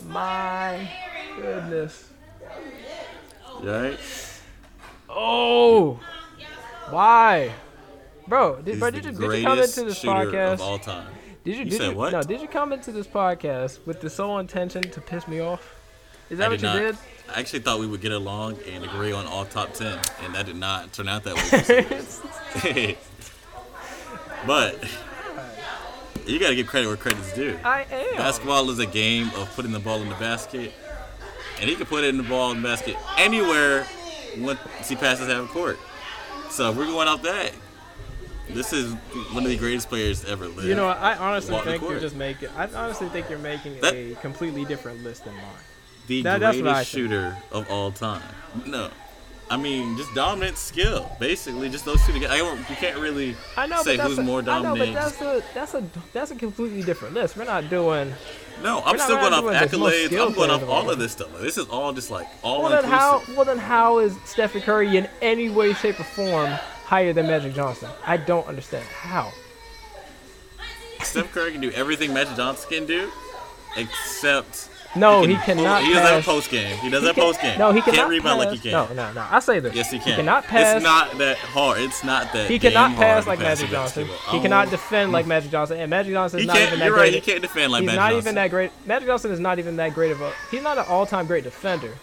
my 0.08 0.90
goodness. 1.38 2.10
Right? 3.62 4.00
Oh. 5.10 6.00
Why? 6.90 7.54
Bro, 8.28 8.58
did, 8.58 8.68
He's 8.68 8.80
bro, 8.80 8.92
did 8.92 9.06
you, 9.06 9.12
did 9.12 9.22
you 9.22 9.44
come 9.44 9.60
into 9.60 9.84
this 9.86 10.04
podcast? 10.04 10.54
of 10.54 10.62
all 10.62 10.80
time. 10.80 11.08
Did 11.44 11.56
you, 11.56 11.64
You 11.64 11.70
did 11.72 11.82
you 11.82 11.96
what? 11.96 12.12
No, 12.12 12.22
did 12.22 12.42
you 12.42 12.48
come 12.48 12.74
into 12.74 12.92
this 12.92 13.08
podcast 13.08 13.86
with 13.86 14.02
the 14.02 14.10
sole 14.10 14.40
intention 14.40 14.84
to 14.84 15.02
piss 15.02 15.28
me 15.28 15.40
off? 15.40 15.76
Is 16.30 16.38
that 16.38 16.46
I 16.46 16.50
what 16.50 16.60
did 16.60 16.68
you 16.68 16.74
not. 16.74 16.80
did? 16.80 16.98
I 17.34 17.40
actually 17.40 17.60
thought 17.60 17.80
we 17.80 17.88
would 17.88 18.02
get 18.02 18.12
along 18.12 18.58
and 18.70 18.84
agree 18.84 19.14
on 19.14 19.26
all 19.28 19.46
top 19.46 19.74
10, 19.74 20.00
and 20.24 20.36
that 20.36 20.46
did 20.46 20.58
not 20.58 20.92
turn 20.92 21.08
out 21.08 21.24
that 21.24 21.36
way. 22.66 22.98
but 24.48 24.84
you 26.32 26.40
gotta 26.40 26.56
give 26.56 26.68
credit 26.68 26.88
where 26.88 26.98
credit's 26.98 27.34
due. 27.34 27.58
I 27.64 27.86
am. 27.92 28.18
Basketball 28.18 28.70
is 28.70 28.80
a 28.80 28.86
game 28.86 29.30
of 29.36 29.52
putting 29.56 29.72
the 29.72 29.80
ball 29.80 30.02
in 30.02 30.10
the 30.10 30.16
basket, 30.16 30.74
and 31.60 31.70
he 31.70 31.76
can 31.76 31.86
put 31.86 32.04
it 32.04 32.10
in 32.10 32.18
the 32.18 32.24
ball 32.24 32.52
in 32.52 32.62
the 32.62 32.68
basket 32.68 32.96
anywhere 33.18 33.86
once 34.38 34.60
he 34.88 34.96
passes 34.96 35.28
half 35.28 35.48
court. 35.50 35.80
So 36.50 36.72
we're 36.72 36.86
going 36.86 37.08
off 37.08 37.22
that. 37.24 37.52
This 38.50 38.74
is 38.74 38.94
one 39.34 39.44
of 39.44 39.50
the 39.50 39.58
greatest 39.58 39.88
players 39.88 40.26
ever 40.26 40.48
lived. 40.48 40.68
You 40.68 40.76
know, 40.76 40.88
what, 40.88 40.98
I 40.98 41.16
honestly 41.16 41.54
Walk 41.54 41.64
think 41.64 41.82
you're 41.82 42.00
just 42.00 42.16
making. 42.16 42.50
I 42.58 42.68
honestly 42.74 43.08
think 43.10 43.30
you're 43.30 43.40
making 43.40 43.80
That- 43.80 43.94
a 43.94 44.16
completely 44.22 44.66
different 44.66 45.04
list 45.04 45.24
than 45.26 45.36
mine. 45.36 45.46
the 46.08 46.22
that- 46.24 46.40
that's 46.42 46.58
what 46.58 46.68
I 46.68 46.72
greatest 46.74 46.92
shooter 46.92 47.38
of 47.52 47.70
all 47.70 47.92
time. 47.92 48.24
No, 48.66 48.90
I 49.52 49.58
mean 49.58 49.98
just 49.98 50.14
dominant 50.16 50.58
skill. 50.58 51.12
Basically, 51.20 51.70
just 51.70 51.84
those 51.84 52.02
two 52.06 52.14
together. 52.14 52.34
I 52.34 52.38
don't, 52.38 52.58
you 52.70 52.76
can't 52.78 52.98
really 52.98 53.36
I 53.58 53.68
know, 53.68 53.84
say 53.84 53.98
who's 53.98 54.18
a, 54.18 54.24
more 54.24 54.40
I 54.40 54.62
know, 54.62 54.78
but 54.78 54.94
that's 54.94 55.22
a 55.22 55.44
that's 55.54 55.74
a 55.74 55.84
that's 56.14 56.32
a 56.32 56.36
completely 56.36 56.82
different 56.84 57.14
list. 57.14 57.36
We're 57.36 57.44
not 57.44 57.70
doing. 57.70 58.14
no, 58.64 58.82
I'm 58.86 58.98
still 58.98 59.18
going 59.18 59.34
off 59.34 59.42
doing 59.42 59.54
the 59.54 59.78
most 59.78 59.94
accolades. 59.94 60.28
I'm 60.28 60.34
going 60.34 60.52
off 60.52 60.64
all 60.70 60.90
of 60.90 61.00
this 61.00 61.12
stuff. 61.12 61.34
Like, 61.34 61.42
this 61.42 61.58
is 61.58 61.68
all 61.68 61.92
just 61.92 62.10
like 62.10 62.28
all 62.44 62.62
Well 62.62 62.70
then 62.70 62.86
inclusive. 62.86 63.00
how? 63.28 63.36
Well 63.36 63.46
then 63.46 63.58
how 63.58 64.00
is 64.00 64.16
Stephen 64.24 64.62
Curry 64.62 64.96
in 64.96 65.10
any 65.22 65.50
way, 65.50 65.74
shape, 65.74 66.00
or 66.00 66.06
form 66.06 66.50
higher 66.86 67.12
than 67.12 67.28
Magic 67.28 67.54
Johnson? 67.54 67.90
I 68.06 68.16
don't 68.16 68.48
understand 68.48 68.86
how. 68.86 69.34
Steph 71.04 71.34
Curry 71.34 71.52
can 71.52 71.60
do 71.60 71.72
everything 71.72 72.14
Magic 72.14 72.38
Johnson 72.38 72.70
can 72.70 72.86
do, 72.86 73.12
except 73.76 74.70
No, 74.94 75.22
he, 75.24 75.36
can- 75.36 75.58
cannot. 75.58 75.84
He 75.84 75.94
doesn't 75.94 76.06
have 76.06 76.20
a 76.22 76.26
post 76.26 76.50
game. 76.52 76.78
He 76.80 76.90
doesn't 76.90 77.02
he 77.04 77.08
have 77.08 77.16
can- 77.16 77.24
post 77.24 77.42
game. 77.42 77.58
No, 77.58 77.72
he 77.72 77.80
cannot 77.82 77.96
can't 77.96 78.10
rebound 78.10 78.40
pass, 78.42 78.48
like 78.50 78.60
he 78.60 78.70
can. 78.70 78.72
No, 78.72 78.88
no, 78.94 79.14
no. 79.14 79.26
I 79.32 79.40
say 79.40 79.60
this. 79.60 79.74
Yes, 79.74 79.90
he 79.92 80.00
can. 80.00 80.18
cannot 80.18 80.44
pass. 80.44 80.76
It's 80.76 80.84
not 80.84 81.18
that 81.18 81.38
hard. 81.38 81.80
It's 81.82 82.04
not 82.04 82.34
that. 82.34 82.50
he 82.50 82.60
cannot 82.60 82.96
pass 82.98 83.26
like 83.26 83.40
pass 83.40 83.60
Magic 83.62 83.70
Johnson. 83.72 84.08
basketball. 84.08 84.32
He 84.34 84.40
Oh. 84.40 84.42
cannot 84.42 84.70
defend 84.70 85.12
like 85.14 85.26
Magic 85.26 85.50
Johnson, 85.52 85.80
and 85.80 85.90
Magic 85.90 86.12
Johnson 86.12 86.40
is 86.40 86.44
He 86.44 86.48
not 86.48 86.58
even 86.58 86.80
that 86.80 86.86
You're 86.86 86.94
great. 86.96 87.04
right. 87.04 87.14
He 87.14 87.22
can't 87.22 87.42
defend 87.42 87.72
like 87.72 87.82
he's 87.82 87.88
Magic 87.88 88.00
not 88.00 88.10
Johnson. 88.12 88.28
even 88.28 88.36
that 88.36 88.50
great. 88.50 88.72
Magic 88.86 89.08
Johnson 89.08 89.32
is 89.32 89.40
not 89.40 89.60
even 89.60 89.76
that 89.78 89.94
great 89.94 90.12
of 90.12 90.22
a. 90.22 90.34
He's 90.52 90.62
not 90.62 90.78
an 90.78 90.86
all-time 90.90 91.26
great 91.26 91.46
defender, 91.46 91.94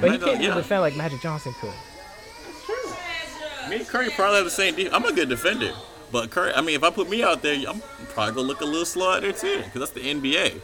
but 0.00 0.10
he 0.10 0.18
can't 0.18 0.30
even 0.32 0.42
yeah. 0.42 0.54
defend 0.54 0.80
like 0.80 0.96
Magic 0.96 1.20
Johnson 1.20 1.54
could. 1.60 1.70
That's 1.70 2.64
true. 2.66 3.70
Me 3.70 3.76
and 3.76 3.86
Curry 3.88 4.10
probably 4.10 4.36
have 4.36 4.44
the 4.46 4.50
same. 4.50 4.74
Def- 4.74 4.92
I'm 4.92 5.04
a 5.04 5.12
good 5.12 5.28
defender, 5.28 5.72
but 6.10 6.30
Curry. 6.30 6.52
I 6.54 6.60
mean, 6.60 6.74
if 6.74 6.82
I 6.82 6.90
put 6.90 7.08
me 7.08 7.22
out 7.22 7.42
there, 7.42 7.54
I'm 7.68 7.80
probably 8.08 8.34
gonna 8.34 8.48
look 8.48 8.62
a 8.62 8.64
little 8.64 8.84
slow 8.84 9.12
out 9.12 9.22
there 9.22 9.32
too, 9.32 9.58
because 9.62 9.78
that's 9.78 9.92
the 9.92 10.00
NBA. 10.00 10.60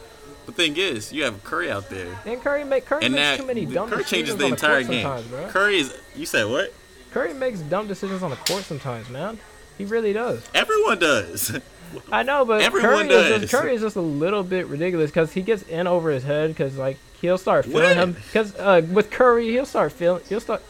The 0.47 0.51
thing 0.53 0.75
is, 0.77 1.11
you 1.13 1.23
have 1.25 1.43
Curry 1.43 1.69
out 1.69 1.89
there, 1.89 2.07
And 2.25 2.41
Curry 2.41 2.63
make 2.63 2.85
Curry 2.85 3.03
and 3.05 3.13
makes 3.13 3.23
that 3.23 3.37
too 3.41 3.45
many 3.45 3.65
dumb 3.65 3.89
Curry 3.89 4.03
changes 4.05 4.35
decisions 4.35 4.39
the 4.39 4.45
on 4.45 4.51
entire 4.51 4.79
court 4.83 4.87
game. 4.91 5.03
sometimes, 5.03 5.27
bro. 5.27 5.47
Curry 5.49 5.77
is. 5.77 5.93
You 6.15 6.25
said 6.25 6.45
what? 6.45 6.73
Curry 7.11 7.33
makes 7.33 7.59
dumb 7.59 7.87
decisions 7.87 8.23
on 8.23 8.29
the 8.31 8.35
court 8.37 8.63
sometimes, 8.63 9.09
man. 9.09 9.39
He 9.77 9.85
really 9.85 10.13
does. 10.13 10.43
Everyone 10.55 10.97
does. 10.99 11.59
I 12.11 12.23
know, 12.23 12.43
but 12.45 12.61
Everyone 12.61 13.07
Curry 13.07 13.15
is, 13.15 13.29
does. 13.29 13.41
just, 13.41 13.53
Curry 13.53 13.75
is 13.75 13.81
just 13.81 13.95
a 13.97 14.01
little 14.01 14.43
bit 14.43 14.67
ridiculous 14.67 15.11
because 15.11 15.31
he 15.33 15.41
gets 15.41 15.63
in 15.63 15.85
over 15.87 16.09
his 16.11 16.23
head 16.23 16.49
because 16.49 16.77
like 16.77 16.97
he'll 17.21 17.37
start 17.37 17.65
feeling 17.65 17.81
When? 17.83 17.97
him 17.97 18.13
because 18.13 18.55
uh, 18.55 18.81
with 18.91 19.09
Curry 19.11 19.49
he'll 19.49 19.65
start 19.65 19.91
feeling 19.91 20.21
he'll 20.29 20.39
start. 20.41 20.61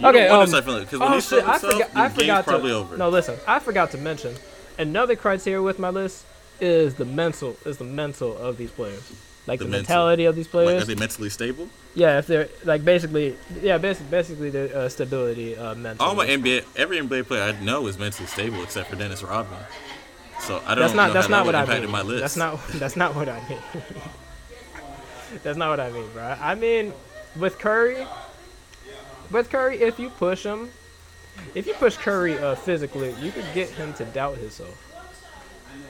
You 0.00 0.08
Okay, 0.08 0.28
um, 0.28 0.46
start 0.46 0.64
feeling 0.64 0.84
because 0.84 1.00
when 1.00 1.08
Oh 1.12 1.14
he 1.14 1.20
shit! 1.20 1.44
shows 1.44 1.48
I 1.48 1.58
forgot. 1.58 1.92
the 1.94 2.00
I 2.00 2.08
forgot 2.08 2.44
probably 2.44 2.70
to. 2.70 2.76
over. 2.76 2.96
No, 2.96 3.08
listen. 3.08 3.36
I 3.48 3.58
forgot 3.58 3.90
to 3.92 3.98
mention 3.98 4.34
another 4.78 5.16
criteria 5.16 5.60
with 5.62 5.78
my 5.78 5.90
list 5.90 6.24
is 6.60 6.94
the 6.94 7.04
mental 7.04 7.56
is 7.64 7.76
the 7.78 7.84
mental 7.84 8.36
of 8.36 8.56
these 8.56 8.70
players, 8.70 9.02
like 9.46 9.58
The 9.58 9.64
the, 9.66 9.70
mental. 9.70 9.80
mentality 9.94 10.24
of 10.24 10.36
these 10.36 10.46
Like, 10.46 10.64
players. 10.66 10.82
are 10.82 10.86
they 10.86 10.94
mentally 10.94 11.30
stable? 11.30 11.68
yeah, 11.94 12.18
if 12.18 12.26
they're 12.26 12.48
like 12.64 12.84
basically, 12.84 13.36
yeah, 13.62 13.78
basically, 13.78 14.10
basically 14.10 14.50
their 14.50 14.76
uh, 14.76 14.88
stability, 14.88 15.56
uh, 15.56 15.74
mental. 15.74 16.06
All 16.06 16.14
my 16.14 16.26
NBA, 16.26 16.64
every 16.76 16.98
NBA 16.98 17.26
player 17.26 17.42
I 17.42 17.52
know 17.64 17.86
is 17.86 17.98
mentally 17.98 18.26
stable 18.26 18.62
except 18.62 18.90
for 18.90 18.96
Dennis 18.96 19.22
Rodman. 19.22 19.58
So 20.40 20.62
I 20.66 20.74
don't 20.74 20.82
That's 20.82 20.94
not. 20.94 21.08
know 21.08 21.14
That's 21.14 21.28
not 21.28 21.46
that 21.46 21.46
what 21.46 21.70
I 21.70 21.80
mean. 21.80 21.90
my 21.90 22.02
list. 22.02 22.20
That's 22.22 22.36
not. 22.36 22.60
That's 22.74 22.96
not 22.96 23.14
what 23.16 23.28
I 23.28 23.40
mean. 23.48 23.58
that's 25.42 25.58
not 25.58 25.68
what 25.70 25.80
I 25.80 25.90
mean, 25.90 26.08
bro. 26.14 26.22
I 26.40 26.54
mean, 26.54 26.92
with 27.38 27.58
Curry, 27.58 28.06
with 29.30 29.50
Curry, 29.50 29.80
if 29.82 29.98
you 29.98 30.08
push 30.10 30.42
him, 30.42 30.70
if 31.54 31.66
you 31.66 31.74
push 31.74 31.96
Curry 31.96 32.38
uh, 32.38 32.54
physically, 32.54 33.14
you 33.20 33.30
could 33.32 33.44
get 33.52 33.68
him 33.70 33.92
to 33.94 34.04
doubt 34.06 34.38
himself. 34.38 34.74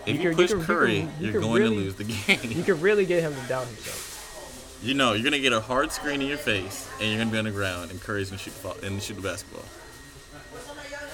If 0.07 0.17
you 0.23 0.31
you, 0.31 0.37
push 0.37 0.53
Curry, 0.67 1.01
you 1.21 1.31
you're 1.31 1.41
going 1.41 1.63
really- 1.63 1.77
to 1.77 1.83
lose 1.83 1.95
the 1.97 2.05
game. 2.05 2.41
You 2.57 2.63
could 2.63 2.81
really 2.83 3.05
get 3.07 3.23
him 3.23 3.35
to 3.35 3.41
doubt 3.49 3.67
himself. 3.67 4.79
you 4.83 4.95
know, 4.95 5.13
you're 5.13 5.25
gonna 5.25 5.39
get 5.41 5.53
a 5.53 5.61
hard 5.61 5.93
screen 5.93 6.23
in 6.23 6.29
your 6.29 6.39
face, 6.39 6.89
and 7.01 7.09
you're 7.09 7.19
gonna 7.19 7.31
be 7.31 7.39
on 7.39 7.45
the 7.45 7.51
ground, 7.51 7.91
and 7.91 8.01
Curry's 8.01 8.31
gonna 8.31 8.39
shoot 8.39 8.55
the 8.55 8.69
ball, 8.69 8.77
and 8.83 9.03
shoot 9.03 9.15
the 9.15 9.21
basketball. 9.23 9.65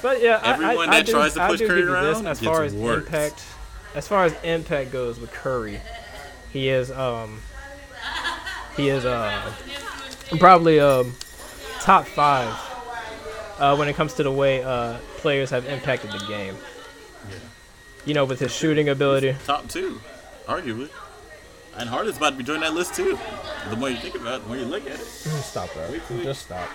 But 0.02 0.20
yeah, 0.22 0.40
Everyone 0.44 0.90
I, 0.90 0.92
I, 0.92 0.98
that 0.98 1.06
do, 1.06 1.12
tries 1.12 1.32
to 1.34 1.46
push 1.46 1.60
Curry 1.60 1.82
around 1.84 2.26
as 2.26 2.38
gets 2.40 2.40
far 2.40 2.62
as 2.62 2.74
worse. 2.74 3.04
impact, 3.04 3.42
as 3.94 4.06
far 4.06 4.24
as 4.26 4.34
impact 4.44 4.92
goes 4.92 5.18
with 5.18 5.32
Curry, 5.32 5.80
he 6.52 6.68
is 6.68 6.90
um, 6.90 7.40
he 8.76 8.88
is 8.90 9.04
uh, 9.06 9.50
probably 10.38 10.78
um, 10.78 11.14
top 11.80 12.06
five 12.06 12.52
uh, 13.58 13.74
when 13.76 13.88
it 13.88 13.94
comes 13.96 14.12
to 14.14 14.22
the 14.22 14.30
way 14.30 14.62
uh, 14.62 14.98
players 15.18 15.48
have 15.50 15.64
impacted 15.66 16.12
the 16.12 16.18
game. 16.26 16.54
You 18.06 18.14
know, 18.14 18.24
with 18.24 18.40
his 18.40 18.52
shooting 18.54 18.88
ability. 18.88 19.34
Top 19.46 19.68
two, 19.68 20.00
arguably. 20.46 20.90
And 21.76 21.88
Harden's 21.88 22.16
about 22.18 22.30
to 22.30 22.36
be 22.36 22.44
joining 22.44 22.62
that 22.62 22.74
list 22.74 22.94
too. 22.94 23.18
The 23.70 23.76
more 23.76 23.88
you 23.90 23.96
think 23.96 24.14
about 24.14 24.36
it, 24.36 24.42
the 24.42 24.48
more 24.48 24.56
you 24.56 24.64
look 24.64 24.86
at 24.86 24.92
it. 25.00 25.04
Stop 25.04 25.72
that. 25.74 26.00
Just 26.22 26.42
stop. 26.46 26.68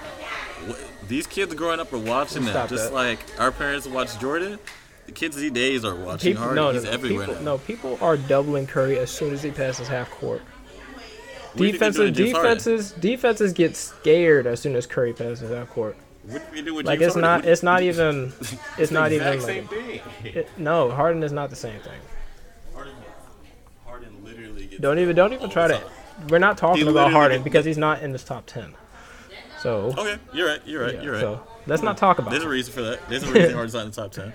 These 1.08 1.28
kids 1.28 1.54
growing 1.54 1.80
up 1.80 1.94
are 1.94 1.98
watching 1.98 2.44
that, 2.46 2.68
just 2.70 2.86
that. 2.90 2.94
like 2.94 3.20
our 3.40 3.52
parents 3.52 3.88
watched 3.88 4.20
Jordan. 4.20 4.60
The 5.06 5.12
kids 5.14 5.36
these 5.38 5.52
days 5.52 5.86
are 5.86 5.96
watching 5.96 6.32
People, 6.34 6.44
Harden. 6.44 6.56
no, 6.56 6.68
no, 6.68 6.74
He's 6.74 6.84
no, 6.84 6.92
everywhere 6.92 7.26
people, 7.28 7.42
now. 7.42 7.52
no, 7.54 7.58
people 7.60 7.98
are 8.02 8.18
doubling 8.18 8.68
Curry 8.68 9.00
as 9.00 9.10
soon 9.10 9.34
as 9.34 9.42
he 9.42 9.50
passes 9.52 9.88
half 9.88 10.10
court. 10.12 10.42
What 10.42 11.58
do 11.58 11.66
you 11.66 11.72
think 11.80 11.96
they're 11.96 12.12
Defenses, 12.12 12.12
doing 12.12 12.14
to 12.14 12.24
James 12.24 12.34
Harden? 12.36 12.58
defenses, 12.58 12.92
defenses 12.92 13.54
get 13.54 13.76
scared 13.76 14.46
as 14.48 14.60
soon 14.60 14.76
as 14.76 14.86
Curry 14.86 15.14
passes 15.14 15.50
half 15.50 15.70
court. 15.70 15.96
What 16.32 16.54
do 16.54 16.62
do 16.62 16.74
with 16.76 16.86
Like 16.86 17.00
James 17.00 17.08
it's 17.16 17.16
not, 17.22 17.46
it's 17.46 17.64
not 17.64 17.82
even, 17.82 18.34
it's 18.78 18.92
not 19.00 19.12
even 19.12 19.28
like, 19.28 19.42
same 19.42 19.68
thing. 19.68 20.02
it, 20.24 20.50
no, 20.58 20.92
Harden 20.92 21.24
is 21.24 21.32
not 21.32 21.50
the 21.50 21.56
same 21.56 21.80
thing. 21.82 22.00
Harden, 22.74 22.94
Harden 23.86 24.24
literally 24.24 24.66
gets 24.68 24.82
Don't 24.82 25.00
even, 25.00 25.16
don't 25.16 25.34
even 25.34 25.50
try 25.50 25.68
to. 25.68 25.82
We're 26.30 26.40
not 26.40 26.58
talking 26.58 26.88
about 26.88 27.12
Harden 27.12 27.40
get- 27.40 27.44
because 27.44 27.66
he's 27.66 27.78
not 27.78 28.02
in 28.04 28.12
this 28.12 28.24
top 28.24 28.46
ten. 28.46 28.74
So, 29.62 29.94
Okay, 29.98 30.18
you're 30.34 30.48
right. 30.48 30.62
You're 30.66 30.84
right. 30.84 30.96
yeah, 30.96 31.02
you're 31.02 31.14
right. 31.14 31.22
so 31.22 31.44
let's 31.68 31.82
not 31.82 31.98
talk 31.98 32.20
about. 32.20 32.30
It. 32.30 32.32
There's 32.32 32.44
a 32.46 32.50
reason 32.50 32.74
for 32.74 32.82
that. 32.84 33.10
There's 33.10 33.24
a 33.24 33.32
reason 33.32 33.54
Harden's 33.54 33.74
not 33.74 33.84
in 33.86 33.92
the 33.92 33.96
top 33.96 34.12
ten. 34.12 34.32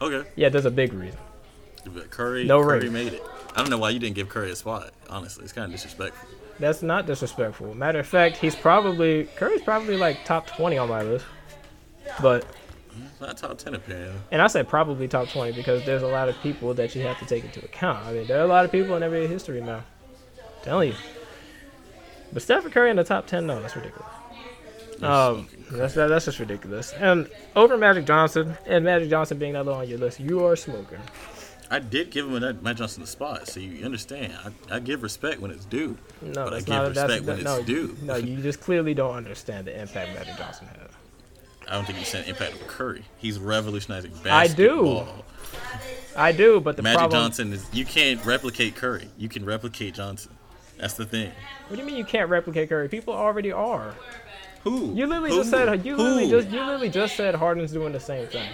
Okay, 0.00 0.28
Yeah, 0.36 0.48
there's 0.48 0.64
a 0.64 0.70
big 0.70 0.92
reason. 0.92 1.18
but 1.94 2.10
Curry, 2.10 2.44
No 2.44 2.62
Curry 2.62 2.88
made 2.88 3.12
it. 3.14 3.22
I 3.54 3.60
don't 3.62 3.70
know 3.70 3.78
why 3.78 3.90
you 3.90 3.98
didn't 3.98 4.14
give 4.14 4.28
Curry 4.28 4.50
a 4.52 4.56
spot. 4.56 4.90
Honestly, 5.08 5.42
it's 5.44 5.52
kind 5.52 5.66
of 5.66 5.72
disrespectful. 5.72 6.28
That's 6.60 6.82
not 6.82 7.06
disrespectful. 7.06 7.74
Matter 7.74 7.98
of 8.00 8.06
fact, 8.06 8.36
he's 8.36 8.54
probably 8.54 9.24
Curry's 9.36 9.62
probably 9.62 9.96
like 9.96 10.24
top 10.24 10.46
twenty 10.46 10.78
on 10.78 10.88
my 10.88 11.02
list. 11.02 11.24
But 12.20 12.44
not 13.20 13.38
top 13.38 13.56
ten 13.58 13.74
apparently. 13.74 14.20
and 14.30 14.42
I 14.42 14.46
said 14.46 14.68
probably 14.68 15.08
top 15.08 15.28
twenty 15.28 15.52
because 15.52 15.84
there's 15.86 16.02
a 16.02 16.08
lot 16.08 16.28
of 16.28 16.36
people 16.42 16.74
that 16.74 16.94
you 16.94 17.02
have 17.02 17.18
to 17.20 17.24
take 17.26 17.44
into 17.44 17.64
account. 17.64 18.04
I 18.06 18.12
mean, 18.12 18.26
there 18.26 18.38
are 18.40 18.44
a 18.44 18.48
lot 18.48 18.64
of 18.64 18.70
people 18.72 18.94
in 18.96 19.02
NBA 19.02 19.28
history 19.28 19.60
now. 19.60 19.82
telling 20.62 20.90
you. 20.90 20.94
But 22.32 22.42
Stephen 22.42 22.70
Curry 22.70 22.90
in 22.90 22.96
the 22.96 23.04
top 23.04 23.26
ten, 23.26 23.46
no, 23.46 23.60
that's 23.60 23.74
ridiculous. 23.74 24.06
Um, 25.02 25.48
that's 25.72 25.94
that, 25.94 26.08
that's 26.08 26.26
just 26.26 26.38
ridiculous. 26.38 26.92
And 26.92 27.28
over 27.56 27.78
Magic 27.78 28.04
Johnson, 28.04 28.54
and 28.66 28.84
Magic 28.84 29.08
Johnson 29.08 29.38
being 29.38 29.54
that 29.54 29.64
low 29.64 29.72
on 29.74 29.88
your 29.88 29.98
list, 29.98 30.20
you 30.20 30.44
are 30.44 30.56
smoking. 30.56 30.98
I 31.72 31.78
did 31.78 32.10
give 32.10 32.26
him 32.26 32.42
a 32.42 32.52
Matt 32.54 32.76
Johnson 32.76 33.00
the 33.02 33.06
spot, 33.06 33.46
so 33.46 33.60
you 33.60 33.84
understand. 33.84 34.32
I, 34.70 34.76
I 34.76 34.78
give 34.80 35.02
respect 35.04 35.40
when 35.40 35.50
it's 35.52 35.64
due. 35.64 35.96
No, 36.20 36.44
But 36.44 36.54
I 36.54 36.58
give 36.58 36.68
not. 36.68 36.88
Respect 36.88 37.24
when 37.24 37.44
that, 37.44 37.58
it's 37.58 37.66
due. 37.66 37.96
no, 38.02 38.16
you 38.16 38.38
just 38.42 38.60
clearly 38.60 38.92
don't 38.92 39.14
understand 39.14 39.66
the 39.68 39.80
impact 39.80 40.12
Magic 40.14 40.36
Johnson 40.36 40.66
had. 40.66 40.88
I 41.68 41.74
don't 41.74 41.84
think 41.84 41.98
he's 41.98 42.10
had 42.10 42.26
impact 42.26 42.54
with 42.54 42.66
Curry. 42.66 43.04
He's 43.18 43.38
revolutionizing 43.38 44.10
basketball. 44.24 45.02
I 45.02 45.04
do. 45.04 45.06
I 46.16 46.32
do, 46.32 46.60
but 46.60 46.76
the 46.76 46.82
Magic 46.82 46.98
problem. 46.98 47.20
Johnson 47.22 47.52
is 47.52 47.64
you 47.72 47.84
can't 47.84 48.24
replicate 48.24 48.74
Curry. 48.74 49.08
You 49.16 49.28
can 49.28 49.44
replicate 49.44 49.94
Johnson. 49.94 50.32
That's 50.78 50.94
the 50.94 51.04
thing. 51.06 51.30
What 51.68 51.76
do 51.76 51.82
you 51.82 51.86
mean 51.86 51.96
you 51.96 52.04
can't 52.04 52.28
replicate 52.28 52.68
Curry? 52.68 52.88
People 52.88 53.14
already 53.14 53.52
are. 53.52 53.94
Who? 54.64 54.92
You 54.94 55.06
literally 55.06 55.30
Who? 55.30 55.36
just 55.36 55.50
said 55.50 55.86
you 55.86 55.94
Who? 55.96 56.02
literally 56.02 56.30
just 56.30 56.48
you 56.50 56.58
literally 56.60 56.90
just 56.90 57.16
said 57.16 57.34
Harden's 57.36 57.70
doing 57.72 57.92
the 57.92 58.00
same 58.00 58.26
thing. 58.26 58.50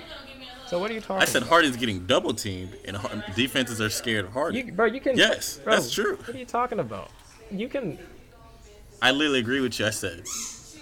So 0.69 0.79
what 0.79 0.91
are 0.91 0.95
you 0.95 1.01
talking? 1.01 1.23
I 1.23 1.25
said 1.27 1.43
about? 1.43 1.51
Harden's 1.51 1.77
getting 1.77 2.07
double 2.07 2.35
teamed, 2.35 2.77
and 2.85 2.99
defenses 3.35 3.81
are 3.81 3.91
scared 3.91 4.25
of 4.25 4.33
Harden. 4.33 4.67
You, 4.67 4.73
bro, 4.73 4.87
you 4.87 5.01
can. 5.01 5.17
Yes, 5.17 5.59
bro, 5.59 5.75
that's 5.75 5.93
true. 5.93 6.17
What 6.17 6.31
are 6.35 6.39
you 6.39 6.45
talking 6.45 6.81
about? 6.81 7.11
You 7.51 7.69
can, 7.69 7.99
I 9.01 9.13
literally 9.13 9.39
agree 9.39 9.61
with 9.61 9.79
you. 9.79 9.87
I 9.87 9.91
said 9.91 10.25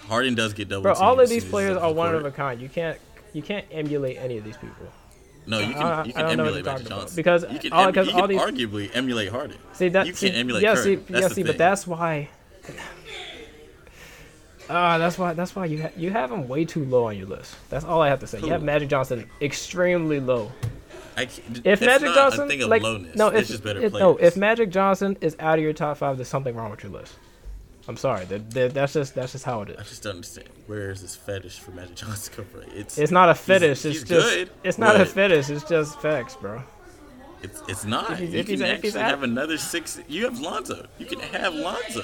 Harden 0.07 0.33
does 0.33 0.53
get 0.53 0.69
double 0.69 0.83
bro. 0.83 0.93
All 0.93 1.19
of 1.19 1.29
these 1.29 1.45
players 1.45 1.77
are 1.77 1.93
one 1.93 2.15
of 2.15 2.25
a 2.25 2.31
kind. 2.31 2.59
You 2.59 2.69
can't 2.69 2.97
you 3.33 3.41
can't 3.43 3.65
emulate 3.71 4.17
any 4.17 4.37
of 4.37 4.43
these 4.43 4.57
people. 4.57 4.87
No, 5.47 5.59
you 5.59 5.73
can. 5.73 5.83
I- 5.83 6.03
you 6.05 6.13
can 6.13 6.25
don't 6.25 6.37
know 6.37 6.43
what 6.45 6.53
emulate 6.55 6.65
Magic. 6.65 6.87
Johnson 6.87 7.15
Because 7.15 7.45
you 7.51 7.59
can, 7.59 7.71
all- 7.73 7.87
em- 7.87 7.93
you 8.05 8.11
all 8.13 8.21
can 8.21 8.29
these- 8.29 8.41
arguably 8.67 8.89
emulate 8.95 9.29
Harden. 9.29 9.57
See 9.73 9.89
that 9.89 10.07
you 10.07 10.13
see, 10.13 10.27
can't 10.27 10.39
emulate 10.39 10.63
yeah, 10.63 10.73
Curry. 10.73 10.83
See, 10.83 10.95
That's 10.95 11.21
yeah, 11.21 11.27
see, 11.27 11.33
thing. 11.35 11.45
but 11.45 11.57
that's 11.59 11.85
why. 11.85 12.29
Ah, 14.69 14.97
that's 14.97 15.17
why. 15.17 15.33
That's 15.33 15.55
why 15.55 15.65
you 15.65 15.83
ha- 15.83 15.91
you 15.95 16.09
have 16.11 16.31
him 16.31 16.47
way 16.47 16.65
too 16.65 16.85
low 16.85 17.05
on 17.05 17.17
your 17.17 17.27
list. 17.27 17.55
That's 17.69 17.85
all 17.85 18.01
I 18.01 18.09
have 18.09 18.19
to 18.21 18.27
say. 18.27 18.39
You 18.39 18.47
have 18.47 18.63
Magic 18.63 18.89
Johnson 18.89 19.29
extremely 19.41 20.19
low. 20.19 20.51
I 21.17 21.25
can't, 21.27 21.61
If 21.65 21.81
Magic 21.81 22.13
Johnson, 22.13 22.43
a 22.43 22.47
thing 22.47 22.61
of 22.63 22.69
like, 22.69 22.81
lowness. 22.83 23.15
no, 23.15 23.27
it's 23.29 23.41
if, 23.43 23.47
just 23.47 23.63
better 23.63 23.81
if, 23.81 23.93
no, 23.93 24.17
if 24.17 24.35
Magic 24.35 24.69
Johnson 24.69 25.15
is 25.21 25.35
out 25.39 25.57
of 25.59 25.63
your 25.63 25.71
top 25.71 25.97
five, 25.97 26.17
there's 26.17 26.27
something 26.27 26.53
wrong 26.55 26.71
with 26.71 26.83
your 26.83 26.91
list. 26.91 27.13
I'm 27.87 27.95
sorry. 27.95 28.25
That, 28.25 28.49
that, 28.51 28.73
that's 28.73 28.93
just 28.93 29.13
that's 29.15 29.31
just 29.33 29.45
how 29.45 29.61
it 29.61 29.69
is. 29.69 29.77
I 29.77 29.83
just 29.83 30.03
don't 30.03 30.15
understand. 30.15 30.49
Where 30.67 30.89
is 30.89 31.01
this 31.01 31.15
fetish 31.15 31.59
for 31.59 31.71
Magic 31.71 31.95
Johnson 31.95 32.33
come 32.35 32.45
from? 32.45 32.61
It's 32.75 32.97
It's 32.97 33.11
not 33.11 33.29
a 33.29 33.35
fetish. 33.35 33.83
he's 33.83 34.01
it's 34.01 34.09
just 34.09 34.27
good, 34.29 34.49
it's 34.63 34.77
not 34.79 34.99
a 34.99 35.05
fetish. 35.05 35.49
It's 35.51 35.63
just 35.69 36.01
facts, 36.01 36.35
bro. 36.35 36.63
it's, 37.43 37.61
it's 37.69 37.85
not. 37.85 38.11
If 38.13 38.19
he's- 38.19 38.33
you 38.33 38.39
if 38.39 38.45
can 38.47 38.53
he's 38.55 38.61
actually 38.63 38.91
have 39.01 39.21
another 39.23 39.57
six. 39.59 40.01
You 40.09 40.23
have 40.25 40.39
Lonzo. 40.39 40.87
You 40.97 41.05
can 41.05 41.19
have 41.19 41.53
Lonzo 41.53 42.03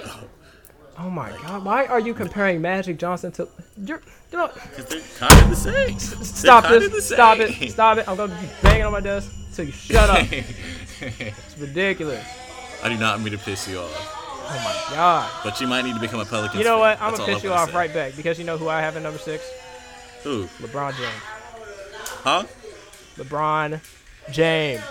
Oh 0.97 1.09
my 1.09 1.31
god, 1.41 1.63
why 1.65 1.85
are 1.85 1.99
you 1.99 2.13
comparing 2.13 2.61
Magic 2.61 2.97
Johnson 2.99 3.31
to? 3.33 3.47
You're, 3.83 4.01
you 4.31 4.37
know, 4.37 4.47
because 4.53 4.85
they're 4.85 5.01
kind 5.29 5.41
of 5.43 5.49
the 5.49 5.55
same. 5.55 5.97
stop 5.99 6.67
this! 6.67 7.07
Stop 7.07 7.39
it! 7.39 7.71
Stop 7.71 7.97
it! 7.97 8.07
I'm 8.07 8.17
gonna 8.17 8.35
be 8.39 8.47
banging 8.61 8.83
on 8.83 8.91
my 8.91 8.99
desk 8.99 9.31
till 9.53 9.65
you 9.65 9.71
shut 9.71 10.09
up. 10.09 10.27
it's 11.01 11.57
ridiculous. 11.57 12.25
I 12.83 12.89
do 12.89 12.97
not 12.97 13.21
mean 13.21 13.31
to 13.31 13.37
piss 13.37 13.67
you 13.67 13.79
off, 13.79 13.91
Oh 14.49 14.61
my 14.89 14.95
god. 14.95 15.31
but 15.43 15.59
you 15.61 15.67
might 15.67 15.85
need 15.85 15.93
to 15.95 16.01
become 16.01 16.19
a 16.19 16.25
Pelican. 16.25 16.59
You 16.59 16.65
know 16.65 16.79
what? 16.79 17.01
I'm 17.01 17.13
gonna 17.13 17.25
piss 17.25 17.43
you 17.43 17.49
gonna 17.49 17.61
off 17.61 17.69
say. 17.71 17.75
right 17.77 17.93
back 17.93 18.15
because 18.15 18.37
you 18.37 18.45
know 18.45 18.57
who 18.57 18.67
I 18.67 18.81
have 18.81 18.95
at 18.97 19.01
number 19.03 19.19
six? 19.19 19.49
Who? 20.23 20.45
LeBron 20.59 20.95
James. 20.97 21.23
Huh? 22.23 22.43
LeBron 23.17 23.79
James. 24.31 24.81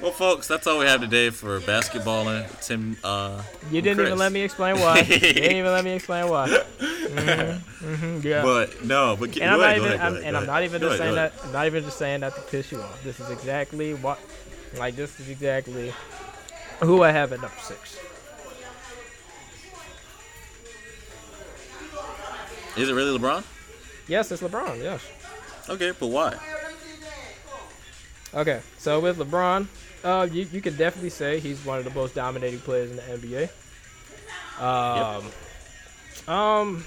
Well, 0.00 0.12
folks, 0.12 0.48
that's 0.48 0.66
all 0.66 0.78
we 0.78 0.86
have 0.86 1.02
today 1.02 1.28
for 1.28 1.60
basketballing. 1.60 2.46
Tim, 2.66 2.96
uh, 3.04 3.42
You 3.70 3.82
didn't 3.82 4.06
even 4.06 4.18
let 4.18 4.32
me 4.32 4.40
explain 4.40 4.80
why. 4.80 5.00
you 5.00 5.04
didn't 5.04 5.56
even 5.56 5.72
let 5.72 5.84
me 5.84 5.92
explain 5.92 6.26
why. 6.28 6.48
hmm 6.48 7.84
hmm 7.84 8.20
yeah. 8.26 8.42
But 8.42 8.82
no, 8.82 9.16
but 9.18 9.36
and 9.36 9.50
I'm 9.50 9.60
not 9.60 9.76
even, 9.76 9.92
ahead, 9.92 10.00
I'm, 10.00 10.24
and 10.24 10.36
I'm 10.38 10.46
not 10.46 10.62
even 10.64 10.80
just 10.80 10.96
saying 10.96 11.14
that. 11.16 11.34
I'm 11.44 11.52
not 11.52 11.66
even 11.66 11.84
just 11.84 11.98
saying 11.98 12.20
that 12.20 12.34
to 12.34 12.40
piss 12.42 12.72
you 12.72 12.80
off. 12.80 13.04
This 13.04 13.20
is 13.20 13.28
exactly 13.28 13.92
what, 13.92 14.18
like, 14.78 14.96
this 14.96 15.20
is 15.20 15.28
exactly 15.28 15.92
who 16.80 17.02
I 17.02 17.10
have 17.10 17.34
at 17.34 17.42
number 17.42 17.56
six. 17.60 17.98
Is 22.78 22.88
it 22.88 22.94
really 22.94 23.18
LeBron? 23.18 23.44
Yes, 24.08 24.32
it's 24.32 24.40
LeBron. 24.42 24.82
Yes. 24.82 25.02
Okay, 25.68 25.92
but 25.98 26.06
why? 26.06 26.38
Okay, 28.32 28.60
so 28.78 29.00
with 29.00 29.18
LeBron, 29.18 29.66
uh, 30.04 30.28
you 30.30 30.46
you 30.52 30.60
could 30.60 30.76
definitely 30.76 31.10
say 31.10 31.40
he's 31.40 31.64
one 31.64 31.78
of 31.78 31.84
the 31.84 31.90
most 31.90 32.14
dominating 32.14 32.60
players 32.60 32.90
in 32.90 32.96
the 32.96 33.02
NBA. 33.02 33.50
Um, 34.60 35.24
um, 36.32 36.84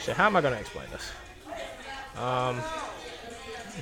shit, 0.00 0.16
how 0.16 0.26
am 0.26 0.36
I 0.36 0.40
gonna 0.40 0.56
explain 0.56 0.86
this? 0.90 1.12
Um, 2.16 2.60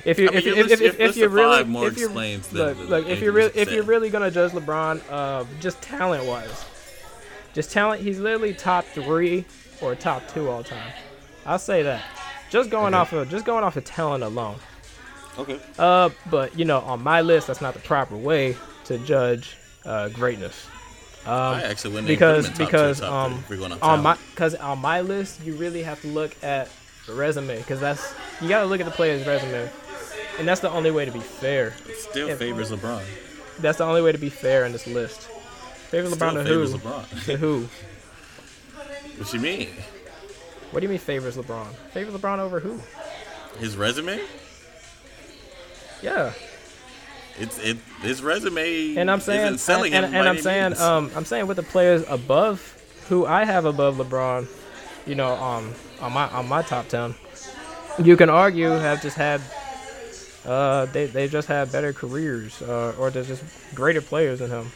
if 0.05 0.17
you 0.19 0.27
I 0.27 0.31
mean, 0.31 0.37
if 0.39 0.45
you 0.45 0.55
if, 0.55 0.81
if, 0.81 0.99
if 0.99 1.17
you're 1.17 1.29
list 1.29 1.31
of 1.31 1.31
five 1.31 1.35
really 1.35 1.63
more 1.65 1.87
if 1.87 1.97
you're 1.97 2.09
explains 2.09 2.51
look 2.53 2.77
look 2.89 3.07
if 3.07 3.21
you're 3.21 3.31
really 3.31 3.51
if 3.55 3.71
you're 3.71 3.83
really 3.83 4.09
gonna 4.09 4.31
judge 4.31 4.51
LeBron, 4.51 5.01
uh, 5.09 5.45
just 5.59 5.81
talent 5.81 6.25
wise, 6.25 6.65
just 7.53 7.71
talent, 7.71 8.01
he's 8.01 8.19
literally 8.19 8.53
top 8.53 8.85
three 8.85 9.45
or 9.81 9.95
top 9.95 10.27
two 10.33 10.49
all 10.49 10.63
time. 10.63 10.93
I'll 11.45 11.59
say 11.59 11.83
that. 11.83 12.03
Just 12.49 12.69
going 12.69 12.93
off 12.93 13.13
of 13.13 13.29
just 13.29 13.45
going 13.45 13.63
off 13.63 13.77
of 13.77 13.83
talent 13.85 14.23
alone. 14.23 14.57
Okay. 15.37 15.59
Uh, 15.79 16.09
but 16.29 16.57
you 16.57 16.65
know, 16.65 16.79
on 16.79 17.01
my 17.03 17.21
list, 17.21 17.47
that's 17.47 17.61
not 17.61 17.73
the 17.73 17.79
proper 17.79 18.15
way 18.15 18.55
to 18.85 18.97
judge 18.99 19.57
uh, 19.85 20.09
greatness. 20.09 20.67
Um, 21.25 21.31
I 21.31 21.63
actually 21.63 21.91
wouldn't 21.93 22.07
because 22.07 22.45
even 22.45 22.57
put 22.57 22.59
him 22.59 22.65
in 22.65 22.71
top 22.71 22.71
two 22.71 22.77
because 22.77 22.99
top 22.99 23.11
um 23.11 23.31
three 23.31 23.55
if 23.55 23.61
we're 23.61 23.69
going 23.69 23.81
on 23.81 24.03
my 24.03 24.17
because 24.31 24.55
on 24.55 24.79
my 24.79 24.99
list 24.99 25.41
you 25.41 25.55
really 25.55 25.81
have 25.81 26.01
to 26.01 26.07
look 26.07 26.35
at 26.43 26.69
the 27.07 27.13
resume 27.13 27.57
because 27.59 27.79
that's 27.79 28.13
you 28.41 28.49
got 28.49 28.59
to 28.59 28.65
look 28.65 28.81
at 28.81 28.85
the 28.85 28.91
player's 28.91 29.25
resume, 29.25 29.69
and 30.37 30.47
that's 30.47 30.59
the 30.61 30.69
only 30.69 30.91
way 30.91 31.05
to 31.05 31.11
be 31.11 31.21
fair. 31.21 31.73
It 31.87 31.95
still 31.97 32.29
if- 32.29 32.39
favors 32.39 32.71
LeBron. 32.71 33.03
That's 33.59 33.77
the 33.77 33.85
only 33.85 34.01
way 34.01 34.11
to 34.11 34.17
be 34.17 34.29
fair 34.29 34.65
in 34.65 34.71
this 34.71 34.87
list. 34.87 35.21
Favor 35.91 36.09
Still 36.09 36.17
LeBron 36.17 36.33
to 36.33 36.43
favors 36.43 36.71
who? 36.71 36.77
LeBron. 36.79 37.25
To 37.25 37.37
who? 37.37 37.67
what 39.17 39.33
you 39.33 39.39
mean? 39.39 39.69
What 40.71 40.79
do 40.79 40.85
you 40.85 40.89
mean 40.89 40.97
favors 40.97 41.37
LeBron? 41.37 41.67
Favor 41.91 42.17
LeBron 42.17 42.39
over 42.39 42.59
who? 42.59 42.79
His 43.59 43.77
resume? 43.77 44.19
Yeah, 46.03 46.33
It's 47.39 47.57
it. 47.59 47.77
His 48.01 48.21
resume. 48.21 48.95
and 48.97 49.09
I'm 49.09 49.21
saying 49.21 49.45
isn't 49.45 49.57
selling 49.59 49.93
and, 49.93 50.05
him 50.05 50.13
and, 50.13 50.27
and 50.27 50.29
I'm 50.29 50.37
saying 50.43 50.69
means. 50.71 50.81
um 50.81 51.09
I'm 51.15 51.25
saying 51.25 51.47
with 51.47 51.57
the 51.57 51.63
players 51.63 52.03
above 52.09 52.59
who 53.09 53.25
I 53.25 53.45
have 53.45 53.65
above 53.65 53.95
LeBron, 53.97 54.47
you 55.07 55.15
know 55.15 55.33
um 55.35 55.73
on 56.01 56.11
my 56.13 56.27
on 56.29 56.47
my 56.47 56.61
top 56.61 56.89
ten, 56.89 57.15
you 57.97 58.17
can 58.17 58.29
argue 58.29 58.69
have 58.69 59.01
just 59.01 59.15
had 59.17 59.39
uh 60.45 60.85
they 60.87 61.05
they 61.05 61.27
just 61.29 61.47
had 61.47 61.71
better 61.71 61.93
careers 61.93 62.61
uh, 62.61 62.93
or 62.99 63.09
they're 63.09 63.23
just 63.23 63.43
greater 63.73 64.01
players 64.01 64.39
than 64.39 64.49
him. 64.49 64.71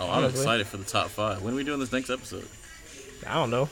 oh, 0.00 0.04
I'm 0.10 0.24
honestly. 0.24 0.40
excited 0.40 0.66
for 0.66 0.76
the 0.78 0.84
top 0.84 1.08
five. 1.08 1.40
When 1.42 1.54
are 1.54 1.56
we 1.56 1.62
doing 1.64 1.78
this 1.78 1.92
next 1.92 2.10
episode? 2.10 2.48
I 3.26 3.34
don't 3.34 3.50
know. 3.50 3.68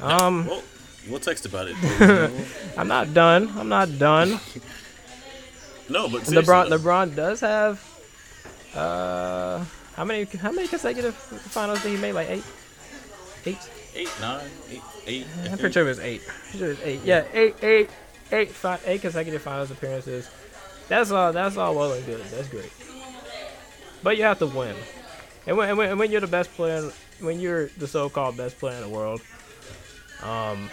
Um, 0.00 0.46
Well, 0.46 0.62
we'll 1.08 1.20
text 1.20 1.44
about 1.46 1.68
it. 1.70 1.76
I'm 2.78 2.88
not 2.88 3.12
done. 3.12 3.52
I'm 3.56 3.68
not 3.68 3.98
done. 3.98 4.40
no, 5.88 6.08
but 6.08 6.22
LeBron 6.22 6.68
though, 6.68 6.78
LeBron 6.78 7.14
does 7.16 7.40
have 7.40 7.82
uh 8.74 9.64
how 9.94 10.04
many 10.04 10.24
how 10.24 10.52
many 10.52 10.68
consecutive 10.68 11.14
finals 11.14 11.82
did 11.82 11.90
he 11.92 11.96
make? 11.96 12.14
Like 12.14 12.28
eight, 12.28 12.44
eight. 13.46 13.70
eight, 13.94 14.10
nine, 14.20 14.44
eight, 14.70 14.82
eight. 15.06 15.26
I'm 15.50 15.58
pretty 15.58 15.72
sure 15.72 15.84
it 15.84 15.88
was 15.88 16.00
eight. 16.00 16.22
Sure 16.52 16.66
it 16.66 16.78
was 16.78 16.80
eight. 16.82 17.00
Yeah, 17.04 17.24
eight, 17.32 17.54
eight, 17.62 17.90
eight, 18.32 18.50
fi- 18.50 18.80
eight 18.84 19.00
consecutive 19.00 19.40
finals 19.42 19.70
appearances. 19.70 20.28
That's 20.88 21.10
all. 21.10 21.32
That's 21.32 21.56
all 21.56 21.74
well 21.74 21.92
and 21.92 22.04
good. 22.04 22.22
That's 22.26 22.48
great. 22.48 22.70
But 24.02 24.18
you 24.18 24.24
have 24.24 24.38
to 24.40 24.46
win, 24.46 24.76
and 25.46 25.56
when, 25.56 25.68
and 25.70 25.78
when, 25.78 25.90
and 25.90 25.98
when 25.98 26.12
you're 26.12 26.20
the 26.20 26.26
best 26.26 26.52
player, 26.54 26.90
when 27.20 27.40
you're 27.40 27.68
the 27.78 27.88
so-called 27.88 28.36
best 28.36 28.58
player 28.58 28.76
in 28.76 28.82
the 28.82 28.88
world, 28.88 29.20
um, 30.22 30.68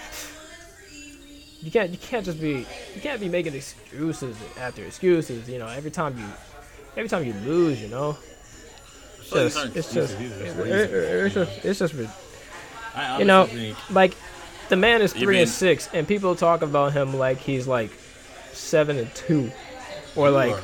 you 1.63 1.71
can't 1.71 1.89
you 1.91 1.97
can't 1.97 2.25
just 2.25 2.39
be 2.39 2.65
you 2.95 3.01
can't 3.01 3.19
be 3.19 3.29
making 3.29 3.53
excuses 3.55 4.35
after 4.59 4.83
excuses. 4.83 5.47
You 5.49 5.59
know, 5.59 5.67
every 5.67 5.91
time 5.91 6.17
you 6.17 6.25
every 6.97 7.09
time 7.09 7.23
you 7.25 7.33
lose, 7.45 7.81
you 7.81 7.87
know, 7.87 8.17
it's 9.19 9.29
just 9.29 9.57
it's 9.75 9.93
just 9.93 10.13
excuses, 10.13 10.39
these 10.41 10.57
are 10.57 10.65
it- 10.65 10.69
just 10.69 10.93
it- 10.93 11.25
it's 11.25 11.33
just 11.35 11.65
it's 11.65 11.79
just 11.79 11.93
you 13.19 13.25
know, 13.25 13.45
like 13.89 14.13
the 14.69 14.75
man 14.75 15.01
is 15.01 15.13
three 15.13 15.39
and 15.41 15.49
six, 15.49 15.89
and 15.93 16.07
people 16.07 16.35
talk 16.35 16.61
about 16.61 16.93
him 16.93 17.15
like 17.17 17.37
he's 17.39 17.67
like 17.67 17.91
seven 18.51 18.97
and 18.97 19.13
two, 19.15 19.51
or 20.15 20.29
like 20.29 20.55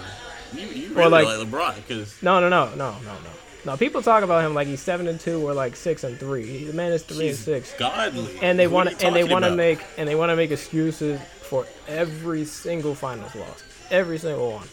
you, 0.53 0.67
you 0.67 0.91
or 0.93 0.97
really 0.99 1.09
like- 1.11 1.25
like, 1.25 1.47
LeBron 1.47 1.75
because 1.75 2.21
no, 2.21 2.39
no, 2.39 2.49
no, 2.49 2.65
no, 2.75 2.91
no, 2.91 2.99
no. 2.99 3.29
No, 3.65 3.75
people 3.75 4.01
talk 4.01 4.23
about 4.23 4.45
him 4.45 4.53
like 4.53 4.67
he's 4.67 4.81
seven 4.81 5.07
and 5.07 5.19
two 5.19 5.45
or 5.47 5.53
like 5.53 5.75
six 5.75 6.03
and 6.03 6.17
three. 6.19 6.63
The 6.65 6.73
man 6.73 6.91
is 6.93 7.03
three 7.03 7.29
and 7.29 7.37
six. 7.37 7.73
godly. 7.77 8.39
and 8.41 8.57
they 8.57 8.67
want 8.67 8.89
are 8.89 9.05
and 9.05 9.15
they 9.15 9.23
want 9.25 9.45
to 9.45 9.51
make 9.55 9.79
and 9.97 10.07
they 10.07 10.15
want 10.15 10.29
to 10.31 10.35
make 10.35 10.51
excuses 10.51 11.19
for 11.41 11.65
every 11.87 12.45
single 12.45 12.95
finals 12.95 13.35
loss, 13.35 13.63
every 13.91 14.17
single 14.17 14.51
one. 14.53 14.67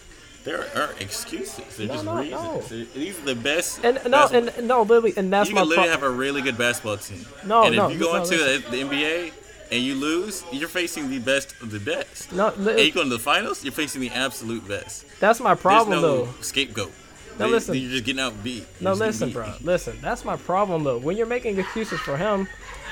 There 0.45 0.64
aren't 0.76 1.01
excuses. 1.01 1.76
They're 1.76 1.89
No, 1.89 1.95
just 1.95 2.05
no, 2.05 2.16
reasons. 2.20 2.70
no. 2.70 2.84
These 2.95 3.18
are 3.18 3.24
the 3.24 3.34
best. 3.34 3.84
And 3.84 3.99
no, 4.09 4.28
and 4.28 4.53
no, 4.68 4.82
literally, 4.82 5.12
and 5.16 5.32
that's 5.32 5.49
you 5.49 5.57
my 5.57 5.62
can 5.62 5.70
literally 5.70 5.89
problem. 5.89 6.09
have 6.09 6.14
a 6.14 6.16
really 6.16 6.41
good 6.43 6.57
basketball 6.57 6.99
team. 6.99 7.26
No, 7.45 7.64
and 7.64 7.74
if 7.74 7.91
you 7.93 7.99
go 7.99 8.12
no, 8.12 8.22
into 8.22 8.37
the, 8.37 8.64
the 8.70 8.76
NBA 8.84 9.32
and 9.72 9.82
you 9.82 9.97
lose, 9.97 10.45
you're 10.53 10.68
facing 10.68 11.11
the 11.11 11.18
best 11.18 11.61
of 11.61 11.72
the 11.72 11.80
best. 11.80 12.30
No, 12.32 12.51
And 12.51 12.78
you 12.78 12.93
go 12.93 13.01
into 13.03 13.16
the 13.16 13.22
finals, 13.22 13.64
you're 13.64 13.72
facing 13.72 14.01
the 14.01 14.11
absolute 14.11 14.68
best. 14.68 15.05
that's 15.18 15.41
my 15.41 15.57
problem 15.57 15.91
There's 15.91 16.03
no 16.03 16.24
though. 16.26 16.32
scapegoat. 16.43 16.93
No, 17.39 17.49
listen. 17.49 17.74
You're 17.76 17.91
just 17.91 18.05
getting 18.05 18.20
out 18.20 18.43
beat. 18.43 18.66
No, 18.80 18.91
You're 18.91 19.07
just 19.07 19.20
listen, 19.20 19.28
getting 19.28 19.61
bro. 19.62 19.72
Listen, 19.72 19.99
that's 20.01 20.24
my 20.24 20.37
problem 20.37 20.84
though. 20.84 20.99
When 20.99 21.16
you're 21.16 21.26
making 21.26 21.59
excuses 21.59 22.01
for 22.01 22.16
him, 22.16 22.49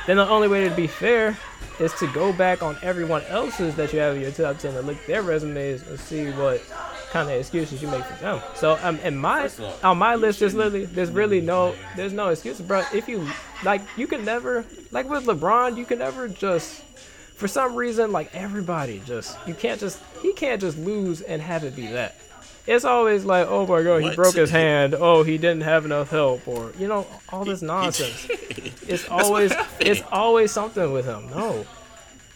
then 0.07 0.16
the 0.18 0.28
only 0.28 0.49
way 0.49 0.68
to 0.68 0.74
be 0.74 0.86
fair 0.86 1.36
is 1.80 1.92
to 1.95 2.07
go 2.09 2.32
back 2.32 2.62
on 2.62 2.76
everyone 2.82 3.22
else's 3.24 3.74
that 3.76 3.92
you 3.92 3.99
have 3.99 4.16
in 4.16 4.22
your 4.22 4.30
top 4.30 4.59
ten 4.59 4.74
and 4.74 4.86
look 4.86 5.05
their 5.07 5.22
resumes 5.22 5.82
and 5.82 5.99
see 5.99 6.30
what 6.32 6.62
kind 7.11 7.30
of 7.30 7.36
excuses 7.38 7.80
you 7.80 7.88
make 7.88 8.05
for 8.05 8.20
them. 8.22 8.40
So 8.55 8.78
um, 8.82 8.99
in 8.99 9.16
my 9.16 9.49
all, 9.61 9.78
on 9.82 9.99
my 9.99 10.14
list, 10.14 10.40
there's 10.40 10.55
literally 10.55 10.84
there's 10.84 11.11
really 11.11 11.40
no 11.40 11.74
there's 11.97 12.12
no 12.12 12.28
excuses, 12.28 12.66
bro. 12.66 12.82
If 12.92 13.09
you 13.09 13.26
like, 13.62 13.80
you 13.97 14.07
can 14.07 14.24
never 14.24 14.64
like 14.90 15.09
with 15.09 15.24
LeBron, 15.24 15.76
you 15.76 15.86
can 15.86 16.01
never 16.01 16.28
just 16.28 16.82
for 17.34 17.49
some 17.49 17.74
reason 17.74 18.12
like 18.12 18.32
everybody 18.34 19.01
just 19.07 19.36
you 19.47 19.55
can't 19.55 19.80
just 19.80 20.01
he 20.22 20.32
can't 20.32 20.61
just 20.61 20.78
lose 20.78 21.20
and 21.22 21.40
have 21.40 21.64
it 21.64 21.74
be 21.74 21.86
that. 21.86 22.16
It's 22.66 22.84
always 22.86 23.24
like, 23.26 23.46
oh 23.48 23.66
my 23.66 23.82
god, 23.82 23.98
he 24.02 24.14
broke 24.14 24.34
his 24.36 24.50
hand. 24.50 24.94
Oh, 24.94 25.22
he 25.22 25.36
didn't 25.36 25.62
have 25.64 25.84
enough 25.84 26.08
help, 26.10 26.48
or 26.48 26.72
you 26.78 26.88
know, 26.88 27.06
all 27.28 27.44
this 27.44 27.62
nonsense. 27.62 28.28
It's 28.86 29.08
always, 29.08 29.50
it's 29.80 30.02
always 30.12 30.50
something 30.52 30.92
with 30.92 31.06
him. 31.06 31.30
No, 31.30 31.64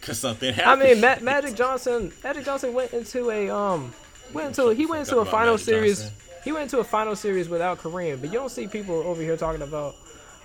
Cause 0.01 0.19
something 0.19 0.55
happened. 0.55 0.83
I 0.83 0.95
mean, 0.95 1.01
Ma- 1.03 1.19
Magic 1.21 1.55
Johnson, 1.55 2.11
Magic 2.25 2.47
Johnson 2.47 2.73
went 2.73 2.95
into 2.95 3.31
a 3.31 3.51
um, 3.51 3.93
went 4.33 4.49
into 4.49 4.71
he 4.71 4.87
went 4.87 5.07
into 5.07 5.21
a 5.21 5.27
final 5.27 5.55
Magic 5.55 5.67
series. 5.67 5.99
Johnson. 6.01 6.17
He 6.45 6.53
went 6.53 6.63
into 6.65 6.79
a 6.79 6.85
final 6.85 7.15
series 7.15 7.51
without 7.51 7.81
Kareem, 7.81 8.21
but 8.23 8.31
you 8.33 8.39
don't 8.39 8.49
see 8.51 8.67
people 8.67 8.95
over 8.95 9.21
here 9.21 9.37
talking 9.37 9.61
about, 9.61 9.95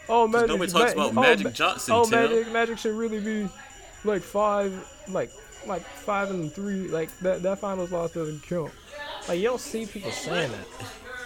oh 0.10 0.28
Magic, 0.28 0.50
nobody 0.50 0.72
talks 0.74 0.94
Ma- 0.96 1.06
about 1.08 1.18
oh, 1.18 1.22
Magic 1.22 1.46
Ma- 1.46 1.52
Johnson, 1.52 1.94
Oh, 1.96 2.04
Tim. 2.04 2.12
Magic, 2.20 2.52
Magic 2.52 2.78
should 2.80 2.96
really 2.96 3.22
be 3.22 3.50
like 4.04 4.24
five, 4.24 4.74
like 5.08 5.32
like 5.66 5.84
five 5.84 6.32
and 6.32 6.52
three. 6.52 6.90
Like 6.90 7.18
that 7.20 7.44
that 7.44 7.60
finals 7.60 7.92
loss 7.94 8.12
doesn't 8.12 8.44
count. 8.44 8.74
Like 9.28 9.40
you 9.40 9.46
don't 9.46 9.62
see 9.62 9.86
people 9.86 10.12
saying 10.12 10.52
that. 10.52 10.68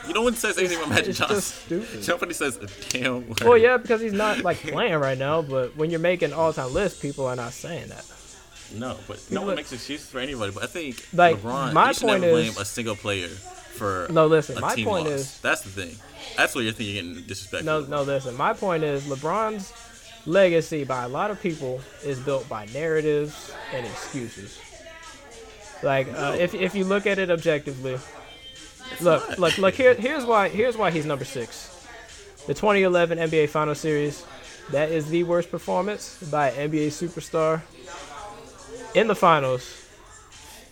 You 0.08 0.14
no 0.14 0.22
one 0.22 0.36
says 0.36 0.58
anything 0.58 0.78
about 0.78 0.90
Magic 0.90 1.08
it's 1.10 1.20
Johnson. 1.20 1.36
just 1.38 1.56
stupid. 1.66 2.08
Nobody 2.08 2.34
says 2.34 2.58
a 2.58 2.68
damn 2.90 3.28
word. 3.28 3.42
Well, 3.44 3.58
yeah, 3.58 3.78
because 3.78 4.00
he's 4.00 4.14
not 4.14 4.40
like 4.40 4.58
playing 4.58 4.96
right 4.96 5.18
now. 5.18 5.42
But 5.42 5.76
when 5.76 5.90
you're 5.90 6.00
making 6.00 6.32
all-time 6.34 6.74
lists, 6.74 7.00
people 7.02 7.26
are 7.26 7.36
not 7.36 7.52
saying 7.52 7.90
that. 7.90 8.06
No, 8.76 8.98
but 9.08 9.20
no 9.32 9.42
one 9.44 9.56
makes 9.56 9.72
excuses 9.74 10.10
for 10.10 10.20
anybody. 10.20 10.52
But 10.54 10.64
I 10.64 10.68
think 10.68 11.06
Like, 11.14 11.38
LeBron, 11.38 11.74
my 11.74 11.90
you 11.90 11.94
should 11.94 12.04
point 12.08 12.22
never 12.22 12.34
blame 12.34 12.52
is- 12.52 12.58
a 12.60 12.66
single 12.66 12.96
player 12.96 13.28
for 13.28 14.08
No, 14.10 14.28
listen. 14.28 14.58
a 14.58 14.62
My 14.62 14.76
team 14.76 14.86
point 14.86 15.06
loss. 15.10 15.14
is 15.20 15.40
that's 15.42 15.62
the 15.62 15.70
thing. 15.70 15.96
That's 16.38 16.54
what 16.56 16.64
you're 16.64 16.74
thinking 16.74 16.96
you're 16.96 17.04
getting 17.14 17.28
disrespectful. 17.28 17.82
no, 17.82 17.86
no. 17.88 18.04
Listen. 18.04 18.36
My 18.36 18.54
point 18.54 18.84
is 18.84 19.04
LeBron's 19.04 19.74
legacy 20.26 20.84
by 20.84 21.04
a 21.04 21.08
lot 21.08 21.32
of 21.32 21.42
people 21.42 21.82
is 22.04 22.20
built 22.20 22.48
by 22.50 22.66
narratives 22.74 23.52
and 23.74 23.86
excuses. 23.86 24.58
Like 25.84 26.08
uh, 26.14 26.36
if 26.40 26.54
if 26.54 26.74
you 26.76 26.84
look 26.86 27.06
at 27.06 27.20
it 27.20 27.30
objectively, 27.30 27.98
look 29.02 29.38
look 29.38 29.58
look 29.58 29.74
here 29.76 29.94
here's 29.94 30.26
why 30.26 30.50
here's 30.50 30.76
why 30.78 30.92
he's 30.92 31.06
number 31.06 31.26
six. 31.26 31.74
The 32.48 32.54
2011 32.54 33.18
NBA 33.18 33.50
Final 33.50 33.76
Series, 33.76 34.26
that 34.72 34.90
is 34.90 35.10
the 35.10 35.24
worst 35.24 35.52
performance 35.52 36.18
by 36.32 36.50
an 36.52 36.72
NBA 36.72 36.88
superstar 36.88 37.62
in 38.96 39.08
the 39.08 39.16
finals 39.16 39.84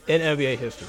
in 0.08 0.22
NBA 0.22 0.58
history. 0.58 0.88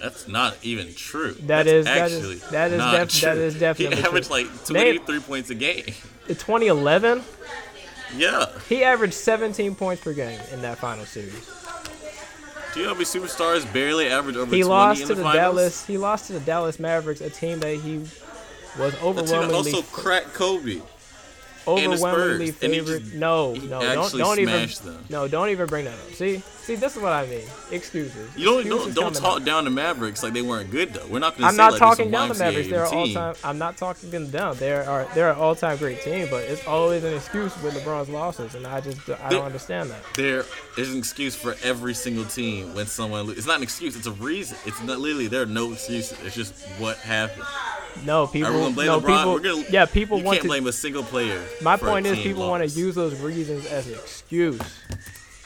That's 0.00 0.28
not 0.28 0.56
even 0.62 0.94
true. 0.94 1.32
That 1.32 1.64
That's 1.64 1.68
is- 1.68 1.86
actually 1.86 2.34
that 2.52 2.70
is 2.70 2.78
not 2.78 2.92
def- 2.92 3.10
true. 3.10 3.28
that 3.28 3.38
is 3.38 3.54
definitely 3.58 3.96
He 3.96 4.02
true. 4.02 4.08
averaged 4.10 4.30
like 4.30 4.46
Name- 4.70 4.98
23 4.98 5.20
points 5.20 5.50
a 5.50 5.54
game. 5.54 5.84
In 6.28 6.36
2011, 6.36 7.22
Yeah. 8.16 8.46
he 8.68 8.84
averaged 8.84 9.14
17 9.14 9.74
points 9.74 10.02
per 10.04 10.12
game 10.12 10.40
in 10.52 10.62
that 10.62 10.78
final 10.78 11.04
series. 11.04 11.50
Do 12.72 12.80
you 12.80 12.86
know 12.86 12.92
how 12.92 12.94
many 12.94 13.04
superstars 13.04 13.70
barely 13.72 14.06
average 14.08 14.36
over 14.36 14.54
He 14.54 14.62
20 14.62 14.64
lost 14.64 15.00
in 15.02 15.08
to 15.08 15.14
the, 15.16 15.22
the? 15.22 15.32
Dallas. 15.32 15.86
He 15.86 15.98
lost 15.98 16.26
to 16.28 16.34
the 16.34 16.40
Dallas 16.40 16.78
Mavericks, 16.78 17.20
a 17.20 17.28
team 17.30 17.58
that 17.60 17.74
he 17.80 17.98
was 17.98 18.10
The 18.76 18.84
team 18.84 18.90
that 18.90 19.02
overwhelmingly. 19.02 19.56
also 19.72 19.82
cracked 19.82 20.34
Kobe. 20.34 20.80
overwhelmingly 21.66 22.46
Spurs, 22.52 22.62
and 22.62 22.72
he 22.72 22.80
just- 22.80 23.12
no, 23.14 23.54
no, 23.54 23.80
don't 23.94 24.12
don't 24.16 24.38
even 24.38 24.68
them. 24.84 25.04
no, 25.08 25.28
don't 25.28 25.48
even 25.50 25.66
bring 25.66 25.84
that 25.84 25.94
up. 25.94 26.14
See, 26.14 26.42
see, 26.74 26.80
this 26.80 26.96
is 26.96 27.02
what 27.02 27.12
I 27.12 27.26
mean. 27.26 27.42
Excuses. 27.70 28.36
You 28.36 28.44
don't 28.46 28.60
Excuses 28.60 28.94
don't, 28.94 29.12
don't 29.12 29.16
talk 29.22 29.44
down 29.44 29.64
the 29.64 29.70
Mavericks 29.70 30.22
like 30.22 30.32
they 30.32 30.42
weren't 30.42 30.70
good 30.70 30.92
though. 30.94 31.06
We're 31.08 31.18
not 31.18 31.36
gonna. 31.36 31.48
I'm 31.48 31.54
say 31.54 31.56
not 31.58 31.72
like 31.72 31.78
talking 31.80 32.10
down 32.10 32.28
the 32.28 32.34
Mavericks. 32.36 32.68
They're 32.68 32.86
all 32.86 33.08
time. 33.12 33.34
I'm 33.44 33.58
not 33.58 33.76
talking 33.76 34.10
them 34.10 34.30
down. 34.30 34.56
They're 34.56 34.88
are 34.88 35.06
they're 35.14 35.30
an 35.30 35.36
all 35.36 35.54
time 35.54 35.76
great 35.78 36.02
team, 36.02 36.28
but 36.30 36.44
it's 36.44 36.66
always 36.66 37.04
an 37.04 37.14
excuse 37.14 37.60
with 37.62 37.74
LeBron's 37.74 38.08
losses, 38.08 38.54
and 38.54 38.66
I 38.66 38.80
just 38.80 39.00
I 39.08 39.14
They're- 39.14 39.30
don't 39.30 39.44
understand 39.44 39.90
that. 39.90 39.98
There 40.14 40.44
is 40.78 40.92
an 40.92 40.98
excuse 40.98 41.34
for 41.34 41.56
every 41.62 41.94
single 41.94 42.24
team 42.24 42.74
when 42.74 42.86
someone. 42.86 43.26
lo- 43.26 43.34
It's 43.36 43.46
not 43.46 43.56
an 43.56 43.62
excuse. 43.62 43.96
It's 43.96 44.06
a 44.06 44.12
reason. 44.12 44.56
It's 44.66 44.80
not 44.82 44.98
literally 44.98 45.26
there 45.26 45.42
are 45.42 45.46
no 45.46 45.72
excuses. 45.72 46.16
It's 46.24 46.34
just 46.36 46.54
what 46.78 46.96
happened. 46.98 47.44
No, 48.04 48.26
people. 48.28 48.50
Are 48.54 48.66
we 48.68 48.72
blame 48.72 48.86
no, 48.86 49.00
LeBron? 49.00 49.16
people. 49.18 49.38
Gonna. 49.40 49.64
yeah, 49.70 49.84
people 49.84 50.18
you 50.18 50.24
want 50.24 50.36
can't 50.36 50.42
to. 50.42 50.48
blame 50.48 50.66
a 50.66 50.72
single 50.72 51.02
player. 51.02 51.42
my 51.60 51.76
point 51.76 52.06
is, 52.06 52.18
people 52.18 52.48
want 52.48 52.62
to 52.68 52.78
use 52.78 52.94
those 52.94 53.18
reasons 53.20 53.66
as 53.66 53.88
an 53.88 53.94
excuse. 53.94 54.60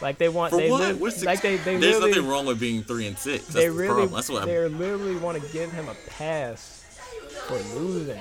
Like 0.05 0.19
they 0.19 0.29
want. 0.29 0.51
For 0.51 0.59
they 0.59 0.71
what? 0.71 0.81
live- 0.81 1.01
What's 1.01 1.21
the- 1.21 1.25
like 1.27 1.41
they 1.41 1.57
they 1.57 1.77
There's 1.79 1.95
literally, 1.95 2.11
nothing 2.11 2.29
wrong 2.29 2.45
with 2.45 2.61
being 2.61 2.83
three 2.83 3.07
and 3.07 3.19
six. 3.19 3.45
That's 3.45 3.55
they 3.55 3.67
the 3.69 3.73
really 3.73 3.89
problem. 3.89 4.13
That's 4.13 4.29
what 4.29 4.45
they 4.45 4.65
I'm. 4.65 4.79
literally 4.79 5.17
want 5.17 5.43
to 5.43 5.49
give 5.53 5.73
him 5.73 5.89
a 5.89 5.95
pass 6.11 6.85
for 7.49 7.57
losing. 7.79 8.21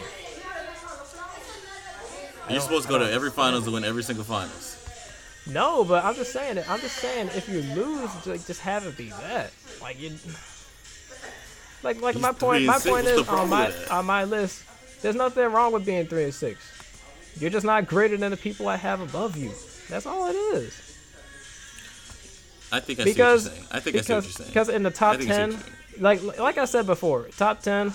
You're 2.49 2.61
supposed 2.61 2.83
to 2.85 2.89
go 2.89 2.99
to 2.99 3.11
every 3.11 3.31
finals 3.31 3.65
and 3.65 3.73
win 3.73 3.83
every 3.83 4.01
single 4.03 4.23
finals. 4.23 4.77
No, 5.45 5.83
but 5.83 6.05
I'm 6.05 6.15
just 6.15 6.31
saying 6.31 6.57
it. 6.57 6.69
I'm 6.69 6.79
just 6.79 6.95
saying 6.97 7.27
if 7.35 7.49
you 7.49 7.61
lose, 7.75 8.09
like 8.25 8.45
just 8.45 8.61
have 8.61 8.85
it 8.85 8.97
be 8.97 9.09
that. 9.09 9.51
Like 9.81 9.99
you. 10.01 10.11
Like 11.83 12.01
like 12.01 12.13
He's 12.15 12.21
my 12.21 12.31
point. 12.31 12.63
My 12.63 12.77
six. 12.77 12.89
point 12.89 13.03
What's 13.07 13.19
is 13.23 13.27
on 13.27 13.49
my 13.49 13.69
on 13.91 14.05
my 14.05 14.23
list. 14.23 14.63
There's 15.01 15.15
nothing 15.17 15.43
wrong 15.51 15.73
with 15.73 15.85
being 15.85 16.05
three 16.07 16.23
and 16.23 16.33
six. 16.33 16.61
You're 17.37 17.49
just 17.49 17.65
not 17.65 17.87
greater 17.87 18.15
than 18.15 18.31
the 18.31 18.37
people 18.37 18.69
I 18.69 18.77
have 18.77 19.01
above 19.01 19.35
you. 19.35 19.51
That's 19.89 20.05
all 20.05 20.27
it 20.29 20.33
is. 20.35 20.92
I 22.73 22.79
think 22.79 22.99
I 22.99 23.03
because 23.05 23.43
see 23.43 23.49
what 23.49 23.55
you're 23.55 23.63
saying. 23.63 23.67
I 23.71 23.79
think 23.79 23.95
I 23.95 24.01
see 24.01 24.13
what 24.13 24.21
because 24.21 24.25
you're 24.25 24.31
saying. 24.45 24.49
because 24.49 24.69
in 24.69 24.83
the 24.83 24.91
top 24.91 25.17
think 25.17 25.29
I 25.31 25.35
see 25.47 25.55
what 25.55 25.63
ten, 25.63 26.01
like 26.03 26.39
like 26.39 26.57
I 26.57 26.65
said 26.65 26.85
before, 26.85 27.27
top 27.37 27.61
ten, 27.61 27.93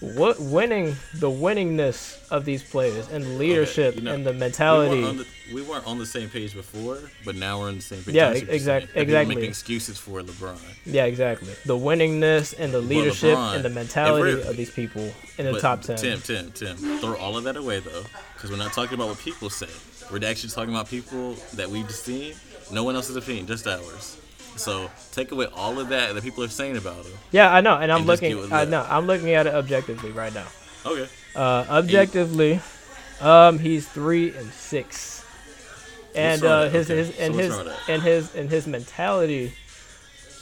what 0.00 0.40
winning 0.40 0.96
the 1.14 1.30
winningness 1.30 2.18
of 2.30 2.44
these 2.44 2.62
players 2.62 3.08
and 3.10 3.22
the 3.24 3.28
leadership 3.30 3.94
you 3.96 4.00
know, 4.02 4.14
and 4.14 4.26
the 4.26 4.32
We 4.32 4.38
mentality. 4.38 5.00
weren't, 5.02 5.18
the, 5.18 5.26
we 5.54 5.62
weren't 5.62 5.86
on 5.86 5.98
the 5.98 6.06
same 6.06 6.28
page 6.28 6.54
before, 6.54 6.98
but 7.24 7.36
now 7.36 7.60
we're 7.60 7.68
on 7.68 7.76
the 7.76 7.82
same 7.82 8.02
page. 8.02 8.14
Yeah, 8.14 8.30
I 8.30 8.34
see 8.34 8.38
what 8.40 8.46
you're 8.46 8.54
exact- 8.56 8.86
saying. 8.94 9.02
Exactly. 9.04 9.34
Making 9.36 9.50
excuses 9.50 9.98
for 9.98 10.20
LeBron. 10.22 10.58
yeah, 10.86 11.04
exactly. 11.04 11.54
The 11.66 11.76
winningness 11.76 12.54
and 12.58 12.72
the 12.72 12.80
leadership 12.80 13.36
LeBron, 13.36 13.56
and 13.56 13.64
the 13.64 13.70
mentality 13.70 14.42
of 14.42 14.56
these 14.56 14.70
people 14.72 15.12
in 15.38 15.52
the 15.52 15.60
top 15.60 15.82
ten. 15.82 15.96
Tim, 15.98 16.20
Tim, 16.20 16.50
Tim, 16.52 16.76
throw 16.98 17.14
all 17.16 17.36
of 17.36 17.44
that 17.44 17.56
away 17.56 17.78
though, 17.80 18.02
because 18.34 18.50
we're 18.50 18.56
not 18.56 18.72
talking 18.72 18.94
about 18.94 19.08
what 19.08 19.18
people 19.18 19.50
say. 19.50 19.68
We're 20.10 20.24
actually 20.26 20.50
talking 20.50 20.74
about 20.74 20.88
people 20.88 21.34
that 21.54 21.68
we've 21.70 21.90
seen. 21.90 22.34
No 22.70 22.84
one 22.84 22.94
else's 22.96 23.16
opinion, 23.16 23.46
just 23.46 23.66
ours. 23.66 24.18
So 24.56 24.90
take 25.12 25.32
away 25.32 25.46
all 25.54 25.78
of 25.80 25.88
that 25.88 26.14
that 26.14 26.22
people 26.22 26.44
are 26.44 26.48
saying 26.48 26.76
about 26.76 27.04
him. 27.06 27.12
Yeah, 27.30 27.52
I 27.52 27.60
know, 27.62 27.76
and 27.78 27.90
I'm 27.90 27.98
And 27.98 28.06
looking. 28.06 28.52
I 28.52 28.64
know, 28.66 28.86
I'm 28.88 29.06
looking 29.06 29.30
at 29.30 29.46
it 29.46 29.54
objectively 29.54 30.10
right 30.10 30.32
now. 30.34 30.46
Okay. 30.84 31.08
Uh, 31.34 31.64
objectively, 31.70 32.60
um, 33.20 33.58
he's 33.58 33.88
three 33.88 34.36
and 34.36 34.50
six, 34.52 35.24
and 36.14 36.44
uh, 36.44 36.68
his 36.68 36.90
Okay, 36.90 36.98
his 36.98 37.18
and 37.18 37.34
what's 37.34 37.46
his 37.46 37.56
wrong 37.56 37.64
with 37.66 37.86
that? 37.86 37.92
and 37.92 38.02
his 38.02 38.34
and 38.34 38.50
his 38.50 38.66
mentality. 38.66 39.54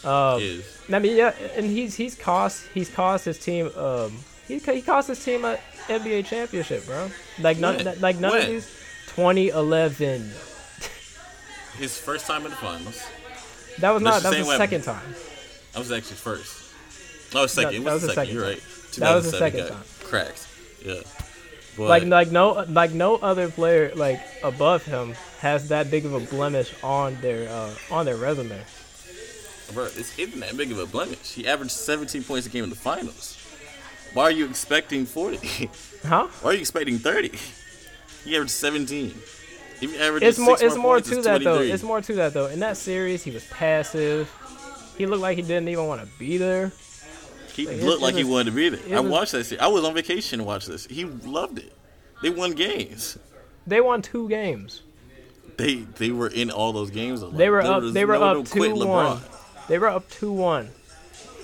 Um, 0.02 0.40
Is 0.40 0.80
I 0.92 0.98
mean, 0.98 1.16
yeah, 1.16 1.32
and 1.56 1.66
he's 1.66 1.94
he's 1.94 2.14
cost 2.16 2.64
he's 2.74 2.88
cost 2.90 3.26
his 3.26 3.38
team 3.38 3.70
um 3.76 4.16
he 4.48 4.59
he 4.59 4.82
cost 4.82 5.09
his 5.09 5.22
team 5.24 5.44
a 5.44 5.59
NBA 5.88 6.24
championship, 6.26 6.84
bro. 6.86 7.10
Like 7.38 7.59
none 7.59 7.76
When? 7.84 8.01
like 8.01 8.16
none 8.18 8.36
of 8.36 8.47
these. 8.47 8.66
2011. 9.14 10.30
His 11.81 11.98
first 11.98 12.27
time 12.27 12.44
in 12.44 12.51
the 12.51 12.57
finals. 12.57 13.02
That 13.78 13.90
was 13.90 14.02
not. 14.02 14.23
That 14.23 14.36
was 14.39 14.47
the 14.47 14.57
second 14.57 14.85
time. 14.85 15.15
That 15.73 15.78
was 15.78 15.90
actually 15.90 16.16
first. 16.16 16.73
No, 17.35 17.47
second. 17.47 17.73
That- 17.73 17.81
it 17.81 17.85
that 17.85 17.93
was, 17.94 18.02
the 18.02 18.09
the 18.09 18.15
second. 18.15 18.27
second 18.27 18.35
You're 18.35 18.44
right. 18.44 18.62
That 18.98 19.15
was 19.15 19.31
the 19.31 19.39
2007 19.39 19.39
second 19.39 19.69
time. 19.69 19.85
Cracked. 20.05 20.47
Yeah. 20.85 21.01
But 21.77 21.89
Like 21.89 22.05
like 22.05 22.31
no 22.31 22.65
like 22.69 22.93
no 22.93 23.16
other 23.16 23.48
player 23.48 23.93
like 23.94 24.20
above 24.43 24.85
him 24.85 25.15
has 25.40 25.69
that 25.69 25.90
big 25.90 26.05
of 26.05 26.12
a 26.12 26.20
blemish 26.20 26.74
on 26.82 27.16
their 27.20 27.48
uh, 27.48 27.74
on 27.90 28.05
their 28.05 28.16
resume. 28.16 28.61
bro, 29.73 29.85
it's 29.85 30.19
isn't 30.19 30.40
that 30.40 30.57
big 30.57 30.73
of 30.73 30.78
a 30.78 30.86
blemish. 30.86 31.32
He 31.35 31.47
averaged 31.47 31.70
17 31.73 32.24
points 32.24 32.47
a 32.47 32.51
game 32.51 32.65
in 32.65 32.70
the 32.70 32.77
finals. 32.77 33.36
Why 34.12 34.24
are 34.24 34.31
you 34.32 34.47
expecting 34.47 35.07
40? 35.07 35.70
Huh? 36.02 36.27
Why 36.40 36.51
are 36.51 36.55
you 36.55 36.61
expecting 36.61 36.98
30? 36.98 37.31
He 38.24 38.35
averaged 38.35 38.52
17. 38.52 39.15
It's 39.82 40.39
more 40.39 40.57
it's 40.61 40.77
more 40.77 40.94
points, 40.97 41.09
to 41.11 41.16
it's 41.16 41.24
that 41.27 41.43
though. 41.43 41.61
It's 41.61 41.82
more 41.82 42.01
to 42.01 42.15
that 42.16 42.35
though. 42.35 42.47
In 42.47 42.61
that 42.61 42.77
series, 42.77 43.23
he 43.24 43.31
was 43.31 43.44
passive. 43.47 44.31
He 44.98 45.07
looked 45.07 45.23
like 45.23 45.36
he 45.36 45.43
didn't 45.43 45.69
even 45.69 45.86
want 45.86 46.02
to 46.02 46.09
be 46.19 46.36
there. 46.36 46.73
He 47.55 47.66
Like, 47.66 47.81
looked 47.82 48.02
like 48.02 48.15
he 48.15 48.24
wanted 48.24 48.47
to 48.47 48.52
be 48.52 48.69
there. 48.69 48.97
I 48.98 49.01
watched 49.01 49.32
that. 49.32 49.47
Shit. 49.47 49.61
I 49.61 49.69
was 49.69 49.85
on 49.85 49.94
vacation 49.94 50.39
to 50.39 50.44
watch 50.44 50.66
this. 50.66 50.86
He 50.86 51.05
loved 51.05 51.59
it. 51.59 51.73
They 52.23 52.31
won 52.31 52.52
games. 52.52 53.19
They 53.66 53.81
won 53.81 54.02
two 54.02 54.28
games. 54.28 54.82
They 55.57 55.77
they 55.77 56.11
were 56.11 56.28
in 56.28 56.51
all 56.51 56.73
those 56.73 56.90
games. 56.90 57.20
though. 57.23 57.31
They 57.31 57.48
were 57.51 57.61
up. 57.62 57.82
They 57.93 58.05
were 58.05 58.15
no 58.19 58.40
up 58.40 58.47
two 58.47 58.61
LeBron. 58.61 58.86
one. 58.86 59.20
They 59.69 59.78
were 59.78 59.89
up 59.89 60.09
two 60.11 60.32
one. 60.32 60.69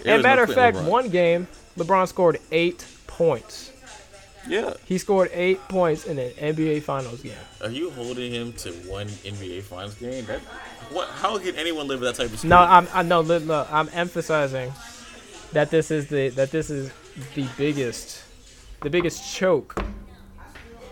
And 0.04 0.22
matter 0.22 0.42
of 0.42 0.52
fact, 0.52 0.76
LeBron. 0.76 0.88
one 0.88 1.08
game, 1.08 1.48
LeBron 1.76 2.06
scored 2.08 2.38
eight 2.52 2.84
points. 3.06 3.72
Yeah. 4.48 4.74
He 4.84 4.98
scored 4.98 5.30
eight 5.32 5.60
points 5.68 6.06
in 6.06 6.18
an 6.18 6.30
NBA 6.32 6.82
Finals 6.82 7.20
game. 7.22 7.32
Are 7.62 7.70
you 7.70 7.90
holding 7.90 8.32
him 8.32 8.52
to 8.54 8.70
one 8.88 9.06
NBA 9.08 9.62
Finals 9.62 9.94
game? 9.96 10.24
That 10.26 10.40
what? 10.90 11.08
How 11.08 11.36
can 11.38 11.54
anyone 11.56 11.88
live 11.88 12.00
with 12.00 12.16
that 12.16 12.22
type 12.22 12.32
of? 12.32 12.38
Streak? 12.38 12.50
No, 12.50 12.58
I'm 12.58 12.86
I 12.94 13.02
know. 13.02 13.20
Look, 13.20 13.44
look, 13.44 13.68
I'm 13.72 13.88
emphasizing 13.92 14.72
that 15.52 15.70
this 15.70 15.90
is 15.90 16.08
the 16.08 16.28
that 16.30 16.50
this 16.50 16.70
is 16.70 16.92
the 17.34 17.46
biggest, 17.56 18.22
the 18.82 18.90
biggest 18.90 19.34
choke, 19.34 19.82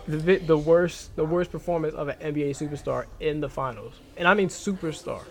the 0.07 0.37
the 0.37 0.57
worst 0.57 1.15
the 1.15 1.25
worst 1.25 1.51
performance 1.51 1.93
of 1.95 2.07
an 2.09 2.17
NBA 2.33 2.51
superstar 2.51 3.05
in 3.19 3.39
the 3.41 3.49
finals, 3.49 3.93
and 4.17 4.27
I 4.27 4.33
mean 4.33 4.49
superstar, 4.49 5.21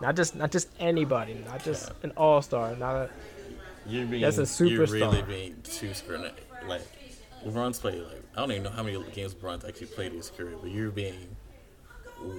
not 0.00 0.16
just 0.16 0.34
not 0.34 0.50
just 0.50 0.68
anybody, 0.80 1.34
not 1.46 1.62
just 1.62 1.92
an 2.02 2.12
all 2.16 2.42
star, 2.42 2.74
not 2.76 2.96
a 2.96 3.10
You're 3.86 4.06
being, 4.06 4.22
That's 4.22 4.38
a 4.38 4.64
You're 4.64 4.86
superstar. 4.86 4.92
really 4.92 5.22
being 5.22 5.56
too 5.62 5.94
screwed. 5.94 6.32
Like 6.66 6.82
LeBron's 7.44 7.78
played 7.78 8.02
like 8.02 8.22
I 8.36 8.40
don't 8.40 8.50
even 8.52 8.64
know 8.64 8.70
how 8.70 8.82
many 8.82 9.02
games 9.12 9.34
LeBron's 9.34 9.64
actually 9.64 9.86
played 9.88 10.12
in 10.12 10.18
his 10.18 10.30
career, 10.30 10.56
but 10.60 10.70
you're 10.70 10.90
being 10.90 11.36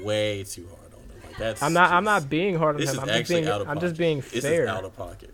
way 0.04 0.44
too 0.44 0.68
hard 0.68 0.94
on 0.94 1.00
him. 1.00 1.22
Like 1.24 1.38
that's. 1.38 1.62
I'm 1.64 1.74
not. 1.74 1.92
I'm 1.92 2.04
not 2.04 2.30
being 2.30 2.56
hard 2.58 2.76
on 2.76 2.82
This 2.82 2.90
him. 2.92 2.96
is 2.96 3.00
I'm 3.02 3.08
just 3.08 3.20
actually 3.20 3.36
being. 3.42 3.48
out 3.50 3.62
of 3.62 3.70
I'm 3.70 3.80
just 3.80 3.98
being 3.98 4.22
fair. 4.22 4.32
This 4.42 4.44
fair. 4.44 4.64
is 4.64 4.70
out 4.70 4.84
of 4.86 4.96
pocket. 4.96 5.34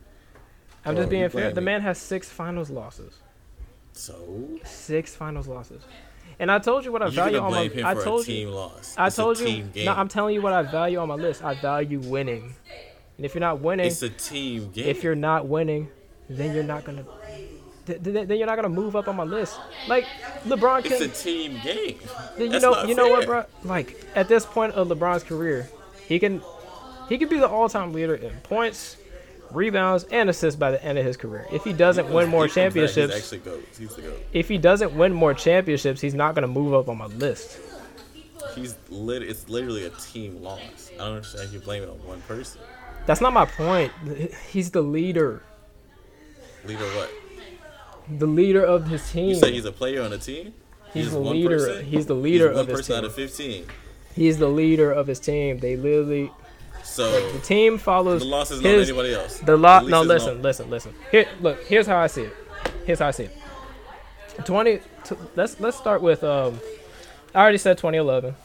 I'm 0.85 0.95
just 0.95 1.07
Oh, 1.07 1.09
being 1.11 1.29
fair. 1.29 1.51
The 1.51 1.61
me. 1.61 1.65
man 1.65 1.81
has 1.81 1.97
six 1.99 2.29
finals 2.29 2.69
losses. 2.69 3.13
So 3.93 4.59
Six 4.63 5.15
finals 5.15 5.47
losses. 5.47 5.83
And 6.39 6.49
I 6.51 6.57
told 6.59 6.85
you 6.85 6.91
what 6.91 7.01
I 7.03 7.05
you're 7.05 7.13
value 7.13 7.37
gonna 7.37 7.45
on 7.45 7.51
my. 7.51 7.67
blame 7.67 7.71
him 7.79 7.85
I 7.85 7.93
for 7.93 8.03
told 8.03 8.21
a 8.21 8.25
team 8.25 8.47
you. 8.47 8.53
loss. 8.53 8.95
I 8.97 9.07
It's 9.07 9.15
told 9.15 9.37
a 9.37 9.39
you. 9.41 9.45
team 9.45 9.71
game. 9.73 9.85
No, 9.85 9.93
I'm 9.93 10.07
telling 10.07 10.33
you 10.33 10.41
what 10.41 10.53
I 10.53 10.63
value 10.63 10.97
on 10.97 11.07
my 11.07 11.15
list. 11.15 11.43
I 11.43 11.53
value 11.55 11.99
winning. 11.99 12.53
And 13.17 13.25
if 13.25 13.35
you're 13.35 13.41
not 13.41 13.59
winning, 13.59 13.85
it's 13.87 14.01
a 14.01 14.09
team 14.09 14.71
game. 14.71 14.87
if 14.87 15.03
you're 15.03 15.13
not 15.13 15.47
winning, 15.47 15.89
then 16.29 16.55
you're 16.55 16.63
not 16.63 16.83
gonna. 16.83 17.05
Th- 17.85 18.03
th- 18.03 18.27
Then 18.27 18.37
you're 18.37 18.47
not 18.47 18.55
gonna 18.55 18.69
move 18.69 18.95
up 18.95 19.07
on 19.07 19.15
my 19.15 19.23
list. 19.23 19.59
Like 19.87 20.05
LeBron 20.45 20.83
can, 20.83 20.93
it's 20.93 21.01
can. 21.01 21.09
a 21.09 21.13
team 21.13 21.59
game. 21.63 21.99
you 22.37 22.59
know. 22.59 22.83
You 22.83 22.95
know 22.95 23.09
what, 23.09 23.25
bro? 23.25 23.45
Like 23.63 24.03
at 24.15 24.27
this 24.27 24.45
point 24.45 24.73
of 24.73 24.87
LeBron's 24.87 25.23
career, 25.23 25.69
he 26.07 26.19
can. 26.19 26.41
He 27.09 27.17
could 27.17 27.29
be 27.29 27.39
the 27.39 27.49
all-time 27.49 27.91
leader 27.91 28.15
in 28.15 28.31
points, 28.43 28.95
rebounds, 29.51 30.05
and 30.05 30.29
assists 30.29 30.57
by 30.57 30.71
the 30.71 30.81
end 30.81 30.97
of 30.97 31.03
his 31.05 31.17
career. 31.17 31.45
If 31.51 31.63
he 31.65 31.73
doesn't 31.73 32.09
win 32.09 32.29
more 32.29 32.43
He 32.43 32.47
back, 32.47 32.53
he's 32.73 32.93
championships, 32.93 33.15
actually 33.15 33.37
goats. 33.39 33.77
He's 33.77 33.95
the 33.95 34.01
goat. 34.03 34.25
if 34.31 34.47
he 34.47 34.57
doesn't 34.57 34.93
win 34.93 35.11
more 35.11 35.33
championships, 35.33 35.99
he's 35.99 36.13
not 36.13 36.35
gonna 36.35 36.47
move 36.47 36.73
up 36.73 36.87
on 36.87 36.97
my 36.97 37.07
list. 37.07 37.59
He's 38.55 38.75
lit. 38.89 39.23
It's 39.23 39.49
literally 39.49 39.85
a 39.85 39.89
team 39.91 40.41
loss. 40.41 40.89
I 40.93 40.97
don't 40.99 41.07
understand 41.15 41.47
if 41.47 41.53
you 41.53 41.59
blame 41.59 41.83
it 41.83 41.89
on 41.89 41.95
one 42.07 42.21
person. 42.21 42.61
That's 43.05 43.19
not 43.21 43.33
my 43.33 43.45
point. 43.45 43.91
He's 44.49 44.71
the 44.71 44.81
leader, 44.81 45.43
Leader 46.65 46.85
what? 46.95 47.11
The 48.09 48.25
leader 48.27 48.63
of 48.63 48.87
his 48.87 49.09
team. 49.11 49.29
You 49.29 49.35
say 49.35 49.51
he's 49.51 49.65
a 49.65 49.71
player 49.71 50.01
on 50.01 50.13
a 50.13 50.17
team? 50.17 50.53
He's 50.93 51.05
just 51.05 51.15
the 51.15 51.21
leader. 51.21 51.57
person? 51.57 51.85
He's 51.85 52.05
the 52.05 52.13
leader 52.15 52.47
He's 52.49 52.55
one 52.55 52.61
of 52.61 52.67
his 52.67 52.77
person 52.79 52.95
team. 52.95 53.03
out 53.03 53.05
of 53.09 53.15
15. 53.15 53.65
He's 54.15 54.37
the 54.37 54.47
leader 54.49 54.91
of 54.91 55.07
his 55.07 55.19
team. 55.19 55.59
They 55.59 55.77
literally 55.77 56.31
So 56.83 57.31
the 57.31 57.39
team 57.39 57.77
follows 57.77 58.21
the 58.21 58.27
loss 58.27 58.51
is 58.51 58.61
not 58.61 58.69
anybody 58.69 59.13
else. 59.13 59.39
the 59.39 59.55
lot. 59.55 59.87
No, 59.87 60.01
listen, 60.01 60.35
not- 60.35 60.43
listen, 60.43 60.69
listen. 60.69 60.93
Here, 61.11 61.27
look. 61.39 61.63
Here's 61.63 61.87
how 61.87 61.97
I 61.97 62.07
see 62.07 62.23
it. 62.23 62.33
Here's 62.85 62.99
how 62.99 63.07
I 63.07 63.11
see 63.11 63.25
it. 63.25 63.37
Twenty. 64.45 64.79
T- 65.05 65.15
let's 65.35 65.59
let's 65.59 65.77
start 65.77 66.01
with. 66.01 66.23
Um, 66.23 66.59
I 67.33 67.41
already 67.41 67.57
said 67.57 67.77
2011. 67.77 68.35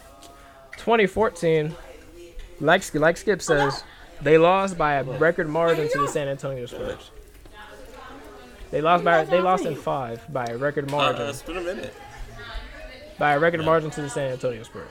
2014. 0.78 1.74
Like 2.60 2.94
like 2.94 3.16
Skip 3.16 3.42
says, 3.42 3.82
they 4.22 4.38
lost 4.38 4.78
by 4.78 4.94
a 4.94 5.02
record 5.04 5.48
margin 5.48 5.88
to 5.90 5.98
the 5.98 6.08
San 6.08 6.28
Antonio 6.28 6.66
Spurs. 6.66 7.10
They 8.70 8.80
lost 8.80 9.04
by 9.04 9.24
they 9.24 9.40
lost 9.40 9.64
in 9.64 9.74
five 9.76 10.22
by 10.32 10.46
a 10.46 10.56
record 10.56 10.88
Uh, 10.88 10.96
margin. 10.96 11.22
uh, 11.22 11.30
it's 11.30 11.42
been 11.42 11.56
a 11.56 11.60
minute. 11.60 11.94
by 13.18 13.32
a 13.34 13.38
record 13.38 13.60
Yeah. 13.60 13.66
margin 13.66 13.90
to 13.92 14.02
the 14.02 14.10
San 14.10 14.32
Antonio 14.32 14.62
Spurs. 14.62 14.90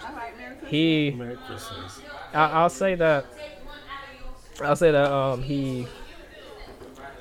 He, 0.67 1.11
Merry 1.11 1.35
Christmas. 1.47 1.99
I, 2.33 2.45
I'll 2.51 2.69
say 2.69 2.95
that. 2.95 3.25
I'll 4.61 4.75
say 4.75 4.91
that 4.91 5.11
um 5.11 5.43
he. 5.43 5.87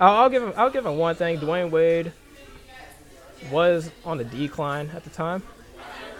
I'll, 0.00 0.16
I'll 0.22 0.30
give 0.30 0.42
him. 0.42 0.52
I'll 0.56 0.70
give 0.70 0.86
him 0.86 0.96
one 0.96 1.14
thing. 1.14 1.38
Dwyane 1.38 1.70
Wade 1.70 2.12
was 3.50 3.90
on 4.04 4.18
the 4.18 4.24
decline 4.24 4.90
at 4.94 5.04
the 5.04 5.10
time. 5.10 5.42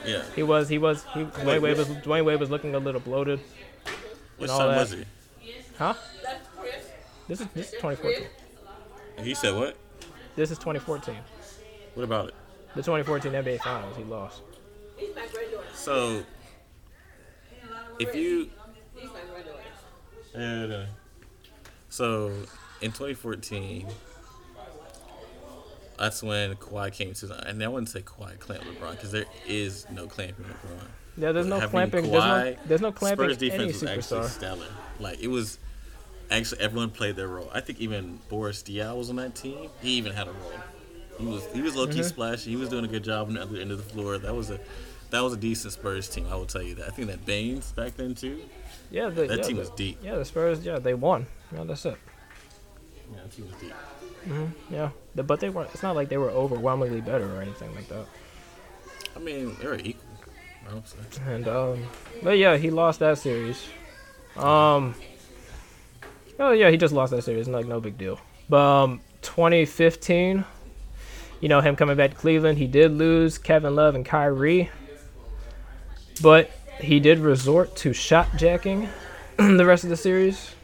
Yeah. 0.05 0.23
He 0.37 0.43
was. 0.43 0.69
He 0.69 0.79
was. 0.79 1.05
He, 1.15 1.21
Dwyane 1.25 1.45
Wait, 1.47 1.59
Wade 1.61 1.79
was. 1.79 1.89
Dwyane 1.89 2.25
Wade 2.25 2.41
was 2.41 2.51
looking 2.51 2.75
a 2.75 2.79
little 2.79 3.01
bloated. 3.01 3.41
Which 4.37 4.51
time 4.51 4.69
that. 4.73 4.77
was 4.79 4.91
he? 4.91 5.05
Huh? 5.79 5.95
This 7.29 7.41
is 7.41 7.47
this 7.55 7.67
is 7.73 7.81
2014. 7.81 8.27
He 9.25 9.35
said 9.35 9.55
what? 9.55 9.77
This 10.37 10.51
is 10.51 10.59
2014. 10.59 11.17
What 11.95 12.03
about 12.03 12.29
it? 12.29 12.35
The 12.75 12.83
2014 12.83 13.33
NBA 13.33 13.61
Finals. 13.61 13.97
He 13.97 14.05
lost. 14.05 14.43
So, 15.75 16.25
if 18.01 18.15
you. 18.15 18.51
Yeah, 20.35 20.41
uh, 20.41 20.67
no. 20.67 20.87
So, 21.89 22.33
in 22.81 22.91
2014, 22.91 23.87
that's 25.97 26.23
when 26.23 26.57
Kawhi 26.57 26.93
came 26.93 27.15
to 27.15 27.27
the. 27.27 27.49
And 27.49 27.63
I 27.63 27.69
wouldn't 27.69 27.91
say 27.91 28.01
Kawhi 28.01 28.39
clamped 28.41 28.67
LeBron 28.67 28.93
because 28.93 29.13
there 29.13 29.27
is 29.47 29.87
no 29.91 30.09
clamping 30.09 30.47
LeBron. 30.47 30.89
Yeah, 31.17 31.31
there's 31.31 31.47
no 31.47 31.61
clamping. 31.69 32.11
There's 32.11 32.25
no. 32.25 32.57
There's 32.67 32.81
no 32.81 32.91
clamping 32.91 33.31
Spurs 33.31 33.43
any 33.43 33.51
defense 33.51 33.81
was 33.81 34.13
actually 34.13 34.29
stellar. 34.29 34.67
Like 34.99 35.21
it 35.21 35.29
was 35.29 35.61
actually 36.31 36.61
everyone 36.61 36.91
played 36.91 37.17
their 37.17 37.29
role. 37.29 37.51
I 37.53 37.61
think 37.61 37.81
even 37.81 38.19
Boris 38.29 38.63
Diaw 38.63 38.97
was 38.97 39.11
on 39.11 39.17
that 39.17 39.35
team. 39.35 39.69
He 39.83 39.91
even 39.93 40.13
had 40.13 40.29
a 40.29 40.33
role. 40.33 40.53
He 41.19 41.27
was 41.27 41.47
he 41.53 41.63
was 41.63 41.77
low 41.77 41.87
key 41.87 41.93
Mm-hmm. 42.01 42.03
splashy. 42.09 42.51
He 42.51 42.57
was 42.57 42.69
doing 42.69 42.85
a 42.85 42.89
good 42.89 43.05
job 43.05 43.29
on 43.29 43.35
the 43.35 43.43
other 43.43 43.57
end 43.59 43.71
of 43.71 43.79
the 43.79 43.85
floor. 43.93 44.19
That 44.19 44.35
was 44.35 44.51
a 44.51 44.59
that 45.11 45.21
was 45.23 45.33
a 45.33 45.37
decent 45.37 45.73
Spurs 45.73 46.09
team. 46.09 46.27
I 46.31 46.35
will 46.35 46.47
tell 46.47 46.63
you 46.63 46.75
that. 46.77 46.87
I 46.87 46.91
think 46.91 47.09
that 47.09 47.25
Baines 47.25 47.71
back 47.73 47.97
then 47.97 48.15
too. 48.15 48.41
Yeah, 48.91 49.09
the, 49.11 49.27
That 49.27 49.39
yeah, 49.39 49.43
team 49.45 49.57
the, 49.57 49.61
was 49.61 49.71
deep. 49.71 49.99
Yeah, 50.03 50.17
the 50.17 50.25
Spurs. 50.25 50.65
Yeah, 50.65 50.79
they 50.79 50.95
won. 50.95 51.27
Yeah, 51.55 51.65
that's 51.65 51.85
it. 51.87 51.97
Yeah, 53.13 53.21
that 53.23 53.33
team 53.33 53.47
was 53.47 53.61
deep. 53.61 53.75
Yeah, 54.71 54.91
The- 55.15 55.23
but 55.23 55.39
they 55.41 55.51
weren't. 55.51 55.71
It's 55.73 55.83
not 55.83 55.95
like 55.95 56.09
they 56.09 56.17
were 56.17 56.31
overwhelmingly 56.31 57.01
better 57.01 57.33
or 57.37 57.43
anything 57.43 57.75
like 57.75 57.89
that. 57.89 58.07
I 59.15 59.19
mean, 59.21 59.55
they 59.61 59.67
were 59.67 59.77
equal. 59.77 60.03
I 60.69 60.75
would 60.75 60.89
say. 60.89 60.97
And 61.27 61.47
um, 61.47 61.85
but 62.23 62.39
yeah, 62.39 62.57
he 62.57 62.71
lost 62.71 62.99
that 63.01 63.19
series. 63.19 63.63
Um, 64.37 64.95
oh 66.39 66.53
yeah, 66.53 66.71
he 66.71 66.77
just 66.77 66.95
lost 66.95 67.13
that 67.13 67.23
series. 67.23 67.49
Like 67.49 67.67
no 67.67 67.81
big 67.81 67.99
deal. 67.99 68.21
But 68.49 68.61
um, 68.61 69.01
2015, 69.23 70.45
you 71.41 71.49
know 71.49 71.61
him 71.61 71.77
coming 71.77 71.97
back 71.97 72.11
to 72.11 72.17
Cleveland, 72.17 72.59
he 72.59 72.67
did 72.67 72.93
lose 72.93 73.39
Kevin 73.39 73.75
Love 73.75 73.95
and 73.95 74.05
Kyrie, 74.05 74.71
but 76.23 76.51
he 76.81 77.01
did 77.01 77.19
resort 77.19 77.77
to 77.77 77.93
shot 77.93 78.29
jacking 78.37 78.89
the 79.37 79.65
rest 79.65 79.85
of 79.85 79.91
the 79.91 79.97
series, 79.97 80.55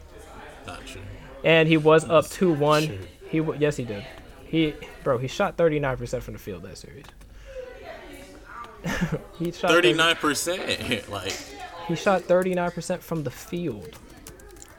and 1.44 1.68
he 1.68 1.76
was 1.76 2.08
up 2.08 2.28
two 2.28 2.52
one. 2.52 2.86
Sure. 2.86 2.96
He 3.28 3.38
w- 3.38 3.58
yes 3.60 3.76
he 3.76 3.84
did. 3.84 4.04
He 4.44 4.74
bro 5.04 5.18
he 5.18 5.28
shot 5.28 5.56
39% 5.56 6.22
from 6.22 6.34
the 6.34 6.40
field 6.40 6.64
that 6.64 6.76
series. 6.76 7.04
he 9.38 9.52
shot 9.52 9.70
Thirty 9.70 9.92
nine 9.92 10.16
percent. 10.16 11.08
Like 11.08 11.32
He 11.86 11.94
shot 11.94 12.22
39% 12.22 13.00
from 13.00 13.22
the 13.24 13.30
field. 13.30 13.98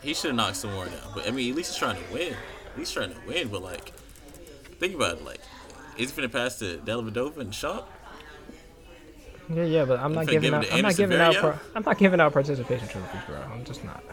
He 0.02 0.14
should 0.14 0.30
have 0.30 0.36
knocked 0.36 0.58
some 0.58 0.74
more 0.74 0.86
down. 0.86 1.12
But 1.14 1.28
I 1.28 1.32
mean, 1.32 1.50
at 1.52 1.56
least 1.56 1.72
he's 1.72 1.78
trying 1.80 1.96
to 2.04 2.14
win. 2.14 2.34
At 2.34 2.78
least 2.78 2.92
he's 2.92 2.92
trying 2.92 3.14
to 3.14 3.20
win. 3.28 3.48
But 3.50 3.62
like, 3.64 3.94
think 4.80 4.96
about 4.96 5.18
it. 5.18 5.26
Like, 5.26 5.40
is 5.98 6.12
he 6.12 6.22
finna 6.22 6.32
pass 6.32 6.60
to 6.60 6.78
Dellavedova 6.80 7.38
and 7.38 7.54
Shaw? 7.54 7.84
Yeah, 9.54 9.64
yeah, 9.64 9.86
but 9.86 10.00
I'm 10.00 10.14
not 10.14 10.28
giving 10.28 10.54
out. 10.54 10.72
I'm 10.72 10.82
not 10.82 10.96
giving 10.96 11.20
out. 11.20 11.36
Par- 11.36 11.60
I'm 11.76 11.84
not 11.84 11.98
giving 11.98 12.22
out 12.22 12.32
participation 12.34 12.88
trophies, 12.88 13.22
bro. 13.28 13.38
I'm 13.54 13.66
just 13.66 13.84
not. 13.84 14.04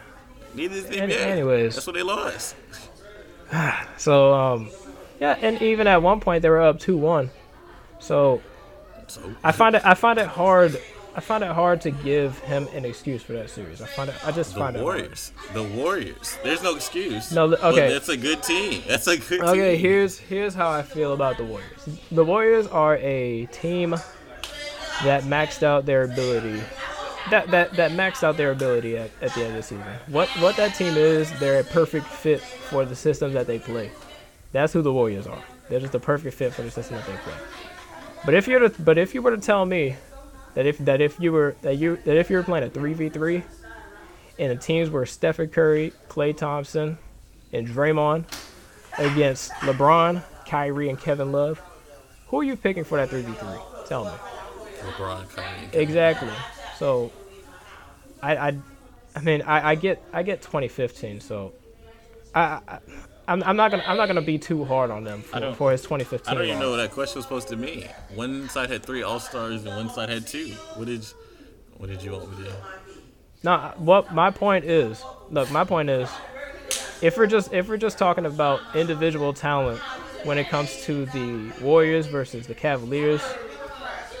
Neither 0.53 0.75
is 0.75 0.85
the 0.87 0.97
Any- 0.99 1.15
anyways. 1.15 1.75
that's 1.75 1.87
what 1.87 1.95
they 1.95 2.03
lost. 2.03 2.55
So, 3.97 4.33
um, 4.33 4.69
yeah, 5.19 5.35
and 5.41 5.59
even 5.61 5.87
at 5.87 6.01
one 6.03 6.19
point 6.19 6.41
they 6.43 6.49
were 6.49 6.61
up 6.61 6.79
two 6.79 6.97
one. 6.97 7.31
So 7.99 8.41
So 9.07 9.33
I 9.43 9.51
find 9.51 9.75
it. 9.75 9.81
I 9.85 9.93
find 9.95 10.19
it 10.19 10.27
hard. 10.27 10.79
I 11.19 11.21
find 11.21 11.43
it 11.43 11.51
hard 11.51 11.81
to 11.81 11.91
give 11.91 12.39
him 12.39 12.69
an 12.73 12.85
excuse 12.85 13.21
for 13.21 13.33
that 13.33 13.49
series. 13.49 13.81
I 13.81 13.87
find 13.87 14.09
it. 14.09 14.15
I 14.25 14.31
just 14.31 14.53
the 14.53 14.59
find 14.61 14.77
it. 14.77 14.79
hard. 14.81 14.99
Warriors. 15.01 15.33
The 15.53 15.63
Warriors. 15.63 16.37
There's 16.45 16.63
no 16.63 16.75
excuse. 16.77 17.33
No, 17.33 17.49
the- 17.49 17.57
But 17.57 17.73
okay. 17.73 17.91
that's 17.91 18.07
a 18.07 18.15
good 18.15 18.41
team. 18.41 18.83
That's 18.87 19.05
a 19.07 19.17
good 19.17 19.41
Okay, 19.41 19.73
team. 19.73 19.81
here's 19.81 20.17
here's 20.17 20.53
how 20.53 20.69
I 20.71 20.81
feel 20.81 21.11
about 21.11 21.35
the 21.35 21.43
Warriors. 21.43 21.89
The 22.09 22.23
Warriors 22.23 22.67
are 22.67 22.95
a 22.99 23.47
team 23.47 23.97
that 25.03 25.23
maxed 25.23 25.61
out 25.61 25.85
their 25.85 26.03
ability. 26.03 26.61
That, 27.31 27.51
that, 27.51 27.73
that 27.73 27.91
maxed 27.91 28.23
out 28.23 28.37
their 28.37 28.51
ability 28.51 28.95
at, 28.95 29.11
at 29.21 29.33
the 29.33 29.41
end 29.41 29.49
of 29.49 29.55
the 29.57 29.63
season. 29.63 29.83
What 30.07 30.29
what 30.39 30.55
that 30.55 30.73
team 30.75 30.95
is, 30.95 31.37
they're 31.41 31.59
a 31.59 31.65
perfect 31.65 32.05
fit 32.07 32.39
for 32.39 32.85
the 32.85 32.95
system 32.95 33.33
that 33.33 33.45
they 33.45 33.59
play. 33.59 33.91
That's 34.53 34.71
who 34.71 34.81
the 34.81 34.93
Warriors 34.93 35.27
are. 35.27 35.43
They're 35.67 35.81
just 35.81 35.93
a 35.95 35.99
perfect 35.99 36.33
fit 36.37 36.53
for 36.53 36.61
the 36.61 36.71
system 36.71 36.95
that 36.95 37.05
they 37.05 37.17
play. 37.17 37.33
But 38.23 38.35
if 38.35 38.47
you're 38.47 38.69
to, 38.69 38.81
but 38.81 38.97
if 38.97 39.13
you 39.13 39.21
were 39.21 39.31
to 39.35 39.41
tell 39.41 39.65
me 39.65 39.97
that 40.53 40.65
if 40.65 40.77
that 40.79 41.01
if 41.01 41.19
you 41.19 41.31
were 41.31 41.55
that 41.61 41.75
you 41.75 41.97
that 42.05 42.17
if 42.17 42.29
you 42.29 42.37
were 42.37 42.43
playing 42.43 42.65
a 42.65 42.69
three 42.69 42.93
v 42.93 43.09
three, 43.09 43.43
and 44.37 44.51
the 44.51 44.55
teams 44.55 44.89
were 44.89 45.05
Stephen 45.05 45.49
Curry, 45.49 45.93
Klay 46.09 46.35
Thompson, 46.35 46.97
and 47.53 47.67
Draymond 47.67 48.25
against 48.97 49.51
LeBron, 49.61 50.23
Kyrie, 50.45 50.89
and 50.89 50.99
Kevin 50.99 51.31
Love, 51.31 51.61
who 52.27 52.39
are 52.39 52.43
you 52.43 52.55
picking 52.55 52.83
for 52.83 52.97
that 52.97 53.09
three 53.09 53.21
v 53.21 53.31
three? 53.33 53.59
Tell 53.87 54.05
me. 54.05 54.11
LeBron, 54.81 55.29
Kyrie. 55.29 55.69
Exactly. 55.73 56.29
So, 56.77 57.11
I, 58.21 58.37
I, 58.37 58.57
I 59.15 59.21
mean, 59.21 59.41
I, 59.41 59.71
I 59.71 59.75
get, 59.75 60.01
I 60.13 60.23
get 60.23 60.41
2015. 60.41 61.19
So, 61.19 61.53
I, 62.33 62.61
I 62.67 62.79
I'm, 63.29 63.43
I'm 63.43 63.55
not 63.55 63.69
gonna, 63.69 63.83
I'm 63.85 63.95
not 63.95 64.07
gonna 64.07 64.23
be 64.23 64.39
too 64.39 64.65
hard 64.65 64.89
on 64.89 65.03
them 65.03 65.21
for, 65.21 65.53
for 65.53 65.71
his 65.71 65.81
2015. 65.83 66.31
I 66.31 66.35
don't 66.35 66.47
even 66.47 66.59
know 66.59 66.71
what 66.71 66.77
that 66.77 66.89
question 66.91 67.19
was 67.19 67.25
supposed 67.25 67.47
to 67.49 67.55
mean. 67.55 67.87
One 68.15 68.49
side 68.49 68.71
had 68.71 68.83
three 68.83 69.03
All 69.03 69.19
Stars 69.19 69.63
and 69.65 69.75
one 69.75 69.89
side 69.91 70.09
had 70.09 70.25
two. 70.25 70.47
What 70.75 70.87
did, 70.87 71.05
what 71.77 71.89
did 71.89 72.01
you 72.01 72.11
want 72.13 72.31
me 72.31 72.43
to 72.43 72.49
do? 72.49 72.55
No, 73.43 73.71
what 73.77 74.15
my 74.15 74.31
point 74.31 74.65
is, 74.65 75.03
look, 75.29 75.51
my 75.51 75.63
point 75.63 75.91
is, 75.91 76.09
if 77.03 77.17
we're 77.17 77.27
just 77.27 77.53
if 77.53 77.69
we're 77.69 77.77
just 77.77 77.99
talking 77.99 78.25
about 78.25 78.61
individual 78.75 79.31
talent 79.31 79.79
when 80.23 80.39
it 80.39 80.49
comes 80.49 80.83
to 80.85 81.05
the 81.05 81.53
Warriors 81.61 82.07
versus 82.07 82.47
the 82.47 82.55
Cavaliers, 82.55 83.21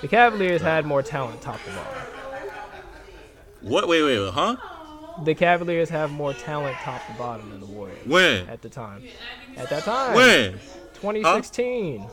the 0.01 0.07
Cavaliers 0.07 0.61
had 0.61 0.85
more 0.85 1.01
talent 1.01 1.41
top 1.41 1.59
to 1.63 1.71
bottom. 1.71 2.03
What? 3.61 3.87
Wait, 3.87 4.03
wait, 4.03 4.19
wait, 4.19 4.33
huh? 4.33 4.55
The 5.23 5.35
Cavaliers 5.35 5.89
have 5.89 6.11
more 6.11 6.33
talent 6.33 6.77
top 6.77 7.05
to 7.07 7.13
bottom 7.13 7.49
than 7.49 7.59
the 7.59 7.65
Warriors 7.65 8.05
When? 8.05 8.47
at 8.49 8.61
the 8.61 8.69
time. 8.69 9.03
At 9.57 9.69
that 9.69 9.83
time, 9.83 10.15
When? 10.15 10.51
2016. 10.95 12.05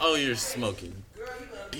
Oh, 0.00 0.14
you're 0.14 0.34
smoking. 0.34 1.02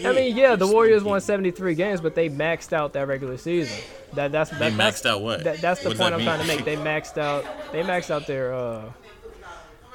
I 0.04 0.12
mean, 0.12 0.36
yeah, 0.36 0.56
the 0.56 0.66
Warriors 0.66 1.02
won 1.02 1.20
73 1.20 1.74
games, 1.74 2.00
but 2.00 2.14
they 2.14 2.28
maxed 2.28 2.72
out 2.72 2.92
that 2.92 3.08
regular 3.08 3.36
season. 3.38 3.78
That 4.14 4.30
that's 4.32 4.50
that, 4.50 4.58
They 4.58 4.70
that's, 4.70 5.02
maxed 5.02 5.06
out 5.08 5.22
what? 5.22 5.44
That, 5.44 5.60
that's 5.60 5.82
the 5.82 5.88
What 5.90 5.98
point 5.98 6.10
that 6.12 6.20
I'm 6.20 6.24
trying 6.24 6.40
to 6.40 6.46
make. 6.46 6.64
They 6.64 6.76
maxed 6.76 7.18
out. 7.18 7.44
They 7.72 7.82
maxed 7.82 8.10
out 8.10 8.26
their. 8.26 8.52
uh 8.54 8.92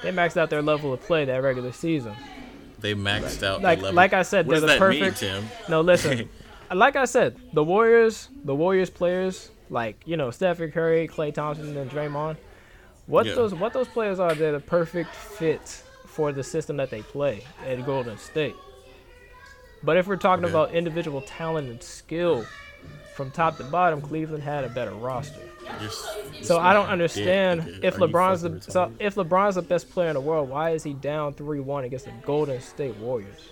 They 0.01 0.11
maxed 0.11 0.37
out 0.37 0.49
their 0.49 0.61
level 0.63 0.91
of 0.93 1.01
play 1.01 1.25
that 1.25 1.37
regular 1.43 1.71
season. 1.71 2.15
They 2.79 2.95
maxed 2.95 3.43
out. 3.43 3.61
Like 3.61 3.77
their 3.79 3.83
level. 3.85 3.95
like 3.95 4.13
I 4.13 4.23
said, 4.23 4.47
what 4.47 4.53
they're 4.61 4.61
the 4.61 4.67
mean, 4.89 5.01
perfect. 5.01 5.17
Tim? 5.19 5.45
No, 5.69 5.81
listen. 5.81 6.29
like 6.73 6.95
I 6.95 7.05
said, 7.05 7.35
the 7.53 7.63
Warriors, 7.63 8.29
the 8.45 8.55
Warriors 8.55 8.89
players, 8.89 9.49
like 9.69 9.95
you 10.05 10.17
know 10.17 10.31
Stephen 10.31 10.71
Curry, 10.71 11.07
Klay 11.07 11.33
Thompson, 11.33 11.75
and 11.77 11.89
Draymond. 11.89 12.37
What 13.07 13.25
Yeah. 13.25 13.35
those 13.35 13.53
what 13.55 13.73
those 13.73 13.87
players 13.87 14.19
are, 14.19 14.33
they're 14.35 14.51
the 14.53 14.59
perfect 14.59 15.13
fit 15.15 15.83
for 16.05 16.31
the 16.31 16.43
system 16.43 16.77
that 16.77 16.89
they 16.89 17.01
play 17.01 17.43
at 17.65 17.85
Golden 17.85 18.17
State. 18.17 18.55
But 19.83 19.97
if 19.97 20.07
we're 20.07 20.15
talking 20.17 20.45
Okay. 20.45 20.51
about 20.53 20.71
individual 20.73 21.21
talent 21.21 21.69
and 21.69 21.81
skill, 21.81 22.45
from 23.15 23.31
top 23.31 23.57
to 23.57 23.63
bottom, 23.63 24.01
Cleveland 24.01 24.43
had 24.43 24.63
a 24.63 24.69
better 24.69 24.91
roster. 24.91 25.41
So 26.41 26.57
I 26.59 26.73
don't 26.73 26.87
understand 26.87 27.61
nigga. 27.61 27.83
if 27.83 27.95
LeBron's 27.95 28.41
the 28.41 28.61
so 28.71 28.91
if 28.99 29.15
LeBron's 29.15 29.55
the 29.55 29.61
best 29.61 29.89
player 29.91 30.09
in 30.09 30.15
the 30.15 30.21
world, 30.21 30.49
why 30.49 30.71
is 30.71 30.83
he 30.83 30.93
down 30.93 31.33
three 31.33 31.59
one 31.59 31.83
against 31.85 32.05
the 32.05 32.11
Golden 32.25 32.59
State 32.61 32.95
Warriors? 32.97 33.49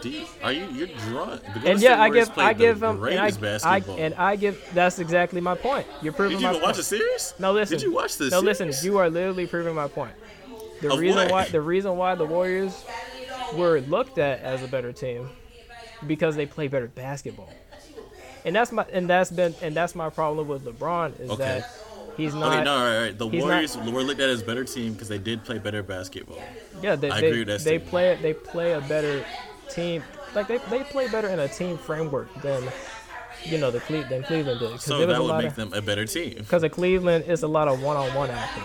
D, 0.00 0.24
are 0.42 0.52
you? 0.52 0.66
You're 0.66 0.86
drunk. 1.08 1.42
The 1.62 1.70
And 1.70 1.80
yeah, 1.80 2.00
I 2.00 2.08
give 2.08 2.30
I 2.38 2.52
give 2.52 2.80
the 2.80 2.90
him 2.90 3.02
and 3.04 3.18
I, 3.20 3.30
I 3.64 3.78
and 3.98 4.14
I 4.14 4.36
give 4.36 4.62
that's 4.74 4.98
exactly 4.98 5.40
my 5.40 5.54
point. 5.54 5.86
You're 6.02 6.12
proving 6.12 6.40
my 6.40 6.42
point. 6.42 6.42
Did 6.42 6.42
you 6.42 6.46
my 6.46 6.52
point. 6.52 6.62
watch 6.64 6.76
the 6.76 6.82
series? 6.82 7.34
No, 7.38 7.52
listen. 7.52 7.78
Did 7.78 7.84
you 7.84 7.92
watch 7.92 8.16
this? 8.18 8.30
No, 8.30 8.40
listen. 8.40 8.72
You 8.82 8.98
are 8.98 9.10
literally 9.10 9.46
proving 9.46 9.74
my 9.74 9.88
point. 9.88 10.12
The 10.80 10.92
Of 10.92 10.98
reason 10.98 11.22
what? 11.24 11.30
why 11.30 11.48
the 11.48 11.60
reason 11.60 11.96
why 11.96 12.14
the 12.14 12.24
Warriors 12.24 12.84
were 13.54 13.80
looked 13.80 14.18
at 14.18 14.40
as 14.40 14.62
a 14.62 14.68
better 14.68 14.92
team 14.92 15.28
because 16.06 16.34
they 16.36 16.46
play 16.46 16.68
better 16.68 16.88
basketball. 16.88 17.50
And 18.44 18.56
that's 18.56 18.72
my 18.72 18.84
and 18.92 19.08
that's 19.08 19.30
been 19.30 19.54
and 19.62 19.74
that's 19.74 19.94
my 19.94 20.10
problem 20.10 20.48
with 20.48 20.64
LeBron 20.64 21.20
is 21.20 21.30
Okay. 21.30 21.44
that 21.44 21.70
he's 22.16 22.34
not. 22.34 22.52
Okay, 22.54 22.64
no, 22.64 22.72
all 22.74 22.80
right, 22.84 22.96
all 22.96 23.02
right. 23.02 23.18
The 23.18 23.28
he's 23.28 23.40
not- 23.44 23.48
Warriors 23.50 23.76
were 23.76 24.02
looked 24.02 24.20
at 24.20 24.28
as 24.28 24.42
a 24.42 24.44
better 24.44 24.64
team 24.64 24.94
because 24.94 25.08
they 25.08 25.18
did 25.18 25.44
play 25.44 25.58
better 25.58 25.82
basketball. 25.84 26.42
Yeah, 26.82 26.96
they 26.96 27.10
I 27.10 27.20
they, 27.20 27.26
agree 27.28 27.38
with 27.40 27.48
that 27.48 27.58
they 27.60 27.78
statement. 27.78 27.90
play 27.90 28.18
they 28.20 28.34
play 28.34 28.72
a 28.72 28.80
better 28.80 29.24
team. 29.68 30.02
Like 30.34 30.48
they, 30.48 30.58
they 30.70 30.82
play 30.84 31.08
better 31.08 31.28
in 31.28 31.38
a 31.38 31.48
team 31.48 31.76
framework 31.78 32.32
than 32.42 32.64
you 33.44 33.58
know 33.58 33.70
the 33.70 33.80
Cle- 33.80 34.04
than 34.08 34.22
Cleveland 34.22 34.60
did. 34.60 34.80
So 34.80 35.04
that 35.06 35.18
a 35.18 35.22
would 35.22 35.36
make 35.36 35.46
of 35.48 35.56
them 35.56 35.72
a 35.72 35.82
better 35.82 36.04
team. 36.06 36.34
because 36.38 36.62
of 36.62 36.70
Cleveland 36.72 37.24
is 37.26 37.42
a 37.42 37.48
lot 37.48 37.68
of 37.68 37.82
one-on-one 37.82 38.30
acting, 38.30 38.62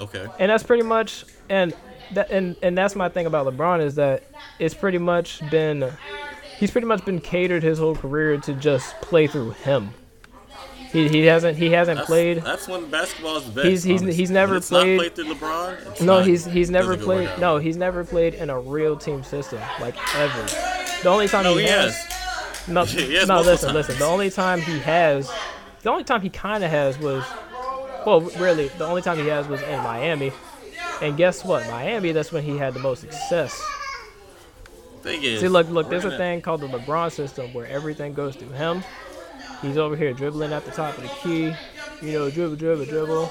Okay. 0.00 0.26
and 0.38 0.50
that's 0.50 0.62
pretty 0.64 0.82
much 0.82 1.24
and 1.48 1.74
that 2.14 2.30
and 2.30 2.56
and 2.62 2.76
that's 2.76 2.96
my 2.96 3.08
thing 3.08 3.26
about 3.26 3.46
LeBron 3.46 3.80
is 3.80 3.94
that 3.96 4.22
it's 4.58 4.74
pretty 4.74 4.98
much 4.98 5.48
been 5.50 5.92
he's 6.58 6.70
pretty 6.70 6.86
much 6.86 7.04
been 7.04 7.20
catered 7.20 7.62
his 7.62 7.78
whole 7.78 7.94
career 7.94 8.38
to 8.38 8.52
just 8.54 8.94
play 9.00 9.26
through 9.26 9.50
him. 9.52 9.90
He, 10.92 11.08
he 11.08 11.20
hasn't 11.26 11.56
he 11.56 11.70
hasn't 11.70 11.98
That's, 11.98 12.06
played. 12.08 12.38
That's 12.42 12.66
when 12.66 12.90
basketball 12.90 13.36
is 13.36 13.44
best. 13.44 13.66
He's- 13.66 13.82
he's- 13.84 14.02
honestly. 14.02 14.20
he's 14.20 14.30
never 14.30 14.60
played- 14.60 14.96
Not 14.96 14.98
played 14.98 15.14
through 15.14 15.34
LeBron. 15.34 16.00
No, 16.00 16.18
not- 16.18 16.26
he's 16.26 16.44
he's 16.44 16.70
never 16.70 16.96
played. 16.96 17.30
No, 17.38 17.58
he's 17.58 17.76
never 17.76 18.04
played 18.04 18.34
in 18.34 18.50
a 18.50 18.58
real 18.58 18.96
team 18.96 19.22
system 19.22 19.60
like 19.80 19.94
ever. 20.16 20.46
The 21.02 21.08
only 21.08 21.28
time 21.28 21.44
No, 21.44 21.54
he, 21.54 21.62
he 21.62 21.68
has, 21.68 21.94
has. 21.96 22.68
no, 22.68 22.84
He 22.86 23.14
has 23.14 23.28
no, 23.28 23.40
listen, 23.40 23.72
listen. 23.72 23.98
The 23.98 24.04
only 24.04 24.30
time 24.30 24.60
he 24.60 24.78
has, 24.80 25.30
the 25.82 25.90
only 25.90 26.04
time 26.04 26.20
he 26.22 26.28
kind 26.28 26.64
of 26.64 26.70
has 26.70 26.98
was, 26.98 27.24
well, 28.04 28.20
really, 28.38 28.68
the 28.68 28.84
only 28.86 29.00
time 29.02 29.16
he 29.18 29.26
has 29.28 29.46
was 29.48 29.62
in 29.62 29.78
Miami. 29.82 30.32
And 31.00 31.16
guess 31.16 31.44
what? 31.44 31.66
Miami, 31.68 32.12
that's 32.12 32.32
when 32.32 32.42
he 32.42 32.58
had 32.58 32.74
the 32.74 32.80
most 32.80 33.00
success. 33.02 33.58
Thing 35.02 35.22
is, 35.22 35.40
See, 35.40 35.48
look, 35.48 35.70
look. 35.70 35.88
There's 35.88 36.04
a 36.04 36.14
thing 36.18 36.42
called 36.42 36.60
the 36.60 36.66
LeBron 36.68 37.10
system 37.12 37.54
where 37.54 37.66
everything 37.66 38.12
goes 38.12 38.36
through 38.36 38.50
him. 38.50 38.82
He's 39.62 39.76
over 39.76 39.94
here 39.96 40.12
dribbling 40.12 40.52
at 40.52 40.64
the 40.64 40.70
top 40.70 40.96
of 40.96 41.02
the 41.02 41.08
key, 41.08 41.54
you 42.06 42.12
know, 42.12 42.30
dribble, 42.30 42.56
dribble, 42.56 42.86
dribble, 42.86 43.30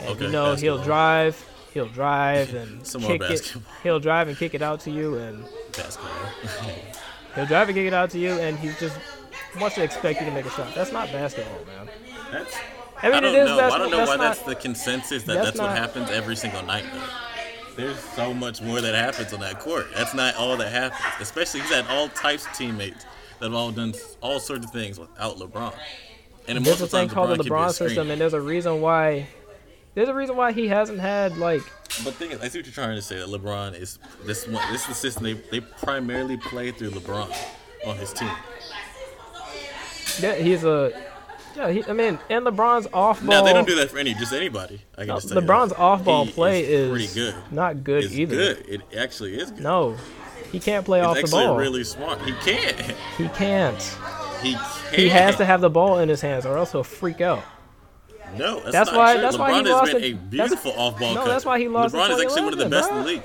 and 0.00 0.08
Okay, 0.10 0.26
you 0.26 0.30
know 0.30 0.54
he'll 0.54 0.82
drive, 0.82 1.44
he'll 1.74 1.88
drive 1.88 2.54
and 2.54 2.84
kick 3.00 3.20
it. 3.22 3.54
He'll 3.82 3.98
drive 3.98 4.28
and 4.28 4.36
kick 4.36 4.54
it 4.54 4.62
out 4.62 4.80
to 4.80 4.90
you, 4.90 5.16
and 5.16 5.44
Basketball. 5.76 6.10
he'll 7.34 7.46
drive 7.46 7.68
and 7.68 7.76
kick 7.76 7.86
it 7.86 7.94
out 7.94 8.10
to 8.10 8.18
you, 8.18 8.32
and 8.32 8.58
he 8.58 8.68
just 8.78 8.96
wants 9.60 9.74
to 9.76 9.82
expect 9.82 10.20
you 10.20 10.26
to 10.26 10.32
make 10.32 10.46
a 10.46 10.50
shot. 10.50 10.74
That's 10.74 10.92
not 10.92 11.10
basketball, 11.10 11.64
man. 11.66 11.88
That's. 12.30 12.56
I 13.00 13.06
mean, 13.06 13.14
I 13.14 13.20
don't 13.20 13.34
it 13.34 13.38
is 13.38 13.48
know. 13.48 13.56
basketball. 13.56 13.72
I 13.74 13.78
don't 13.78 13.90
know 13.90 13.96
that's 13.98 14.08
why 14.10 14.16
not, 14.16 14.22
that's 14.22 14.42
the 14.42 14.54
consensus 14.54 15.22
that 15.24 15.34
that's 15.34 15.46
that's, 15.46 15.58
what 15.58 15.68
not- 15.68 15.78
happens 15.78 16.10
every 16.10 16.36
single 16.36 16.62
night. 16.62 16.84
Though. 16.92 17.02
There's 17.76 17.98
so 18.00 18.34
much 18.34 18.60
more 18.60 18.80
that 18.80 18.94
happens 18.96 19.32
on 19.32 19.38
that 19.40 19.60
court. 19.60 19.86
That's 19.94 20.12
not 20.12 20.34
all 20.34 20.56
that 20.56 20.72
happens. 20.72 21.00
Especially 21.20 21.60
he's 21.60 21.70
had 21.70 21.86
all 21.86 22.08
types 22.08 22.44
of 22.44 22.52
teammates 22.54 23.04
that 23.40 23.46
have 23.46 23.54
all 23.54 23.70
done 23.72 23.94
all 24.20 24.40
sorts 24.40 24.64
of 24.64 24.72
things 24.72 24.98
without 24.98 25.36
LeBron. 25.38 25.72
And 26.46 26.56
There's 26.64 26.66
most 26.66 26.80
a 26.80 26.82
the 26.84 26.88
thing 26.88 27.08
called 27.08 27.30
the 27.30 27.42
LeBron 27.44 27.46
a 27.46 27.50
LeBron 27.68 27.72
system, 27.72 28.10
and 28.10 28.20
there's 28.20 28.32
a 28.34 28.40
reason 28.40 28.80
why. 28.80 29.26
There's 29.94 30.08
a 30.08 30.14
reason 30.14 30.36
why 30.36 30.52
he 30.52 30.68
hasn't 30.68 31.00
had 31.00 31.36
like 31.38 31.62
But 32.04 32.04
the 32.04 32.12
thing 32.12 32.30
is, 32.30 32.40
I 32.40 32.48
see 32.48 32.58
what 32.60 32.66
you're 32.66 32.72
trying 32.72 32.94
to 32.94 33.02
say. 33.02 33.18
That 33.18 33.28
LeBron 33.28 33.74
is 33.78 33.98
this 34.24 34.46
one. 34.46 34.62
This 34.72 34.82
is 34.82 34.88
the 34.88 34.94
system 34.94 35.24
they 35.24 35.32
they 35.34 35.60
primarily 35.60 36.36
play 36.36 36.70
through 36.70 36.90
LeBron 36.90 37.34
on 37.86 37.96
his 37.96 38.12
team. 38.12 38.30
yeah, 40.20 40.34
he's 40.34 40.64
a 40.64 40.92
yeah. 41.56 41.70
He, 41.70 41.84
I 41.84 41.92
mean, 41.92 42.18
and 42.30 42.46
LeBron's 42.46 42.86
off 42.92 43.20
ball. 43.20 43.28
Now 43.30 43.42
they 43.42 43.52
don't 43.52 43.66
do 43.66 43.74
that 43.76 43.90
for 43.90 43.98
any 43.98 44.14
just 44.14 44.32
anybody. 44.32 44.80
I 44.96 45.00
can 45.02 45.08
No, 45.08 45.14
just 45.16 45.28
tell 45.30 45.42
LeBron's 45.42 45.72
off 45.72 46.04
ball 46.04 46.26
play 46.26 46.64
is, 46.64 46.90
pretty 46.90 47.12
good. 47.14 47.34
not 47.50 47.82
good 47.82 48.04
It's 48.04 48.14
either. 48.14 48.36
good. 48.36 48.66
It 48.68 48.80
actually 48.96 49.38
is 49.38 49.50
good. 49.50 49.62
No, 49.64 49.96
he 50.52 50.60
can't 50.60 50.84
play 50.84 51.00
it's 51.00 51.06
off 51.08 51.16
the 51.20 51.28
ball. 51.30 51.56
really 51.56 51.84
smart. 51.84 52.20
He 52.22 52.32
can't. 52.32 52.80
he 53.16 53.28
can't. 53.28 53.82
He 54.42 54.54
can't. 54.54 54.94
He 54.94 55.08
has 55.08 55.36
to 55.36 55.44
have 55.44 55.60
the 55.60 55.70
ball 55.70 55.98
in 55.98 56.08
his 56.08 56.20
hands, 56.20 56.46
or 56.46 56.56
else 56.56 56.72
he'll 56.72 56.84
freak 56.84 57.20
out. 57.20 57.42
No, 58.36 58.60
that's, 58.60 58.72
That's 58.72 58.90
not 58.90 58.96
why- 58.98 59.12
True. 59.14 59.22
that's 59.22 59.38
why 59.38 59.50
LeBron 59.50 59.52
he 59.52 59.58
has 59.58 59.68
lost 59.70 59.92
been 59.92 60.02
a 60.04 60.12
beautiful 60.12 60.72
off-ball 60.72 61.14
no, 61.14 61.20
cutter. 61.20 61.30
that's 61.30 61.44
why 61.46 61.58
he 61.58 61.68
lost 61.68 61.94
in 61.94 62.00
LeBron 62.00 62.10
is 62.10 62.20
actually 62.20 62.42
one 62.42 62.52
of 62.52 62.58
the 62.58 62.64
2011, 62.66 62.70
best 62.70 62.90
in 62.90 62.96
the 62.98 63.04
league. 63.04 63.22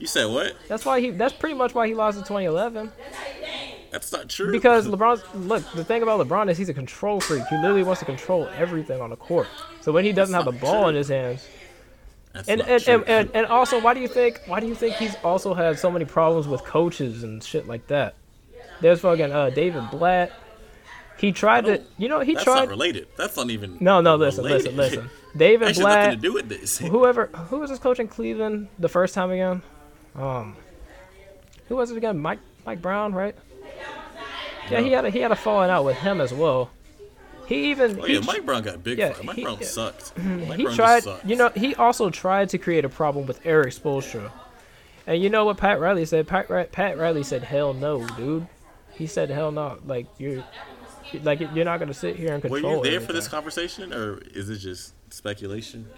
You 0.00 0.06
said 0.08 0.24
what? 0.26 0.56
That's 0.66 0.84
why 0.84 1.00
he. 1.00 1.10
That's 1.10 1.32
pretty 1.32 1.54
much 1.54 1.74
why 1.74 1.86
he 1.86 1.94
lost 1.94 2.18
in 2.18 2.24
2011. 2.24 2.90
That's 3.92 4.10
not 4.10 4.28
true. 4.28 4.50
Because 4.50 4.88
LeBron's 4.88 5.22
look. 5.34 5.62
The 5.74 5.84
thing 5.84 6.02
about 6.02 6.26
LeBron 6.26 6.50
is 6.50 6.58
he's 6.58 6.68
a 6.68 6.74
control 6.74 7.20
freak. 7.20 7.44
He 7.48 7.56
literally 7.56 7.84
wants 7.84 8.00
to 8.00 8.04
control 8.06 8.48
everything 8.56 9.00
on 9.00 9.10
the 9.10 9.16
court. 9.16 9.46
So 9.80 9.92
when 9.92 10.04
he 10.04 10.12
doesn't 10.12 10.34
have 10.34 10.44
the 10.44 10.52
ball 10.52 10.80
true. 10.82 10.88
in 10.88 10.94
his 10.96 11.08
hands, 11.08 11.46
and 12.34 12.60
and, 12.62 12.88
and, 12.88 13.30
and 13.34 13.46
also, 13.46 13.80
why 13.80 13.94
do 13.94 14.00
you 14.00 14.08
think? 14.08 14.40
Why 14.46 14.60
do 14.60 14.66
you 14.66 14.74
think 14.74 14.96
he's 14.96 15.14
also 15.22 15.54
had 15.54 15.78
so 15.78 15.90
many 15.90 16.04
problems 16.04 16.48
with 16.48 16.64
coaches 16.64 17.22
and 17.22 17.42
shit 17.42 17.66
like 17.66 17.86
that? 17.88 18.14
There's 18.80 19.00
fucking 19.00 19.32
uh, 19.32 19.50
David 19.50 19.90
Blatt. 19.90 20.32
He 21.18 21.32
tried 21.32 21.66
to. 21.66 21.82
You 21.98 22.08
know, 22.08 22.20
he 22.20 22.34
that's 22.34 22.44
tried. 22.44 22.60
not 22.60 22.68
related. 22.68 23.08
That's 23.16 23.36
not 23.36 23.50
even. 23.50 23.76
No, 23.80 24.00
no, 24.00 24.16
listen, 24.16 24.44
related. 24.44 24.74
listen, 24.74 24.98
listen. 24.98 25.10
David 25.36 25.74
Blatt. 25.76 25.98
nothing 25.98 26.20
to 26.20 26.28
do 26.28 26.32
with 26.34 26.48
this. 26.48 26.78
whoever 26.78 27.26
who 27.26 27.58
was 27.58 27.70
his 27.70 27.78
coach 27.78 28.00
in 28.00 28.08
Cleveland 28.08 28.68
the 28.78 28.88
first 28.88 29.14
time 29.14 29.30
again? 29.30 29.62
Um, 30.14 30.56
who 31.68 31.76
was 31.76 31.90
it 31.90 31.96
again? 31.96 32.18
Mike 32.18 32.40
Mike 32.64 32.82
Brown, 32.82 33.14
right? 33.14 33.36
Yeah, 34.70 34.80
he 34.80 34.92
had 34.92 35.04
a, 35.04 35.10
he 35.10 35.18
had 35.18 35.32
a 35.32 35.36
falling 35.36 35.70
out 35.70 35.84
with 35.84 35.96
him 35.96 36.20
as 36.20 36.32
well. 36.32 36.70
He 37.46 37.70
even 37.70 37.98
Oh 38.00 38.04
he, 38.04 38.14
yeah, 38.14 38.20
Mike 38.20 38.46
Brown 38.46 38.62
got 38.62 38.82
big. 38.84 38.98
yeah. 38.98 39.14
Mike 39.24 39.36
he- 39.36 39.42
Brown 39.42 39.62
sucked. 39.62 40.14
Mm-hmm. 40.14 40.48
Mike 40.48 40.58
he 40.58 40.64
Brown 40.64 40.76
tried. 40.76 41.04
You 41.24 41.36
know, 41.36 41.48
he 41.50 41.74
also 41.74 42.08
tried 42.10 42.48
to 42.50 42.58
create 42.58 42.84
a 42.84 42.88
problem 42.88 43.26
with 43.26 43.44
Erik 43.44 43.74
Spoelstra. 43.74 44.30
And 45.06 45.20
you 45.22 45.28
know 45.30 45.44
what 45.44 45.56
Pat 45.56 45.80
Riley 45.80 46.04
said? 46.04 46.26
Pat 46.28 46.48
Pat 46.72 46.96
Riley 46.98 47.24
said, 47.24 47.42
"Hell 47.42 47.74
no, 47.74 48.06
dude." 48.16 48.46
He 48.92 49.06
said, 49.06 49.30
"Hell 49.30 49.50
no." 49.50 49.78
Like 49.84 50.06
you're, 50.18 50.44
like 51.24 51.40
you're 51.40 51.64
not 51.64 51.78
gonna 51.80 51.92
sit 51.94 52.14
here 52.16 52.32
and 52.32 52.40
control. 52.40 52.78
Were 52.80 52.86
you 52.86 52.90
there 52.92 53.00
for 53.00 53.12
this 53.12 53.26
conversation, 53.26 53.92
or 53.92 54.18
is 54.32 54.48
it 54.48 54.58
just 54.58 54.94
speculation? 55.12 55.88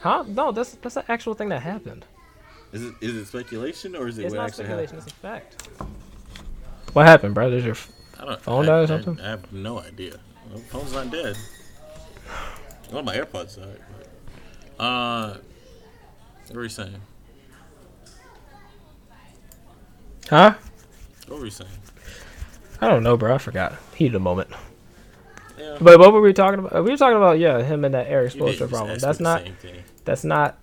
Huh? 0.00 0.24
No, 0.26 0.52
that's 0.52 0.76
that's 0.76 0.96
an 0.96 1.02
actual 1.08 1.34
thing 1.34 1.50
that 1.50 1.60
happened. 1.62 2.06
Is 2.72 2.82
it 2.84 2.94
is 3.02 3.14
it 3.16 3.26
speculation, 3.26 3.94
or 3.94 4.08
is 4.08 4.16
it 4.18 4.24
It's 4.24 4.32
what 4.34 4.38
not 4.40 4.48
actually 4.48 4.64
speculation. 4.64 4.96
happened? 4.96 5.12
It's 5.12 5.16
a 5.18 5.20
fact. 5.20 5.68
What 6.94 7.06
happened, 7.06 7.34
bro? 7.34 7.50
Did 7.50 7.64
your 7.64 7.76
I 8.18 8.24
don't. 8.24 8.40
Phone 8.40 8.64
I, 8.64 8.66
died 8.66 8.78
or 8.78 8.82
I- 8.82 8.86
something? 9.02 9.20
I, 9.24 9.28
have 9.30 9.52
no 9.52 9.80
idea. 9.80 10.18
My 10.52 10.60
phone's 10.60 10.92
not 10.92 11.10
dead. 11.10 11.36
Well, 12.92 13.02
my 13.02 13.16
AirPods 13.16 13.56
died. 13.56 13.80
But, 14.76 14.82
uh, 14.82 15.36
what 16.46 16.56
were 16.56 16.62
you 16.62 16.68
saying? 16.68 17.00
huh? 20.28 20.54
What 21.26 21.38
were 21.38 21.44
you 21.44 21.50
saying? 21.50 21.70
I 22.80 22.88
don't 22.88 23.02
know, 23.02 23.16
bro. 23.16 23.34
I 23.34 23.38
forgot. 23.38 23.76
Heat 23.94 24.14
a 24.14 24.18
moment. 24.18 24.48
Yeah. 25.58 25.76
But 25.80 25.98
what 25.98 26.12
were 26.12 26.20
we 26.20 26.32
talking 26.32 26.60
about? 26.60 26.84
We 26.84 26.90
were 26.90 26.96
talking 26.96 27.16
about 27.16 27.38
yeah, 27.38 27.62
him 27.62 27.84
and 27.84 27.94
that 27.94 28.06
Erik 28.06 28.34
You 28.34 28.40
didn't 28.40 28.54
Spoelstra 28.54 28.58
just 28.58 28.72
problem. 28.72 28.98
That's 28.98 29.20
not. 29.20 29.48
That's 30.04 30.24
not. 30.24 30.58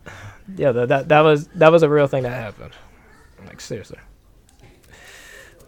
Yeah, 0.56 0.72
that, 0.72 0.90
that 0.90 1.10
that 1.10 1.22
was 1.22 1.48
that 1.50 1.72
was 1.72 1.84
a 1.84 1.90
real 1.90 2.08
thing 2.08 2.24
that 2.24 2.30
happened. 2.30 2.72
Like 3.46 3.60
seriously. 3.60 4.00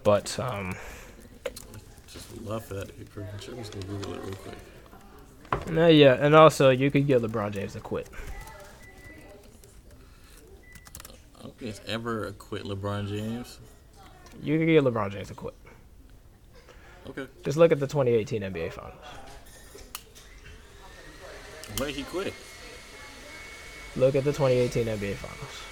But 0.03 0.39
um, 0.39 0.76
For 2.48 2.74
that 2.76 2.88
to 2.88 2.94
be 2.94 3.03
proven 3.03 3.38
true. 3.40 3.56
I'm 3.56 3.60
just 3.60 3.74
gonna 3.74 3.86
Google 3.86 4.14
it 4.14 4.22
real 4.24 4.36
quick. 4.36 5.69
no, 5.69 5.88
yeah, 5.88 6.14
and 6.14 6.34
also 6.34 6.69
you 6.69 6.90
could 6.90 7.06
get 7.06 7.22
LeBron 7.22 7.52
James 7.52 7.74
to 7.74 7.82
quit. 7.82 8.07
I 11.38 11.44
don't 11.44 11.57
think 11.57 11.69
it's 11.72 11.82
ever 11.88 12.28
a 12.28 12.32
quit 12.32 12.64
LeBron 12.64 13.10
James. 13.10 13.60
You 14.41 14.57
could 14.57 14.68
get 14.68 14.84
LeBron 14.84 15.11
James 15.11 15.28
to 15.28 15.34
quit. 15.34 15.56
Okay. 17.10 17.28
Just 17.44 17.57
look 17.57 17.72
at 17.72 17.80
the 17.80 17.88
2018 17.88 18.41
NBA 18.41 18.72
Finals. 18.74 18.94
When 21.78 21.88
did 21.90 21.95
he 21.98 22.03
quit? 22.03 22.34
Look 23.98 24.15
at 24.15 24.24
the 24.24 24.32
2018 24.32 24.86
NBA 24.86 25.15
Finals. 25.15 25.64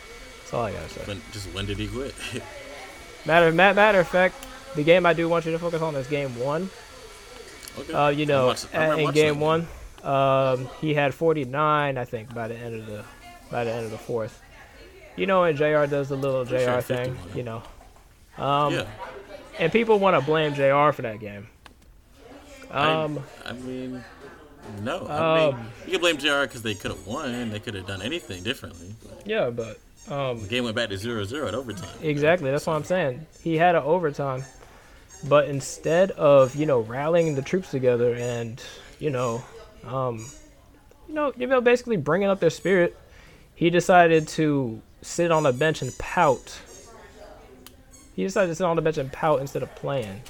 That's 0.41 0.53
all 0.53 0.63
I 0.63 0.71
gotta 0.73 0.89
say. 0.89 1.01
When 1.05 1.21
just 1.31 1.47
when 1.53 1.65
did 1.65 1.77
he 1.77 1.87
quit? 1.87 2.13
Matter 3.25 3.51
ma- 3.51 3.73
matter 3.73 4.01
of 4.01 4.07
fact, 4.07 4.35
the 4.75 4.83
game 4.83 5.05
I 5.05 5.13
do 5.13 5.27
want 5.29 5.45
you 5.45 5.51
to 5.51 5.59
focus 5.59 5.81
on 5.81 5.95
is 5.95 6.07
Game 6.07 6.37
One. 6.39 6.69
okay. 7.79 7.93
Uh, 7.93 8.09
you 8.09 8.25
know, 8.25 8.47
watched- 8.47 8.67
I 8.73 8.77
a- 8.85 8.89
remember 8.91 9.09
in 9.09 9.15
game 9.15 9.39
one, 9.39 9.67
um, 10.03 10.69
he 10.81 10.93
had 10.93 11.13
49, 11.13 11.97
I 11.97 12.05
think, 12.05 12.33
by 12.33 12.47
the 12.47 12.55
end 12.55 12.75
of 12.75 12.85
the 12.87 13.03
by 13.51 13.63
the 13.63 13.71
end 13.71 13.85
of 13.85 13.91
the 13.91 13.97
fourth. 13.97 14.41
You 15.15 15.25
know, 15.27 15.43
and 15.45 15.57
Jr. 15.57 15.85
does 15.85 16.09
the 16.09 16.15
little 16.17 16.45
Pretty 16.45 16.65
sure 16.65 16.75
Jr. 16.81 16.81
thing, 16.81 17.17
you 17.33 17.43
know, 17.43 17.63
um, 18.37 18.73
yeah. 18.73 18.85
and 19.59 19.71
people 19.71 19.97
want 19.99 20.19
to 20.19 20.25
blame 20.25 20.53
Jr. 20.53 20.91
for 20.91 21.01
that 21.03 21.19
game. 21.19 21.47
Um, 22.71 23.23
I, 23.45 23.49
I 23.49 23.53
mean, 23.53 24.03
no. 24.81 25.07
I 25.07 25.45
mean, 25.45 25.53
Um, 25.53 25.67
you 25.85 25.91
can 25.93 26.01
blame 26.01 26.17
JR 26.17 26.41
because 26.41 26.63
they 26.63 26.73
could 26.73 26.91
have 26.91 27.05
won. 27.07 27.49
They 27.51 27.59
could 27.59 27.75
have 27.75 27.85
done 27.87 28.01
anything 28.01 28.43
differently. 28.43 28.93
But 29.03 29.21
yeah, 29.25 29.49
but 29.51 29.79
um, 30.11 30.41
the 30.41 30.47
game 30.47 30.63
went 30.65 30.75
back 30.75 30.89
to 30.89 30.95
0-0 30.95 31.47
at 31.47 31.53
overtime. 31.53 31.89
Exactly. 32.01 32.51
That's 32.51 32.65
what 32.67 32.75
I'm 32.75 32.83
saying. 32.83 33.25
He 33.41 33.55
had 33.57 33.75
an 33.75 33.83
overtime, 33.83 34.43
but 35.23 35.47
instead 35.47 36.11
of 36.11 36.55
you 36.55 36.65
know 36.65 36.79
rallying 36.79 37.35
the 37.35 37.41
troops 37.41 37.71
together 37.71 38.13
and 38.15 38.61
you 38.99 39.09
know, 39.09 39.43
um, 39.83 40.25
you 41.07 41.13
know, 41.13 41.33
you 41.37 41.47
know, 41.47 41.61
basically 41.61 41.97
bringing 41.97 42.27
up 42.27 42.39
their 42.39 42.49
spirit, 42.49 42.97
he 43.53 43.69
decided 43.69 44.27
to 44.29 44.81
sit 45.01 45.31
on 45.31 45.43
the 45.43 45.53
bench 45.53 45.81
and 45.81 45.95
pout. 45.97 46.59
He 48.15 48.23
decided 48.23 48.47
to 48.47 48.55
sit 48.55 48.63
on 48.63 48.75
the 48.75 48.81
bench 48.81 48.97
and 48.97 49.11
pout 49.11 49.41
instead 49.41 49.63
of 49.63 49.73
playing. 49.75 50.21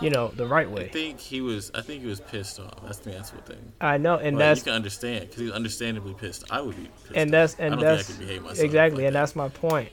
You 0.00 0.10
know, 0.10 0.28
the 0.28 0.46
right 0.46 0.68
way. 0.68 0.86
I 0.86 0.88
think 0.88 1.20
he 1.20 1.40
was. 1.40 1.70
I 1.74 1.80
think 1.80 2.02
he 2.02 2.08
was 2.08 2.18
pissed 2.18 2.58
off. 2.58 2.82
That's 2.82 2.98
the 2.98 3.14
answer 3.14 3.36
thing. 3.36 3.72
I 3.80 3.98
know, 3.98 4.16
and 4.16 4.36
that's 4.36 4.60
you 4.60 4.64
can 4.64 4.72
understand 4.72 5.20
because 5.20 5.38
he's 5.40 5.52
understandably 5.52 6.14
pissed. 6.14 6.42
I 6.50 6.60
would 6.60 6.76
be 6.76 6.88
pissed. 7.04 7.12
and 7.14 7.28
off. 7.28 7.32
that's 7.32 7.60
I 7.60 7.62
and 7.64 7.80
that's 7.80 8.06
think 8.08 8.16
I 8.16 8.18
could 8.18 8.26
behave 8.26 8.42
myself 8.42 8.64
exactly, 8.64 8.96
like 9.02 9.06
and 9.06 9.14
that. 9.14 9.20
that's 9.20 9.36
my 9.36 9.48
point. 9.48 9.90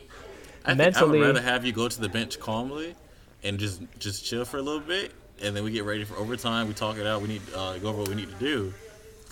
I 0.65 0.73
mentally. 0.73 0.93
think 0.93 0.97
I 0.97 1.27
would 1.27 1.35
rather 1.35 1.41
have 1.41 1.63
you 1.63 1.73
go 1.73 1.87
to 1.87 2.01
the 2.01 2.09
bench 2.09 2.39
calmly 2.39 2.95
and 3.43 3.59
just 3.59 3.81
just 3.99 4.25
chill 4.25 4.45
for 4.45 4.57
a 4.57 4.61
little 4.61 4.81
bit, 4.81 5.11
and 5.41 5.55
then 5.55 5.63
we 5.63 5.71
get 5.71 5.85
ready 5.85 6.03
for 6.03 6.15
overtime. 6.17 6.67
We 6.67 6.73
talk 6.73 6.97
it 6.97 7.07
out. 7.07 7.21
We 7.21 7.27
need 7.27 7.41
uh, 7.55 7.77
go 7.77 7.89
over 7.89 7.99
what 7.99 8.09
we 8.09 8.15
need 8.15 8.29
to 8.29 8.39
do. 8.39 8.73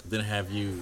Then 0.06 0.22
have 0.22 0.50
you 0.52 0.82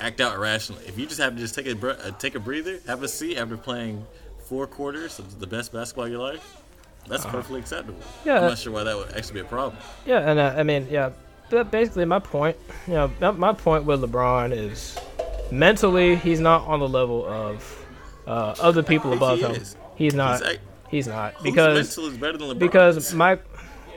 act 0.00 0.20
out 0.20 0.34
irrationally. 0.34 0.82
If 0.86 0.98
you 0.98 1.06
just 1.06 1.20
have 1.20 1.34
to 1.34 1.40
just 1.40 1.54
take 1.54 1.66
a 1.66 1.74
bre- 1.74 1.90
uh, 1.90 2.12
take 2.18 2.34
a 2.34 2.40
breather, 2.40 2.78
have 2.86 3.02
a 3.02 3.08
seat 3.08 3.36
after 3.36 3.56
playing 3.58 4.06
four 4.46 4.66
quarters 4.66 5.18
of 5.18 5.38
the 5.38 5.46
best 5.46 5.72
basketball 5.72 6.06
of 6.06 6.10
your 6.10 6.20
life, 6.22 6.56
that's 7.06 7.26
perfectly 7.26 7.60
acceptable. 7.60 8.00
Yeah. 8.24 8.36
I'm 8.40 8.48
not 8.48 8.58
sure 8.58 8.72
why 8.72 8.84
that 8.84 8.96
would 8.96 9.12
actually 9.14 9.34
be 9.34 9.40
a 9.40 9.44
problem. 9.44 9.76
Yeah, 10.06 10.30
and 10.30 10.38
uh, 10.38 10.54
I 10.56 10.62
mean, 10.62 10.88
yeah, 10.90 11.10
but 11.50 11.70
basically 11.70 12.06
my 12.06 12.20
point, 12.20 12.56
you 12.86 12.94
know, 12.94 13.32
my- 13.32 13.52
point 13.52 13.84
with 13.84 14.00
LeBron 14.00 14.52
is 14.52 14.98
mentally 15.50 16.16
he's 16.16 16.40
not 16.40 16.62
on 16.66 16.80
the 16.80 16.88
level 16.88 17.26
of 17.26 17.86
uh, 18.26 18.54
other 18.60 18.82
people 18.82 19.12
above 19.12 19.38
he 19.38 19.44
him. 19.44 19.62
He's 19.96 20.14
not. 20.14 20.42
He's 20.42 20.58
He's 20.90 21.06
not 21.06 21.42
because 21.42 21.74
mental 21.98 22.06
is 22.12 22.18
better 22.18 22.38
than 22.38 22.48
LeBron? 22.48 22.58
because 22.58 23.14
my. 23.14 23.38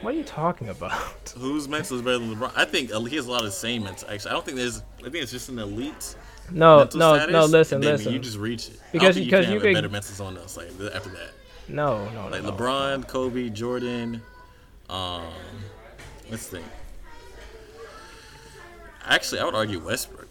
What 0.02 0.16
are 0.16 0.18
you 0.18 0.24
talking 0.24 0.68
about? 0.70 0.92
whose 1.38 1.68
mental 1.68 1.96
is 1.98 2.02
better 2.02 2.18
than 2.20 2.36
LeBron? 2.36 2.52
I 2.56 2.66
think 2.66 2.92
he 3.08 3.16
has 3.16 3.28
a 3.28 3.32
lot 3.32 3.40
of 3.42 3.46
the 3.46 3.52
same 3.52 3.84
mental. 3.84 4.10
Actually, 4.10 4.32
I 4.32 4.34
don't 4.34 4.46
think 4.46 4.58
there's. 4.58 4.82
I 5.00 5.04
think 5.04 5.16
it's 5.16 5.32
just 5.32 5.50
an 5.50 5.60
elite 5.60 6.16
No, 6.52 6.80
no, 6.80 6.90
status. 7.18 7.32
no. 7.32 7.46
Listen, 7.46 7.82
then 7.82 7.94
listen. 7.98 8.14
You 8.14 8.20
just 8.20 8.38
reach 8.38 8.68
it 8.70 8.80
Because- 8.92 9.16
don't 9.16 9.24
think 9.24 9.26
because 9.28 9.46
you 9.48 9.54
you 9.54 9.60
can 9.60 9.60
have 9.60 9.62
could- 9.62 9.72
a 9.72 9.74
better 9.76 9.90
mental 9.90 10.16
zone 10.16 10.38
else 10.38 10.58
like 10.58 10.68
after 10.94 11.10
that. 11.12 11.32
no, 11.68 12.04
no, 12.10 12.24
no. 12.24 12.28
Like 12.30 12.44
no. 12.44 12.52
LeBron, 12.52 13.08
Kobe, 13.08 13.50
Jordan. 13.50 14.22
Um, 14.90 15.24
let's 16.30 16.48
think. 16.48 16.66
Actually, 19.06 19.42
I 19.42 19.46
would 19.46 19.56
argue 19.56 19.80
Westbrook. 19.80 20.28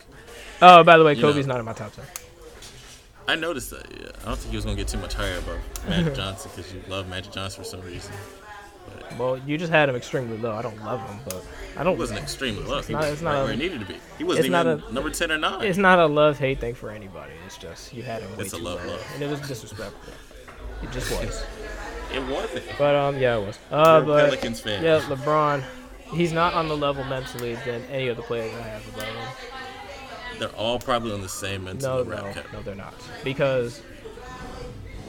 Oh, 0.63 0.85
by 0.85 0.99
the 0.99 1.05
way, 1.05 1.15
you 1.15 1.23
Kobe's 1.23 1.47
know. 1.47 1.55
not 1.55 1.61
in 1.61 1.67
my 1.67 1.73
top 1.73 1.93
ten. 1.95 2.05
I 3.31 3.35
noticed 3.37 3.71
that. 3.71 3.87
Yeah, 3.91 4.09
I 4.23 4.27
don't 4.27 4.39
think 4.39 4.51
he 4.51 4.57
was 4.57 4.65
gonna 4.65 4.77
get 4.77 4.89
too 4.89 4.99
much 4.99 5.15
higher 5.15 5.39
above 5.39 5.59
Magic 5.89 6.15
Johnson 6.21 6.51
because 6.55 6.73
you 6.75 6.83
love 6.89 7.09
Magic 7.09 7.33
Johnson 7.33 7.63
for 7.63 7.69
some 7.69 7.81
reason. 7.83 8.13
Well, 9.19 9.39
you 9.39 9.59
just 9.59 9.73
had 9.73 9.89
him 9.89 9.97
extremely 9.97 10.37
low. 10.39 10.53
I 10.53 10.63
don't 10.63 10.83
love 10.85 11.01
him, 11.09 11.19
but 11.25 11.45
I 11.77 11.85
don't. 11.85 11.95
He 11.95 12.01
wasn't 12.01 12.21
extremely 12.21 12.63
low. 12.65 12.81
He 12.83 12.93
not- 12.93 13.03
was 13.03 13.13
it's 13.13 13.23
not 13.23 13.31
right 13.33 13.39
a- 13.41 13.45
where 13.45 13.53
he 13.53 13.59
needed 13.59 13.81
to 13.81 13.87
be. 13.87 13.97
He 14.19 14.25
wasn't 14.25 14.47
it's 14.47 14.53
not 14.53 14.67
even 14.67 14.83
a- 14.89 14.93
number 14.93 15.11
ten 15.11 15.31
or 15.33 15.39
nine. 15.39 15.63
It's 15.65 15.79
not 15.79 15.99
a 15.99 16.07
love 16.07 16.39
hate 16.39 16.61
thing 16.61 16.75
for 16.75 16.91
anybody. 16.91 17.33
It's 17.47 17.57
just 17.59 17.93
you 17.93 18.03
had 18.03 18.23
him 18.23 18.37
way 18.37 18.45
It's 18.45 18.53
a 18.53 18.57
too 18.57 18.63
love 18.65 18.85
low, 18.85 18.93
love. 18.93 19.07
and 19.15 19.23
it 19.23 19.31
was 19.31 19.41
disrespectful. 19.41 20.13
It 20.83 20.91
just 20.93 21.11
was. 21.11 21.45
It 22.15 22.23
wasn't. 22.27 22.65
But 22.79 22.95
um, 22.97 23.19
yeah, 23.19 23.37
it 23.37 23.47
was. 23.47 23.59
Uh, 23.71 24.01
but 24.01 24.25
Pelicans 24.31 24.61
fan. 24.61 24.83
yeah, 24.83 25.01
LeBron, 25.03 25.63
he's 26.13 26.33
not 26.33 26.55
on 26.55 26.69
the 26.69 26.77
level 26.77 27.05
mentally 27.05 27.55
than 27.67 27.83
any 27.85 28.09
of 28.09 28.17
the 28.17 28.23
players 28.23 28.53
I 28.55 28.63
have 28.63 28.89
above 28.89 29.05
him. 29.05 29.29
They're 30.41 30.49
all 30.57 30.79
probably 30.81 31.13
on 31.13 31.21
the 31.21 31.29
same 31.29 31.65
mental 31.65 32.03
No, 32.03 32.11
rap 32.11 32.25
no, 32.25 32.33
cap. 32.33 32.47
no, 32.53 32.63
they're 32.63 32.75
not. 32.75 32.95
Because 33.23 33.81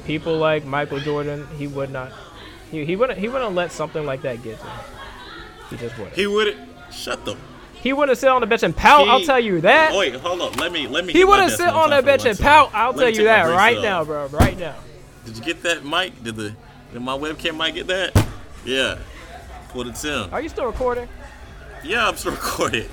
people 0.06 0.38
like 0.38 0.66
Michael 0.66 1.00
Jordan, 1.00 1.48
he 1.58 1.68
would 1.68 1.90
not. 1.90 2.12
He, 2.70 2.86
he 2.86 2.96
wouldn't 2.96 3.18
he 3.18 3.28
wouldn't 3.30 3.56
let 3.56 3.72
something 3.72 4.06
like 4.06 4.22
that 4.24 4.44
get 4.44 4.60
to 4.60 4.66
him. 4.66 4.80
He 5.70 5.78
just 5.78 5.98
wouldn't. 5.98 6.16
He 6.16 6.28
wouldn't 6.28 6.58
shut 6.92 7.24
them. 7.26 7.38
He 7.76 7.94
wouldn't 7.94 8.18
sit 8.18 8.30
on 8.30 8.42
the 8.42 8.48
bench 8.48 8.62
and 8.64 8.76
pout. 8.76 9.08
I'll 9.08 9.22
tell 9.24 9.40
you 9.40 9.62
that. 9.62 9.96
Wait, 9.98 10.14
hold 10.16 10.42
up. 10.42 10.60
Let 10.60 10.72
me 10.72 10.88
let 10.88 11.04
me. 11.06 11.14
he 11.14 11.24
wouldn't 11.24 11.52
sit 11.52 11.68
on 11.70 11.90
that 11.92 12.06
bench 12.06 12.26
and 12.26 12.38
pout. 12.38 12.70
I'll 12.74 12.92
Let 12.92 13.06
tell 13.06 13.10
you 13.10 13.24
that 13.24 13.46
right 13.46 13.78
off. 13.78 13.84
now, 13.84 14.04
bro. 14.04 14.28
Right 14.28 14.58
now. 14.60 14.76
Did 15.26 15.38
you 15.38 15.44
get 15.44 15.64
that 15.64 15.84
mic? 15.86 16.22
Did 16.24 16.36
the 16.36 16.54
did 16.94 17.02
my 17.02 17.18
webcam 17.18 17.58
mic 17.58 17.76
get 17.76 17.88
that? 17.88 18.26
Yeah. 18.66 19.00
Pulled 19.70 19.88
it 19.88 20.04
in. 20.06 20.30
Are 20.32 20.42
you 20.42 20.50
still 20.50 20.66
recording? 20.66 21.08
Yeah, 21.84 22.08
I'm 22.08 22.18
still 22.18 22.32
recording. 22.34 22.88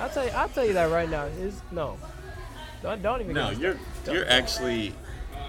I'll 0.00 0.08
tell 0.10 0.24
you. 0.24 0.30
I'll 0.32 0.48
tell 0.48 0.64
you 0.64 0.72
that 0.74 0.90
right 0.90 1.08
now. 1.10 1.24
Is 1.24 1.60
no. 1.70 1.98
Don't, 2.82 3.02
don't 3.02 3.20
even. 3.20 3.34
No, 3.34 3.50
you're 3.50 3.76
Don't. 4.04 4.14
you're 4.14 4.28
actually 4.28 4.94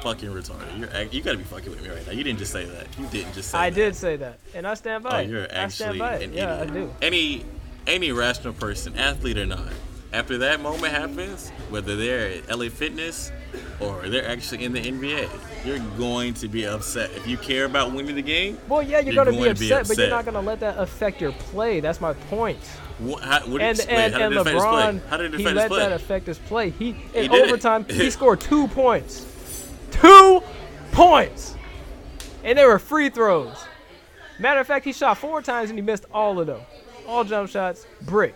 fucking 0.02 0.30
retarded. 0.30 0.80
You're 0.80 1.04
you 1.04 1.22
gotta 1.22 1.38
be 1.38 1.44
fucking 1.44 1.70
with 1.70 1.82
me 1.84 1.90
right 1.90 2.06
now. 2.06 2.14
You 2.14 2.24
didn't 2.24 2.40
just 2.40 2.52
say 2.52 2.66
that. 2.66 2.88
You 2.98 3.06
didn't 3.08 3.34
just 3.34 3.52
say 3.52 3.58
I 3.58 3.70
that. 3.70 3.76
did 3.76 3.96
say 3.96 4.16
that, 4.18 4.40
and 4.56 4.68
I 4.68 4.74
stand 4.74 5.04
by 5.04 5.24
Oh, 5.24 5.28
you're 5.28 5.44
I 5.44 5.68
stand 5.68 5.92
actually 5.92 6.00
by 6.00 6.14
an. 6.16 6.34
Yeah, 6.34 6.62
idiot. 6.64 6.70
I 6.70 6.74
do. 6.74 6.94
Any 7.02 7.46
any 7.88 8.12
rational 8.12 8.54
person, 8.54 8.98
athlete 8.98 9.38
or 9.38 9.46
not, 9.46 9.70
after 10.14 10.38
that 10.40 10.60
moment 10.62 10.94
happens, 10.94 11.50
whether 11.70 11.96
they're 11.96 12.30
at 12.44 12.50
LA 12.58 12.70
Fitness 12.70 13.32
or 13.80 14.08
they're 14.10 14.28
actually 14.28 14.64
in 14.64 14.74
the 14.74 14.82
NBA, 14.82 15.30
you're 15.66 15.80
going 15.98 16.34
to 16.36 16.48
be 16.48 16.66
upset. 16.66 17.12
If 17.16 17.28
you 17.28 17.38
care 17.38 17.66
about 17.66 17.94
winning 17.94 18.16
the 18.16 18.22
game, 18.22 18.58
Well, 18.68 18.82
yeah, 18.82 19.00
you're, 19.00 19.14
You're 19.14 19.26
gonna, 19.26 19.32
going 19.38 19.54
be, 19.54 19.54
to 19.54 19.60
be 19.60 19.74
upset, 19.74 19.88
but 19.88 19.98
you're 19.98 20.10
not 20.10 20.26
gonna 20.26 20.42
let 20.42 20.60
that 20.62 20.78
affect 20.78 21.22
your 21.22 21.32
play. 21.34 21.80
That's 21.80 22.02
my 22.02 22.14
point. 22.14 22.60
what, 23.00 23.24
how, 23.24 23.40
what 23.42 23.62
And 23.62 23.80
and, 23.82 24.14
how 24.14 24.30
did 24.30 24.38
and? 24.38 24.48
LeBron, 24.48 25.08
How 25.08 25.18
did 25.18 25.34
he 25.34 25.44
let 25.50 25.70
that 25.72 25.92
affect 25.92 26.28
his 26.28 26.38
play. 26.40 26.70
He 26.70 26.90
in 27.14 27.26
it. 27.26 27.32
overtime 27.32 27.86
he 27.86 28.10
scored 28.12 28.42
two 28.42 28.68
points, 28.70 29.26
two 29.92 30.42
points, 30.92 31.56
and 32.44 32.58
they 32.58 32.66
were 32.66 32.80
free 32.80 33.10
throws. 33.10 33.58
Matter 34.40 34.62
of 34.62 34.68
fact, 34.68 34.86
he 34.86 34.94
shot 34.94 35.18
four 35.18 35.42
times 35.42 35.70
and 35.70 35.78
he 35.78 35.84
missed 35.84 36.06
all 36.14 36.40
of 36.40 36.48
them, 36.48 36.62
all 37.06 37.24
jump 37.26 37.50
shots, 37.50 37.86
brick. 38.04 38.36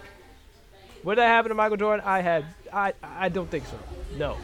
Would 1.04 1.18
that 1.18 1.28
happen 1.28 1.50
to 1.50 1.56
Michael 1.56 1.78
Jordan? 1.78 2.04
I 2.06 2.22
had, 2.22 2.46
I, 2.72 2.94
I 3.02 3.30
don't 3.30 3.50
think 3.50 3.66
so. 3.66 3.78
No. 4.18 4.38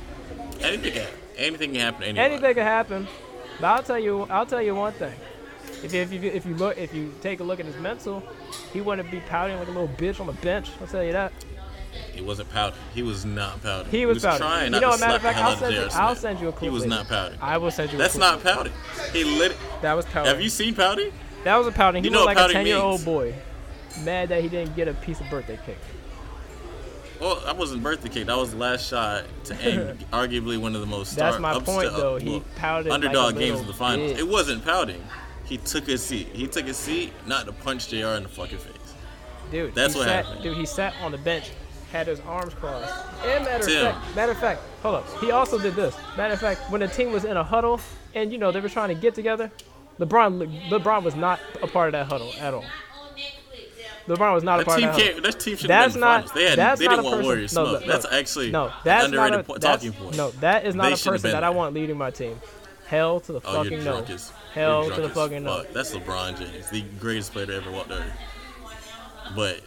anything 0.61 0.93
can 0.93 1.07
anything 1.39 1.71
can 1.71 1.79
happen 1.81 2.03
anyone. 2.03 2.31
Anything 2.31 2.53
can 2.53 2.63
happen, 2.63 3.07
but 3.59 3.67
I'll 3.67 3.83
tell 3.83 3.99
you, 3.99 4.23
I'll 4.23 4.45
tell 4.45 4.61
you 4.61 4.75
one 4.75 4.93
thing. 4.93 5.13
If 5.83 5.93
you, 5.93 6.01
if 6.01 6.11
you, 6.11 6.19
if 6.21 6.45
you 6.45 6.55
look, 6.55 6.77
if 6.77 6.93
you 6.93 7.13
take 7.21 7.39
a 7.39 7.43
look 7.43 7.59
at 7.59 7.65
his 7.65 7.77
mental, 7.77 8.21
he 8.73 8.81
wouldn't 8.81 9.09
be 9.09 9.21
pouting 9.21 9.57
like 9.57 9.67
a 9.67 9.71
little 9.71 9.87
bitch 9.87 10.19
on 10.19 10.27
the 10.27 10.33
bench. 10.33 10.69
I'll 10.81 10.87
tell 10.87 11.03
you 11.03 11.13
that. 11.13 11.31
He 12.13 12.21
wasn't 12.21 12.49
pouting. 12.49 12.79
He 12.93 13.01
was 13.01 13.25
not 13.25 13.61
pouting. 13.63 13.91
He 13.91 14.05
was, 14.05 14.21
pouting. 14.21 14.39
trying 14.39 14.65
you 14.65 14.71
not 14.71 14.81
know, 14.81 14.93
to 14.93 14.99
matter 14.99 15.15
of 15.15 15.21
fact, 15.21 15.37
I'll 15.39 15.57
send 15.57 15.73
you, 15.75 15.87
I'll 15.93 16.15
send 16.15 16.39
you 16.39 16.47
a 16.49 16.51
clip. 16.51 16.63
He 16.63 16.69
was 16.69 16.83
later. 16.83 16.95
not 16.95 17.07
pouting. 17.07 17.39
I 17.41 17.57
will 17.57 17.71
send 17.71 17.91
you. 17.91 17.97
That's 17.97 18.17
not 18.17 18.43
pouting. 18.43 18.73
He 19.13 19.23
lit. 19.23 19.55
That 19.81 19.93
was 19.93 20.05
pouting. 20.05 20.31
Have 20.31 20.41
you 20.41 20.49
seen 20.49 20.75
pouting? 20.75 21.11
That 21.45 21.55
was 21.55 21.67
a 21.67 21.71
pouting. 21.71 22.03
He 22.03 22.09
You 22.09 22.13
know 22.13 22.25
was 22.25 22.35
like 22.35 22.49
a 22.49 22.53
ten-year-old 22.53 23.05
boy, 23.05 23.33
mad 24.03 24.29
that 24.29 24.41
he 24.41 24.49
didn't 24.49 24.75
get 24.75 24.87
a 24.87 24.93
piece 24.93 25.19
of 25.21 25.29
birthday 25.29 25.57
cake. 25.65 25.77
Well, 27.19 27.41
that 27.41 27.57
wasn't 27.57 27.83
birthday 27.83 28.09
cake. 28.09 28.27
That 28.27 28.37
was 28.37 28.51
the 28.51 28.57
last 28.57 28.87
shot 28.87 29.25
to 29.45 29.55
end 29.61 30.05
arguably 30.11 30.57
one 30.57 30.73
of 30.75 30.81
the 30.81 30.87
most 30.87 31.15
That's 31.15 31.39
my 31.39 31.59
point, 31.59 31.91
though. 31.91 32.17
He 32.17 32.29
well, 32.29 32.43
pouted 32.55 32.91
like 32.91 33.01
a 33.01 33.05
underdog 33.05 33.33
games 33.33 33.57
little 33.57 33.61
of 33.61 33.67
the 33.67 33.73
finals. 33.73 34.13
bitch. 34.13 34.17
It 34.19 34.27
wasn't 34.27 34.63
pouting. 34.63 35.03
He 35.45 35.57
took 35.57 35.85
his 35.85 36.03
seat. 36.03 36.27
He 36.33 36.47
took 36.47 36.65
his 36.65 36.77
seat 36.77 37.11
not 37.25 37.45
to 37.47 37.51
punch 37.51 37.89
Jr. 37.89 38.07
in 38.07 38.23
the 38.23 38.29
fucking 38.29 38.59
face. 38.59 38.75
Dude, 39.51 39.73
That's 39.73 39.93
he 39.93 39.99
what 39.99 40.07
sat, 40.07 40.25
happened. 40.25 40.43
Dude, 40.43 40.57
he 40.57 40.65
sat 40.65 40.93
on 41.01 41.11
the 41.11 41.17
bench, 41.17 41.51
had 41.91 42.05
his 42.07 42.19
arms 42.21 42.53
crossed. 42.53 42.93
And 43.25 43.43
matter 43.43 43.65
Tim. 43.65 43.87
of 43.87 43.93
fact, 43.95 44.15
matter 44.15 44.31
of 44.31 44.37
fact, 44.37 44.61
hold 44.83 44.95
up. 44.95 45.19
He 45.19 45.31
also 45.31 45.57
did 45.57 45.73
this. 45.75 45.95
Matter 46.15 46.35
of 46.35 46.39
fact, 46.39 46.69
when 46.69 46.81
the 46.81 46.87
team 46.87 47.11
was 47.11 47.25
in 47.25 47.35
a 47.35 47.43
huddle 47.43 47.81
and 48.13 48.31
you 48.31 48.37
know 48.37 48.51
they 48.51 48.59
were 48.59 48.69
trying 48.69 48.89
to 48.89 48.95
get 48.95 49.15
together, 49.15 49.51
LeBron 49.99 50.69
LeBron 50.69 51.03
was 51.03 51.15
not 51.15 51.39
a 51.63 51.67
part 51.67 51.87
of 51.87 51.91
that 51.93 52.05
huddle 52.07 52.31
at 52.39 52.53
all. 52.53 52.65
LeBron 54.09 54.33
was 54.33 54.43
not 54.43 54.59
a 54.59 54.65
part 54.65 54.79
team 54.79 54.89
of 54.89 54.95
that. 54.95 55.01
can't. 55.13 55.23
That 55.23 55.39
team 55.39 55.55
should 55.55 55.69
That's 55.69 55.93
been 55.93 56.01
not. 56.01 56.15
finals. 56.23 56.31
They, 56.33 56.43
had, 56.49 56.57
that's 56.59 56.79
they 56.79 56.85
not 56.85 56.91
didn't 56.91 57.05
want 57.05 57.15
person. 57.17 57.25
Warriors 57.25 57.53
no, 57.55 57.65
smoke. 57.65 57.81
no, 57.81 57.87
That's 57.87 58.05
actually 58.11 58.51
no. 58.51 58.65
an 58.67 59.05
underrated 59.05 59.31
not 59.31 59.39
a, 59.39 59.43
po- 59.43 59.53
that's, 59.57 59.83
talking 59.83 59.93
point. 59.93 60.17
No, 60.17 60.31
that 60.31 60.65
is 60.65 60.75
not 60.75 60.83
They 60.85 60.93
a 60.93 60.97
person 60.97 61.31
that 61.31 61.43
I 61.43 61.49
want 61.51 61.73
leading 61.73 61.97
my 61.97 62.11
team. 62.11 62.39
Oh, 62.41 62.47
Hell 62.87 63.19
to 63.19 63.33
the 63.33 63.41
Oh, 63.45 63.63
fucking 63.63 63.83
no. 63.83 63.97
as 63.99 64.31
Hell 64.53 64.89
to 64.89 65.01
the 65.01 65.09
fucking 65.09 65.43
no. 65.43 65.63
That's 65.73 65.93
LeBron 65.95 66.39
James, 66.39 66.69
the 66.71 66.81
greatest 66.99 67.33
player 67.33 67.45
to 67.45 67.55
ever 67.55 67.71
walk 67.71 67.87
the 67.87 67.99
earth. 67.99 68.13
But 69.35 69.61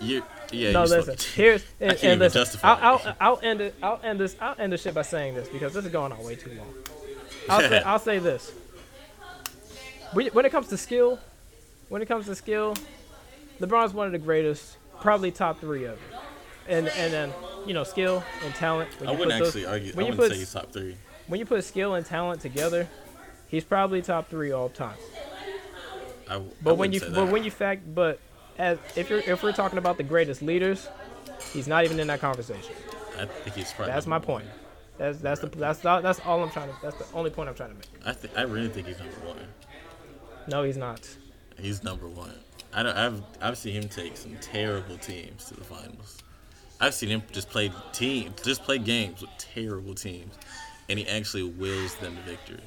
you, 0.00 0.24
yeah, 0.50 0.72
No, 0.72 0.82
you 0.84 0.90
listen. 0.90 1.16
Here's 1.34 1.62
I 1.80 1.84
and, 1.84 1.90
can't 1.92 2.04
and 2.04 2.20
listen. 2.20 2.40
justify 2.40 2.68
I'll. 2.74 3.00
I'll, 3.04 3.16
I'll 3.20 3.40
end 3.44 3.60
it. 3.60 3.74
I'll 3.80 4.00
end 4.02 4.18
this. 4.18 4.34
I'll 4.40 4.56
end 4.58 4.72
this 4.72 4.82
shit 4.82 4.94
by 4.94 5.02
saying 5.02 5.36
this 5.36 5.48
because 5.48 5.72
this 5.72 5.84
is 5.84 5.92
going 5.92 6.10
on 6.10 6.24
way 6.24 6.34
too 6.34 6.50
long. 6.54 6.74
I'll 7.48 7.60
say, 7.60 7.82
I'll 7.86 7.98
say 8.00 8.18
this. 8.18 8.50
When 10.12 10.44
it 10.44 10.50
comes 10.50 10.68
to 10.68 10.76
skill, 10.76 11.20
when 11.90 12.02
it 12.02 12.06
comes 12.06 12.26
to 12.26 12.34
skill, 12.34 12.74
LeBron's 13.60 13.92
one 13.92 14.06
of 14.06 14.12
the 14.12 14.18
greatest, 14.18 14.76
probably 15.00 15.30
top 15.30 15.60
three 15.60 15.86
ever. 15.86 15.98
And 16.68 16.88
and 16.88 17.12
then 17.12 17.32
you 17.66 17.74
know 17.74 17.84
skill 17.84 18.22
and 18.44 18.54
talent. 18.54 18.90
When 19.00 19.08
I 19.08 19.12
you 19.12 19.18
wouldn't 19.18 19.38
put 19.38 19.46
actually 19.46 19.62
those, 19.62 19.70
argue. 19.72 19.92
I 19.92 19.96
when 19.96 20.06
you 20.06 20.12
wouldn't 20.12 20.30
put 20.30 20.32
say 20.32 20.38
he's 20.38 20.52
top 20.52 20.72
three. 20.72 20.96
when 21.26 21.40
you 21.40 21.46
put 21.46 21.64
skill 21.64 21.94
and 21.94 22.04
talent 22.04 22.40
together, 22.40 22.88
he's 23.48 23.64
probably 23.64 24.02
top 24.02 24.28
three 24.28 24.52
all 24.52 24.68
time. 24.68 24.96
I, 26.28 26.36
I 26.36 26.42
But 26.62 26.76
when 26.76 26.92
you 26.92 27.00
but 27.00 27.30
when 27.30 27.42
you 27.42 27.50
fact 27.50 27.82
but 27.94 28.20
as 28.58 28.78
if 28.96 29.08
you're 29.08 29.20
if 29.20 29.42
we're 29.42 29.52
talking 29.52 29.78
about 29.78 29.96
the 29.96 30.02
greatest 30.02 30.42
leaders, 30.42 30.88
he's 31.52 31.66
not 31.66 31.84
even 31.84 31.98
in 32.00 32.06
that 32.08 32.20
conversation. 32.20 32.74
I 33.18 33.24
think 33.24 33.56
he's 33.56 33.72
probably. 33.72 33.92
That's 33.94 34.06
my 34.06 34.18
point. 34.18 34.46
That's 34.98 35.18
that's 35.18 35.40
the 35.40 35.46
that's 35.46 35.84
all, 35.84 36.02
that's 36.02 36.20
all 36.20 36.42
I'm 36.42 36.50
trying 36.50 36.68
to. 36.68 36.74
That's 36.82 36.96
the 36.96 37.06
only 37.14 37.30
point 37.30 37.48
I'm 37.48 37.54
trying 37.54 37.70
to 37.70 37.76
make. 37.76 37.86
I 38.04 38.12
think 38.12 38.36
I 38.36 38.42
really 38.42 38.68
think 38.68 38.88
he's 38.88 38.98
number 38.98 39.14
one. 39.26 39.38
No, 40.48 40.64
he's 40.64 40.76
not. 40.76 41.08
He's 41.58 41.82
number 41.82 42.08
one. 42.08 42.34
I 42.78 42.82
don't. 42.84 42.96
I've 42.96 43.22
I've 43.40 43.58
seen 43.58 43.72
him 43.72 43.88
take 43.88 44.16
some 44.16 44.36
terrible 44.40 44.98
teams 44.98 45.46
to 45.46 45.54
the 45.54 45.64
finals. 45.64 46.18
I've 46.80 46.94
seen 46.94 47.08
him 47.08 47.24
just 47.32 47.50
play 47.50 47.72
team, 47.92 48.32
just 48.44 48.62
play 48.62 48.78
games 48.78 49.20
with 49.20 49.30
terrible 49.36 49.96
teams, 49.96 50.32
and 50.88 50.96
he 50.96 51.08
actually 51.08 51.42
wills 51.42 51.96
them 51.96 52.14
to 52.14 52.22
victory. 52.22 52.62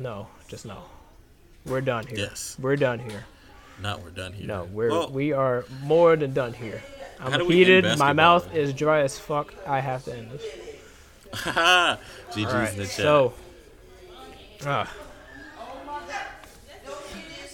No, 0.00 0.28
just 0.48 0.64
no. 0.64 0.78
We're 1.66 1.82
done 1.82 2.06
here. 2.06 2.20
Yes. 2.20 2.56
We're 2.58 2.76
done 2.76 3.00
here. 3.00 3.26
Not 3.82 4.02
we're 4.02 4.10
done 4.10 4.32
here. 4.32 4.46
No, 4.46 4.64
we're 4.72 4.90
well, 4.90 5.10
we 5.10 5.34
are 5.34 5.66
more 5.82 6.16
than 6.16 6.32
done 6.32 6.54
here. 6.54 6.82
I'm 7.20 7.46
heated. 7.50 7.84
My 7.98 8.14
mouth 8.14 8.54
is 8.54 8.72
dry 8.72 9.00
as 9.00 9.18
fuck. 9.18 9.52
I 9.66 9.80
have 9.80 10.04
to 10.06 10.16
end 10.16 10.30
this. 10.30 10.44
GG's 11.34 12.46
right. 12.46 12.72
in 12.72 12.78
the 12.78 12.84
chat. 12.84 12.90
So 12.92 13.34
Uh, 14.64 14.86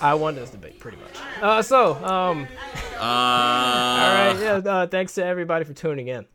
I 0.01 0.15
won 0.15 0.35
this 0.35 0.51
debate 0.51 0.79
pretty 0.79 0.99
much. 0.99 1.17
Uh, 1.43 1.63
so, 1.63 1.95
um, 2.05 2.47
Uh, 2.97 3.01
all 3.01 4.15
right, 4.15 4.37
yeah. 4.41 4.57
Uh, 4.57 4.87
thanks 4.87 5.15
to 5.15 5.25
everybody 5.25 5.65
for 5.65 5.73
tuning 5.73 6.09
in. 6.09 6.27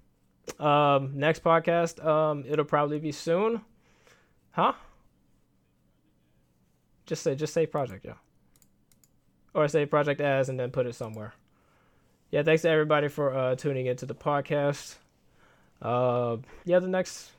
Um, 0.59 1.11
next 1.17 1.43
podcast, 1.43 2.03
um, 2.05 2.45
it'll 2.47 2.65
probably 2.65 2.99
be 2.99 3.11
soon. 3.11 3.61
Huh? 4.51 4.73
Just 7.05 7.23
say, 7.23 7.35
just 7.35 7.53
say 7.53 7.65
project, 7.65 8.05
yeah. 8.05 8.13
Or 9.53 9.67
say 9.67 9.85
project 9.85 10.21
as, 10.21 10.47
and 10.49 10.59
then 10.59 10.71
put 10.71 10.85
it 10.85 10.95
somewhere. 10.95 11.33
Yeah, 12.31 12.43
thanks 12.43 12.61
to 12.63 12.69
everybody 12.69 13.09
for 13.09 13.35
uh, 13.35 13.55
tuning 13.55 13.85
into 13.87 14.05
the 14.05 14.15
podcast. 14.15 14.95
Uh, 15.81 16.37
yeah, 16.63 16.79
the 16.79 16.87
next, 16.87 17.31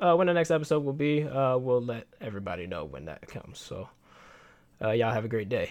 uh, 0.00 0.14
when 0.14 0.26
the 0.26 0.32
next 0.32 0.50
episode 0.50 0.84
will 0.84 0.94
be, 0.94 1.22
uh, 1.22 1.58
we'll 1.58 1.82
let 1.82 2.06
everybody 2.20 2.66
know 2.66 2.84
when 2.84 3.04
that 3.04 3.28
comes. 3.28 3.58
So, 3.58 3.88
uh, 4.82 4.90
y'all 4.90 5.12
have 5.12 5.24
a 5.24 5.28
great 5.28 5.48
day. 5.48 5.70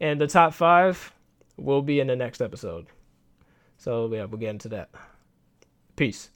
And 0.00 0.20
the 0.20 0.26
top 0.26 0.54
five 0.54 1.12
will 1.56 1.82
be 1.82 2.00
in 2.00 2.06
the 2.06 2.16
next 2.16 2.40
episode. 2.40 2.86
So 3.78 4.12
yeah, 4.12 4.24
we'll 4.24 4.38
get 4.38 4.50
into 4.50 4.68
that. 4.70 4.90
Peace. 5.96 6.30